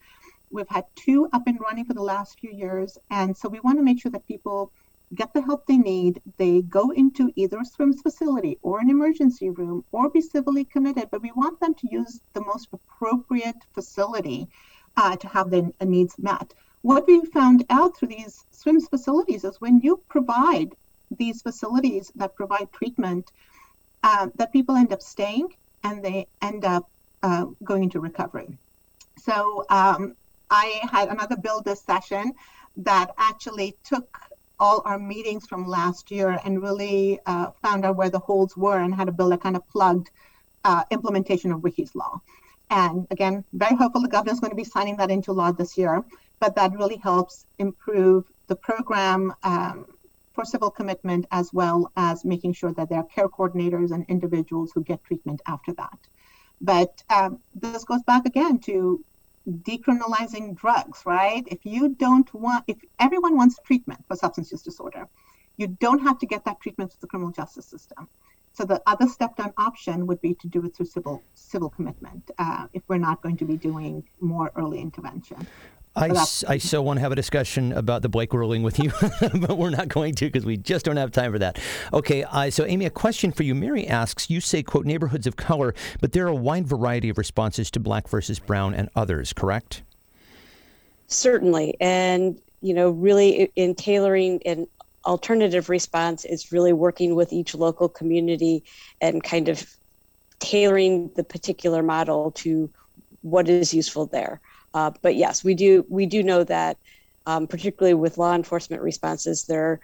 We've 0.50 0.68
had 0.68 0.86
two 0.96 1.30
up 1.32 1.48
and 1.48 1.60
running 1.60 1.86
for 1.86 1.94
the 1.94 2.04
last 2.04 2.40
few 2.40 2.52
years. 2.52 2.98
And 3.10 3.36
so, 3.36 3.48
we 3.48 3.62
want 3.62 3.80
to 3.80 3.84
make 3.84 4.02
sure 4.02 4.12
that 4.12 4.28
people 4.28 4.74
get 5.16 5.34
the 5.34 5.42
help 5.42 5.66
they 5.66 5.78
need. 5.78 6.22
They 6.38 6.62
go 6.62 6.92
into 6.92 7.32
either 7.36 7.60
a 7.60 7.66
SWIMS 7.66 8.02
facility 8.02 8.58
or 8.62 8.80
an 8.80 8.90
emergency 8.90 9.50
room 9.50 9.86
or 9.92 10.10
be 10.10 10.22
civilly 10.22 10.66
committed, 10.66 11.10
but 11.12 11.22
we 11.22 11.32
want 11.32 11.60
them 11.60 11.74
to 11.76 11.88
use 11.92 12.22
the 12.34 12.42
most 12.42 12.68
appropriate 12.74 13.64
facility 13.74 14.48
uh, 14.98 15.16
to 15.16 15.28
have 15.28 15.50
their 15.50 15.72
needs 15.84 16.18
met. 16.20 16.54
What 16.82 17.08
we 17.08 17.24
found 17.26 17.66
out 17.70 17.98
through 17.98 18.10
these 18.10 18.46
SWIMS 18.52 18.88
facilities 18.88 19.44
is 19.44 19.62
when 19.62 19.80
you 19.80 20.02
provide 20.10 20.76
these 21.18 21.42
facilities 21.42 22.12
that 22.16 22.36
provide 22.36 22.72
treatment, 22.72 23.32
uh, 24.04 24.28
that 24.36 24.52
people 24.52 24.76
end 24.76 24.92
up 24.92 25.02
staying 25.02 25.54
and 25.84 26.04
they 26.04 26.28
end 26.42 26.66
up 26.66 26.90
uh, 27.24 27.46
going 27.64 27.84
into 27.84 28.00
recovery. 28.00 28.58
So 29.18 29.66
um, 29.70 30.16
I 30.50 30.80
had 30.92 31.10
another 31.10 31.36
build 31.38 31.66
this 31.66 31.82
session 31.82 32.34
that 32.78 33.12
actually 33.18 33.76
took 33.84 34.20
all 34.60 34.82
our 34.86 34.98
meetings 34.98 35.46
from 35.46 35.68
last 35.68 36.10
year 36.12 36.40
and 36.44 36.62
really 36.62 37.20
uh, 37.26 37.52
found 37.62 37.86
out 37.86 37.96
where 37.96 38.10
the 38.10 38.20
holes 38.20 38.58
were 38.58 38.80
and 38.80 38.94
how 38.94 39.06
to 39.06 39.12
build 39.12 39.34
a 39.34 39.38
kind 39.38 39.56
of 39.56 39.68
plugged 39.70 40.10
uh, 40.64 40.84
implementation 40.92 41.52
of 41.52 41.64
Ricky's 41.64 41.94
Law. 41.96 42.22
And 42.70 43.08
again, 43.12 43.44
very 43.54 43.76
hopeful 43.76 44.02
the 44.02 44.08
governor 44.08 44.34
is 44.34 44.40
going 44.40 44.52
to 44.52 44.56
be 44.56 44.64
signing 44.64 44.98
that 44.98 45.10
into 45.10 45.32
law 45.32 45.52
this 45.52 45.78
year, 45.78 46.04
but 46.40 46.56
that 46.56 46.74
really 46.74 46.98
helps 46.98 47.46
improve 47.60 48.26
the 48.48 48.56
program 48.56 49.34
um, 49.44 49.86
for 50.34 50.44
civil 50.44 50.70
commitment 50.70 51.26
as 51.32 51.54
well 51.54 51.92
as 51.96 52.26
making 52.26 52.54
sure 52.54 52.74
that 52.74 52.90
there 52.90 53.00
are 53.00 53.06
care 53.06 53.30
coordinators 53.30 53.92
and 53.92 54.06
individuals 54.10 54.72
who 54.74 54.84
get 54.84 55.04
treatment 55.04 55.42
after 55.48 55.74
that. 55.74 55.98
But 56.60 57.04
um, 57.10 57.40
this 57.56 57.84
goes 57.84 58.04
back 58.04 58.26
again 58.26 58.60
to 58.60 59.04
decriminalizing 59.48 60.56
drugs, 60.56 61.04
right? 61.06 61.44
If 61.48 61.66
you 61.66 61.96
don't 61.96 62.32
want, 62.34 62.66
if 62.68 62.78
everyone 63.00 63.36
wants 63.36 63.58
treatment 63.66 64.04
for 64.08 64.16
substance 64.16 64.52
use 64.52 64.62
disorder, 64.62 65.08
you 65.58 65.68
don't 65.68 66.00
have 66.00 66.20
to 66.20 66.26
get 66.26 66.46
that 66.46 66.60
treatment 66.62 66.92
through 66.92 67.00
the 67.02 67.08
criminal 67.08 67.32
justice 67.32 67.66
system. 67.66 68.08
So 68.54 68.66
the 68.66 68.82
other 68.88 69.08
step 69.08 69.36
down 69.36 69.54
option 69.58 70.08
would 70.08 70.20
be 70.22 70.34
to 70.36 70.48
do 70.48 70.66
it 70.66 70.76
through 70.76 70.88
civil 70.88 71.24
civil 71.36 71.70
commitment 71.70 72.32
uh, 72.40 72.68
if 72.74 72.82
we're 72.88 72.98
not 72.98 73.22
going 73.22 73.38
to 73.38 73.46
be 73.46 73.56
doing 73.56 74.04
more 74.20 74.52
early 74.56 74.80
intervention. 74.80 75.48
I, 75.98 76.10
I 76.48 76.58
so 76.60 76.82
want 76.82 76.98
to 76.98 77.02
have 77.02 77.12
a 77.12 77.16
discussion 77.16 77.74
about 77.74 78.04
the 78.04 78.10
Blake 78.10 78.34
ruling 78.34 78.62
with 78.62 78.78
you, 78.78 78.92
but 79.34 79.58
we're 79.58 79.72
not 79.72 79.88
going 79.88 80.14
to 80.16 80.26
because 80.26 80.46
we 80.46 80.56
just 80.56 80.86
don't 80.86 80.98
have 80.98 81.12
time 81.12 81.32
for 81.32 81.40
that. 81.40 81.60
Okay, 81.92 82.24
uh, 82.24 82.50
so 82.52 82.66
Amy, 82.66 82.86
a 82.86 82.90
question 82.90 83.32
for 83.32 83.44
you. 83.44 83.56
Mary 83.56 83.88
asks, 83.88 84.30
you 84.30 84.40
say, 84.40 84.62
quote, 84.62 84.86
neighborhoods 84.86 85.26
of 85.26 85.36
color, 85.36 85.74
but 86.00 86.12
there 86.12 86.26
are 86.26 86.30
a 86.30 86.36
wide 86.36 86.68
variety 86.68 87.10
of 87.10 87.18
responses 87.18 87.72
to 87.72 87.80
black 87.80 88.08
versus 88.08 88.40
brown 88.40 88.76
and 88.76 88.90
others, 88.96 89.34
correct? 89.34 89.82
Certainly. 91.08 91.76
And, 91.82 92.40
you 92.62 92.74
know, 92.74 92.92
really 92.92 93.52
in 93.56 93.74
tailoring 93.74 94.42
an 94.46 94.68
alternative 95.06 95.70
response 95.70 96.26
is 96.26 96.52
really 96.52 96.74
working 96.74 97.16
with 97.16 97.34
each 97.34 97.56
local 97.56 97.90
community 97.90 98.64
and 99.02 99.24
kind 99.24 99.50
of 99.50 99.66
tailoring 100.40 101.10
the 101.16 101.24
particular 101.24 101.82
model 101.82 102.32
to 102.32 102.70
what 103.22 103.50
is 103.50 103.74
useful 103.74 104.06
there. 104.06 104.40
Uh, 104.78 104.92
but 105.02 105.16
yes, 105.16 105.44
we 105.44 105.56
do 105.56 105.84
we 105.90 106.06
do 106.06 106.22
know 106.22 106.44
that, 106.44 106.78
um, 107.26 107.48
particularly 107.48 107.96
with 107.96 108.20
law 108.20 108.36
enforcement 108.36 108.84
responses, 108.84 109.46
their 109.46 109.80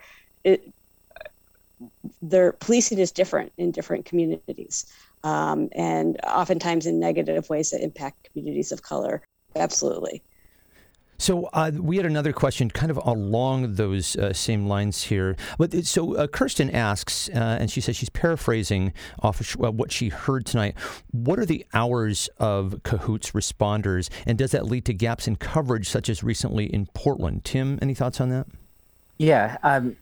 their 2.22 2.52
policing 2.52 3.00
is 3.00 3.12
different 3.12 3.52
in 3.58 3.72
different 3.72 4.06
communities, 4.06 4.86
um, 5.24 5.70
and 5.72 6.20
oftentimes 6.28 6.86
in 6.86 7.00
negative 7.00 7.50
ways 7.50 7.72
that 7.72 7.82
impact 7.82 8.30
communities 8.32 8.72
of 8.72 8.84
color. 8.84 9.24
Absolutely. 9.56 10.22
So 11.18 11.46
uh, 11.54 11.72
we 11.74 11.98
had 11.98 12.06
another 12.06 12.34
question, 12.34 12.70
kind 12.70 12.92
of 12.92 12.98
along 12.98 13.76
those 13.76 14.16
uh, 14.16 14.34
same 14.34 14.68
lines 14.68 15.04
here. 15.04 15.36
But 15.58 15.74
uh, 15.74 15.84
so 15.84 16.16
uh, 16.16 16.28
Kirsten 16.28 16.70
asks, 16.70 17.30
uh, 17.30 17.58
and 17.60 17.72
she 17.72 17.82
says 17.82 17.96
she's 17.96 18.10
paraphrasing 18.10 18.94
off 19.20 19.40
of 19.40 19.64
uh, 19.64 19.72
what 19.72 19.92
she 19.92 20.10
heard 20.10 20.46
tonight. 20.46 20.76
What 21.12 21.40
are 21.40 21.46
the 21.46 21.66
hours 21.74 22.30
of 22.38 22.82
Cahoots 22.84 23.32
responders, 23.32 24.10
and 24.26 24.38
does 24.38 24.52
that 24.52 24.66
lead 24.66 24.86
to 24.86 24.94
gaps 24.94 25.28
in 25.28 25.36
coverage, 25.36 25.90
such 25.90 26.10
as 26.10 26.24
recently 26.24 26.66
in 26.66 26.88
Portland? 26.94 27.46
Tim, 27.46 27.80
any 27.82 27.94
thoughts 27.94 28.20
on 28.20 28.30
that? 28.30 28.48
Yeah. 29.18 29.58
Um, 29.64 29.98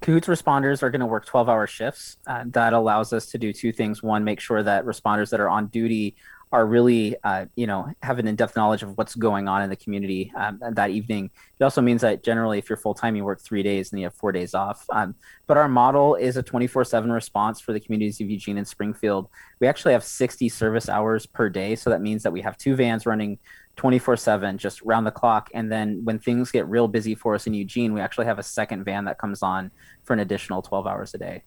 Cahoots 0.00 0.28
responders 0.28 0.82
are 0.82 0.90
going 0.90 1.00
to 1.00 1.06
work 1.06 1.24
12 1.24 1.48
hour 1.48 1.66
shifts. 1.66 2.18
that 2.26 2.72
allows 2.72 3.12
us 3.12 3.26
to 3.26 3.38
do 3.38 3.52
two 3.52 3.72
things. 3.72 4.02
One, 4.02 4.24
make 4.24 4.40
sure 4.40 4.62
that 4.62 4.84
responders 4.84 5.30
that 5.30 5.40
are 5.40 5.48
on 5.48 5.68
duty 5.68 6.16
are 6.54 6.66
really, 6.66 7.16
uh, 7.24 7.46
you 7.56 7.66
know, 7.66 7.92
have 8.00 8.20
an 8.20 8.28
in-depth 8.28 8.54
knowledge 8.54 8.84
of 8.84 8.96
what's 8.96 9.16
going 9.16 9.48
on 9.48 9.60
in 9.62 9.68
the 9.68 9.74
community 9.74 10.32
um, 10.36 10.60
that 10.70 10.90
evening. 10.90 11.28
It 11.58 11.64
also 11.64 11.82
means 11.82 12.00
that 12.02 12.22
generally, 12.22 12.58
if 12.58 12.68
you're 12.68 12.76
full-time, 12.76 13.16
you 13.16 13.24
work 13.24 13.40
three 13.40 13.64
days 13.64 13.90
and 13.90 14.00
you 14.00 14.06
have 14.06 14.14
four 14.14 14.30
days 14.30 14.54
off. 14.54 14.86
Um, 14.90 15.16
but 15.48 15.56
our 15.56 15.68
model 15.68 16.14
is 16.14 16.36
a 16.36 16.44
24/7 16.44 17.10
response 17.10 17.60
for 17.60 17.72
the 17.72 17.80
communities 17.80 18.20
of 18.20 18.30
Eugene 18.30 18.56
and 18.56 18.68
Springfield. 18.68 19.28
We 19.58 19.66
actually 19.66 19.94
have 19.94 20.04
60 20.04 20.48
service 20.48 20.88
hours 20.88 21.26
per 21.26 21.48
day, 21.48 21.74
so 21.74 21.90
that 21.90 22.00
means 22.00 22.22
that 22.22 22.32
we 22.32 22.42
have 22.42 22.56
two 22.56 22.76
vans 22.76 23.04
running 23.04 23.40
24/7, 23.76 24.56
just 24.56 24.80
round 24.82 25.08
the 25.08 25.10
clock. 25.10 25.50
And 25.54 25.72
then 25.72 26.04
when 26.04 26.20
things 26.20 26.52
get 26.52 26.68
real 26.68 26.86
busy 26.86 27.16
for 27.16 27.34
us 27.34 27.48
in 27.48 27.54
Eugene, 27.54 27.92
we 27.92 28.00
actually 28.00 28.26
have 28.26 28.38
a 28.38 28.44
second 28.44 28.84
van 28.84 29.06
that 29.06 29.18
comes 29.18 29.42
on 29.42 29.72
for 30.04 30.12
an 30.12 30.20
additional 30.20 30.62
12 30.62 30.86
hours 30.86 31.14
a 31.14 31.18
day. 31.18 31.42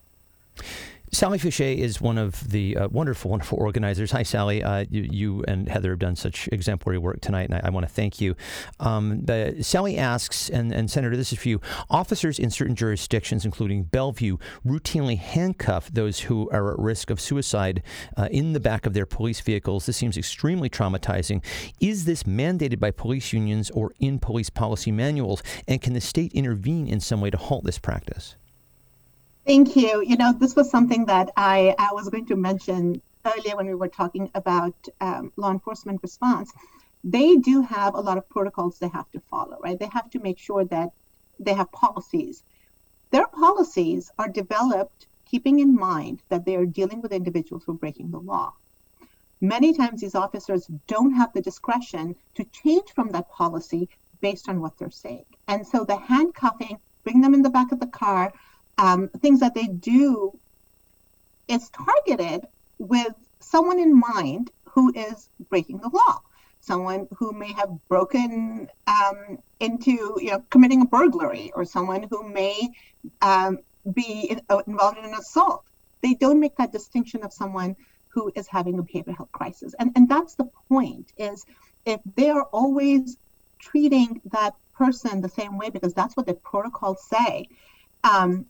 Sally 1.12 1.40
Fouché 1.40 1.78
is 1.78 2.02
one 2.02 2.18
of 2.18 2.50
the 2.50 2.76
uh, 2.76 2.88
wonderful, 2.90 3.32
wonderful 3.38 3.58
organizers. 3.60 4.12
Hi, 4.12 4.24
Sally. 4.24 4.64
Uh, 4.64 4.86
you, 4.90 5.08
you, 5.10 5.44
and 5.48 5.70
Heather 5.70 5.92
have 5.92 6.00
done 6.00 6.16
such 6.16 6.50
exemplary 6.52 6.98
work 6.98 7.22
tonight, 7.22 7.50
and 7.50 7.56
I, 7.56 7.62
I 7.64 7.70
want 7.70 7.88
to 7.88 7.92
thank 7.92 8.20
you. 8.20 8.36
Um, 8.80 9.26
Sally 9.62 9.98
asks, 9.98 10.50
and, 10.50 10.72
and 10.74 10.92
Senator, 10.92 11.16
this 11.16 11.32
is 11.32 11.40
for 11.40 11.50
you 11.50 11.62
officers 11.90 12.40
in 12.40 12.50
certain 12.50 12.76
jurisdictions, 12.76 13.46
including 13.46 13.84
Bellevue, 13.84 14.38
routinely 14.66 15.18
handcuff 15.18 15.90
those 15.92 16.22
who 16.22 16.50
are 16.50 16.74
at 16.74 16.80
risk 16.80 17.10
of 17.10 17.22
suicide 17.22 17.84
uh, 18.18 18.28
in 18.32 18.54
the 18.54 18.60
back 18.60 18.86
of 18.86 18.94
their 18.94 19.06
police 19.06 19.40
vehicles. 19.40 19.86
This 19.86 19.98
seems 19.98 20.18
extremely 20.18 20.70
traumatizing. 20.70 21.44
Is 21.80 22.06
this 22.06 22.24
mandated 22.24 22.80
by 22.80 22.92
police 22.92 23.32
unions 23.32 23.70
or 23.72 23.94
in 24.00 24.20
police 24.20 24.50
policy 24.50 24.92
manuals? 24.92 25.42
And 25.68 25.82
can 25.82 25.94
the 25.94 26.02
state 26.02 26.34
intervene 26.34 26.88
in 26.88 27.00
some 27.00 27.22
way 27.22 27.30
to 27.30 27.38
halt 27.38 27.64
this 27.64 27.80
practice? 27.80 28.36
Thank 29.48 29.78
you. 29.78 30.04
You 30.06 30.18
know, 30.18 30.34
this 30.34 30.58
was 30.58 30.70
something 30.70 31.06
that 31.06 31.30
I, 31.38 31.74
I 31.80 31.94
was 31.94 32.10
going 32.10 32.26
to 32.26 32.36
mention 32.36 33.02
earlier 33.24 33.56
when 33.56 33.68
we 33.68 33.76
were 33.76 33.88
talking 33.88 34.30
about 34.36 34.76
um, 35.00 35.32
law 35.38 35.52
enforcement 35.52 36.02
response. 36.04 36.52
They 37.06 37.38
do 37.38 37.62
have 37.62 37.96
a 37.96 38.02
lot 38.02 38.18
of 38.18 38.28
protocols 38.28 38.78
they 38.78 38.90
have 38.90 39.10
to 39.12 39.22
follow, 39.32 39.58
right? 39.64 39.80
They 39.80 39.88
have 39.94 40.10
to 40.10 40.20
make 40.20 40.38
sure 40.38 40.66
that 40.66 40.90
they 41.40 41.54
have 41.54 41.72
policies. 41.72 42.44
Their 43.12 43.26
policies 43.28 44.12
are 44.20 44.28
developed 44.28 45.08
keeping 45.24 45.60
in 45.60 45.74
mind 45.76 46.24
that 46.28 46.44
they 46.44 46.58
are 46.58 46.66
dealing 46.66 47.00
with 47.00 47.14
individuals 47.14 47.64
who 47.64 47.72
are 47.72 47.76
breaking 47.76 48.12
the 48.12 48.20
law. 48.20 48.52
Many 49.40 49.72
times, 49.74 50.02
these 50.02 50.16
officers 50.16 50.70
don't 50.88 51.14
have 51.14 51.32
the 51.32 51.42
discretion 51.42 52.18
to 52.36 52.44
change 52.44 52.90
from 52.94 53.12
that 53.12 53.30
policy 53.30 53.88
based 54.20 54.50
on 54.50 54.60
what 54.60 54.78
they're 54.78 54.92
saying. 54.92 55.26
And 55.48 55.66
so 55.66 55.86
the 55.86 55.96
handcuffing, 55.98 56.80
bring 57.06 57.22
them 57.22 57.34
in 57.34 57.44
the 57.44 57.50
back 57.50 57.72
of 57.72 57.80
the 57.80 57.88
car, 57.88 58.34
um, 58.78 59.10
things 59.22 59.40
that 59.40 59.56
they 59.56 59.68
do 59.68 60.38
is 61.48 61.70
targeted 61.70 62.46
with 62.78 63.14
someone 63.40 63.80
in 63.80 63.98
mind 63.98 64.52
who 64.66 64.94
is 64.94 65.30
breaking 65.50 65.80
the 65.80 65.90
law. 65.90 66.22
Someone 66.60 67.08
who 67.18 67.32
may 67.32 67.54
have 67.54 67.70
broken 67.88 68.68
um, 68.88 69.38
into 69.60 70.18
you 70.20 70.32
know 70.32 70.44
committing 70.50 70.82
a 70.82 70.86
burglary 70.86 71.52
or 71.56 71.64
someone 71.66 72.08
who 72.10 72.28
may 72.28 72.70
um, 73.22 73.60
be 73.94 74.28
in, 74.30 74.42
uh, 74.50 74.62
involved 74.68 74.98
in 74.98 75.06
an 75.06 75.14
assault. 75.14 75.64
They 76.04 76.16
don't 76.16 76.40
make 76.40 76.58
that 76.58 76.72
distinction 76.72 77.24
of 77.24 77.32
someone 77.32 77.76
who 78.10 78.32
is 78.36 78.48
having 78.48 78.80
a 78.80 78.84
behavioral 78.84 79.18
health 79.18 79.32
crisis. 79.32 79.76
And 79.80 79.92
and 79.96 80.10
that's 80.10 80.36
the 80.36 80.50
point 80.68 81.14
is 81.18 81.46
if 81.86 82.02
they 82.16 82.30
are 82.30 82.44
always 82.52 83.18
treating 83.60 84.22
that 84.32 84.54
person 84.76 85.22
the 85.22 85.30
same 85.30 85.58
way 85.58 85.70
because 85.70 85.94
that's 85.94 86.16
what 86.16 86.28
the 86.28 86.36
protocols 86.36 87.00
say 87.10 87.48
um, 88.04 88.46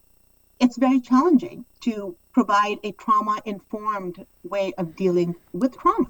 it's 0.59 0.77
very 0.77 0.99
challenging 0.99 1.65
to 1.81 2.15
provide 2.33 2.77
a 2.83 2.91
trauma 2.93 3.41
informed 3.45 4.25
way 4.43 4.73
of 4.77 4.95
dealing 4.95 5.35
with 5.53 5.77
trauma. 5.77 6.09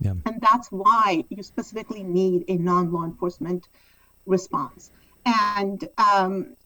Yeah. 0.00 0.14
And 0.26 0.40
that's 0.40 0.68
why 0.68 1.24
you 1.28 1.42
specifically 1.42 2.02
need 2.02 2.44
a 2.48 2.56
non 2.56 2.92
law 2.92 3.04
enforcement 3.04 3.68
response. 4.26 4.90
And 5.24 5.88
um, 5.98 6.56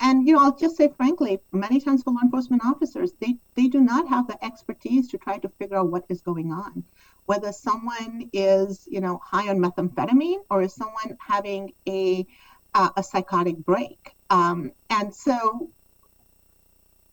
and 0.00 0.26
you 0.26 0.34
know, 0.34 0.42
I'll 0.42 0.56
just 0.56 0.76
say 0.76 0.92
frankly, 0.96 1.40
many 1.52 1.80
times 1.80 2.02
for 2.02 2.12
law 2.12 2.20
enforcement 2.22 2.62
officers, 2.64 3.12
they 3.20 3.36
they 3.54 3.68
do 3.68 3.80
not 3.80 4.08
have 4.08 4.28
the 4.28 4.42
expertise 4.44 5.08
to 5.08 5.18
try 5.18 5.38
to 5.38 5.48
figure 5.48 5.76
out 5.76 5.90
what 5.90 6.04
is 6.08 6.20
going 6.20 6.52
on, 6.52 6.84
whether 7.26 7.52
someone 7.52 8.30
is 8.32 8.86
you 8.90 9.00
know 9.00 9.20
high 9.24 9.48
on 9.48 9.58
methamphetamine 9.58 10.44
or 10.50 10.62
is 10.62 10.74
someone 10.74 11.16
having 11.20 11.72
a 11.88 12.26
uh, 12.74 12.90
a 12.96 13.02
psychotic 13.02 13.56
break. 13.56 14.14
Um, 14.28 14.72
and 14.90 15.14
so, 15.14 15.70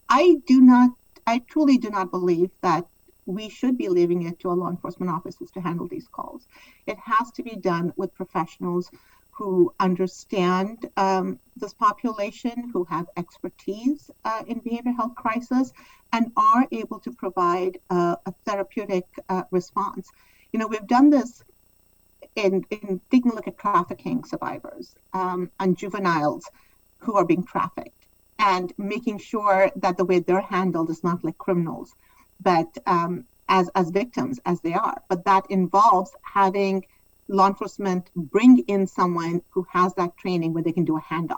I 0.10 0.38
do 0.46 0.62
not, 0.62 0.92
I 1.26 1.40
truly 1.40 1.78
do 1.78 1.90
not 1.90 2.12
believe 2.12 2.52
that 2.62 2.86
we 3.26 3.50
should 3.50 3.78
be 3.78 3.90
leaving 3.90 4.24
it 4.24 4.40
to 4.40 4.50
our 4.50 4.56
law 4.56 4.70
enforcement 4.70 5.12
officers 5.12 5.50
to 5.52 5.62
handle 5.62 5.88
these 5.88 6.08
calls. 6.08 6.48
It 6.88 6.98
has 7.00 7.32
to 7.32 7.44
be 7.44 7.56
done 7.56 7.94
with 7.96 8.14
professionals 8.14 8.92
who 9.32 9.74
understand 9.80 10.90
um, 10.98 11.40
this 11.56 11.74
population, 11.74 12.70
who 12.72 12.84
have 12.86 13.08
expertise 13.18 14.12
uh, 14.26 14.44
in 14.48 14.60
behavior 14.60 14.92
health 14.92 15.16
crisis, 15.16 15.74
and 16.12 16.32
are 16.38 16.68
able 16.72 17.00
to 17.00 17.12
provide 17.12 17.80
uh, 17.90 18.16
a 18.26 18.34
therapeutic 18.46 19.06
uh, 19.30 19.44
response. 19.50 20.10
You 20.52 20.60
know, 20.60 20.68
we've 20.68 20.86
done 20.86 21.10
this 21.10 21.44
in, 22.36 22.64
in 22.70 23.02
taking 23.10 23.32
a 23.32 23.36
look 23.36 23.48
at 23.48 23.58
trafficking 23.58 24.24
survivors 24.24 24.96
um, 25.14 25.50
and 25.60 25.76
juveniles 25.76 26.46
who 27.00 27.16
are 27.16 27.26
being 27.26 27.44
trafficked 27.44 28.03
and 28.39 28.73
making 28.77 29.19
sure 29.19 29.72
that 29.76 29.97
the 29.97 30.05
way 30.05 30.19
they're 30.19 30.41
handled 30.41 30.89
is 30.89 31.03
not 31.03 31.23
like 31.23 31.38
criminals, 31.38 31.95
but 32.41 32.77
um, 32.85 33.26
as, 33.47 33.69
as 33.76 33.89
victims 33.89 34.39
as 34.45 34.61
they 34.61 34.73
are. 34.73 35.01
But 35.10 35.26
that 35.26 35.45
involves 35.49 36.11
having 36.22 36.85
law 37.27 37.47
enforcement 37.47 38.10
bring 38.15 38.60
in 38.68 38.88
someone 38.88 39.41
who 39.51 39.65
has 39.72 39.93
that 39.95 40.18
training 40.18 40.53
where 40.53 40.64
they 40.64 40.72
can 40.72 40.85
do 40.85 40.97
a 40.97 41.01
handoff. 41.01 41.38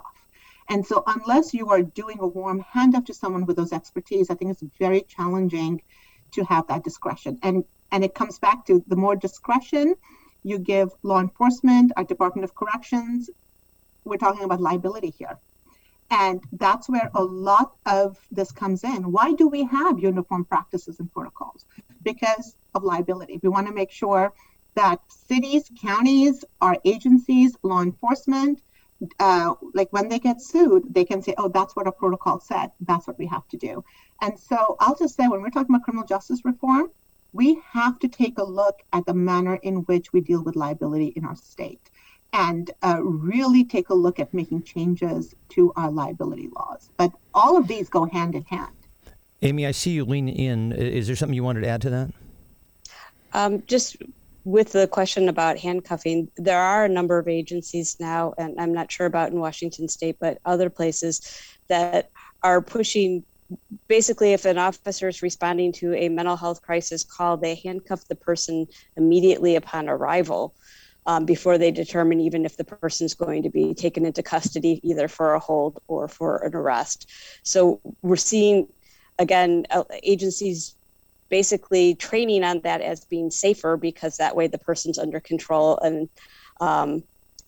And 0.68 0.84
so, 0.84 1.04
unless 1.06 1.54
you 1.54 1.70
are 1.70 1.82
doing 1.82 2.18
a 2.20 2.26
warm 2.26 2.64
handoff 2.74 3.06
to 3.06 3.14
someone 3.14 3.46
with 3.46 3.56
those 3.56 3.72
expertise, 3.72 4.30
I 4.30 4.34
think 4.34 4.50
it's 4.50 4.64
very 4.78 5.02
challenging 5.02 5.82
to 6.32 6.42
have 6.44 6.66
that 6.66 6.82
discretion. 6.82 7.38
And 7.42 7.64
and 7.92 8.02
it 8.02 8.14
comes 8.14 8.40
back 8.40 8.66
to 8.66 8.82
the 8.88 8.96
more 8.96 9.14
discretion 9.14 9.94
you 10.42 10.58
give 10.58 10.90
law 11.02 11.20
enforcement, 11.20 11.92
our 11.96 12.04
Department 12.04 12.44
of 12.44 12.54
Corrections, 12.54 13.30
we're 14.04 14.16
talking 14.16 14.44
about 14.44 14.60
liability 14.60 15.10
here. 15.10 15.38
And 16.10 16.40
that's 16.52 16.88
where 16.88 17.10
a 17.14 17.22
lot 17.22 17.72
of 17.86 18.18
this 18.30 18.52
comes 18.52 18.84
in. 18.84 19.10
Why 19.10 19.32
do 19.32 19.48
we 19.48 19.64
have 19.64 19.98
uniform 19.98 20.44
practices 20.44 21.00
and 21.00 21.12
protocols? 21.12 21.66
Because 22.02 22.56
of 22.74 22.84
liability. 22.84 23.40
We 23.42 23.48
want 23.48 23.66
to 23.66 23.72
make 23.74 23.90
sure 23.90 24.32
that 24.74 25.00
cities, 25.08 25.70
counties, 25.80 26.44
our 26.60 26.76
agencies, 26.84 27.56
law 27.62 27.82
enforcement, 27.82 28.62
uh, 29.18 29.54
like 29.74 29.92
when 29.92 30.08
they 30.08 30.18
get 30.18 30.40
sued, 30.40 30.94
they 30.94 31.04
can 31.04 31.22
say, 31.22 31.34
oh, 31.38 31.48
that's 31.48 31.74
what 31.74 31.86
our 31.86 31.92
protocol 31.92 32.40
said. 32.40 32.70
That's 32.80 33.06
what 33.06 33.18
we 33.18 33.26
have 33.26 33.46
to 33.48 33.56
do. 33.56 33.84
And 34.22 34.38
so 34.38 34.76
I'll 34.80 34.96
just 34.96 35.16
say, 35.16 35.26
when 35.28 35.42
we're 35.42 35.50
talking 35.50 35.74
about 35.74 35.82
criminal 35.82 36.06
justice 36.06 36.44
reform, 36.44 36.90
we 37.32 37.60
have 37.72 37.98
to 37.98 38.08
take 38.08 38.38
a 38.38 38.44
look 38.44 38.76
at 38.92 39.04
the 39.04 39.12
manner 39.12 39.56
in 39.56 39.76
which 39.86 40.12
we 40.12 40.20
deal 40.20 40.42
with 40.42 40.56
liability 40.56 41.08
in 41.16 41.24
our 41.24 41.36
state 41.36 41.90
and 42.32 42.70
uh, 42.82 42.98
really 43.02 43.64
take 43.64 43.88
a 43.88 43.94
look 43.94 44.18
at 44.18 44.32
making 44.34 44.62
changes 44.62 45.34
to 45.50 45.72
our 45.76 45.90
liability 45.90 46.48
laws. 46.54 46.90
But 46.96 47.12
all 47.34 47.56
of 47.56 47.68
these 47.68 47.88
go 47.88 48.04
hand 48.04 48.34
in 48.34 48.44
hand. 48.44 48.72
Amy, 49.42 49.66
I 49.66 49.70
see 49.70 49.90
you 49.90 50.04
lean 50.04 50.28
in. 50.28 50.72
Is 50.72 51.06
there 51.06 51.16
something 51.16 51.34
you 51.34 51.44
wanted 51.44 51.62
to 51.62 51.68
add 51.68 51.82
to 51.82 51.90
that? 51.90 52.10
Um, 53.32 53.62
just 53.66 53.96
with 54.44 54.72
the 54.72 54.86
question 54.86 55.28
about 55.28 55.58
handcuffing, 55.58 56.30
there 56.36 56.60
are 56.60 56.84
a 56.84 56.88
number 56.88 57.18
of 57.18 57.28
agencies 57.28 57.96
now, 58.00 58.32
and 58.38 58.58
I'm 58.60 58.72
not 58.72 58.90
sure 58.90 59.06
about 59.06 59.30
in 59.30 59.40
Washington 59.40 59.88
state, 59.88 60.16
but 60.20 60.38
other 60.44 60.70
places 60.70 61.42
that 61.68 62.10
are 62.42 62.60
pushing 62.60 63.24
basically 63.88 64.32
if 64.32 64.44
an 64.44 64.58
officer 64.58 65.08
is 65.08 65.22
responding 65.22 65.72
to 65.72 65.94
a 65.94 66.08
mental 66.08 66.36
health 66.36 66.62
crisis 66.62 67.04
call, 67.04 67.36
they 67.36 67.54
handcuff 67.56 68.06
the 68.08 68.14
person 68.14 68.66
immediately 68.96 69.56
upon 69.56 69.88
arrival. 69.88 70.54
Um, 71.08 71.24
before 71.24 71.56
they 71.56 71.70
determine 71.70 72.20
even 72.20 72.44
if 72.44 72.56
the 72.56 72.64
person 72.64 73.04
is 73.04 73.14
going 73.14 73.44
to 73.44 73.48
be 73.48 73.74
taken 73.74 74.04
into 74.04 74.24
custody, 74.24 74.80
either 74.82 75.06
for 75.06 75.34
a 75.34 75.38
hold 75.38 75.80
or 75.86 76.08
for 76.08 76.38
an 76.38 76.52
arrest. 76.52 77.08
So 77.44 77.80
we're 78.02 78.16
seeing, 78.16 78.66
again, 79.16 79.66
uh, 79.70 79.84
agencies 80.02 80.74
basically 81.28 81.94
training 81.94 82.44
on 82.44 82.60
that 82.60 82.80
as 82.80 83.04
being 83.04 83.30
safer 83.30 83.76
because 83.76 84.16
that 84.16 84.36
way 84.36 84.46
the 84.46 84.58
person's 84.58 84.98
under 84.98 85.20
control 85.20 85.78
and 85.78 86.08
um, 86.60 87.02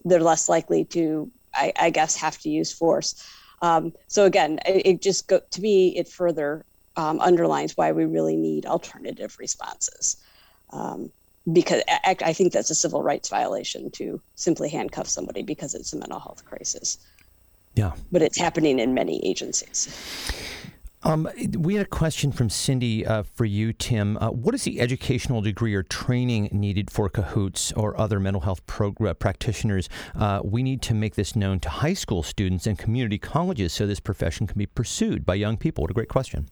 they're 0.05 0.21
less 0.21 0.49
likely 0.49 0.85
to, 0.85 1.31
I, 1.55 1.73
I, 1.79 1.91
guess, 1.91 2.17
have 2.17 2.39
to 2.39 2.49
use 2.49 2.73
force. 2.73 3.25
Um, 3.63 3.93
so 4.07 4.25
again, 4.25 4.61
it, 4.67 4.87
it, 4.87 5.03
just 5.03 5.29
go, 5.29 5.41
to 5.51 5.61
me 5.61 5.97
it 5.97 6.09
further 6.09 6.65
um, 6.97 7.21
underlines 7.21 7.77
why 7.77 7.93
we 7.93 8.05
really 8.05 8.37
need 8.37 8.67
alternative 8.67 9.37
responses. 9.39 10.17
Um, 10.71 11.11
because 11.53 11.83
I, 11.89 12.17
I 12.25 12.33
think 12.33 12.53
that's 12.53 12.71
a 12.71 12.75
civil 12.75 13.03
rights 13.03 13.29
violation 13.29 13.91
to 13.93 14.21
simply 14.35 14.69
handcuff 14.69 15.09
somebody 15.09 15.43
because 15.43 15.75
it's 15.75 15.93
a 15.93 15.97
mental 15.97 16.19
health 16.19 16.45
crisis. 16.45 16.99
Yeah. 17.75 17.93
But 18.11 18.23
it's 18.23 18.39
happening 18.39 18.79
in 18.79 18.95
many 18.95 19.25
agencies. 19.25 19.89
Um, 21.05 21.29
we 21.57 21.77
had 21.77 21.87
a 21.87 21.89
question 21.89 22.33
from 22.33 22.51
Cindy 22.51 23.07
uh, 23.07 23.23
for 23.23 23.45
you, 23.45 23.73
Tim. 23.73 24.17
Uh, 24.17 24.31
what 24.31 24.53
is 24.53 24.65
the 24.65 24.81
educational 24.81 25.41
degree 25.41 25.73
or 25.73 25.85
training 25.85 26.49
needed 26.51 26.91
for 26.91 27.09
CAHOOTS 27.09 27.73
or 27.77 27.99
other 27.99 28.19
mental 28.19 28.41
health 28.41 28.63
uh, 28.81 29.15
practitioners? 29.15 29.89
Uh, 30.17 30.41
we 30.43 30.65
need 30.65 30.83
to 30.83 30.95
make 30.95 31.15
this 31.15 31.37
known 31.37 31.61
to 31.61 31.69
high 31.69 31.95
school 31.95 32.25
students 32.25 32.67
and 32.67 32.77
community 32.77 33.17
colleges 33.17 33.73
so 33.73 33.87
this 33.87 34.01
profession 34.01 34.49
can 34.49 34.59
be 34.59 34.67
pursued 34.67 35.25
by 35.25 35.37
young 35.37 35.57
people. 35.57 35.83
What 35.83 35.93
a 35.93 35.95
great 35.95 36.09
question. 36.09 36.49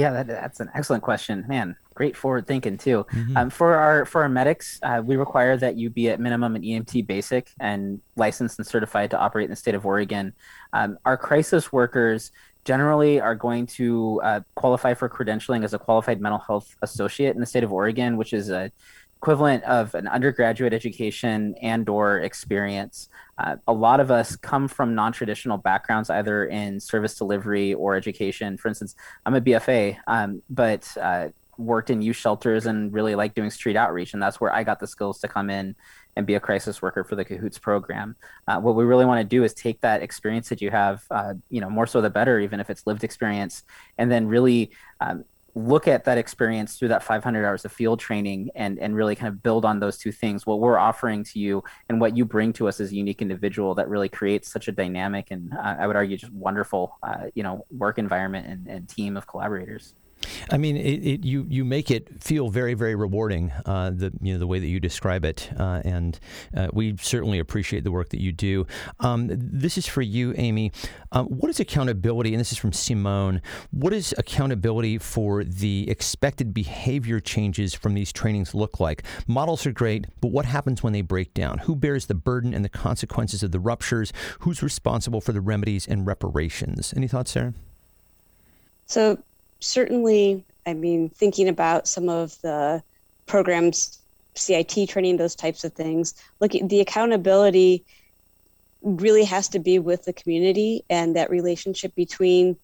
Yeah, 0.00 0.12
that, 0.12 0.28
that's 0.28 0.60
an 0.60 0.70
excellent 0.74 1.02
question, 1.02 1.44
man. 1.46 1.76
Great 1.94 2.16
forward 2.16 2.46
thinking 2.46 2.78
too. 2.78 3.04
Mm-hmm. 3.12 3.36
Um, 3.36 3.50
for 3.50 3.74
our 3.74 4.06
for 4.06 4.22
our 4.22 4.30
medics, 4.30 4.80
uh, 4.82 5.02
we 5.04 5.16
require 5.16 5.58
that 5.58 5.76
you 5.76 5.90
be 5.90 6.08
at 6.08 6.18
minimum 6.18 6.56
an 6.56 6.62
EMT 6.62 7.06
basic 7.06 7.50
and 7.60 8.00
licensed 8.16 8.58
and 8.58 8.66
certified 8.66 9.10
to 9.10 9.18
operate 9.18 9.44
in 9.44 9.50
the 9.50 9.56
state 9.56 9.74
of 9.74 9.84
Oregon. 9.84 10.32
Um, 10.72 10.98
our 11.04 11.18
crisis 11.18 11.70
workers 11.70 12.32
generally 12.64 13.20
are 13.20 13.34
going 13.34 13.66
to 13.66 14.20
uh, 14.24 14.40
qualify 14.54 14.94
for 14.94 15.10
credentialing 15.10 15.64
as 15.64 15.74
a 15.74 15.78
qualified 15.78 16.18
mental 16.18 16.38
health 16.38 16.74
associate 16.80 17.34
in 17.34 17.40
the 17.40 17.46
state 17.46 17.64
of 17.64 17.70
Oregon, 17.70 18.16
which 18.16 18.32
is 18.32 18.48
a 18.48 18.72
equivalent 19.20 19.62
of 19.64 19.94
an 19.94 20.08
undergraduate 20.08 20.72
education 20.72 21.54
and 21.60 21.90
or 21.90 22.20
experience. 22.20 23.10
Uh, 23.36 23.56
a 23.68 23.72
lot 23.72 24.00
of 24.00 24.10
us 24.10 24.34
come 24.34 24.66
from 24.66 24.94
non-traditional 24.94 25.58
backgrounds, 25.58 26.08
either 26.08 26.46
in 26.46 26.80
service 26.80 27.16
delivery 27.16 27.74
or 27.74 27.96
education. 27.96 28.56
For 28.56 28.68
instance, 28.68 28.94
I'm 29.26 29.34
a 29.34 29.40
BFA, 29.42 29.98
um, 30.06 30.42
but 30.48 30.88
uh, 30.98 31.28
worked 31.58 31.90
in 31.90 32.00
youth 32.00 32.16
shelters 32.16 32.64
and 32.64 32.94
really 32.94 33.14
like 33.14 33.34
doing 33.34 33.50
street 33.50 33.76
outreach, 33.76 34.14
and 34.14 34.22
that's 34.22 34.40
where 34.40 34.54
I 34.54 34.64
got 34.64 34.80
the 34.80 34.86
skills 34.86 35.20
to 35.20 35.28
come 35.28 35.50
in 35.50 35.76
and 36.16 36.26
be 36.26 36.34
a 36.34 36.40
crisis 36.40 36.80
worker 36.80 37.04
for 37.04 37.14
the 37.14 37.24
Cahoots 37.24 37.58
program. 37.58 38.16
Uh, 38.48 38.58
what 38.58 38.74
we 38.74 38.84
really 38.84 39.04
want 39.04 39.20
to 39.20 39.24
do 39.36 39.44
is 39.44 39.52
take 39.52 39.82
that 39.82 40.02
experience 40.02 40.48
that 40.48 40.62
you 40.62 40.70
have, 40.70 41.04
uh, 41.10 41.34
you 41.50 41.60
know, 41.60 41.68
more 41.68 41.86
so 41.86 42.00
the 42.00 42.08
better, 42.08 42.40
even 42.40 42.58
if 42.58 42.70
it's 42.70 42.86
lived 42.86 43.04
experience, 43.04 43.64
and 43.98 44.10
then 44.10 44.26
really 44.26 44.70
um, 45.02 45.24
look 45.54 45.88
at 45.88 46.04
that 46.04 46.18
experience 46.18 46.78
through 46.78 46.88
that 46.88 47.02
500 47.02 47.44
hours 47.44 47.64
of 47.64 47.72
field 47.72 48.00
training 48.00 48.50
and 48.54 48.78
and 48.78 48.94
really 48.94 49.16
kind 49.16 49.28
of 49.28 49.42
build 49.42 49.64
on 49.64 49.80
those 49.80 49.98
two 49.98 50.12
things. 50.12 50.46
What 50.46 50.60
we're 50.60 50.78
offering 50.78 51.24
to 51.24 51.38
you 51.38 51.62
and 51.88 52.00
what 52.00 52.16
you 52.16 52.24
bring 52.24 52.52
to 52.54 52.68
us 52.68 52.80
as 52.80 52.92
a 52.92 52.94
unique 52.94 53.22
individual 53.22 53.74
that 53.74 53.88
really 53.88 54.08
creates 54.08 54.50
such 54.50 54.68
a 54.68 54.72
dynamic 54.72 55.30
and 55.30 55.52
uh, 55.52 55.76
i 55.78 55.86
would 55.86 55.96
argue 55.96 56.16
just 56.16 56.32
wonderful 56.32 56.98
uh, 57.02 57.24
you 57.34 57.42
know 57.42 57.64
work 57.70 57.98
environment 57.98 58.46
and, 58.46 58.66
and 58.68 58.88
team 58.88 59.16
of 59.16 59.26
collaborators 59.26 59.94
I 60.50 60.58
mean, 60.58 60.76
it, 60.76 61.04
it, 61.06 61.24
you 61.24 61.46
you 61.48 61.64
make 61.64 61.90
it 61.90 62.22
feel 62.22 62.48
very 62.50 62.74
very 62.74 62.94
rewarding. 62.94 63.52
Uh, 63.64 63.90
the 63.90 64.12
you 64.20 64.32
know 64.32 64.38
the 64.38 64.46
way 64.46 64.58
that 64.58 64.66
you 64.66 64.80
describe 64.80 65.24
it, 65.24 65.50
uh, 65.58 65.82
and 65.84 66.18
uh, 66.56 66.68
we 66.72 66.96
certainly 66.98 67.38
appreciate 67.38 67.84
the 67.84 67.90
work 67.90 68.10
that 68.10 68.20
you 68.20 68.32
do. 68.32 68.66
Um, 69.00 69.28
this 69.30 69.78
is 69.78 69.86
for 69.86 70.02
you, 70.02 70.34
Amy. 70.36 70.72
Um, 71.12 71.26
what 71.26 71.50
is 71.50 71.60
accountability? 71.60 72.32
And 72.32 72.40
this 72.40 72.52
is 72.52 72.58
from 72.58 72.72
Simone. 72.72 73.42
What 73.70 73.92
is 73.92 74.14
accountability 74.18 74.98
for 74.98 75.44
the 75.44 75.88
expected 75.88 76.52
behavior 76.52 77.20
changes 77.20 77.74
from 77.74 77.94
these 77.94 78.12
trainings 78.12 78.54
look 78.54 78.80
like? 78.80 79.02
Models 79.26 79.66
are 79.66 79.72
great, 79.72 80.06
but 80.20 80.28
what 80.28 80.44
happens 80.44 80.82
when 80.82 80.92
they 80.92 81.02
break 81.02 81.34
down? 81.34 81.58
Who 81.58 81.74
bears 81.74 82.06
the 82.06 82.14
burden 82.14 82.54
and 82.54 82.64
the 82.64 82.68
consequences 82.68 83.42
of 83.42 83.52
the 83.52 83.60
ruptures? 83.60 84.12
Who's 84.40 84.62
responsible 84.62 85.20
for 85.20 85.32
the 85.32 85.40
remedies 85.40 85.86
and 85.86 86.06
reparations? 86.06 86.92
Any 86.96 87.08
thoughts, 87.08 87.32
Sarah? 87.32 87.54
So 88.86 89.22
certainly, 89.60 90.44
I 90.66 90.74
mean, 90.74 91.08
thinking 91.10 91.48
about 91.48 91.86
some 91.86 92.08
of 92.08 92.40
the 92.42 92.82
programs, 93.26 94.00
CIT 94.34 94.88
training, 94.88 95.16
those 95.16 95.34
types 95.34 95.64
of 95.64 95.72
things, 95.72 96.14
look, 96.40 96.52
the 96.52 96.80
accountability 96.80 97.84
really 98.82 99.24
has 99.24 99.48
to 99.48 99.58
be 99.58 99.78
with 99.78 100.04
the 100.04 100.12
community 100.12 100.84
and 100.88 101.16
that 101.16 101.30
relationship 101.30 101.94
between 101.94 102.56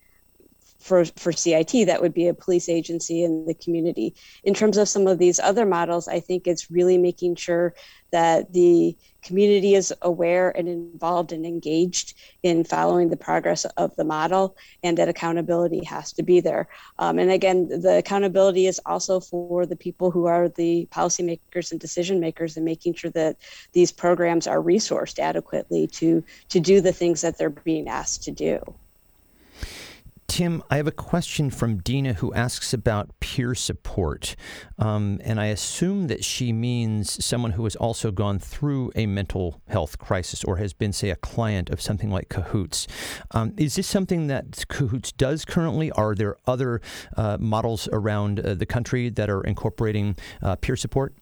for, 0.78 1.04
for 1.04 1.32
CIT, 1.32 1.86
that 1.86 2.00
would 2.00 2.14
be 2.14 2.28
a 2.28 2.34
police 2.34 2.68
agency 2.68 3.24
in 3.24 3.44
the 3.46 3.54
community. 3.54 4.14
In 4.44 4.54
terms 4.54 4.76
of 4.78 4.88
some 4.88 5.06
of 5.06 5.18
these 5.18 5.40
other 5.40 5.66
models, 5.66 6.06
I 6.06 6.20
think 6.20 6.46
it's 6.46 6.70
really 6.70 6.96
making 6.96 7.36
sure 7.36 7.74
that 8.12 8.52
the 8.52 8.96
community 9.26 9.74
is 9.74 9.92
aware 10.02 10.48
and 10.56 10.68
involved 10.68 11.32
and 11.32 11.44
engaged 11.44 12.14
in 12.42 12.64
following 12.64 13.08
the 13.10 13.16
progress 13.16 13.64
of 13.76 13.94
the 13.96 14.04
model, 14.04 14.56
and 14.82 14.96
that 14.98 15.08
accountability 15.08 15.84
has 15.84 16.12
to 16.12 16.22
be 16.22 16.40
there. 16.40 16.68
Um, 16.98 17.18
and 17.18 17.30
again, 17.30 17.68
the 17.68 17.98
accountability 17.98 18.66
is 18.66 18.80
also 18.86 19.20
for 19.20 19.66
the 19.66 19.76
people 19.76 20.10
who 20.10 20.26
are 20.26 20.48
the 20.48 20.88
policymakers 20.90 21.70
and 21.70 21.80
decision 21.80 22.20
makers, 22.20 22.56
and 22.56 22.64
making 22.64 22.94
sure 22.94 23.10
that 23.10 23.36
these 23.72 23.92
programs 23.92 24.46
are 24.46 24.62
resourced 24.62 25.18
adequately 25.18 25.86
to 25.88 26.22
to 26.48 26.60
do 26.60 26.80
the 26.80 26.92
things 26.92 27.20
that 27.20 27.36
they're 27.36 27.50
being 27.50 27.88
asked 27.88 28.22
to 28.24 28.30
do. 28.30 28.60
Tim, 30.28 30.62
I 30.70 30.76
have 30.76 30.86
a 30.86 30.92
question 30.92 31.50
from 31.50 31.78
Dina 31.78 32.14
who 32.14 32.34
asks 32.34 32.72
about 32.72 33.18
peer 33.20 33.54
support. 33.54 34.36
Um, 34.78 35.20
and 35.24 35.40
I 35.40 35.46
assume 35.46 36.08
that 36.08 36.24
she 36.24 36.52
means 36.52 37.24
someone 37.24 37.52
who 37.52 37.64
has 37.64 37.76
also 37.76 38.10
gone 38.10 38.38
through 38.38 38.92
a 38.94 39.06
mental 39.06 39.60
health 39.68 39.98
crisis 39.98 40.42
or 40.44 40.56
has 40.56 40.72
been, 40.72 40.92
say, 40.92 41.10
a 41.10 41.16
client 41.16 41.70
of 41.70 41.80
something 41.80 42.10
like 42.10 42.28
Cahoots. 42.28 42.86
Um, 43.30 43.54
is 43.56 43.76
this 43.76 43.86
something 43.86 44.26
that 44.26 44.64
Cahoots 44.68 45.12
does 45.12 45.44
currently? 45.44 45.90
Are 45.92 46.14
there 46.14 46.36
other 46.46 46.80
uh, 47.16 47.36
models 47.40 47.88
around 47.92 48.40
uh, 48.40 48.54
the 48.54 48.66
country 48.66 49.08
that 49.10 49.30
are 49.30 49.42
incorporating 49.42 50.16
uh, 50.42 50.56
peer 50.56 50.76
support? 50.76 51.14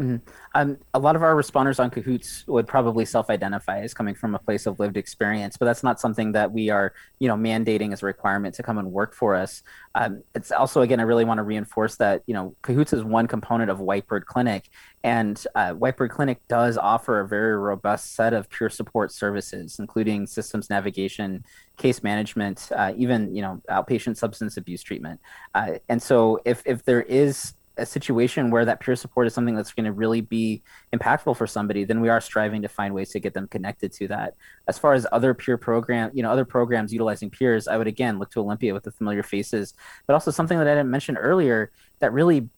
Mm-hmm. 0.00 0.16
Um, 0.54 0.78
a 0.94 0.98
lot 0.98 1.16
of 1.16 1.22
our 1.24 1.34
responders 1.34 1.80
on 1.80 1.90
Cahoots 1.90 2.44
would 2.46 2.68
probably 2.68 3.04
self-identify 3.04 3.80
as 3.80 3.92
coming 3.94 4.14
from 4.14 4.34
a 4.36 4.38
place 4.38 4.66
of 4.66 4.78
lived 4.78 4.96
experience, 4.96 5.56
but 5.56 5.66
that's 5.66 5.82
not 5.82 5.98
something 5.98 6.32
that 6.32 6.52
we 6.52 6.70
are, 6.70 6.94
you 7.18 7.26
know, 7.26 7.34
mandating 7.34 7.92
as 7.92 8.02
a 8.02 8.06
requirement 8.06 8.54
to 8.54 8.62
come 8.62 8.78
and 8.78 8.92
work 8.92 9.12
for 9.12 9.34
us. 9.34 9.62
Um, 9.96 10.22
it's 10.36 10.52
also, 10.52 10.82
again, 10.82 11.00
I 11.00 11.02
really 11.02 11.24
want 11.24 11.38
to 11.38 11.42
reinforce 11.42 11.96
that, 11.96 12.22
you 12.26 12.34
know, 12.34 12.54
Cahoots 12.62 12.92
is 12.92 13.02
one 13.02 13.26
component 13.26 13.70
of 13.70 13.80
White 13.80 14.06
Bird 14.06 14.26
Clinic, 14.26 14.68
and 15.02 15.44
uh, 15.56 15.72
White 15.72 15.96
Bird 15.96 16.12
Clinic 16.12 16.38
does 16.46 16.78
offer 16.78 17.20
a 17.20 17.26
very 17.26 17.56
robust 17.56 18.14
set 18.14 18.32
of 18.32 18.48
peer 18.50 18.70
support 18.70 19.10
services, 19.10 19.80
including 19.80 20.28
systems 20.28 20.70
navigation, 20.70 21.44
case 21.76 22.04
management, 22.04 22.70
uh, 22.74 22.92
even, 22.96 23.34
you 23.34 23.42
know, 23.42 23.60
outpatient 23.68 24.16
substance 24.16 24.56
abuse 24.56 24.82
treatment. 24.82 25.20
Uh, 25.54 25.72
and 25.88 26.00
so, 26.00 26.40
if 26.44 26.62
if 26.66 26.84
there 26.84 27.02
is 27.02 27.54
a 27.78 27.86
situation 27.86 28.50
where 28.50 28.64
that 28.64 28.80
peer 28.80 28.96
support 28.96 29.26
is 29.26 29.34
something 29.34 29.54
that's 29.54 29.72
going 29.72 29.84
to 29.84 29.92
really 29.92 30.20
be 30.20 30.62
impactful 30.92 31.36
for 31.36 31.46
somebody, 31.46 31.84
then 31.84 32.00
we 32.00 32.08
are 32.08 32.20
striving 32.20 32.62
to 32.62 32.68
find 32.68 32.92
ways 32.94 33.10
to 33.10 33.20
get 33.20 33.34
them 33.34 33.48
connected 33.48 33.92
to 33.92 34.08
that. 34.08 34.34
As 34.66 34.78
far 34.78 34.92
as 34.92 35.06
other 35.12 35.34
peer 35.34 35.56
program, 35.56 36.10
you 36.12 36.22
know, 36.22 36.30
other 36.30 36.44
programs 36.44 36.92
utilizing 36.92 37.30
peers, 37.30 37.68
I 37.68 37.76
would 37.76 37.86
again 37.86 38.18
look 38.18 38.30
to 38.32 38.40
Olympia 38.40 38.74
with 38.74 38.84
the 38.84 38.92
familiar 38.92 39.22
faces, 39.22 39.74
but 40.06 40.14
also 40.14 40.30
something 40.30 40.58
that 40.58 40.66
I 40.66 40.74
didn't 40.74 40.90
mention 40.90 41.16
earlier 41.16 41.70
that 42.00 42.12
really 42.12 42.48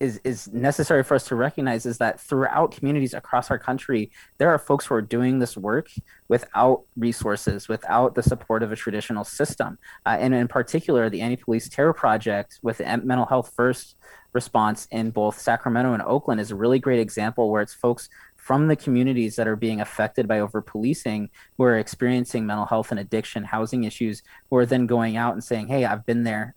is 0.00 0.20
is 0.24 0.48
necessary 0.52 1.02
for 1.02 1.14
us 1.14 1.26
to 1.28 1.34
recognize 1.34 1.86
is 1.86 1.98
that 1.98 2.20
throughout 2.20 2.70
communities 2.70 3.14
across 3.14 3.50
our 3.50 3.58
country 3.58 4.10
there 4.38 4.50
are 4.50 4.58
folks 4.58 4.86
who 4.86 4.94
are 4.94 5.02
doing 5.02 5.38
this 5.38 5.56
work 5.56 5.88
without 6.28 6.82
resources 6.96 7.68
without 7.68 8.14
the 8.14 8.22
support 8.22 8.62
of 8.62 8.72
a 8.72 8.76
traditional 8.76 9.24
system. 9.24 9.78
Uh, 10.04 10.16
and 10.18 10.34
in 10.34 10.48
particular 10.48 11.08
the 11.08 11.20
anti-police 11.20 11.68
terror 11.68 11.92
project 11.92 12.58
with 12.62 12.80
mental 12.80 13.26
health 13.26 13.52
first 13.56 13.96
response 14.32 14.86
in 14.90 15.10
both 15.10 15.38
sacramento 15.38 15.94
and 15.94 16.02
oakland 16.02 16.40
is 16.40 16.50
a 16.50 16.56
really 16.56 16.78
great 16.78 17.00
example 17.00 17.50
where 17.50 17.62
it's 17.62 17.74
folks 17.74 18.08
from 18.36 18.68
the 18.68 18.76
communities 18.76 19.34
that 19.34 19.48
are 19.48 19.56
being 19.56 19.80
affected 19.80 20.28
by 20.28 20.40
over 20.40 20.60
policing 20.60 21.28
who 21.56 21.64
are 21.64 21.78
experiencing 21.78 22.44
mental 22.44 22.66
health 22.66 22.90
and 22.90 23.00
addiction 23.00 23.44
housing 23.44 23.84
issues 23.84 24.22
who 24.50 24.56
are 24.56 24.66
then 24.66 24.86
going 24.86 25.16
out 25.16 25.32
and 25.32 25.42
saying 25.42 25.66
hey 25.68 25.86
i've 25.86 26.04
been 26.04 26.22
there 26.22 26.54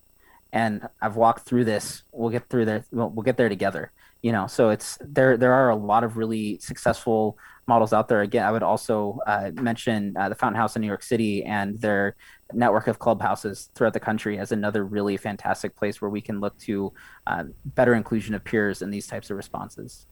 and 0.52 0.88
I've 1.00 1.16
walked 1.16 1.46
through 1.46 1.64
this. 1.64 2.02
We'll 2.12 2.30
get 2.30 2.48
through 2.48 2.64
there. 2.64 2.84
We'll, 2.90 3.10
we'll 3.10 3.22
get 3.24 3.36
there 3.36 3.48
together. 3.48 3.92
You 4.22 4.32
know, 4.32 4.46
so 4.46 4.68
it's 4.68 4.98
there. 5.00 5.36
There 5.36 5.54
are 5.54 5.70
a 5.70 5.76
lot 5.76 6.04
of 6.04 6.16
really 6.18 6.58
successful 6.58 7.38
models 7.66 7.92
out 7.92 8.08
there. 8.08 8.20
Again, 8.20 8.44
I 8.44 8.50
would 8.50 8.62
also 8.62 9.18
uh, 9.26 9.50
mention 9.54 10.14
uh, 10.16 10.28
the 10.28 10.34
Fountain 10.34 10.60
House 10.60 10.76
in 10.76 10.82
New 10.82 10.88
York 10.88 11.02
City 11.02 11.42
and 11.44 11.80
their 11.80 12.16
network 12.52 12.86
of 12.86 12.98
clubhouses 12.98 13.70
throughout 13.74 13.94
the 13.94 14.00
country 14.00 14.38
as 14.38 14.52
another 14.52 14.84
really 14.84 15.16
fantastic 15.16 15.74
place 15.76 16.02
where 16.02 16.10
we 16.10 16.20
can 16.20 16.40
look 16.40 16.58
to 16.58 16.92
uh, 17.26 17.44
better 17.64 17.94
inclusion 17.94 18.34
of 18.34 18.44
peers 18.44 18.82
in 18.82 18.90
these 18.90 19.06
types 19.06 19.30
of 19.30 19.36
responses. 19.36 20.06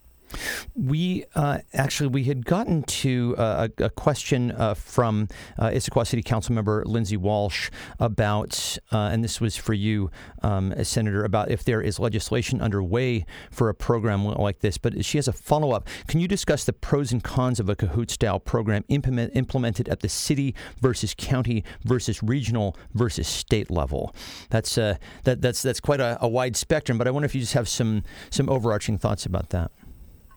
We 0.75 1.25
uh, 1.35 1.59
actually 1.73 2.09
we 2.09 2.25
had 2.25 2.45
gotten 2.45 2.83
to 2.83 3.35
uh, 3.39 3.69
a, 3.79 3.85
a, 3.85 3.91
question 3.91 4.53
uh, 4.53 4.75
from 4.75 5.29
uh, 5.59 5.69
Issaquah 5.69 6.07
City 6.07 6.23
Council 6.23 6.55
member 6.55 6.85
Lindsay 6.87 7.17
Walsh 7.17 7.71
about, 7.99 8.79
uh, 8.93 9.11
and 9.13 9.25
this 9.25 9.41
was 9.41 9.57
for 9.57 9.75
you, 9.75 10.11
um, 10.43 10.73
Senator, 10.85 11.25
about 11.25 11.51
if 11.51 11.65
there 11.65 11.81
is 11.81 11.99
legislation 11.99 12.61
underway 12.61 13.25
for 13.51 13.69
a 13.69 13.75
program 13.75 14.25
like 14.25 14.61
this. 14.61 14.79
But 14.79 15.05
she 15.05 15.19
has 15.19 15.29
a 15.29 15.33
follow 15.33 15.73
up. 15.73 15.89
Can 16.07 16.21
you 16.21 16.29
discuss 16.29 16.65
the 16.65 16.73
pros 16.73 17.13
and 17.13 17.23
cons 17.23 17.61
of 17.61 17.69
a 17.69 17.77
Cahoot 17.77 18.11
style 18.11 18.41
program 18.41 18.85
implement, 18.89 19.35
implemented 19.37 19.89
at 19.89 20.01
the 20.01 20.09
city 20.09 20.55
versus 20.81 21.15
county 21.17 21.65
versus 21.85 22.23
regional 22.23 22.77
versus 22.95 23.27
state 23.27 23.71
level? 23.71 24.15
That's 24.51 24.75
that, 24.75 25.01
that's 25.25 25.63
that's 25.63 25.81
quite 25.81 26.01
a, 26.01 26.19
a 26.21 26.29
wide 26.29 26.57
spectrum. 26.57 26.99
But 26.99 27.09
I 27.09 27.11
wonder 27.11 27.27
if 27.27 27.35
you 27.35 27.41
just 27.41 27.55
have 27.55 27.69
some 27.69 28.03
some 28.31 28.49
overarching 28.49 28.99
thoughts 28.99 29.27
about 29.27 29.51
that. 29.51 29.71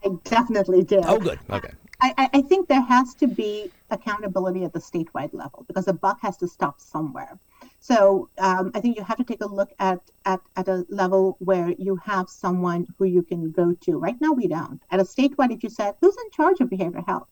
I 0.04 0.08
definitely 0.24 0.82
did. 0.82 1.04
Oh, 1.06 1.18
good. 1.18 1.38
Okay. 1.50 1.70
I, 2.02 2.28
I 2.34 2.42
think 2.42 2.68
there 2.68 2.82
has 2.82 3.14
to 3.16 3.28
be 3.28 3.70
accountability 3.90 4.64
at 4.64 4.72
the 4.72 4.80
statewide 4.80 5.32
level 5.32 5.64
because 5.68 5.84
the 5.84 5.92
buck 5.92 6.18
has 6.20 6.36
to 6.38 6.48
stop 6.48 6.80
somewhere. 6.80 7.38
So 7.78 8.28
um, 8.38 8.72
I 8.74 8.80
think 8.80 8.96
you 8.96 9.04
have 9.04 9.18
to 9.18 9.24
take 9.24 9.40
a 9.40 9.46
look 9.46 9.70
at, 9.78 10.00
at 10.24 10.40
at 10.56 10.66
a 10.66 10.84
level 10.88 11.36
where 11.38 11.72
you 11.78 11.96
have 12.04 12.28
someone 12.28 12.88
who 12.98 13.04
you 13.04 13.22
can 13.22 13.52
go 13.52 13.76
to. 13.82 13.98
Right 13.98 14.20
now, 14.20 14.32
we 14.32 14.48
don't. 14.48 14.82
At 14.90 14.98
a 14.98 15.04
statewide, 15.04 15.52
if 15.52 15.62
you 15.62 15.70
said 15.70 15.94
who's 16.00 16.16
in 16.24 16.30
charge 16.32 16.60
of 16.60 16.68
behavioral 16.70 17.06
health, 17.06 17.28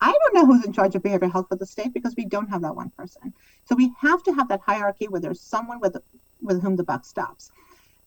I 0.00 0.12
don't 0.12 0.34
know 0.34 0.46
who's 0.46 0.64
in 0.64 0.72
charge 0.72 0.94
of 0.94 1.02
behavioral 1.02 1.32
health 1.32 1.48
for 1.50 1.56
the 1.56 1.66
state 1.66 1.92
because 1.92 2.14
we 2.16 2.24
don't 2.24 2.48
have 2.48 2.62
that 2.62 2.74
one 2.74 2.90
person. 2.96 3.34
So 3.66 3.74
we 3.74 3.92
have 4.00 4.22
to 4.22 4.32
have 4.32 4.48
that 4.48 4.60
hierarchy 4.64 5.08
where 5.08 5.20
there's 5.20 5.42
someone 5.42 5.80
with 5.80 5.96
with 6.40 6.62
whom 6.62 6.76
the 6.76 6.84
buck 6.84 7.04
stops, 7.04 7.50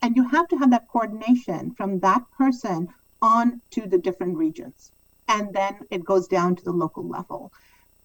and 0.02 0.16
you 0.16 0.28
have 0.28 0.48
to 0.48 0.58
have 0.58 0.72
that 0.72 0.88
coordination 0.88 1.76
from 1.76 2.00
that 2.00 2.24
person 2.36 2.88
on 3.24 3.62
to 3.72 3.88
the 3.88 3.98
different 3.98 4.38
regions. 4.38 4.92
And 5.30 5.54
then 5.54 5.80
it 5.90 6.04
goes 6.04 6.28
down 6.28 6.58
to 6.58 6.64
the 6.64 6.72
local 6.72 7.08
level. 7.08 7.52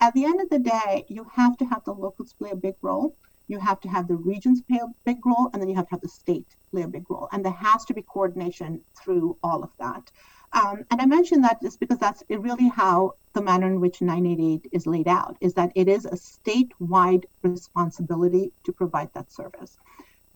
At 0.00 0.14
the 0.14 0.24
end 0.24 0.40
of 0.40 0.48
the 0.48 0.60
day, 0.60 1.04
you 1.08 1.26
have 1.32 1.56
to 1.58 1.64
have 1.66 1.84
the 1.84 1.92
locals 1.92 2.32
play 2.32 2.50
a 2.50 2.56
big 2.56 2.76
role. 2.80 3.16
You 3.48 3.58
have 3.58 3.80
to 3.80 3.88
have 3.88 4.06
the 4.06 4.14
regions 4.14 4.62
play 4.62 4.78
a 4.78 4.94
big 5.04 5.26
role, 5.26 5.50
and 5.52 5.60
then 5.60 5.68
you 5.68 5.74
have 5.74 5.88
to 5.88 5.94
have 5.94 6.02
the 6.02 6.08
state 6.08 6.54
play 6.70 6.82
a 6.82 6.88
big 6.88 7.10
role. 7.10 7.28
And 7.32 7.44
there 7.44 7.52
has 7.52 7.84
to 7.86 7.94
be 7.94 8.02
coordination 8.02 8.80
through 8.94 9.36
all 9.42 9.64
of 9.64 9.70
that. 9.80 10.12
Um, 10.52 10.84
and 10.90 11.00
I 11.00 11.06
mentioned 11.06 11.44
that 11.44 11.60
just 11.60 11.80
because 11.80 11.98
that's 11.98 12.22
really 12.30 12.68
how 12.68 13.14
the 13.32 13.42
manner 13.42 13.66
in 13.66 13.80
which 13.80 14.00
988 14.00 14.68
is 14.72 14.86
laid 14.86 15.08
out 15.08 15.36
is 15.40 15.54
that 15.54 15.72
it 15.74 15.88
is 15.88 16.04
a 16.04 16.10
statewide 16.10 17.24
responsibility 17.42 18.52
to 18.64 18.72
provide 18.72 19.12
that 19.14 19.30
service. 19.32 19.76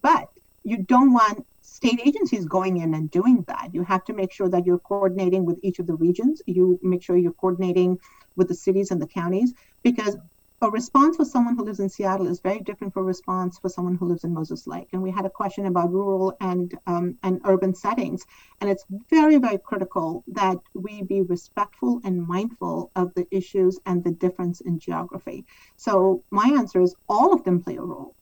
But 0.02 0.28
you 0.64 0.78
don't 0.78 1.12
want 1.12 1.44
state 1.60 2.00
agencies 2.04 2.44
going 2.44 2.78
in 2.78 2.94
and 2.94 3.10
doing 3.10 3.44
that. 3.48 3.70
You 3.72 3.82
have 3.84 4.04
to 4.04 4.12
make 4.12 4.32
sure 4.32 4.48
that 4.48 4.66
you're 4.66 4.78
coordinating 4.78 5.44
with 5.44 5.58
each 5.62 5.78
of 5.78 5.86
the 5.86 5.94
regions. 5.94 6.42
You 6.46 6.78
make 6.82 7.02
sure 7.02 7.16
you're 7.16 7.32
coordinating 7.32 7.98
with 8.36 8.48
the 8.48 8.54
cities 8.54 8.90
and 8.90 9.00
the 9.00 9.06
counties 9.06 9.52
because 9.82 10.16
a 10.62 10.70
response 10.70 11.16
for 11.16 11.24
someone 11.24 11.56
who 11.56 11.64
lives 11.64 11.80
in 11.80 11.88
Seattle 11.88 12.28
is 12.28 12.40
very 12.40 12.60
different 12.60 12.94
from 12.94 13.02
a 13.02 13.06
response 13.06 13.58
for 13.58 13.68
someone 13.68 13.96
who 13.96 14.06
lives 14.06 14.22
in 14.22 14.32
Moses 14.32 14.64
Lake. 14.68 14.86
And 14.92 15.02
we 15.02 15.10
had 15.10 15.26
a 15.26 15.30
question 15.30 15.66
about 15.66 15.90
rural 15.90 16.36
and 16.40 16.72
um, 16.86 17.16
and 17.24 17.40
urban 17.44 17.74
settings, 17.74 18.24
and 18.60 18.70
it's 18.70 18.84
very 19.10 19.38
very 19.38 19.58
critical 19.58 20.22
that 20.28 20.58
we 20.74 21.02
be 21.02 21.22
respectful 21.22 22.00
and 22.04 22.24
mindful 22.24 22.92
of 22.94 23.12
the 23.14 23.26
issues 23.32 23.80
and 23.86 24.04
the 24.04 24.12
difference 24.12 24.60
in 24.60 24.78
geography. 24.78 25.44
So 25.76 26.22
my 26.30 26.54
answer 26.56 26.80
is 26.80 26.94
all 27.08 27.32
of 27.32 27.42
them 27.42 27.60
play 27.60 27.76
a 27.76 27.82
role. 27.82 28.14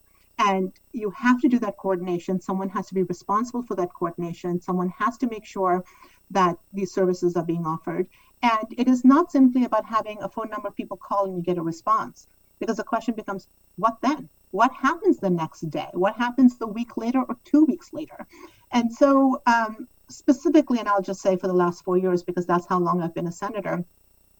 And 0.49 0.71
you 0.91 1.09
have 1.11 1.39
to 1.41 1.47
do 1.47 1.59
that 1.59 1.77
coordination. 1.77 2.41
Someone 2.41 2.69
has 2.69 2.87
to 2.87 2.95
be 2.95 3.03
responsible 3.03 3.63
for 3.63 3.75
that 3.75 3.93
coordination. 3.97 4.59
Someone 4.59 4.91
has 4.97 5.17
to 5.19 5.27
make 5.27 5.45
sure 5.45 5.83
that 6.31 6.55
these 6.73 6.91
services 6.91 7.35
are 7.35 7.45
being 7.53 7.65
offered. 7.65 8.07
And 8.41 8.65
it 8.81 8.87
is 8.87 9.05
not 9.05 9.31
simply 9.31 9.65
about 9.65 9.85
having 9.85 10.17
a 10.21 10.29
phone 10.29 10.49
number 10.49 10.71
people 10.71 10.97
call 10.97 11.25
and 11.25 11.35
you 11.37 11.43
get 11.43 11.59
a 11.59 11.61
response, 11.61 12.27
because 12.59 12.77
the 12.77 12.83
question 12.83 13.13
becomes, 13.13 13.47
what 13.75 13.97
then? 14.01 14.29
What 14.49 14.71
happens 14.73 15.17
the 15.17 15.29
next 15.29 15.61
day? 15.69 15.89
What 15.93 16.15
happens 16.15 16.57
the 16.57 16.67
week 16.67 16.97
later 16.97 17.21
or 17.29 17.35
two 17.45 17.63
weeks 17.65 17.93
later? 17.93 18.25
And 18.71 18.91
so, 18.91 19.41
um, 19.45 19.87
specifically, 20.09 20.79
and 20.79 20.89
I'll 20.89 21.01
just 21.11 21.21
say 21.21 21.37
for 21.37 21.47
the 21.47 21.53
last 21.63 21.83
four 21.85 21.97
years, 21.97 22.23
because 22.23 22.45
that's 22.47 22.67
how 22.67 22.79
long 22.79 23.01
I've 23.01 23.13
been 23.13 23.27
a 23.27 23.31
senator, 23.31 23.85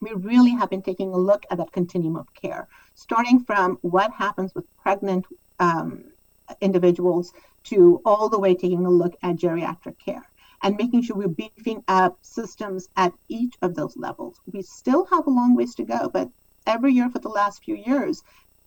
we 0.00 0.12
really 0.14 0.50
have 0.50 0.68
been 0.68 0.82
taking 0.82 1.14
a 1.14 1.16
look 1.16 1.46
at 1.50 1.58
that 1.58 1.72
continuum 1.72 2.16
of 2.16 2.26
care, 2.34 2.66
starting 2.94 3.38
from 3.44 3.78
what 3.82 4.10
happens 4.12 4.52
with 4.54 4.64
pregnant 4.84 5.24
um, 5.62 6.04
individuals 6.60 7.32
to 7.64 8.02
all 8.04 8.28
the 8.28 8.38
way 8.38 8.54
taking 8.54 8.84
a 8.84 8.90
look 8.90 9.14
at 9.22 9.36
geriatric 9.36 9.96
care 10.04 10.26
and 10.62 10.76
making 10.76 11.02
sure 11.02 11.16
we're 11.16 11.28
beefing 11.28 11.82
up 11.88 12.18
systems 12.22 12.88
at 12.96 13.12
each 13.28 13.54
of 13.62 13.74
those 13.74 13.96
levels. 13.96 14.40
We 14.52 14.62
still 14.62 15.04
have 15.06 15.26
a 15.26 15.30
long 15.30 15.54
ways 15.56 15.74
to 15.76 15.84
go, 15.84 16.10
but 16.12 16.28
every 16.66 16.92
year 16.92 17.08
for 17.10 17.20
the 17.20 17.28
last 17.28 17.64
few 17.64 17.76
years, 17.76 18.22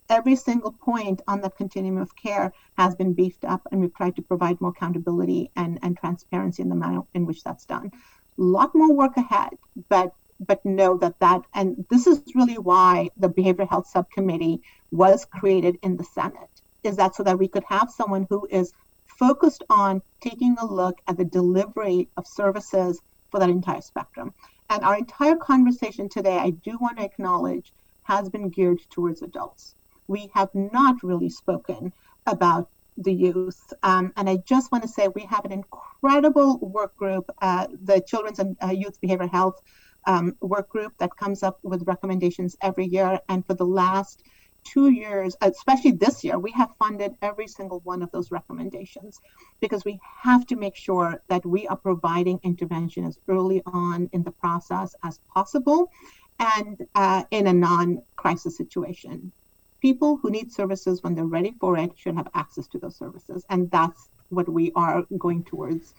every 0.08 0.36
single 0.36 0.72
point 0.72 1.20
on 1.28 1.40
the 1.40 1.50
continuum 1.50 1.98
of 1.98 2.16
care 2.16 2.52
has 2.78 2.94
been 2.94 3.12
beefed 3.12 3.44
up, 3.44 3.62
and 3.70 3.80
we've 3.80 3.94
tried 3.94 4.16
to 4.16 4.22
provide 4.22 4.60
more 4.60 4.70
accountability 4.70 5.50
and, 5.56 5.78
and 5.82 5.96
transparency 5.96 6.62
in 6.62 6.68
the 6.68 6.74
manner 6.74 7.02
in 7.14 7.26
which 7.26 7.42
that's 7.44 7.66
done. 7.66 7.90
A 8.38 8.42
lot 8.42 8.74
more 8.74 8.92
work 8.92 9.16
ahead, 9.16 9.50
but 9.88 10.12
but 10.38 10.62
know 10.66 10.98
that 10.98 11.18
that 11.20 11.40
and 11.54 11.86
this 11.88 12.06
is 12.06 12.20
really 12.34 12.58
why 12.58 13.08
the 13.16 13.28
behavioral 13.28 13.70
health 13.70 13.86
subcommittee 13.86 14.60
was 14.90 15.24
created 15.24 15.78
in 15.82 15.96
the 15.96 16.04
Senate 16.04 16.55
is 16.86 16.96
that 16.96 17.14
so 17.14 17.22
that 17.24 17.38
we 17.38 17.48
could 17.48 17.64
have 17.68 17.90
someone 17.90 18.26
who 18.30 18.46
is 18.50 18.72
focused 19.18 19.64
on 19.70 20.00
taking 20.20 20.56
a 20.58 20.66
look 20.66 20.98
at 21.06 21.16
the 21.16 21.24
delivery 21.24 22.08
of 22.16 22.26
services 22.26 23.00
for 23.30 23.40
that 23.40 23.50
entire 23.50 23.80
spectrum. 23.80 24.32
And 24.70 24.82
our 24.82 24.96
entire 24.96 25.36
conversation 25.36 26.08
today, 26.08 26.36
I 26.38 26.50
do 26.50 26.78
want 26.80 26.98
to 26.98 27.04
acknowledge, 27.04 27.72
has 28.02 28.28
been 28.28 28.50
geared 28.50 28.80
towards 28.90 29.22
adults. 29.22 29.74
We 30.06 30.30
have 30.34 30.50
not 30.54 30.96
really 31.02 31.30
spoken 31.30 31.92
about 32.26 32.68
the 32.96 33.12
youth. 33.12 33.60
Um, 33.82 34.12
and 34.16 34.28
I 34.28 34.38
just 34.46 34.72
want 34.72 34.82
to 34.84 34.88
say 34.88 35.08
we 35.08 35.26
have 35.26 35.44
an 35.44 35.52
incredible 35.52 36.58
work 36.58 36.96
group, 36.96 37.30
uh, 37.42 37.66
the 37.82 38.02
Children's 38.06 38.38
and 38.38 38.56
uh, 38.62 38.68
Youth 38.68 38.98
Behavioral 39.04 39.30
Health 39.30 39.60
um, 40.06 40.36
work 40.40 40.68
group 40.68 40.92
that 40.98 41.10
comes 41.16 41.42
up 41.42 41.58
with 41.62 41.82
recommendations 41.86 42.56
every 42.62 42.86
year. 42.86 43.18
And 43.28 43.44
for 43.46 43.54
the 43.54 43.64
last 43.64 44.22
two 44.66 44.90
years, 44.90 45.36
especially 45.42 45.92
this 45.92 46.24
year, 46.24 46.38
we 46.38 46.50
have 46.52 46.70
funded 46.78 47.14
every 47.22 47.46
single 47.46 47.80
one 47.80 48.02
of 48.02 48.10
those 48.10 48.30
recommendations 48.30 49.20
because 49.60 49.84
we 49.84 49.98
have 50.22 50.46
to 50.46 50.56
make 50.56 50.76
sure 50.76 51.22
that 51.28 51.46
we 51.46 51.66
are 51.68 51.76
providing 51.76 52.40
intervention 52.42 53.04
as 53.04 53.18
early 53.28 53.62
on 53.66 54.10
in 54.12 54.22
the 54.22 54.30
process 54.30 54.94
as 55.04 55.20
possible 55.32 55.90
and 56.38 56.86
uh, 56.94 57.22
in 57.30 57.46
a 57.46 57.52
non 57.52 58.02
crisis 58.16 58.56
situation. 58.56 59.32
People 59.80 60.16
who 60.16 60.30
need 60.30 60.52
services 60.52 61.02
when 61.02 61.14
they're 61.14 61.26
ready 61.26 61.54
for 61.60 61.78
it 61.78 61.92
should 61.96 62.16
have 62.16 62.28
access 62.34 62.66
to 62.68 62.78
those 62.78 62.96
services. 62.96 63.44
And 63.50 63.70
that's 63.70 64.08
what 64.30 64.48
we 64.48 64.72
are 64.74 65.04
going 65.18 65.44
towards, 65.44 65.94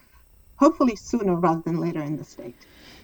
hopefully 0.58 0.96
sooner 0.96 1.36
rather 1.36 1.62
than 1.62 1.80
later 1.80 2.02
in 2.02 2.18
the 2.18 2.24
state. 2.24 2.56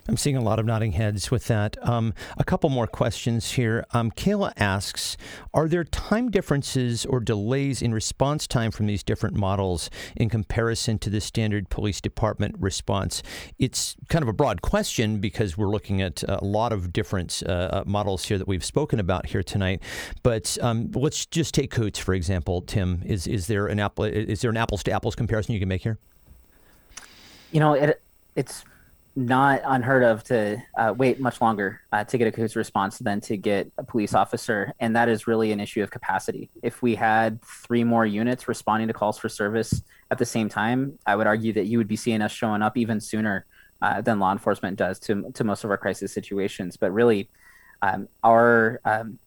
I'm 0.06 0.18
seeing 0.18 0.36
a 0.36 0.42
lot 0.42 0.60
of 0.60 0.66
nodding 0.66 0.92
heads 0.92 1.32
with 1.32 1.48
that. 1.48 1.78
Um, 1.88 2.14
a 2.38 2.44
couple 2.44 2.70
more 2.70 2.88
questions 2.88 3.52
here. 3.52 3.86
Um, 3.92 4.12
Kayla 4.12 4.52
asks 4.58 5.16
Are 5.54 5.70
there 5.70 5.86
time 5.86 6.30
differences 6.30 7.06
or 7.06 7.22
delays 7.22 7.82
in 7.82 7.94
response 7.94 8.46
time 8.46 8.72
from 8.72 8.88
these 8.88 9.02
different 9.02 9.38
models 9.38 9.90
in 10.18 10.30
comparison 10.30 11.00
to 11.00 11.10
the 11.10 11.22
standard 11.22 11.70
police 11.70 12.02
department 12.02 12.56
response? 12.60 13.24
It's 13.58 13.96
kind 14.10 14.24
of 14.24 14.28
a 14.28 14.34
broad 14.34 14.62
question 14.62 15.20
because 15.20 15.58
we're 15.58 15.72
looking 15.72 16.02
at 16.02 16.22
a 16.28 16.44
lot 16.44 16.74
of 16.74 16.92
different 16.92 17.42
uh, 17.46 17.52
uh 17.52 17.84
models 17.86 18.26
here 18.26 18.38
that 18.38 18.48
we've 18.48 18.66
spoken 18.66 19.00
about 19.00 19.28
here 19.28 19.44
tonight. 19.44 19.82
But 20.22 20.58
um, 20.62 20.92
let's 20.94 21.26
just 21.26 21.54
take 21.54 21.72
Coots, 21.72 21.98
for 21.98 22.14
example, 22.14 22.62
Tim. 22.62 23.04
Is, 23.06 23.26
is, 23.26 23.48
there 23.48 23.68
an 23.68 23.80
apple, 23.80 24.04
is 24.04 24.42
there 24.42 24.52
an 24.52 24.58
apples 24.58 24.84
to 24.84 24.92
apples 24.92 25.16
comparison 25.16 25.54
you 25.54 25.60
can 25.62 25.70
make 25.70 25.84
here? 25.84 25.98
You 27.54 27.62
know, 27.62 27.74
it, 27.74 28.02
it's 28.36 28.66
not 29.16 29.62
unheard 29.64 30.04
of 30.04 30.24
to 30.24 30.58
uh, 30.76 30.94
wait 30.98 31.20
much 31.20 31.40
longer 31.40 31.82
uh, 31.92 32.04
to 32.04 32.18
get 32.18 32.28
a 32.28 32.32
coots 32.32 32.56
response 32.56 32.98
than 32.98 33.22
to 33.22 33.38
get 33.38 33.72
a 33.78 33.84
police 33.84 34.16
officer. 34.16 34.74
And 34.80 34.96
that 34.96 35.08
is 35.08 35.28
really 35.28 35.52
an 35.52 35.60
issue 35.60 35.84
of 35.84 35.92
capacity. 35.92 36.50
If 36.64 36.82
we 36.82 36.96
had 36.96 37.40
three 37.44 37.84
more 37.84 38.06
units 38.08 38.48
responding 38.48 38.88
to 38.88 38.94
calls 38.94 39.20
for 39.20 39.30
service 39.30 39.84
at 40.10 40.18
the 40.18 40.26
same 40.26 40.50
time, 40.50 40.98
I 41.06 41.16
would 41.16 41.28
argue 41.28 41.54
that 41.54 41.66
you 41.66 41.78
would 41.78 41.88
be 41.88 41.96
seeing 41.96 42.24
us 42.24 42.32
showing 42.32 42.64
up 42.64 42.76
even 42.76 43.00
sooner 43.00 43.46
uh, 43.84 44.02
than 44.02 44.20
law 44.20 44.32
enforcement 44.32 44.78
does 44.78 45.00
to, 45.02 45.32
to 45.34 45.44
most 45.44 45.64
of 45.64 45.70
our 45.70 45.78
crisis 45.78 46.12
situations. 46.12 46.76
But 46.76 46.92
really, 46.92 47.30
um, 47.84 48.08
our 48.24 48.82
um, 48.86 49.20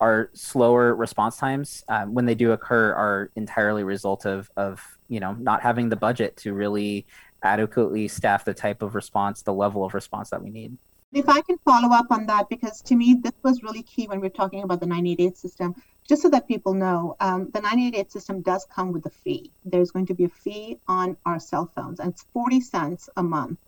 our 0.00 0.30
slower 0.34 0.94
response 0.94 1.36
times 1.38 1.82
um, 1.88 2.14
when 2.14 2.26
they 2.26 2.34
do 2.34 2.52
occur 2.52 2.92
are 2.92 3.30
entirely 3.34 3.82
result 3.82 4.24
of 4.26 4.50
of 4.56 4.95
you 5.08 5.20
know 5.20 5.32
not 5.34 5.62
having 5.62 5.88
the 5.88 5.96
budget 5.96 6.36
to 6.38 6.54
really 6.54 7.06
adequately 7.42 8.08
staff 8.08 8.44
the 8.44 8.54
type 8.54 8.82
of 8.82 8.94
response, 8.94 9.42
the 9.42 9.52
level 9.52 9.84
of 9.84 9.94
response 9.94 10.30
that 10.30 10.42
we 10.42 10.50
need. 10.50 10.76
If 11.12 11.28
I 11.28 11.40
can 11.40 11.58
follow 11.58 11.94
up 11.94 12.06
on 12.10 12.26
that, 12.26 12.48
because 12.48 12.82
to 12.82 12.96
me, 12.96 13.16
this 13.22 13.32
was 13.42 13.62
really 13.62 13.82
key 13.82 14.06
when 14.06 14.20
we're 14.20 14.28
talking 14.28 14.62
about 14.64 14.80
the 14.80 14.86
988 14.86 15.36
system, 15.36 15.74
just 16.06 16.22
so 16.22 16.28
that 16.30 16.48
people 16.48 16.74
know, 16.74 17.16
um, 17.20 17.50
the 17.54 17.60
988 17.60 18.10
system 18.12 18.42
does 18.42 18.66
come 18.66 18.92
with 18.92 19.06
a 19.06 19.10
fee. 19.10 19.52
There's 19.64 19.92
going 19.92 20.06
to 20.06 20.14
be 20.14 20.24
a 20.24 20.28
fee 20.28 20.78
on 20.88 21.16
our 21.24 21.38
cell 21.38 21.70
phones, 21.74 22.00
and 22.00 22.10
it's 22.12 22.26
40 22.32 22.60
cents 22.60 23.08
a 23.16 23.22
month. 23.22 23.58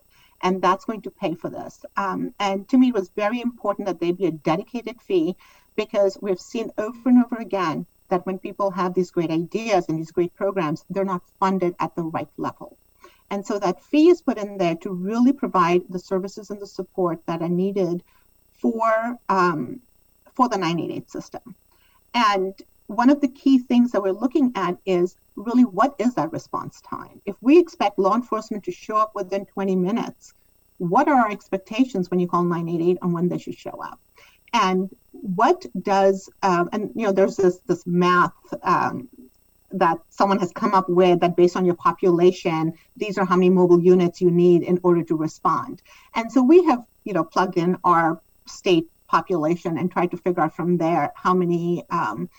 And 0.41 0.61
that's 0.61 0.85
going 0.85 1.01
to 1.01 1.11
pay 1.11 1.33
for 1.35 1.49
this. 1.49 1.83
Um, 1.97 2.33
and 2.39 2.67
to 2.69 2.77
me, 2.77 2.89
it 2.89 2.93
was 2.93 3.09
very 3.09 3.41
important 3.41 3.87
that 3.87 3.99
there 3.99 4.13
be 4.13 4.27
a 4.27 4.31
dedicated 4.31 5.01
fee 5.01 5.35
because 5.75 6.17
we've 6.21 6.39
seen 6.39 6.71
over 6.77 7.09
and 7.09 7.25
over 7.25 7.37
again 7.37 7.85
that 8.09 8.25
when 8.25 8.39
people 8.39 8.71
have 8.71 8.93
these 8.93 9.11
great 9.11 9.31
ideas 9.31 9.87
and 9.87 9.97
these 9.97 10.11
great 10.11 10.33
programs, 10.35 10.85
they're 10.89 11.05
not 11.05 11.23
funded 11.39 11.75
at 11.79 11.95
the 11.95 12.03
right 12.03 12.29
level. 12.37 12.77
And 13.31 13.45
so 13.45 13.59
that 13.59 13.83
fee 13.83 14.09
is 14.09 14.21
put 14.21 14.37
in 14.37 14.57
there 14.57 14.75
to 14.77 14.91
really 14.91 15.33
provide 15.33 15.83
the 15.89 15.99
services 15.99 16.49
and 16.49 16.59
the 16.59 16.67
support 16.67 17.25
that 17.27 17.41
are 17.41 17.49
needed 17.49 18.03
for 18.51 19.17
um, 19.29 19.81
for 20.33 20.49
the 20.49 20.57
988 20.57 21.09
system. 21.09 21.55
And 22.13 22.53
one 22.87 23.09
of 23.09 23.21
the 23.21 23.27
key 23.27 23.59
things 23.59 23.91
that 23.91 24.01
we're 24.01 24.11
looking 24.11 24.51
at 24.55 24.77
is 24.85 25.15
really 25.35 25.63
what 25.63 25.95
is 25.99 26.15
that 26.15 26.31
response 26.31 26.81
time? 26.81 27.21
If 27.25 27.35
we 27.41 27.59
expect 27.59 27.99
law 27.99 28.15
enforcement 28.15 28.63
to 28.63 28.71
show 28.71 28.97
up 28.97 29.11
within 29.13 29.45
20 29.45 29.75
minutes, 29.75 30.33
what 30.77 31.07
are 31.07 31.15
our 31.15 31.31
expectations 31.31 32.09
when 32.09 32.19
you 32.19 32.27
call 32.27 32.43
988 32.43 32.97
on 33.01 33.11
when 33.11 33.29
they 33.29 33.37
should 33.37 33.57
show 33.57 33.81
up? 33.83 33.99
And 34.53 34.89
what 35.21 35.65
does 35.81 36.29
um, 36.43 36.69
and 36.71 36.91
you 36.95 37.05
know 37.05 37.11
there's 37.11 37.35
this 37.35 37.59
this 37.67 37.85
math 37.85 38.33
um, 38.63 39.09
that 39.71 39.97
someone 40.09 40.39
has 40.39 40.51
come 40.51 40.73
up 40.73 40.89
with 40.89 41.19
that 41.19 41.35
based 41.35 41.55
on 41.55 41.65
your 41.65 41.75
population, 41.75 42.73
these 42.97 43.17
are 43.17 43.25
how 43.25 43.35
many 43.35 43.49
mobile 43.49 43.79
units 43.79 44.21
you 44.21 44.31
need 44.31 44.63
in 44.63 44.79
order 44.83 45.03
to 45.03 45.15
respond. 45.15 45.81
And 46.15 46.31
so 46.31 46.41
we 46.41 46.63
have, 46.65 46.83
you 47.03 47.13
know, 47.13 47.23
plugged 47.23 47.57
in 47.57 47.77
our 47.83 48.21
state 48.47 48.87
population 49.07 49.77
and 49.77 49.91
tried 49.91 50.11
to 50.11 50.17
figure 50.17 50.41
out 50.41 50.55
from 50.55 50.77
there 50.77 51.11
how 51.15 51.33
many 51.33 51.83
um, 51.89 52.29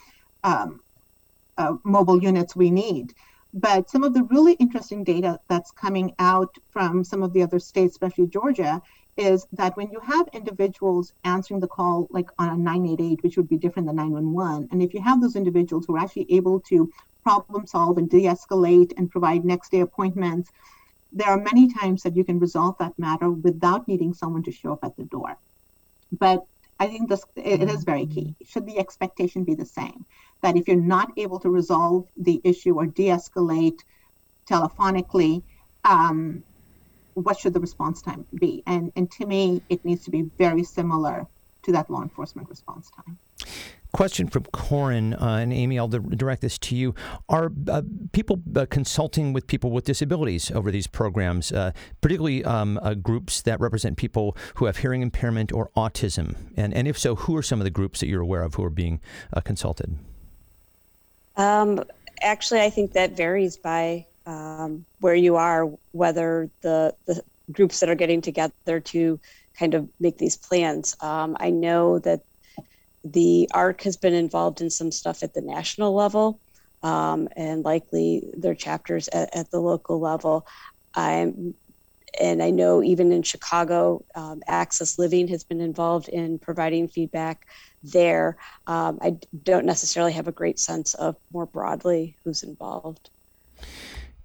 um, 0.45 0.81
uh, 1.59 1.75
mobile 1.85 2.23
units 2.23 2.57
we 2.57 2.71
need. 2.71 3.15
But 3.53 3.91
some 3.91 4.05
of 4.05 4.15
the 4.15 4.23
really 4.25 4.53
interesting 4.55 5.03
data 5.03 5.41
that's 5.49 5.73
coming 5.73 6.15
out 6.19 6.57
from 6.71 7.03
some 7.03 7.23
of 7.23 7.33
the 7.33 7.43
other 7.43 7.59
states, 7.59 7.95
especially 7.95 8.29
Georgia, 8.29 8.81
is 9.21 9.47
that 9.53 9.77
when 9.77 9.91
you 9.91 10.01
have 10.01 10.27
individuals 10.33 11.13
answering 11.25 11.61
the 11.61 11.69
call 11.69 12.09
like 12.11 12.31
on 12.39 12.49
a 12.49 12.57
988 12.57 13.23
which 13.23 13.37
would 13.37 13.49
be 13.49 13.59
different 13.59 13.87
than 13.87 13.97
911 13.97 14.69
and 14.73 14.83
if 14.83 14.95
you 14.95 15.03
have 15.03 15.21
those 15.21 15.37
individuals 15.37 15.85
who 15.87 15.97
are 15.97 16.01
actually 16.01 16.27
able 16.33 16.59
to 16.61 16.91
problem 17.23 17.67
solve 17.67 17.99
and 17.99 18.09
de-escalate 18.09 18.93
and 18.97 19.11
provide 19.11 19.45
next 19.45 19.71
day 19.71 19.81
appointments 19.81 20.51
there 21.13 21.29
are 21.29 21.41
many 21.41 21.73
times 21.73 22.03
that 22.03 22.17
you 22.17 22.25
can 22.25 22.39
resolve 22.39 22.77
that 22.79 22.99
matter 22.99 23.31
without 23.31 23.89
needing 23.89 24.15
someone 24.15 24.43
to 24.45 24.53
show 24.53 24.73
up 24.73 24.85
at 24.85 24.97
the 24.97 25.05
door. 25.05 25.37
But 26.13 26.45
i 26.79 26.87
think 26.87 27.11
this 27.11 27.25
it 27.37 27.69
is 27.69 27.85
very 27.85 28.07
key. 28.07 28.35
Should 28.43 28.67
the 28.67 28.79
expectation 28.79 29.45
be 29.45 29.55
the 29.55 29.67
same? 29.67 30.07
That 30.43 30.57
if 30.57 30.67
you're 30.67 30.89
not 30.97 31.13
able 31.17 31.39
to 31.41 31.51
resolve 31.51 32.07
the 32.17 32.41
issue 32.43 32.75
or 32.77 32.87
de-escalate 32.87 33.81
telephonically 34.49 35.43
um, 35.85 36.43
what 37.25 37.39
should 37.39 37.55
the 37.55 37.61
response 37.61 38.03
time 38.03 38.25
be 38.35 38.63
and 38.67 38.93
and 38.97 39.11
to 39.11 39.27
me 39.27 39.63
it 39.69 39.85
needs 39.85 40.05
to 40.05 40.11
be 40.11 40.23
very 40.39 40.65
similar 40.65 41.27
to 41.63 41.73
that 41.73 41.91
law 41.91 42.03
enforcement 42.03 42.49
response 42.49 42.91
time 42.91 43.19
question 43.93 44.29
from 44.29 44.45
Corin 44.53 45.15
uh, 45.15 45.39
and 45.41 45.53
Amy. 45.53 45.79
I'll 45.79 45.89
direct 45.89 46.43
this 46.43 46.59
to 46.59 46.77
you. 46.77 46.95
Are 47.29 47.53
uh, 47.69 47.83
people 48.13 48.41
uh, 48.55 48.67
consulting 48.71 49.33
with 49.33 49.47
people 49.47 49.71
with 49.71 49.85
disabilities 49.85 50.51
over 50.51 50.71
these 50.71 50.87
programs, 50.87 51.53
uh, 51.53 51.73
particularly 52.01 52.45
um, 52.45 52.79
uh, 52.83 52.95
groups 52.95 53.43
that 53.43 53.61
represent 53.61 53.97
people 53.97 54.37
who 54.57 54.67
have 54.67 54.79
hearing 54.79 55.03
impairment 55.03 55.53
or 55.53 55.71
autism? 55.77 56.37
And, 56.57 56.73
and 56.75 56.87
if 56.87 56.99
so, 56.99 57.17
who 57.17 57.37
are 57.37 57.43
some 57.43 57.61
of 57.61 57.65
the 57.65 57.71
groups 57.71 58.01
that 58.01 58.07
you're 58.07 58.21
aware 58.21 58.43
of 58.43 58.55
who 58.55 58.65
are 58.65 58.71
being 58.71 59.01
uh, 59.33 59.41
consulted? 59.41 59.99
Um, 61.37 61.83
actually, 62.21 62.61
I 62.61 62.71
think 62.71 62.93
that 62.93 63.17
varies 63.17 63.57
by 63.57 64.07
um, 64.31 64.87
where 65.01 65.15
you 65.15 65.35
are, 65.35 65.69
whether 65.91 66.49
the, 66.63 66.95
the 67.07 67.21
groups 67.51 67.81
that 67.81 67.89
are 67.89 67.97
getting 67.97 68.21
together 68.21 68.79
to 68.79 69.19
kind 69.59 69.75
of 69.75 69.89
make 69.99 70.19
these 70.19 70.37
plans. 70.37 70.97
Um, 71.01 71.37
I 71.41 71.51
know 71.51 71.99
that 71.99 72.21
the 73.03 73.51
ARC 73.53 73.83
has 73.83 73.97
been 73.97 74.15
involved 74.15 74.61
in 74.61 74.71
some 74.71 74.93
stuff 74.93 75.25
at 75.25 75.35
the 75.35 75.41
national 75.41 75.95
level, 75.95 76.41
um, 76.85 77.29
and 77.37 77.65
likely 77.65 78.23
their 78.35 78.55
chapters 78.55 79.09
at, 79.09 79.35
at, 79.35 79.51
the 79.51 79.59
local 79.59 79.99
level. 79.99 80.47
I'm, 80.95 81.55
and 82.21 82.41
I 82.41 82.51
know 82.51 82.85
even 82.85 83.11
in 83.11 83.23
Chicago, 83.23 84.05
um, 84.15 84.43
Access 84.47 84.97
Living 84.97 85.27
has 85.29 85.43
been 85.43 85.61
involved 85.61 86.09
in 86.09 86.39
providing 86.39 86.87
feedback 86.87 87.43
there. 87.83 88.37
Um, 88.69 89.01
I 89.03 89.17
don't 89.43 89.67
necessarily 89.67 90.13
have 90.13 90.29
a 90.29 90.33
great 90.33 90.61
sense 90.61 90.95
of 90.95 91.17
more 91.33 91.47
broadly 91.47 92.17
who's 92.25 92.45
involved. 92.45 93.11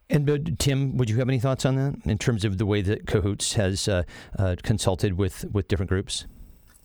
And 0.09 0.29
uh, 0.29 0.37
Tim, 0.59 0.97
would 0.97 1.09
you 1.09 1.17
have 1.17 1.29
any 1.29 1.39
thoughts 1.39 1.65
on 1.65 1.75
that 1.75 1.95
in 2.05 2.17
terms 2.17 2.45
of 2.45 2.57
the 2.57 2.65
way 2.65 2.81
that 2.81 3.07
Cahoots 3.07 3.53
has 3.53 3.87
uh, 3.87 4.03
uh, 4.37 4.55
consulted 4.61 5.17
with, 5.17 5.45
with 5.51 5.67
different 5.67 5.89
groups? 5.89 6.25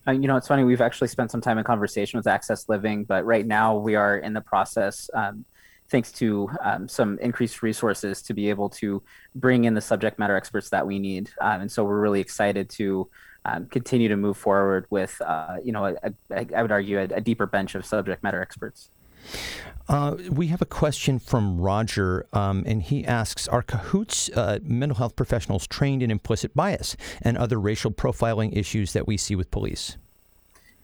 Uh, 0.07 0.11
you 0.11 0.27
know, 0.27 0.35
it's 0.35 0.47
funny. 0.47 0.63
We've 0.63 0.81
actually 0.81 1.09
spent 1.09 1.29
some 1.29 1.41
time 1.41 1.59
in 1.59 1.63
conversation 1.63 2.17
with 2.17 2.25
Access 2.25 2.67
Living, 2.67 3.03
but 3.03 3.23
right 3.23 3.45
now 3.45 3.77
we 3.77 3.93
are 3.95 4.17
in 4.17 4.33
the 4.33 4.41
process, 4.41 5.09
um, 5.13 5.45
thanks 5.89 6.11
to 6.13 6.49
um, 6.63 6.87
some 6.87 7.19
increased 7.19 7.61
resources, 7.61 8.23
to 8.23 8.33
be 8.33 8.49
able 8.49 8.69
to 8.69 9.03
bring 9.35 9.65
in 9.65 9.75
the 9.75 9.81
subject 9.81 10.17
matter 10.17 10.35
experts 10.35 10.69
that 10.69 10.87
we 10.87 10.97
need. 10.97 11.29
Um, 11.39 11.61
and 11.61 11.71
so 11.71 11.83
we're 11.83 11.99
really 11.99 12.21
excited 12.21 12.69
to 12.71 13.07
um, 13.45 13.67
continue 13.67 14.07
to 14.07 14.17
move 14.17 14.37
forward 14.37 14.87
with, 14.89 15.21
uh, 15.21 15.57
you 15.63 15.71
know, 15.71 15.85
a, 15.85 15.95
a, 16.31 16.57
I 16.57 16.61
would 16.63 16.71
argue 16.71 16.99
a, 16.99 17.03
a 17.03 17.21
deeper 17.21 17.45
bench 17.45 17.75
of 17.75 17.85
subject 17.85 18.23
matter 18.23 18.41
experts. 18.41 18.89
Uh, 19.87 20.15
we 20.29 20.47
have 20.47 20.61
a 20.61 20.65
question 20.65 21.19
from 21.19 21.59
Roger, 21.59 22.25
um, 22.31 22.63
and 22.65 22.81
he 22.81 23.05
asks 23.05 23.47
Are 23.47 23.61
Cahoots 23.61 24.29
uh, 24.29 24.59
mental 24.63 24.97
health 24.97 25.15
professionals 25.15 25.67
trained 25.67 26.01
in 26.01 26.09
implicit 26.09 26.55
bias 26.55 26.95
and 27.21 27.37
other 27.37 27.59
racial 27.59 27.91
profiling 27.91 28.55
issues 28.55 28.93
that 28.93 29.05
we 29.05 29.17
see 29.17 29.35
with 29.35 29.51
police? 29.51 29.97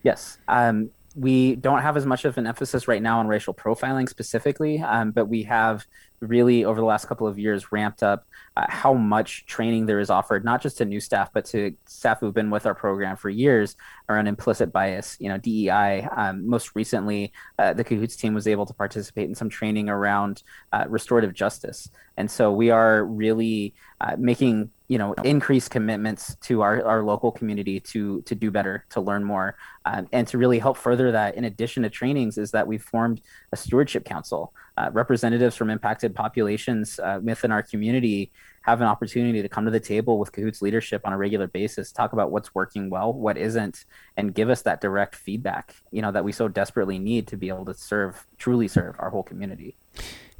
Yes. 0.03 0.39
Um, 0.47 0.89
we 1.15 1.55
don't 1.55 1.81
have 1.81 1.97
as 1.97 2.05
much 2.05 2.25
of 2.25 2.37
an 2.37 2.45
emphasis 2.45 2.87
right 2.87 3.01
now 3.01 3.19
on 3.19 3.27
racial 3.27 3.53
profiling 3.53 4.07
specifically, 4.07 4.79
um, 4.81 5.11
but 5.11 5.25
we 5.27 5.43
have 5.43 5.87
really 6.19 6.65
over 6.65 6.79
the 6.79 6.85
last 6.85 7.07
couple 7.07 7.27
of 7.27 7.37
years 7.37 7.71
ramped 7.71 8.01
up 8.03 8.25
uh, 8.55 8.65
how 8.69 8.93
much 8.93 9.45
training 9.45 9.85
there 9.85 9.99
is 9.99 10.09
offered, 10.09 10.43
not 10.43 10.61
just 10.61 10.77
to 10.77 10.85
new 10.85 10.99
staff, 10.99 11.31
but 11.31 11.45
to 11.45 11.75
staff 11.85 12.19
who've 12.19 12.33
been 12.33 12.49
with 12.49 12.65
our 12.65 12.73
program 12.73 13.15
for 13.15 13.29
years 13.29 13.75
around 14.09 14.27
implicit 14.27 14.71
bias, 14.71 15.15
you 15.19 15.29
know, 15.29 15.37
DEI. 15.37 16.07
Um, 16.15 16.47
most 16.47 16.75
recently, 16.75 17.31
uh, 17.59 17.73
the 17.73 17.83
Cahoots 17.83 18.15
team 18.15 18.33
was 18.33 18.47
able 18.47 18.65
to 18.65 18.73
participate 18.73 19.29
in 19.29 19.35
some 19.35 19.49
training 19.49 19.89
around 19.89 20.43
uh, 20.73 20.85
restorative 20.87 21.33
justice. 21.33 21.89
And 22.17 22.29
so 22.29 22.51
we 22.51 22.71
are 22.71 23.05
really 23.05 23.75
uh, 24.01 24.15
making 24.17 24.71
you 24.87 24.97
know 24.97 25.13
increased 25.23 25.69
commitments 25.69 26.35
to 26.35 26.61
our, 26.61 26.83
our 26.85 27.03
local 27.03 27.31
community 27.31 27.79
to 27.79 28.21
to 28.21 28.33
do 28.35 28.49
better 28.49 28.85
to 28.89 29.01
learn 29.01 29.23
more 29.23 29.57
um, 29.85 30.07
and 30.13 30.27
to 30.27 30.37
really 30.37 30.59
help 30.59 30.77
further 30.77 31.11
that 31.11 31.35
in 31.35 31.43
addition 31.43 31.83
to 31.83 31.89
trainings 31.89 32.37
is 32.37 32.51
that 32.51 32.67
we've 32.67 32.83
formed 32.83 33.21
a 33.51 33.57
stewardship 33.57 34.05
council 34.05 34.53
uh, 34.77 34.89
representatives 34.93 35.55
from 35.55 35.69
impacted 35.69 36.15
populations 36.15 36.99
uh, 36.99 37.19
within 37.21 37.51
our 37.51 37.63
community 37.63 38.31
have 38.61 38.81
an 38.81 38.87
opportunity 38.87 39.41
to 39.41 39.49
come 39.49 39.65
to 39.65 39.71
the 39.71 39.79
table 39.79 40.19
with 40.19 40.31
Cahoots 40.33 40.61
leadership 40.61 41.01
on 41.05 41.13
a 41.13 41.17
regular 41.17 41.47
basis, 41.47 41.91
talk 41.91 42.11
about 42.11 42.31
what's 42.31 42.53
working 42.53 42.89
well, 42.89 43.13
what 43.13 43.37
isn't, 43.37 43.85
and 44.17 44.35
give 44.35 44.49
us 44.49 44.61
that 44.63 44.81
direct 44.81 45.15
feedback, 45.15 45.75
you 45.91 46.01
know, 46.01 46.11
that 46.11 46.25
we 46.25 46.33
so 46.33 46.49
desperately 46.49 46.99
need 46.99 47.27
to 47.27 47.37
be 47.37 47.47
able 47.47 47.65
to 47.65 47.73
serve, 47.73 48.27
truly 48.37 48.67
serve 48.67 48.95
our 48.99 49.09
whole 49.09 49.23
community. 49.23 49.77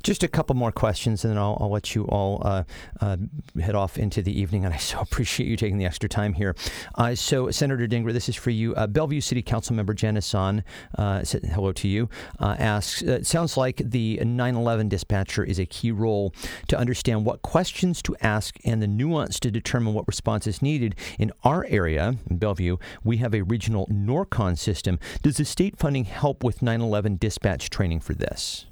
Just 0.03 0.23
a 0.23 0.27
couple 0.27 0.55
more 0.55 0.71
questions, 0.71 1.25
and 1.25 1.31
then 1.31 1.37
I'll, 1.37 1.57
I'll 1.59 1.71
let 1.71 1.95
you 1.95 2.05
all 2.05 2.41
uh, 2.45 2.63
uh, 3.01 3.17
head 3.59 3.75
off 3.75 3.97
into 3.97 4.21
the 4.21 4.39
evening. 4.39 4.63
And 4.63 4.73
I 4.73 4.77
so 4.77 4.99
appreciate 5.01 5.47
you 5.47 5.57
taking 5.57 5.77
the 5.77 5.85
extra 5.85 6.07
time 6.07 6.33
here. 6.33 6.55
Uh, 6.95 7.15
so, 7.15 7.51
Senator 7.51 7.87
Dhingra, 7.87 8.13
this 8.13 8.29
is 8.29 8.35
for 8.35 8.51
you. 8.51 8.73
Uh, 8.75 8.87
Bellevue 8.87 9.21
City 9.21 9.41
Council 9.41 9.75
member 9.75 9.93
Janice 9.93 10.27
Zahn, 10.27 10.63
uh, 10.97 11.23
hello 11.25 11.71
to 11.73 11.87
you, 11.87 12.09
uh, 12.39 12.55
asks 12.59 13.01
It 13.01 13.25
sounds 13.25 13.57
like 13.57 13.81
the 13.83 14.17
9 14.23 14.55
11 14.55 14.87
dispatcher 14.87 15.43
is 15.43 15.59
a 15.59 15.65
key 15.65 15.91
role 15.91 16.33
to 16.67 16.77
understand 16.77 17.25
what 17.25 17.41
questions 17.41 18.01
to 18.03 18.15
ask 18.21 18.55
and 18.63 18.81
the 18.81 18.87
nuance 18.87 19.39
to 19.41 19.51
determine 19.51 19.93
what 19.93 20.07
response 20.07 20.47
is 20.47 20.61
needed. 20.61 20.95
In 21.19 21.31
our 21.43 21.65
area, 21.65 22.15
in 22.29 22.37
Bellevue, 22.37 22.77
we 23.03 23.17
have 23.17 23.33
a 23.33 23.41
regional 23.41 23.87
NORCOM 23.87 24.57
system. 24.57 24.99
Does 25.21 25.37
the 25.37 25.45
state 25.45 25.77
funding 25.77 26.05
help 26.05 26.43
with 26.43 26.61
9 26.61 26.79
11 26.81 27.17
dispatch 27.17 27.69
training 27.69 27.99
for 27.99 28.13
this? 28.13 28.65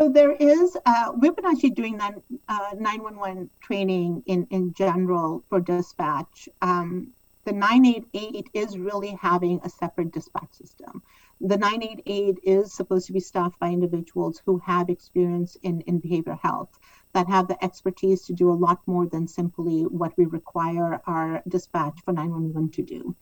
So 0.00 0.08
there 0.08 0.32
is, 0.32 0.78
uh, 0.86 1.12
we've 1.14 1.36
been 1.36 1.44
actually 1.44 1.70
doing 1.70 1.98
that 1.98 2.14
uh, 2.48 2.70
911 2.78 3.50
training 3.60 4.22
in, 4.24 4.46
in 4.48 4.72
general 4.72 5.44
for 5.50 5.60
dispatch. 5.60 6.48
Um, 6.62 7.08
the 7.44 7.52
988 7.52 8.48
is 8.54 8.78
really 8.78 9.18
having 9.20 9.60
a 9.62 9.68
separate 9.68 10.10
dispatch 10.10 10.54
system. 10.54 11.02
The 11.42 11.58
988 11.58 12.38
is 12.44 12.72
supposed 12.72 13.08
to 13.08 13.12
be 13.12 13.20
staffed 13.20 13.58
by 13.58 13.68
individuals 13.68 14.40
who 14.46 14.56
have 14.64 14.88
experience 14.88 15.58
in, 15.64 15.82
in 15.82 16.00
behavioral 16.00 16.40
health, 16.40 16.78
that 17.12 17.28
have 17.28 17.46
the 17.46 17.62
expertise 17.62 18.24
to 18.24 18.32
do 18.32 18.50
a 18.50 18.56
lot 18.56 18.78
more 18.86 19.06
than 19.06 19.28
simply 19.28 19.82
what 19.82 20.16
we 20.16 20.24
require 20.24 21.02
our 21.06 21.42
dispatch 21.46 22.00
for 22.06 22.14
911 22.14 22.70
to 22.70 22.82
do. 22.82 23.14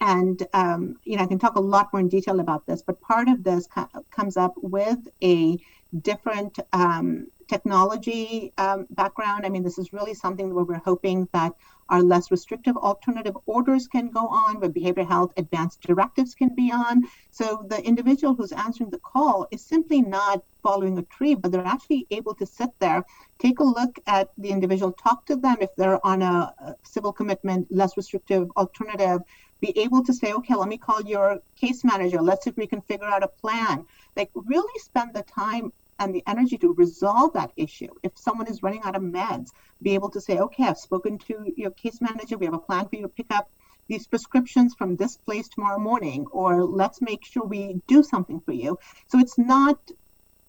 And 0.00 0.46
um, 0.52 0.96
you 1.04 1.16
know, 1.16 1.22
I 1.22 1.26
can 1.26 1.38
talk 1.38 1.56
a 1.56 1.60
lot 1.60 1.90
more 1.92 2.00
in 2.00 2.08
detail 2.08 2.40
about 2.40 2.66
this, 2.66 2.82
but 2.82 3.00
part 3.00 3.28
of 3.28 3.42
this 3.42 3.66
co- 3.66 3.88
comes 4.10 4.36
up 4.36 4.52
with 4.56 4.98
a 5.22 5.58
different 6.02 6.58
um, 6.72 7.28
technology 7.48 8.52
um, 8.58 8.86
background. 8.90 9.46
I 9.46 9.48
mean, 9.48 9.62
this 9.62 9.78
is 9.78 9.92
really 9.92 10.14
something 10.14 10.52
where 10.52 10.64
we're 10.64 10.82
hoping 10.84 11.28
that 11.32 11.52
our 11.88 12.02
less 12.02 12.32
restrictive 12.32 12.76
alternative 12.76 13.36
orders 13.46 13.86
can 13.86 14.10
go 14.10 14.26
on, 14.26 14.58
where 14.58 14.70
behavioral 14.70 15.06
health 15.06 15.32
advanced 15.36 15.82
directives 15.82 16.34
can 16.34 16.52
be 16.54 16.72
on. 16.72 17.04
So 17.30 17.64
the 17.68 17.80
individual 17.84 18.34
who's 18.34 18.50
answering 18.50 18.90
the 18.90 18.98
call 18.98 19.46
is 19.52 19.64
simply 19.64 20.02
not 20.02 20.42
following 20.62 20.98
a 20.98 21.02
tree, 21.02 21.36
but 21.36 21.52
they're 21.52 21.64
actually 21.64 22.06
able 22.10 22.34
to 22.34 22.46
sit 22.46 22.70
there, 22.80 23.04
take 23.38 23.60
a 23.60 23.64
look 23.64 24.00
at 24.08 24.30
the 24.36 24.48
individual, 24.48 24.90
talk 24.92 25.24
to 25.26 25.36
them 25.36 25.58
if 25.60 25.70
they're 25.76 26.04
on 26.04 26.22
a, 26.22 26.52
a 26.58 26.74
civil 26.82 27.12
commitment, 27.12 27.68
less 27.70 27.96
restrictive 27.96 28.48
alternative, 28.56 29.20
be 29.60 29.78
able 29.78 30.04
to 30.04 30.12
say, 30.12 30.32
okay, 30.32 30.54
let 30.54 30.68
me 30.68 30.78
call 30.78 31.02
your 31.02 31.40
case 31.56 31.84
manager. 31.84 32.20
Let's 32.20 32.44
see 32.44 32.50
if 32.50 32.56
we 32.56 32.66
can 32.66 32.82
figure 32.82 33.06
out 33.06 33.22
a 33.22 33.28
plan. 33.28 33.86
Like, 34.16 34.30
really 34.34 34.78
spend 34.80 35.14
the 35.14 35.22
time 35.22 35.72
and 35.98 36.14
the 36.14 36.22
energy 36.26 36.58
to 36.58 36.74
resolve 36.74 37.32
that 37.32 37.52
issue. 37.56 37.88
If 38.02 38.12
someone 38.16 38.48
is 38.48 38.62
running 38.62 38.82
out 38.82 38.96
of 38.96 39.02
meds, 39.02 39.50
be 39.82 39.94
able 39.94 40.10
to 40.10 40.20
say, 40.20 40.38
okay, 40.38 40.64
I've 40.64 40.78
spoken 40.78 41.18
to 41.20 41.52
your 41.56 41.70
case 41.70 42.00
manager. 42.00 42.36
We 42.36 42.46
have 42.46 42.54
a 42.54 42.58
plan 42.58 42.88
for 42.88 42.96
you 42.96 43.02
to 43.02 43.08
pick 43.08 43.26
up 43.30 43.50
these 43.88 44.06
prescriptions 44.06 44.74
from 44.74 44.96
this 44.96 45.16
place 45.16 45.48
tomorrow 45.48 45.78
morning, 45.78 46.26
or 46.32 46.64
let's 46.64 47.00
make 47.00 47.24
sure 47.24 47.44
we 47.44 47.80
do 47.86 48.02
something 48.02 48.40
for 48.40 48.52
you. 48.52 48.78
So 49.08 49.18
it's 49.18 49.38
not 49.38 49.78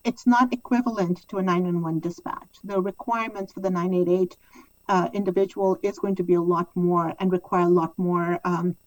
it's 0.04 0.26
not 0.26 0.54
equivalent 0.54 1.28
to 1.28 1.38
a 1.38 1.44
911 1.44 2.00
dispatch. 2.00 2.60
The 2.64 2.82
requirements 2.82 3.52
for 3.52 3.60
the 3.60 3.70
988 3.70 4.38
uh, 4.88 5.10
individual 5.14 5.78
is 5.84 6.00
going 6.00 6.16
to 6.16 6.24
be 6.24 6.36
a 6.36 6.42
lot 6.42 6.74
more 6.76 7.14
and 7.20 7.30
require 7.32 7.64
a 7.64 7.70
lot 7.70 7.94
more 7.98 8.40
um, 8.46 8.78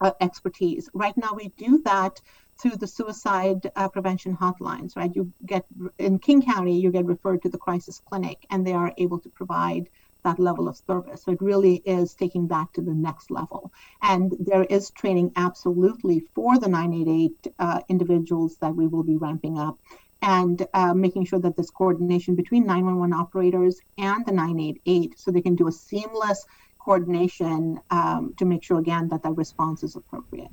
uh, 0.00 0.12
expertise. 0.20 0.88
Right 0.94 1.16
now, 1.16 1.34
we 1.34 1.48
do 1.56 1.82
that 1.84 2.20
through 2.58 2.76
the 2.76 2.86
suicide 2.86 3.70
uh, 3.76 3.88
prevention 3.88 4.36
hotlines, 4.36 4.96
right? 4.96 5.14
You 5.14 5.32
get 5.44 5.66
in 5.98 6.18
King 6.18 6.42
County, 6.42 6.78
you 6.78 6.90
get 6.90 7.04
referred 7.04 7.42
to 7.42 7.48
the 7.48 7.58
crisis 7.58 8.00
clinic, 8.00 8.46
and 8.50 8.66
they 8.66 8.72
are 8.72 8.92
able 8.96 9.18
to 9.20 9.28
provide 9.28 9.88
that 10.24 10.38
level 10.40 10.68
of 10.68 10.76
service. 10.76 11.22
So 11.22 11.32
it 11.32 11.40
really 11.40 11.76
is 11.84 12.14
taking 12.14 12.48
that 12.48 12.72
to 12.74 12.82
the 12.82 12.94
next 12.94 13.30
level. 13.30 13.72
And 14.02 14.34
there 14.40 14.64
is 14.64 14.90
training 14.90 15.32
absolutely 15.36 16.20
for 16.34 16.58
the 16.58 16.68
988 16.68 17.54
uh, 17.58 17.80
individuals 17.88 18.56
that 18.58 18.74
we 18.74 18.88
will 18.88 19.04
be 19.04 19.16
ramping 19.16 19.56
up 19.58 19.78
and 20.22 20.66
uh, 20.74 20.94
making 20.94 21.26
sure 21.26 21.38
that 21.38 21.54
there's 21.56 21.70
coordination 21.70 22.34
between 22.34 22.66
911 22.66 23.12
operators 23.12 23.80
and 23.98 24.26
the 24.26 24.32
988 24.32 25.18
so 25.18 25.30
they 25.30 25.42
can 25.42 25.54
do 25.54 25.68
a 25.68 25.72
seamless 25.72 26.44
coordination 26.86 27.80
um, 27.90 28.32
to 28.38 28.44
make 28.44 28.62
sure, 28.62 28.78
again, 28.78 29.08
that 29.08 29.22
that 29.24 29.36
response 29.36 29.82
is 29.82 29.96
appropriate. 29.96 30.52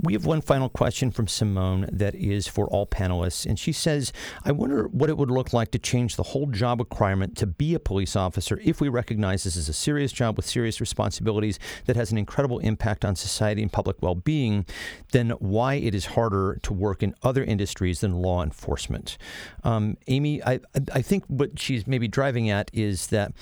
We 0.00 0.12
have 0.12 0.26
one 0.26 0.42
final 0.42 0.68
question 0.68 1.10
from 1.10 1.26
Simone 1.26 1.88
that 1.92 2.14
is 2.14 2.46
for 2.46 2.68
all 2.68 2.86
panelists. 2.86 3.44
And 3.44 3.58
she 3.58 3.72
says, 3.72 4.12
I 4.44 4.52
wonder 4.52 4.86
what 4.86 5.10
it 5.10 5.18
would 5.18 5.30
look 5.30 5.52
like 5.52 5.72
to 5.72 5.78
change 5.78 6.14
the 6.14 6.22
whole 6.22 6.46
job 6.46 6.78
requirement 6.78 7.36
to 7.38 7.46
be 7.46 7.74
a 7.74 7.80
police 7.80 8.14
officer 8.14 8.60
if 8.62 8.80
we 8.80 8.88
recognize 8.88 9.42
this 9.42 9.56
is 9.56 9.68
a 9.68 9.72
serious 9.72 10.12
job 10.12 10.36
with 10.36 10.46
serious 10.46 10.80
responsibilities 10.80 11.58
that 11.86 11.96
has 11.96 12.12
an 12.12 12.18
incredible 12.18 12.60
impact 12.60 13.04
on 13.04 13.16
society 13.16 13.60
and 13.60 13.72
public 13.72 13.96
well 14.00 14.14
being, 14.14 14.64
then 15.10 15.30
why 15.30 15.74
it 15.74 15.94
is 15.94 16.06
harder 16.06 16.60
to 16.62 16.72
work 16.72 17.02
in 17.02 17.14
other 17.24 17.42
industries 17.42 18.00
than 18.00 18.12
law 18.12 18.42
enforcement. 18.42 19.18
Um, 19.64 19.96
Amy, 20.06 20.42
I, 20.44 20.60
I 20.92 21.02
think 21.02 21.24
what 21.26 21.58
she's 21.58 21.88
maybe 21.88 22.06
driving 22.06 22.50
at 22.50 22.70
is 22.72 23.08
that 23.08 23.32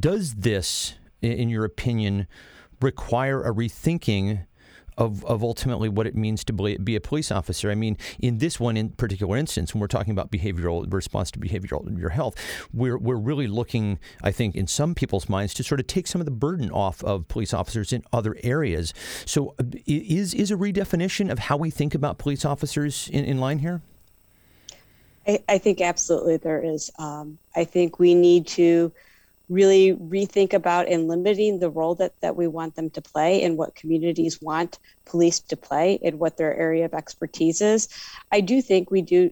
does 0.00 0.34
this, 0.34 0.94
in 1.22 1.48
your 1.48 1.64
opinion, 1.64 2.26
require 2.80 3.42
a 3.42 3.54
rethinking? 3.54 4.46
Of, 4.96 5.24
of 5.24 5.42
ultimately 5.42 5.88
what 5.88 6.06
it 6.06 6.14
means 6.14 6.44
to 6.44 6.52
be 6.52 6.96
a 6.96 7.00
police 7.00 7.30
officer. 7.30 7.70
I 7.70 7.74
mean, 7.74 7.96
in 8.18 8.38
this 8.38 8.60
one 8.60 8.76
in 8.76 8.90
particular 8.90 9.36
instance, 9.36 9.74
when 9.74 9.80
we're 9.80 9.86
talking 9.86 10.12
about 10.12 10.30
behavioral 10.30 10.90
response 10.92 11.30
to 11.32 11.38
behavioral 11.38 11.98
your 11.98 12.10
health, 12.10 12.34
we're 12.72 12.98
we're 12.98 13.16
really 13.16 13.46
looking, 13.46 13.98
I 14.22 14.30
think, 14.30 14.54
in 14.54 14.66
some 14.66 14.94
people's 14.94 15.28
minds, 15.28 15.54
to 15.54 15.62
sort 15.62 15.80
of 15.80 15.86
take 15.86 16.06
some 16.06 16.20
of 16.20 16.24
the 16.24 16.30
burden 16.30 16.70
off 16.70 17.02
of 17.04 17.28
police 17.28 17.52
officers 17.52 17.92
in 17.92 18.02
other 18.12 18.36
areas. 18.42 18.94
So, 19.24 19.54
uh, 19.58 19.64
is 19.86 20.34
is 20.34 20.50
a 20.50 20.56
redefinition 20.56 21.30
of 21.30 21.38
how 21.38 21.56
we 21.56 21.70
think 21.70 21.94
about 21.94 22.18
police 22.18 22.44
officers 22.44 23.08
in, 23.12 23.24
in 23.24 23.38
line 23.38 23.58
here? 23.58 23.82
I, 25.26 25.42
I 25.48 25.58
think 25.58 25.80
absolutely 25.80 26.36
there 26.36 26.62
is. 26.62 26.90
Um, 26.98 27.38
I 27.56 27.64
think 27.64 27.98
we 27.98 28.14
need 28.14 28.46
to 28.48 28.92
really 29.48 29.94
rethink 29.94 30.52
about 30.52 30.88
and 30.88 31.08
limiting 31.08 31.58
the 31.58 31.70
role 31.70 31.94
that, 31.96 32.12
that 32.20 32.36
we 32.36 32.46
want 32.46 32.74
them 32.76 32.90
to 32.90 33.02
play 33.02 33.42
and 33.42 33.56
what 33.56 33.74
communities 33.74 34.40
want 34.40 34.78
police 35.04 35.40
to 35.40 35.56
play 35.56 35.98
and 36.02 36.18
what 36.18 36.36
their 36.36 36.56
area 36.56 36.84
of 36.84 36.94
expertise 36.94 37.60
is. 37.60 37.88
I 38.32 38.40
do 38.40 38.62
think 38.62 38.90
we 38.90 39.02
do 39.02 39.30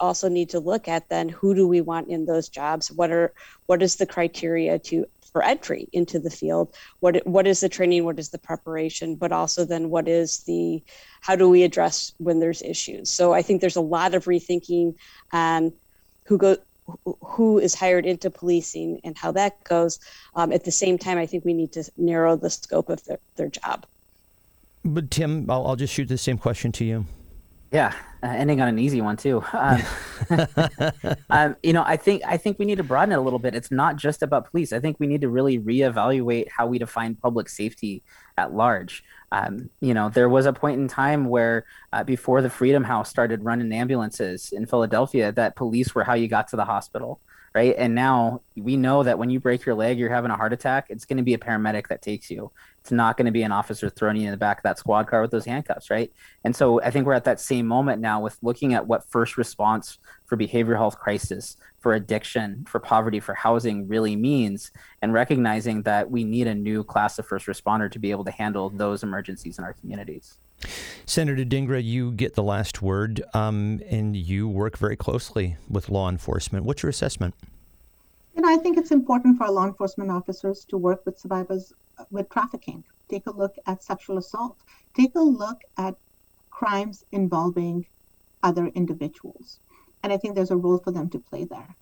also 0.00 0.28
need 0.28 0.50
to 0.50 0.58
look 0.58 0.88
at 0.88 1.08
then 1.08 1.28
who 1.28 1.54
do 1.54 1.66
we 1.68 1.80
want 1.80 2.08
in 2.08 2.26
those 2.26 2.48
jobs? 2.48 2.90
What 2.90 3.12
are 3.12 3.32
what 3.66 3.82
is 3.82 3.96
the 3.96 4.06
criteria 4.06 4.78
to 4.80 5.06
for 5.32 5.42
entry 5.42 5.88
into 5.92 6.18
the 6.18 6.30
field. 6.30 6.74
What 7.00 7.26
what 7.26 7.46
is 7.46 7.60
the 7.60 7.68
training? 7.68 8.04
What 8.04 8.18
is 8.18 8.28
the 8.28 8.38
preparation? 8.38 9.16
But 9.16 9.32
also 9.32 9.64
then 9.64 9.88
what 9.88 10.06
is 10.06 10.40
the 10.40 10.82
how 11.20 11.36
do 11.36 11.48
we 11.48 11.62
address 11.62 12.12
when 12.18 12.38
there's 12.38 12.62
issues? 12.62 13.10
So 13.10 13.32
I 13.32 13.42
think 13.42 13.60
there's 13.60 13.76
a 13.76 13.80
lot 13.80 14.14
of 14.14 14.26
rethinking 14.26 14.94
on 15.32 15.72
who 16.26 16.38
go 16.38 16.56
who 17.24 17.58
is 17.58 17.74
hired 17.74 18.06
into 18.06 18.30
policing 18.30 19.00
and 19.04 19.16
how 19.16 19.32
that 19.32 19.62
goes. 19.64 19.98
Um, 20.34 20.52
at 20.52 20.64
the 20.64 20.72
same 20.72 20.98
time, 20.98 21.18
I 21.18 21.26
think 21.26 21.44
we 21.44 21.54
need 21.54 21.72
to 21.72 21.84
narrow 21.96 22.36
the 22.36 22.50
scope 22.50 22.88
of 22.88 23.04
their, 23.04 23.18
their 23.36 23.48
job. 23.48 23.86
But 24.84 25.10
Tim, 25.10 25.50
I'll, 25.50 25.66
I'll 25.66 25.76
just 25.76 25.94
shoot 25.94 26.08
the 26.08 26.18
same 26.18 26.38
question 26.38 26.72
to 26.72 26.84
you. 26.84 27.06
Yeah, 27.72 27.94
uh, 28.22 28.26
ending 28.26 28.60
on 28.60 28.68
an 28.68 28.78
easy 28.78 29.00
one 29.00 29.16
too. 29.16 29.42
Um, 29.54 29.82
um, 31.30 31.56
you 31.62 31.72
know, 31.72 31.82
I 31.84 31.96
think 31.96 32.22
I 32.24 32.36
think 32.36 32.58
we 32.58 32.64
need 32.64 32.76
to 32.76 32.84
broaden 32.84 33.12
it 33.12 33.16
a 33.16 33.20
little 33.20 33.38
bit. 33.38 33.54
It's 33.54 33.70
not 33.70 33.96
just 33.96 34.22
about 34.22 34.50
police. 34.50 34.72
I 34.72 34.78
think 34.78 35.00
we 35.00 35.06
need 35.06 35.20
to 35.22 35.28
really 35.28 35.58
reevaluate 35.58 36.48
how 36.48 36.66
we 36.66 36.78
define 36.78 37.16
public 37.16 37.48
safety 37.48 38.02
at 38.38 38.54
large. 38.54 39.02
Um, 39.32 39.68
you 39.80 39.94
know, 39.94 40.10
there 40.10 40.28
was 40.28 40.46
a 40.46 40.52
point 40.52 40.80
in 40.80 40.86
time 40.88 41.24
where 41.24 41.64
uh, 41.92 42.04
before 42.04 42.40
the 42.40 42.50
Freedom 42.50 42.84
House 42.84 43.10
started 43.10 43.44
running 43.44 43.72
ambulances 43.72 44.52
in 44.52 44.66
Philadelphia, 44.66 45.32
that 45.32 45.56
police 45.56 45.94
were 45.94 46.04
how 46.04 46.14
you 46.14 46.28
got 46.28 46.48
to 46.48 46.56
the 46.56 46.64
hospital 46.64 47.20
right? 47.54 47.74
And 47.76 47.94
now 47.94 48.42
we 48.56 48.76
know 48.76 49.02
that 49.02 49.18
when 49.18 49.30
you 49.30 49.40
break 49.40 49.64
your 49.64 49.74
leg, 49.74 49.98
you're 49.98 50.10
having 50.10 50.30
a 50.30 50.36
heart 50.36 50.52
attack, 50.52 50.86
it's 50.88 51.04
going 51.04 51.18
to 51.18 51.22
be 51.22 51.34
a 51.34 51.38
paramedic 51.38 51.88
that 51.88 52.02
takes 52.02 52.30
you. 52.30 52.50
It's 52.80 52.90
not 52.90 53.16
going 53.16 53.26
to 53.26 53.32
be 53.32 53.42
an 53.42 53.52
officer 53.52 53.88
throwing 53.88 54.16
you 54.16 54.24
in 54.24 54.30
the 54.30 54.36
back 54.36 54.58
of 54.58 54.62
that 54.64 54.78
squad 54.78 55.06
car 55.06 55.22
with 55.22 55.30
those 55.30 55.44
handcuffs, 55.44 55.90
right? 55.90 56.12
And 56.44 56.56
so 56.56 56.80
I 56.82 56.90
think 56.90 57.06
we're 57.06 57.12
at 57.12 57.24
that 57.24 57.40
same 57.40 57.66
moment 57.66 58.00
now 58.00 58.20
with 58.20 58.38
looking 58.42 58.74
at 58.74 58.86
what 58.86 59.08
first 59.08 59.36
response 59.36 59.98
for 60.26 60.36
behavioral 60.36 60.78
health 60.78 60.98
crisis, 60.98 61.56
for 61.78 61.94
addiction, 61.94 62.64
for 62.68 62.80
poverty, 62.80 63.20
for 63.20 63.34
housing 63.34 63.86
really 63.86 64.16
means, 64.16 64.72
and 65.02 65.12
recognizing 65.12 65.82
that 65.82 66.10
we 66.10 66.24
need 66.24 66.46
a 66.46 66.54
new 66.54 66.82
class 66.82 67.18
of 67.18 67.26
first 67.26 67.46
responder 67.46 67.90
to 67.90 67.98
be 67.98 68.10
able 68.10 68.24
to 68.24 68.30
handle 68.30 68.70
those 68.70 69.02
emergencies 69.02 69.58
in 69.58 69.64
our 69.64 69.74
communities. 69.74 70.38
Senator 71.06 71.44
Dhingra, 71.44 71.82
you 71.82 72.12
get 72.12 72.34
the 72.34 72.42
last 72.42 72.82
word, 72.82 73.22
um, 73.34 73.80
and 73.88 74.16
you 74.16 74.48
work 74.48 74.78
very 74.78 74.96
closely 74.96 75.56
with 75.68 75.88
law 75.88 76.08
enforcement. 76.08 76.64
What's 76.64 76.82
your 76.82 76.90
assessment? 76.90 77.34
You 78.34 78.42
know, 78.42 78.48
I 78.48 78.56
think 78.56 78.78
it's 78.78 78.90
important 78.90 79.38
for 79.38 79.48
law 79.50 79.66
enforcement 79.66 80.10
officers 80.10 80.64
to 80.66 80.78
work 80.78 81.04
with 81.04 81.18
survivors 81.18 81.72
uh, 81.98 82.04
with 82.10 82.28
trafficking. 82.30 82.84
Take 83.08 83.26
a 83.26 83.30
look 83.30 83.56
at 83.66 83.82
sexual 83.82 84.18
assault. 84.18 84.56
Take 84.94 85.14
a 85.14 85.20
look 85.20 85.60
at 85.76 85.96
crimes 86.50 87.04
involving 87.12 87.86
other 88.42 88.68
individuals. 88.68 89.60
And 90.02 90.12
I 90.12 90.16
think 90.16 90.34
there's 90.34 90.50
a 90.50 90.56
role 90.56 90.78
for 90.78 90.92
them 90.92 91.08
to 91.10 91.18
play 91.18 91.44
there. 91.44 91.76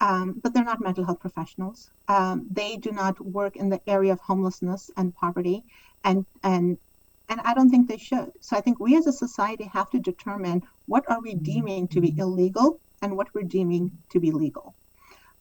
Um, 0.00 0.40
but 0.42 0.52
they're 0.52 0.64
not 0.64 0.80
mental 0.80 1.04
health 1.04 1.20
professionals. 1.20 1.90
Um, 2.08 2.46
they 2.50 2.76
do 2.76 2.92
not 2.92 3.18
work 3.20 3.56
in 3.56 3.70
the 3.70 3.80
area 3.88 4.12
of 4.12 4.20
homelessness 4.20 4.90
and 4.96 5.14
poverty 5.14 5.64
and, 6.04 6.26
and 6.42 6.78
and 7.28 7.40
I 7.40 7.54
don't 7.54 7.70
think 7.70 7.88
they 7.88 7.98
should. 7.98 8.32
So 8.40 8.56
I 8.56 8.60
think 8.60 8.78
we 8.78 8.96
as 8.96 9.06
a 9.06 9.12
society 9.12 9.64
have 9.72 9.90
to 9.90 9.98
determine 9.98 10.62
what 10.86 11.08
are 11.10 11.20
we 11.20 11.34
deeming 11.34 11.88
to 11.88 12.00
be 12.00 12.14
illegal 12.18 12.80
and 13.02 13.16
what 13.16 13.34
we're 13.34 13.42
deeming 13.42 13.90
to 14.10 14.20
be 14.20 14.30
legal. 14.30 14.74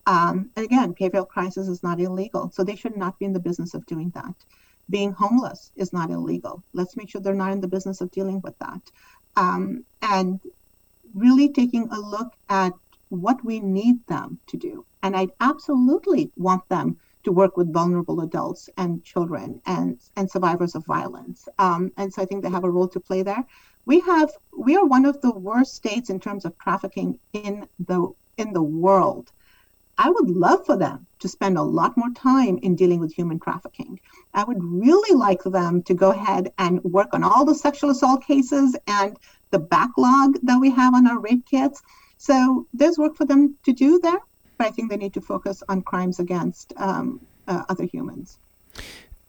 Um, 0.07 0.51
and 0.55 0.65
again, 0.65 0.93
behavioral 0.93 1.27
crisis 1.27 1.67
is 1.67 1.81
not 1.81 1.99
illegal, 1.99 2.51
so 2.53 2.63
they 2.63 2.75
should 2.75 2.95
not 2.95 3.17
be 3.17 3.25
in 3.25 3.33
the 3.33 3.39
business 3.39 3.73
of 3.73 3.85
doing 3.85 4.11
that. 4.13 4.35
Being 4.89 5.11
homeless 5.11 5.71
is 5.75 5.93
not 5.93 6.11
illegal. 6.11 6.63
Let's 6.73 6.95
make 6.95 7.09
sure 7.09 7.21
they're 7.21 7.33
not 7.33 7.53
in 7.53 7.61
the 7.61 7.67
business 7.67 8.01
of 8.01 8.11
dealing 8.11 8.39
with 8.41 8.57
that. 8.59 8.81
Um, 9.35 9.83
and 10.01 10.39
really 11.15 11.51
taking 11.51 11.89
a 11.91 11.99
look 11.99 12.33
at 12.49 12.73
what 13.09 13.43
we 13.43 13.59
need 13.59 14.05
them 14.07 14.39
to 14.47 14.57
do. 14.57 14.85
And 15.01 15.15
I 15.15 15.27
absolutely 15.39 16.31
want 16.35 16.67
them 16.69 16.97
to 17.25 17.31
work 17.31 17.57
with 17.57 17.73
vulnerable 17.73 18.21
adults 18.21 18.69
and 18.77 19.03
children 19.03 19.61
and, 19.65 19.99
and 20.15 20.29
survivors 20.29 20.75
of 20.75 20.85
violence. 20.85 21.49
Um, 21.59 21.91
and 21.97 22.13
so 22.13 22.21
I 22.21 22.25
think 22.25 22.43
they 22.43 22.49
have 22.49 22.63
a 22.63 22.71
role 22.71 22.87
to 22.89 22.99
play 22.99 23.23
there. 23.23 23.43
We 23.85 23.99
have 24.01 24.31
we 24.57 24.75
are 24.77 24.85
one 24.85 25.05
of 25.05 25.19
the 25.21 25.31
worst 25.31 25.75
states 25.75 26.09
in 26.09 26.19
terms 26.19 26.45
of 26.45 26.57
trafficking 26.57 27.19
in 27.33 27.67
the 27.79 28.11
in 28.37 28.53
the 28.53 28.63
world. 28.63 29.31
I 29.97 30.09
would 30.09 30.29
love 30.29 30.65
for 30.65 30.77
them 30.77 31.07
to 31.19 31.27
spend 31.27 31.57
a 31.57 31.61
lot 31.61 31.95
more 31.95 32.09
time 32.11 32.57
in 32.61 32.75
dealing 32.75 32.99
with 32.99 33.13
human 33.13 33.39
trafficking. 33.39 33.99
I 34.33 34.43
would 34.43 34.61
really 34.61 35.17
like 35.17 35.43
them 35.43 35.83
to 35.83 35.93
go 35.93 36.11
ahead 36.11 36.51
and 36.57 36.83
work 36.83 37.13
on 37.13 37.23
all 37.23 37.45
the 37.45 37.55
sexual 37.55 37.91
assault 37.91 38.23
cases 38.25 38.75
and 38.87 39.17
the 39.51 39.59
backlog 39.59 40.37
that 40.43 40.59
we 40.59 40.69
have 40.71 40.93
on 40.93 41.07
our 41.07 41.19
rape 41.19 41.45
kits. 41.45 41.81
So 42.17 42.67
there's 42.73 42.97
work 42.97 43.15
for 43.15 43.25
them 43.25 43.55
to 43.63 43.71
do 43.71 43.99
there 43.99 44.19
but 44.57 44.67
I 44.67 44.71
think 44.71 44.89
they 44.89 44.97
need 44.97 45.13
to 45.13 45.21
focus 45.21 45.63
on 45.69 45.81
crimes 45.81 46.19
against 46.19 46.73
um, 46.77 47.21
uh, 47.47 47.63
other 47.69 47.85
humans. 47.85 48.39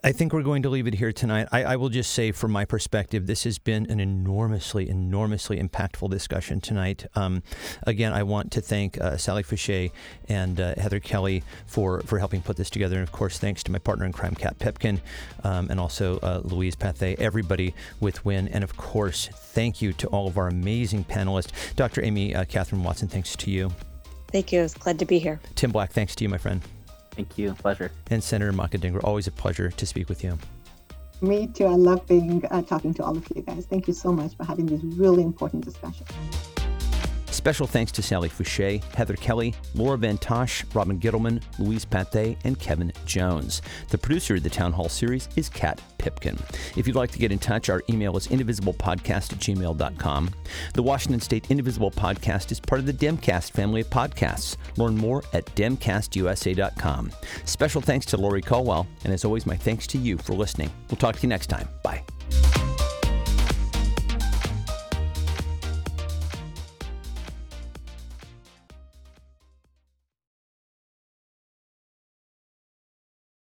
I 0.06 0.12
think 0.12 0.32
we're 0.32 0.42
going 0.42 0.62
to 0.62 0.68
leave 0.68 0.86
it 0.86 0.94
here 0.94 1.10
tonight. 1.10 1.48
I, 1.50 1.64
I, 1.64 1.76
will 1.76 1.88
just 1.88 2.12
say, 2.12 2.30
from 2.30 2.52
my 2.52 2.64
perspective, 2.64 3.26
this 3.26 3.42
has 3.42 3.58
been 3.58 3.90
an 3.90 3.98
enormously, 3.98 4.88
enormously 4.88 5.60
impactful 5.60 6.10
discussion 6.10 6.60
tonight. 6.60 7.06
Um, 7.16 7.42
again, 7.88 8.12
I 8.12 8.22
want 8.22 8.52
to 8.52 8.60
thank 8.60 9.00
uh, 9.00 9.16
Sally 9.16 9.42
Fouché 9.42 9.90
and 10.28 10.60
uh, 10.60 10.74
Heather 10.76 11.00
Kelly 11.00 11.42
for, 11.66 12.02
for 12.02 12.20
helping 12.20 12.40
put 12.40 12.56
this 12.56 12.70
together. 12.70 12.94
And 12.96 13.02
of 13.02 13.10
course, 13.10 13.40
thanks 13.40 13.64
to 13.64 13.72
my 13.72 13.80
partner 13.80 14.04
in 14.04 14.12
crime, 14.12 14.36
Kat 14.36 14.60
Pipkin, 14.60 15.00
um, 15.42 15.68
and 15.70 15.80
also 15.80 16.18
uh, 16.18 16.40
Louise 16.44 16.76
Pathé, 16.76 17.18
everybody 17.18 17.74
with 17.98 18.24
WIN. 18.24 18.46
And 18.46 18.62
of 18.62 18.76
course, 18.76 19.28
thank 19.32 19.82
you 19.82 19.92
to 19.94 20.06
all 20.08 20.28
of 20.28 20.38
our 20.38 20.46
amazing 20.46 21.04
panelists. 21.04 21.50
Dr. 21.74 22.04
Amy 22.04 22.32
uh, 22.32 22.44
Catherine 22.44 22.84
Watson, 22.84 23.08
thanks 23.08 23.34
to 23.34 23.50
you. 23.50 23.72
Thank 24.28 24.52
you. 24.52 24.68
glad 24.78 24.98
to 24.98 25.04
be 25.04 25.18
here. 25.18 25.40
Tim 25.54 25.72
Black, 25.72 25.92
thanks 25.92 26.14
to 26.16 26.24
you, 26.24 26.28
my 26.28 26.38
friend. 26.38 26.60
Thank 27.12 27.38
you. 27.38 27.54
Pleasure. 27.54 27.90
And 28.10 28.22
Senator 28.22 28.52
Manka 28.52 28.78
Dhingra, 28.78 29.02
always 29.02 29.26
a 29.26 29.32
pleasure 29.32 29.70
to 29.70 29.86
speak 29.86 30.08
with 30.08 30.22
you. 30.22 30.38
Me 31.22 31.46
too. 31.46 31.64
I 31.64 31.74
love 31.74 32.06
being 32.06 32.44
uh, 32.50 32.60
talking 32.62 32.92
to 32.94 33.04
all 33.04 33.16
of 33.16 33.26
you 33.34 33.42
guys. 33.42 33.64
Thank 33.64 33.88
you 33.88 33.94
so 33.94 34.12
much 34.12 34.36
for 34.36 34.44
having 34.44 34.66
these 34.66 34.82
really 34.82 35.22
important 35.22 35.64
discussions. 35.64 36.08
Special 37.36 37.66
thanks 37.66 37.92
to 37.92 38.02
Sally 38.02 38.30
Fouché, 38.30 38.82
Heather 38.94 39.14
Kelly, 39.14 39.54
Laura 39.74 39.98
Van 39.98 40.16
Tosh, 40.16 40.64
Robin 40.72 40.98
Gittleman, 40.98 41.42
Louise 41.58 41.84
Pathé, 41.84 42.34
and 42.44 42.58
Kevin 42.58 42.90
Jones. 43.04 43.60
The 43.90 43.98
producer 43.98 44.36
of 44.36 44.42
the 44.42 44.48
Town 44.48 44.72
Hall 44.72 44.88
series 44.88 45.28
is 45.36 45.50
Kat 45.50 45.78
Pipkin. 45.98 46.38
If 46.76 46.86
you'd 46.86 46.96
like 46.96 47.10
to 47.10 47.18
get 47.18 47.30
in 47.30 47.38
touch, 47.38 47.68
our 47.68 47.82
email 47.90 48.16
is 48.16 48.28
indivisiblepodcast 48.28 49.34
at 49.34 49.38
gmail.com. 49.38 50.30
The 50.72 50.82
Washington 50.82 51.20
State 51.20 51.50
Indivisible 51.50 51.90
Podcast 51.90 52.52
is 52.52 52.58
part 52.58 52.80
of 52.80 52.86
the 52.86 52.94
Demcast 52.94 53.50
family 53.50 53.82
of 53.82 53.90
podcasts. 53.90 54.56
Learn 54.78 54.96
more 54.96 55.22
at 55.34 55.44
demcastusa.com. 55.54 57.12
Special 57.44 57.82
thanks 57.82 58.06
to 58.06 58.16
Lori 58.16 58.40
Colwell, 58.40 58.86
and 59.04 59.12
as 59.12 59.26
always, 59.26 59.44
my 59.44 59.56
thanks 59.56 59.86
to 59.88 59.98
you 59.98 60.16
for 60.16 60.32
listening. 60.32 60.70
We'll 60.88 60.96
talk 60.96 61.16
to 61.16 61.22
you 61.22 61.28
next 61.28 61.48
time. 61.48 61.68
Bye. 61.82 62.02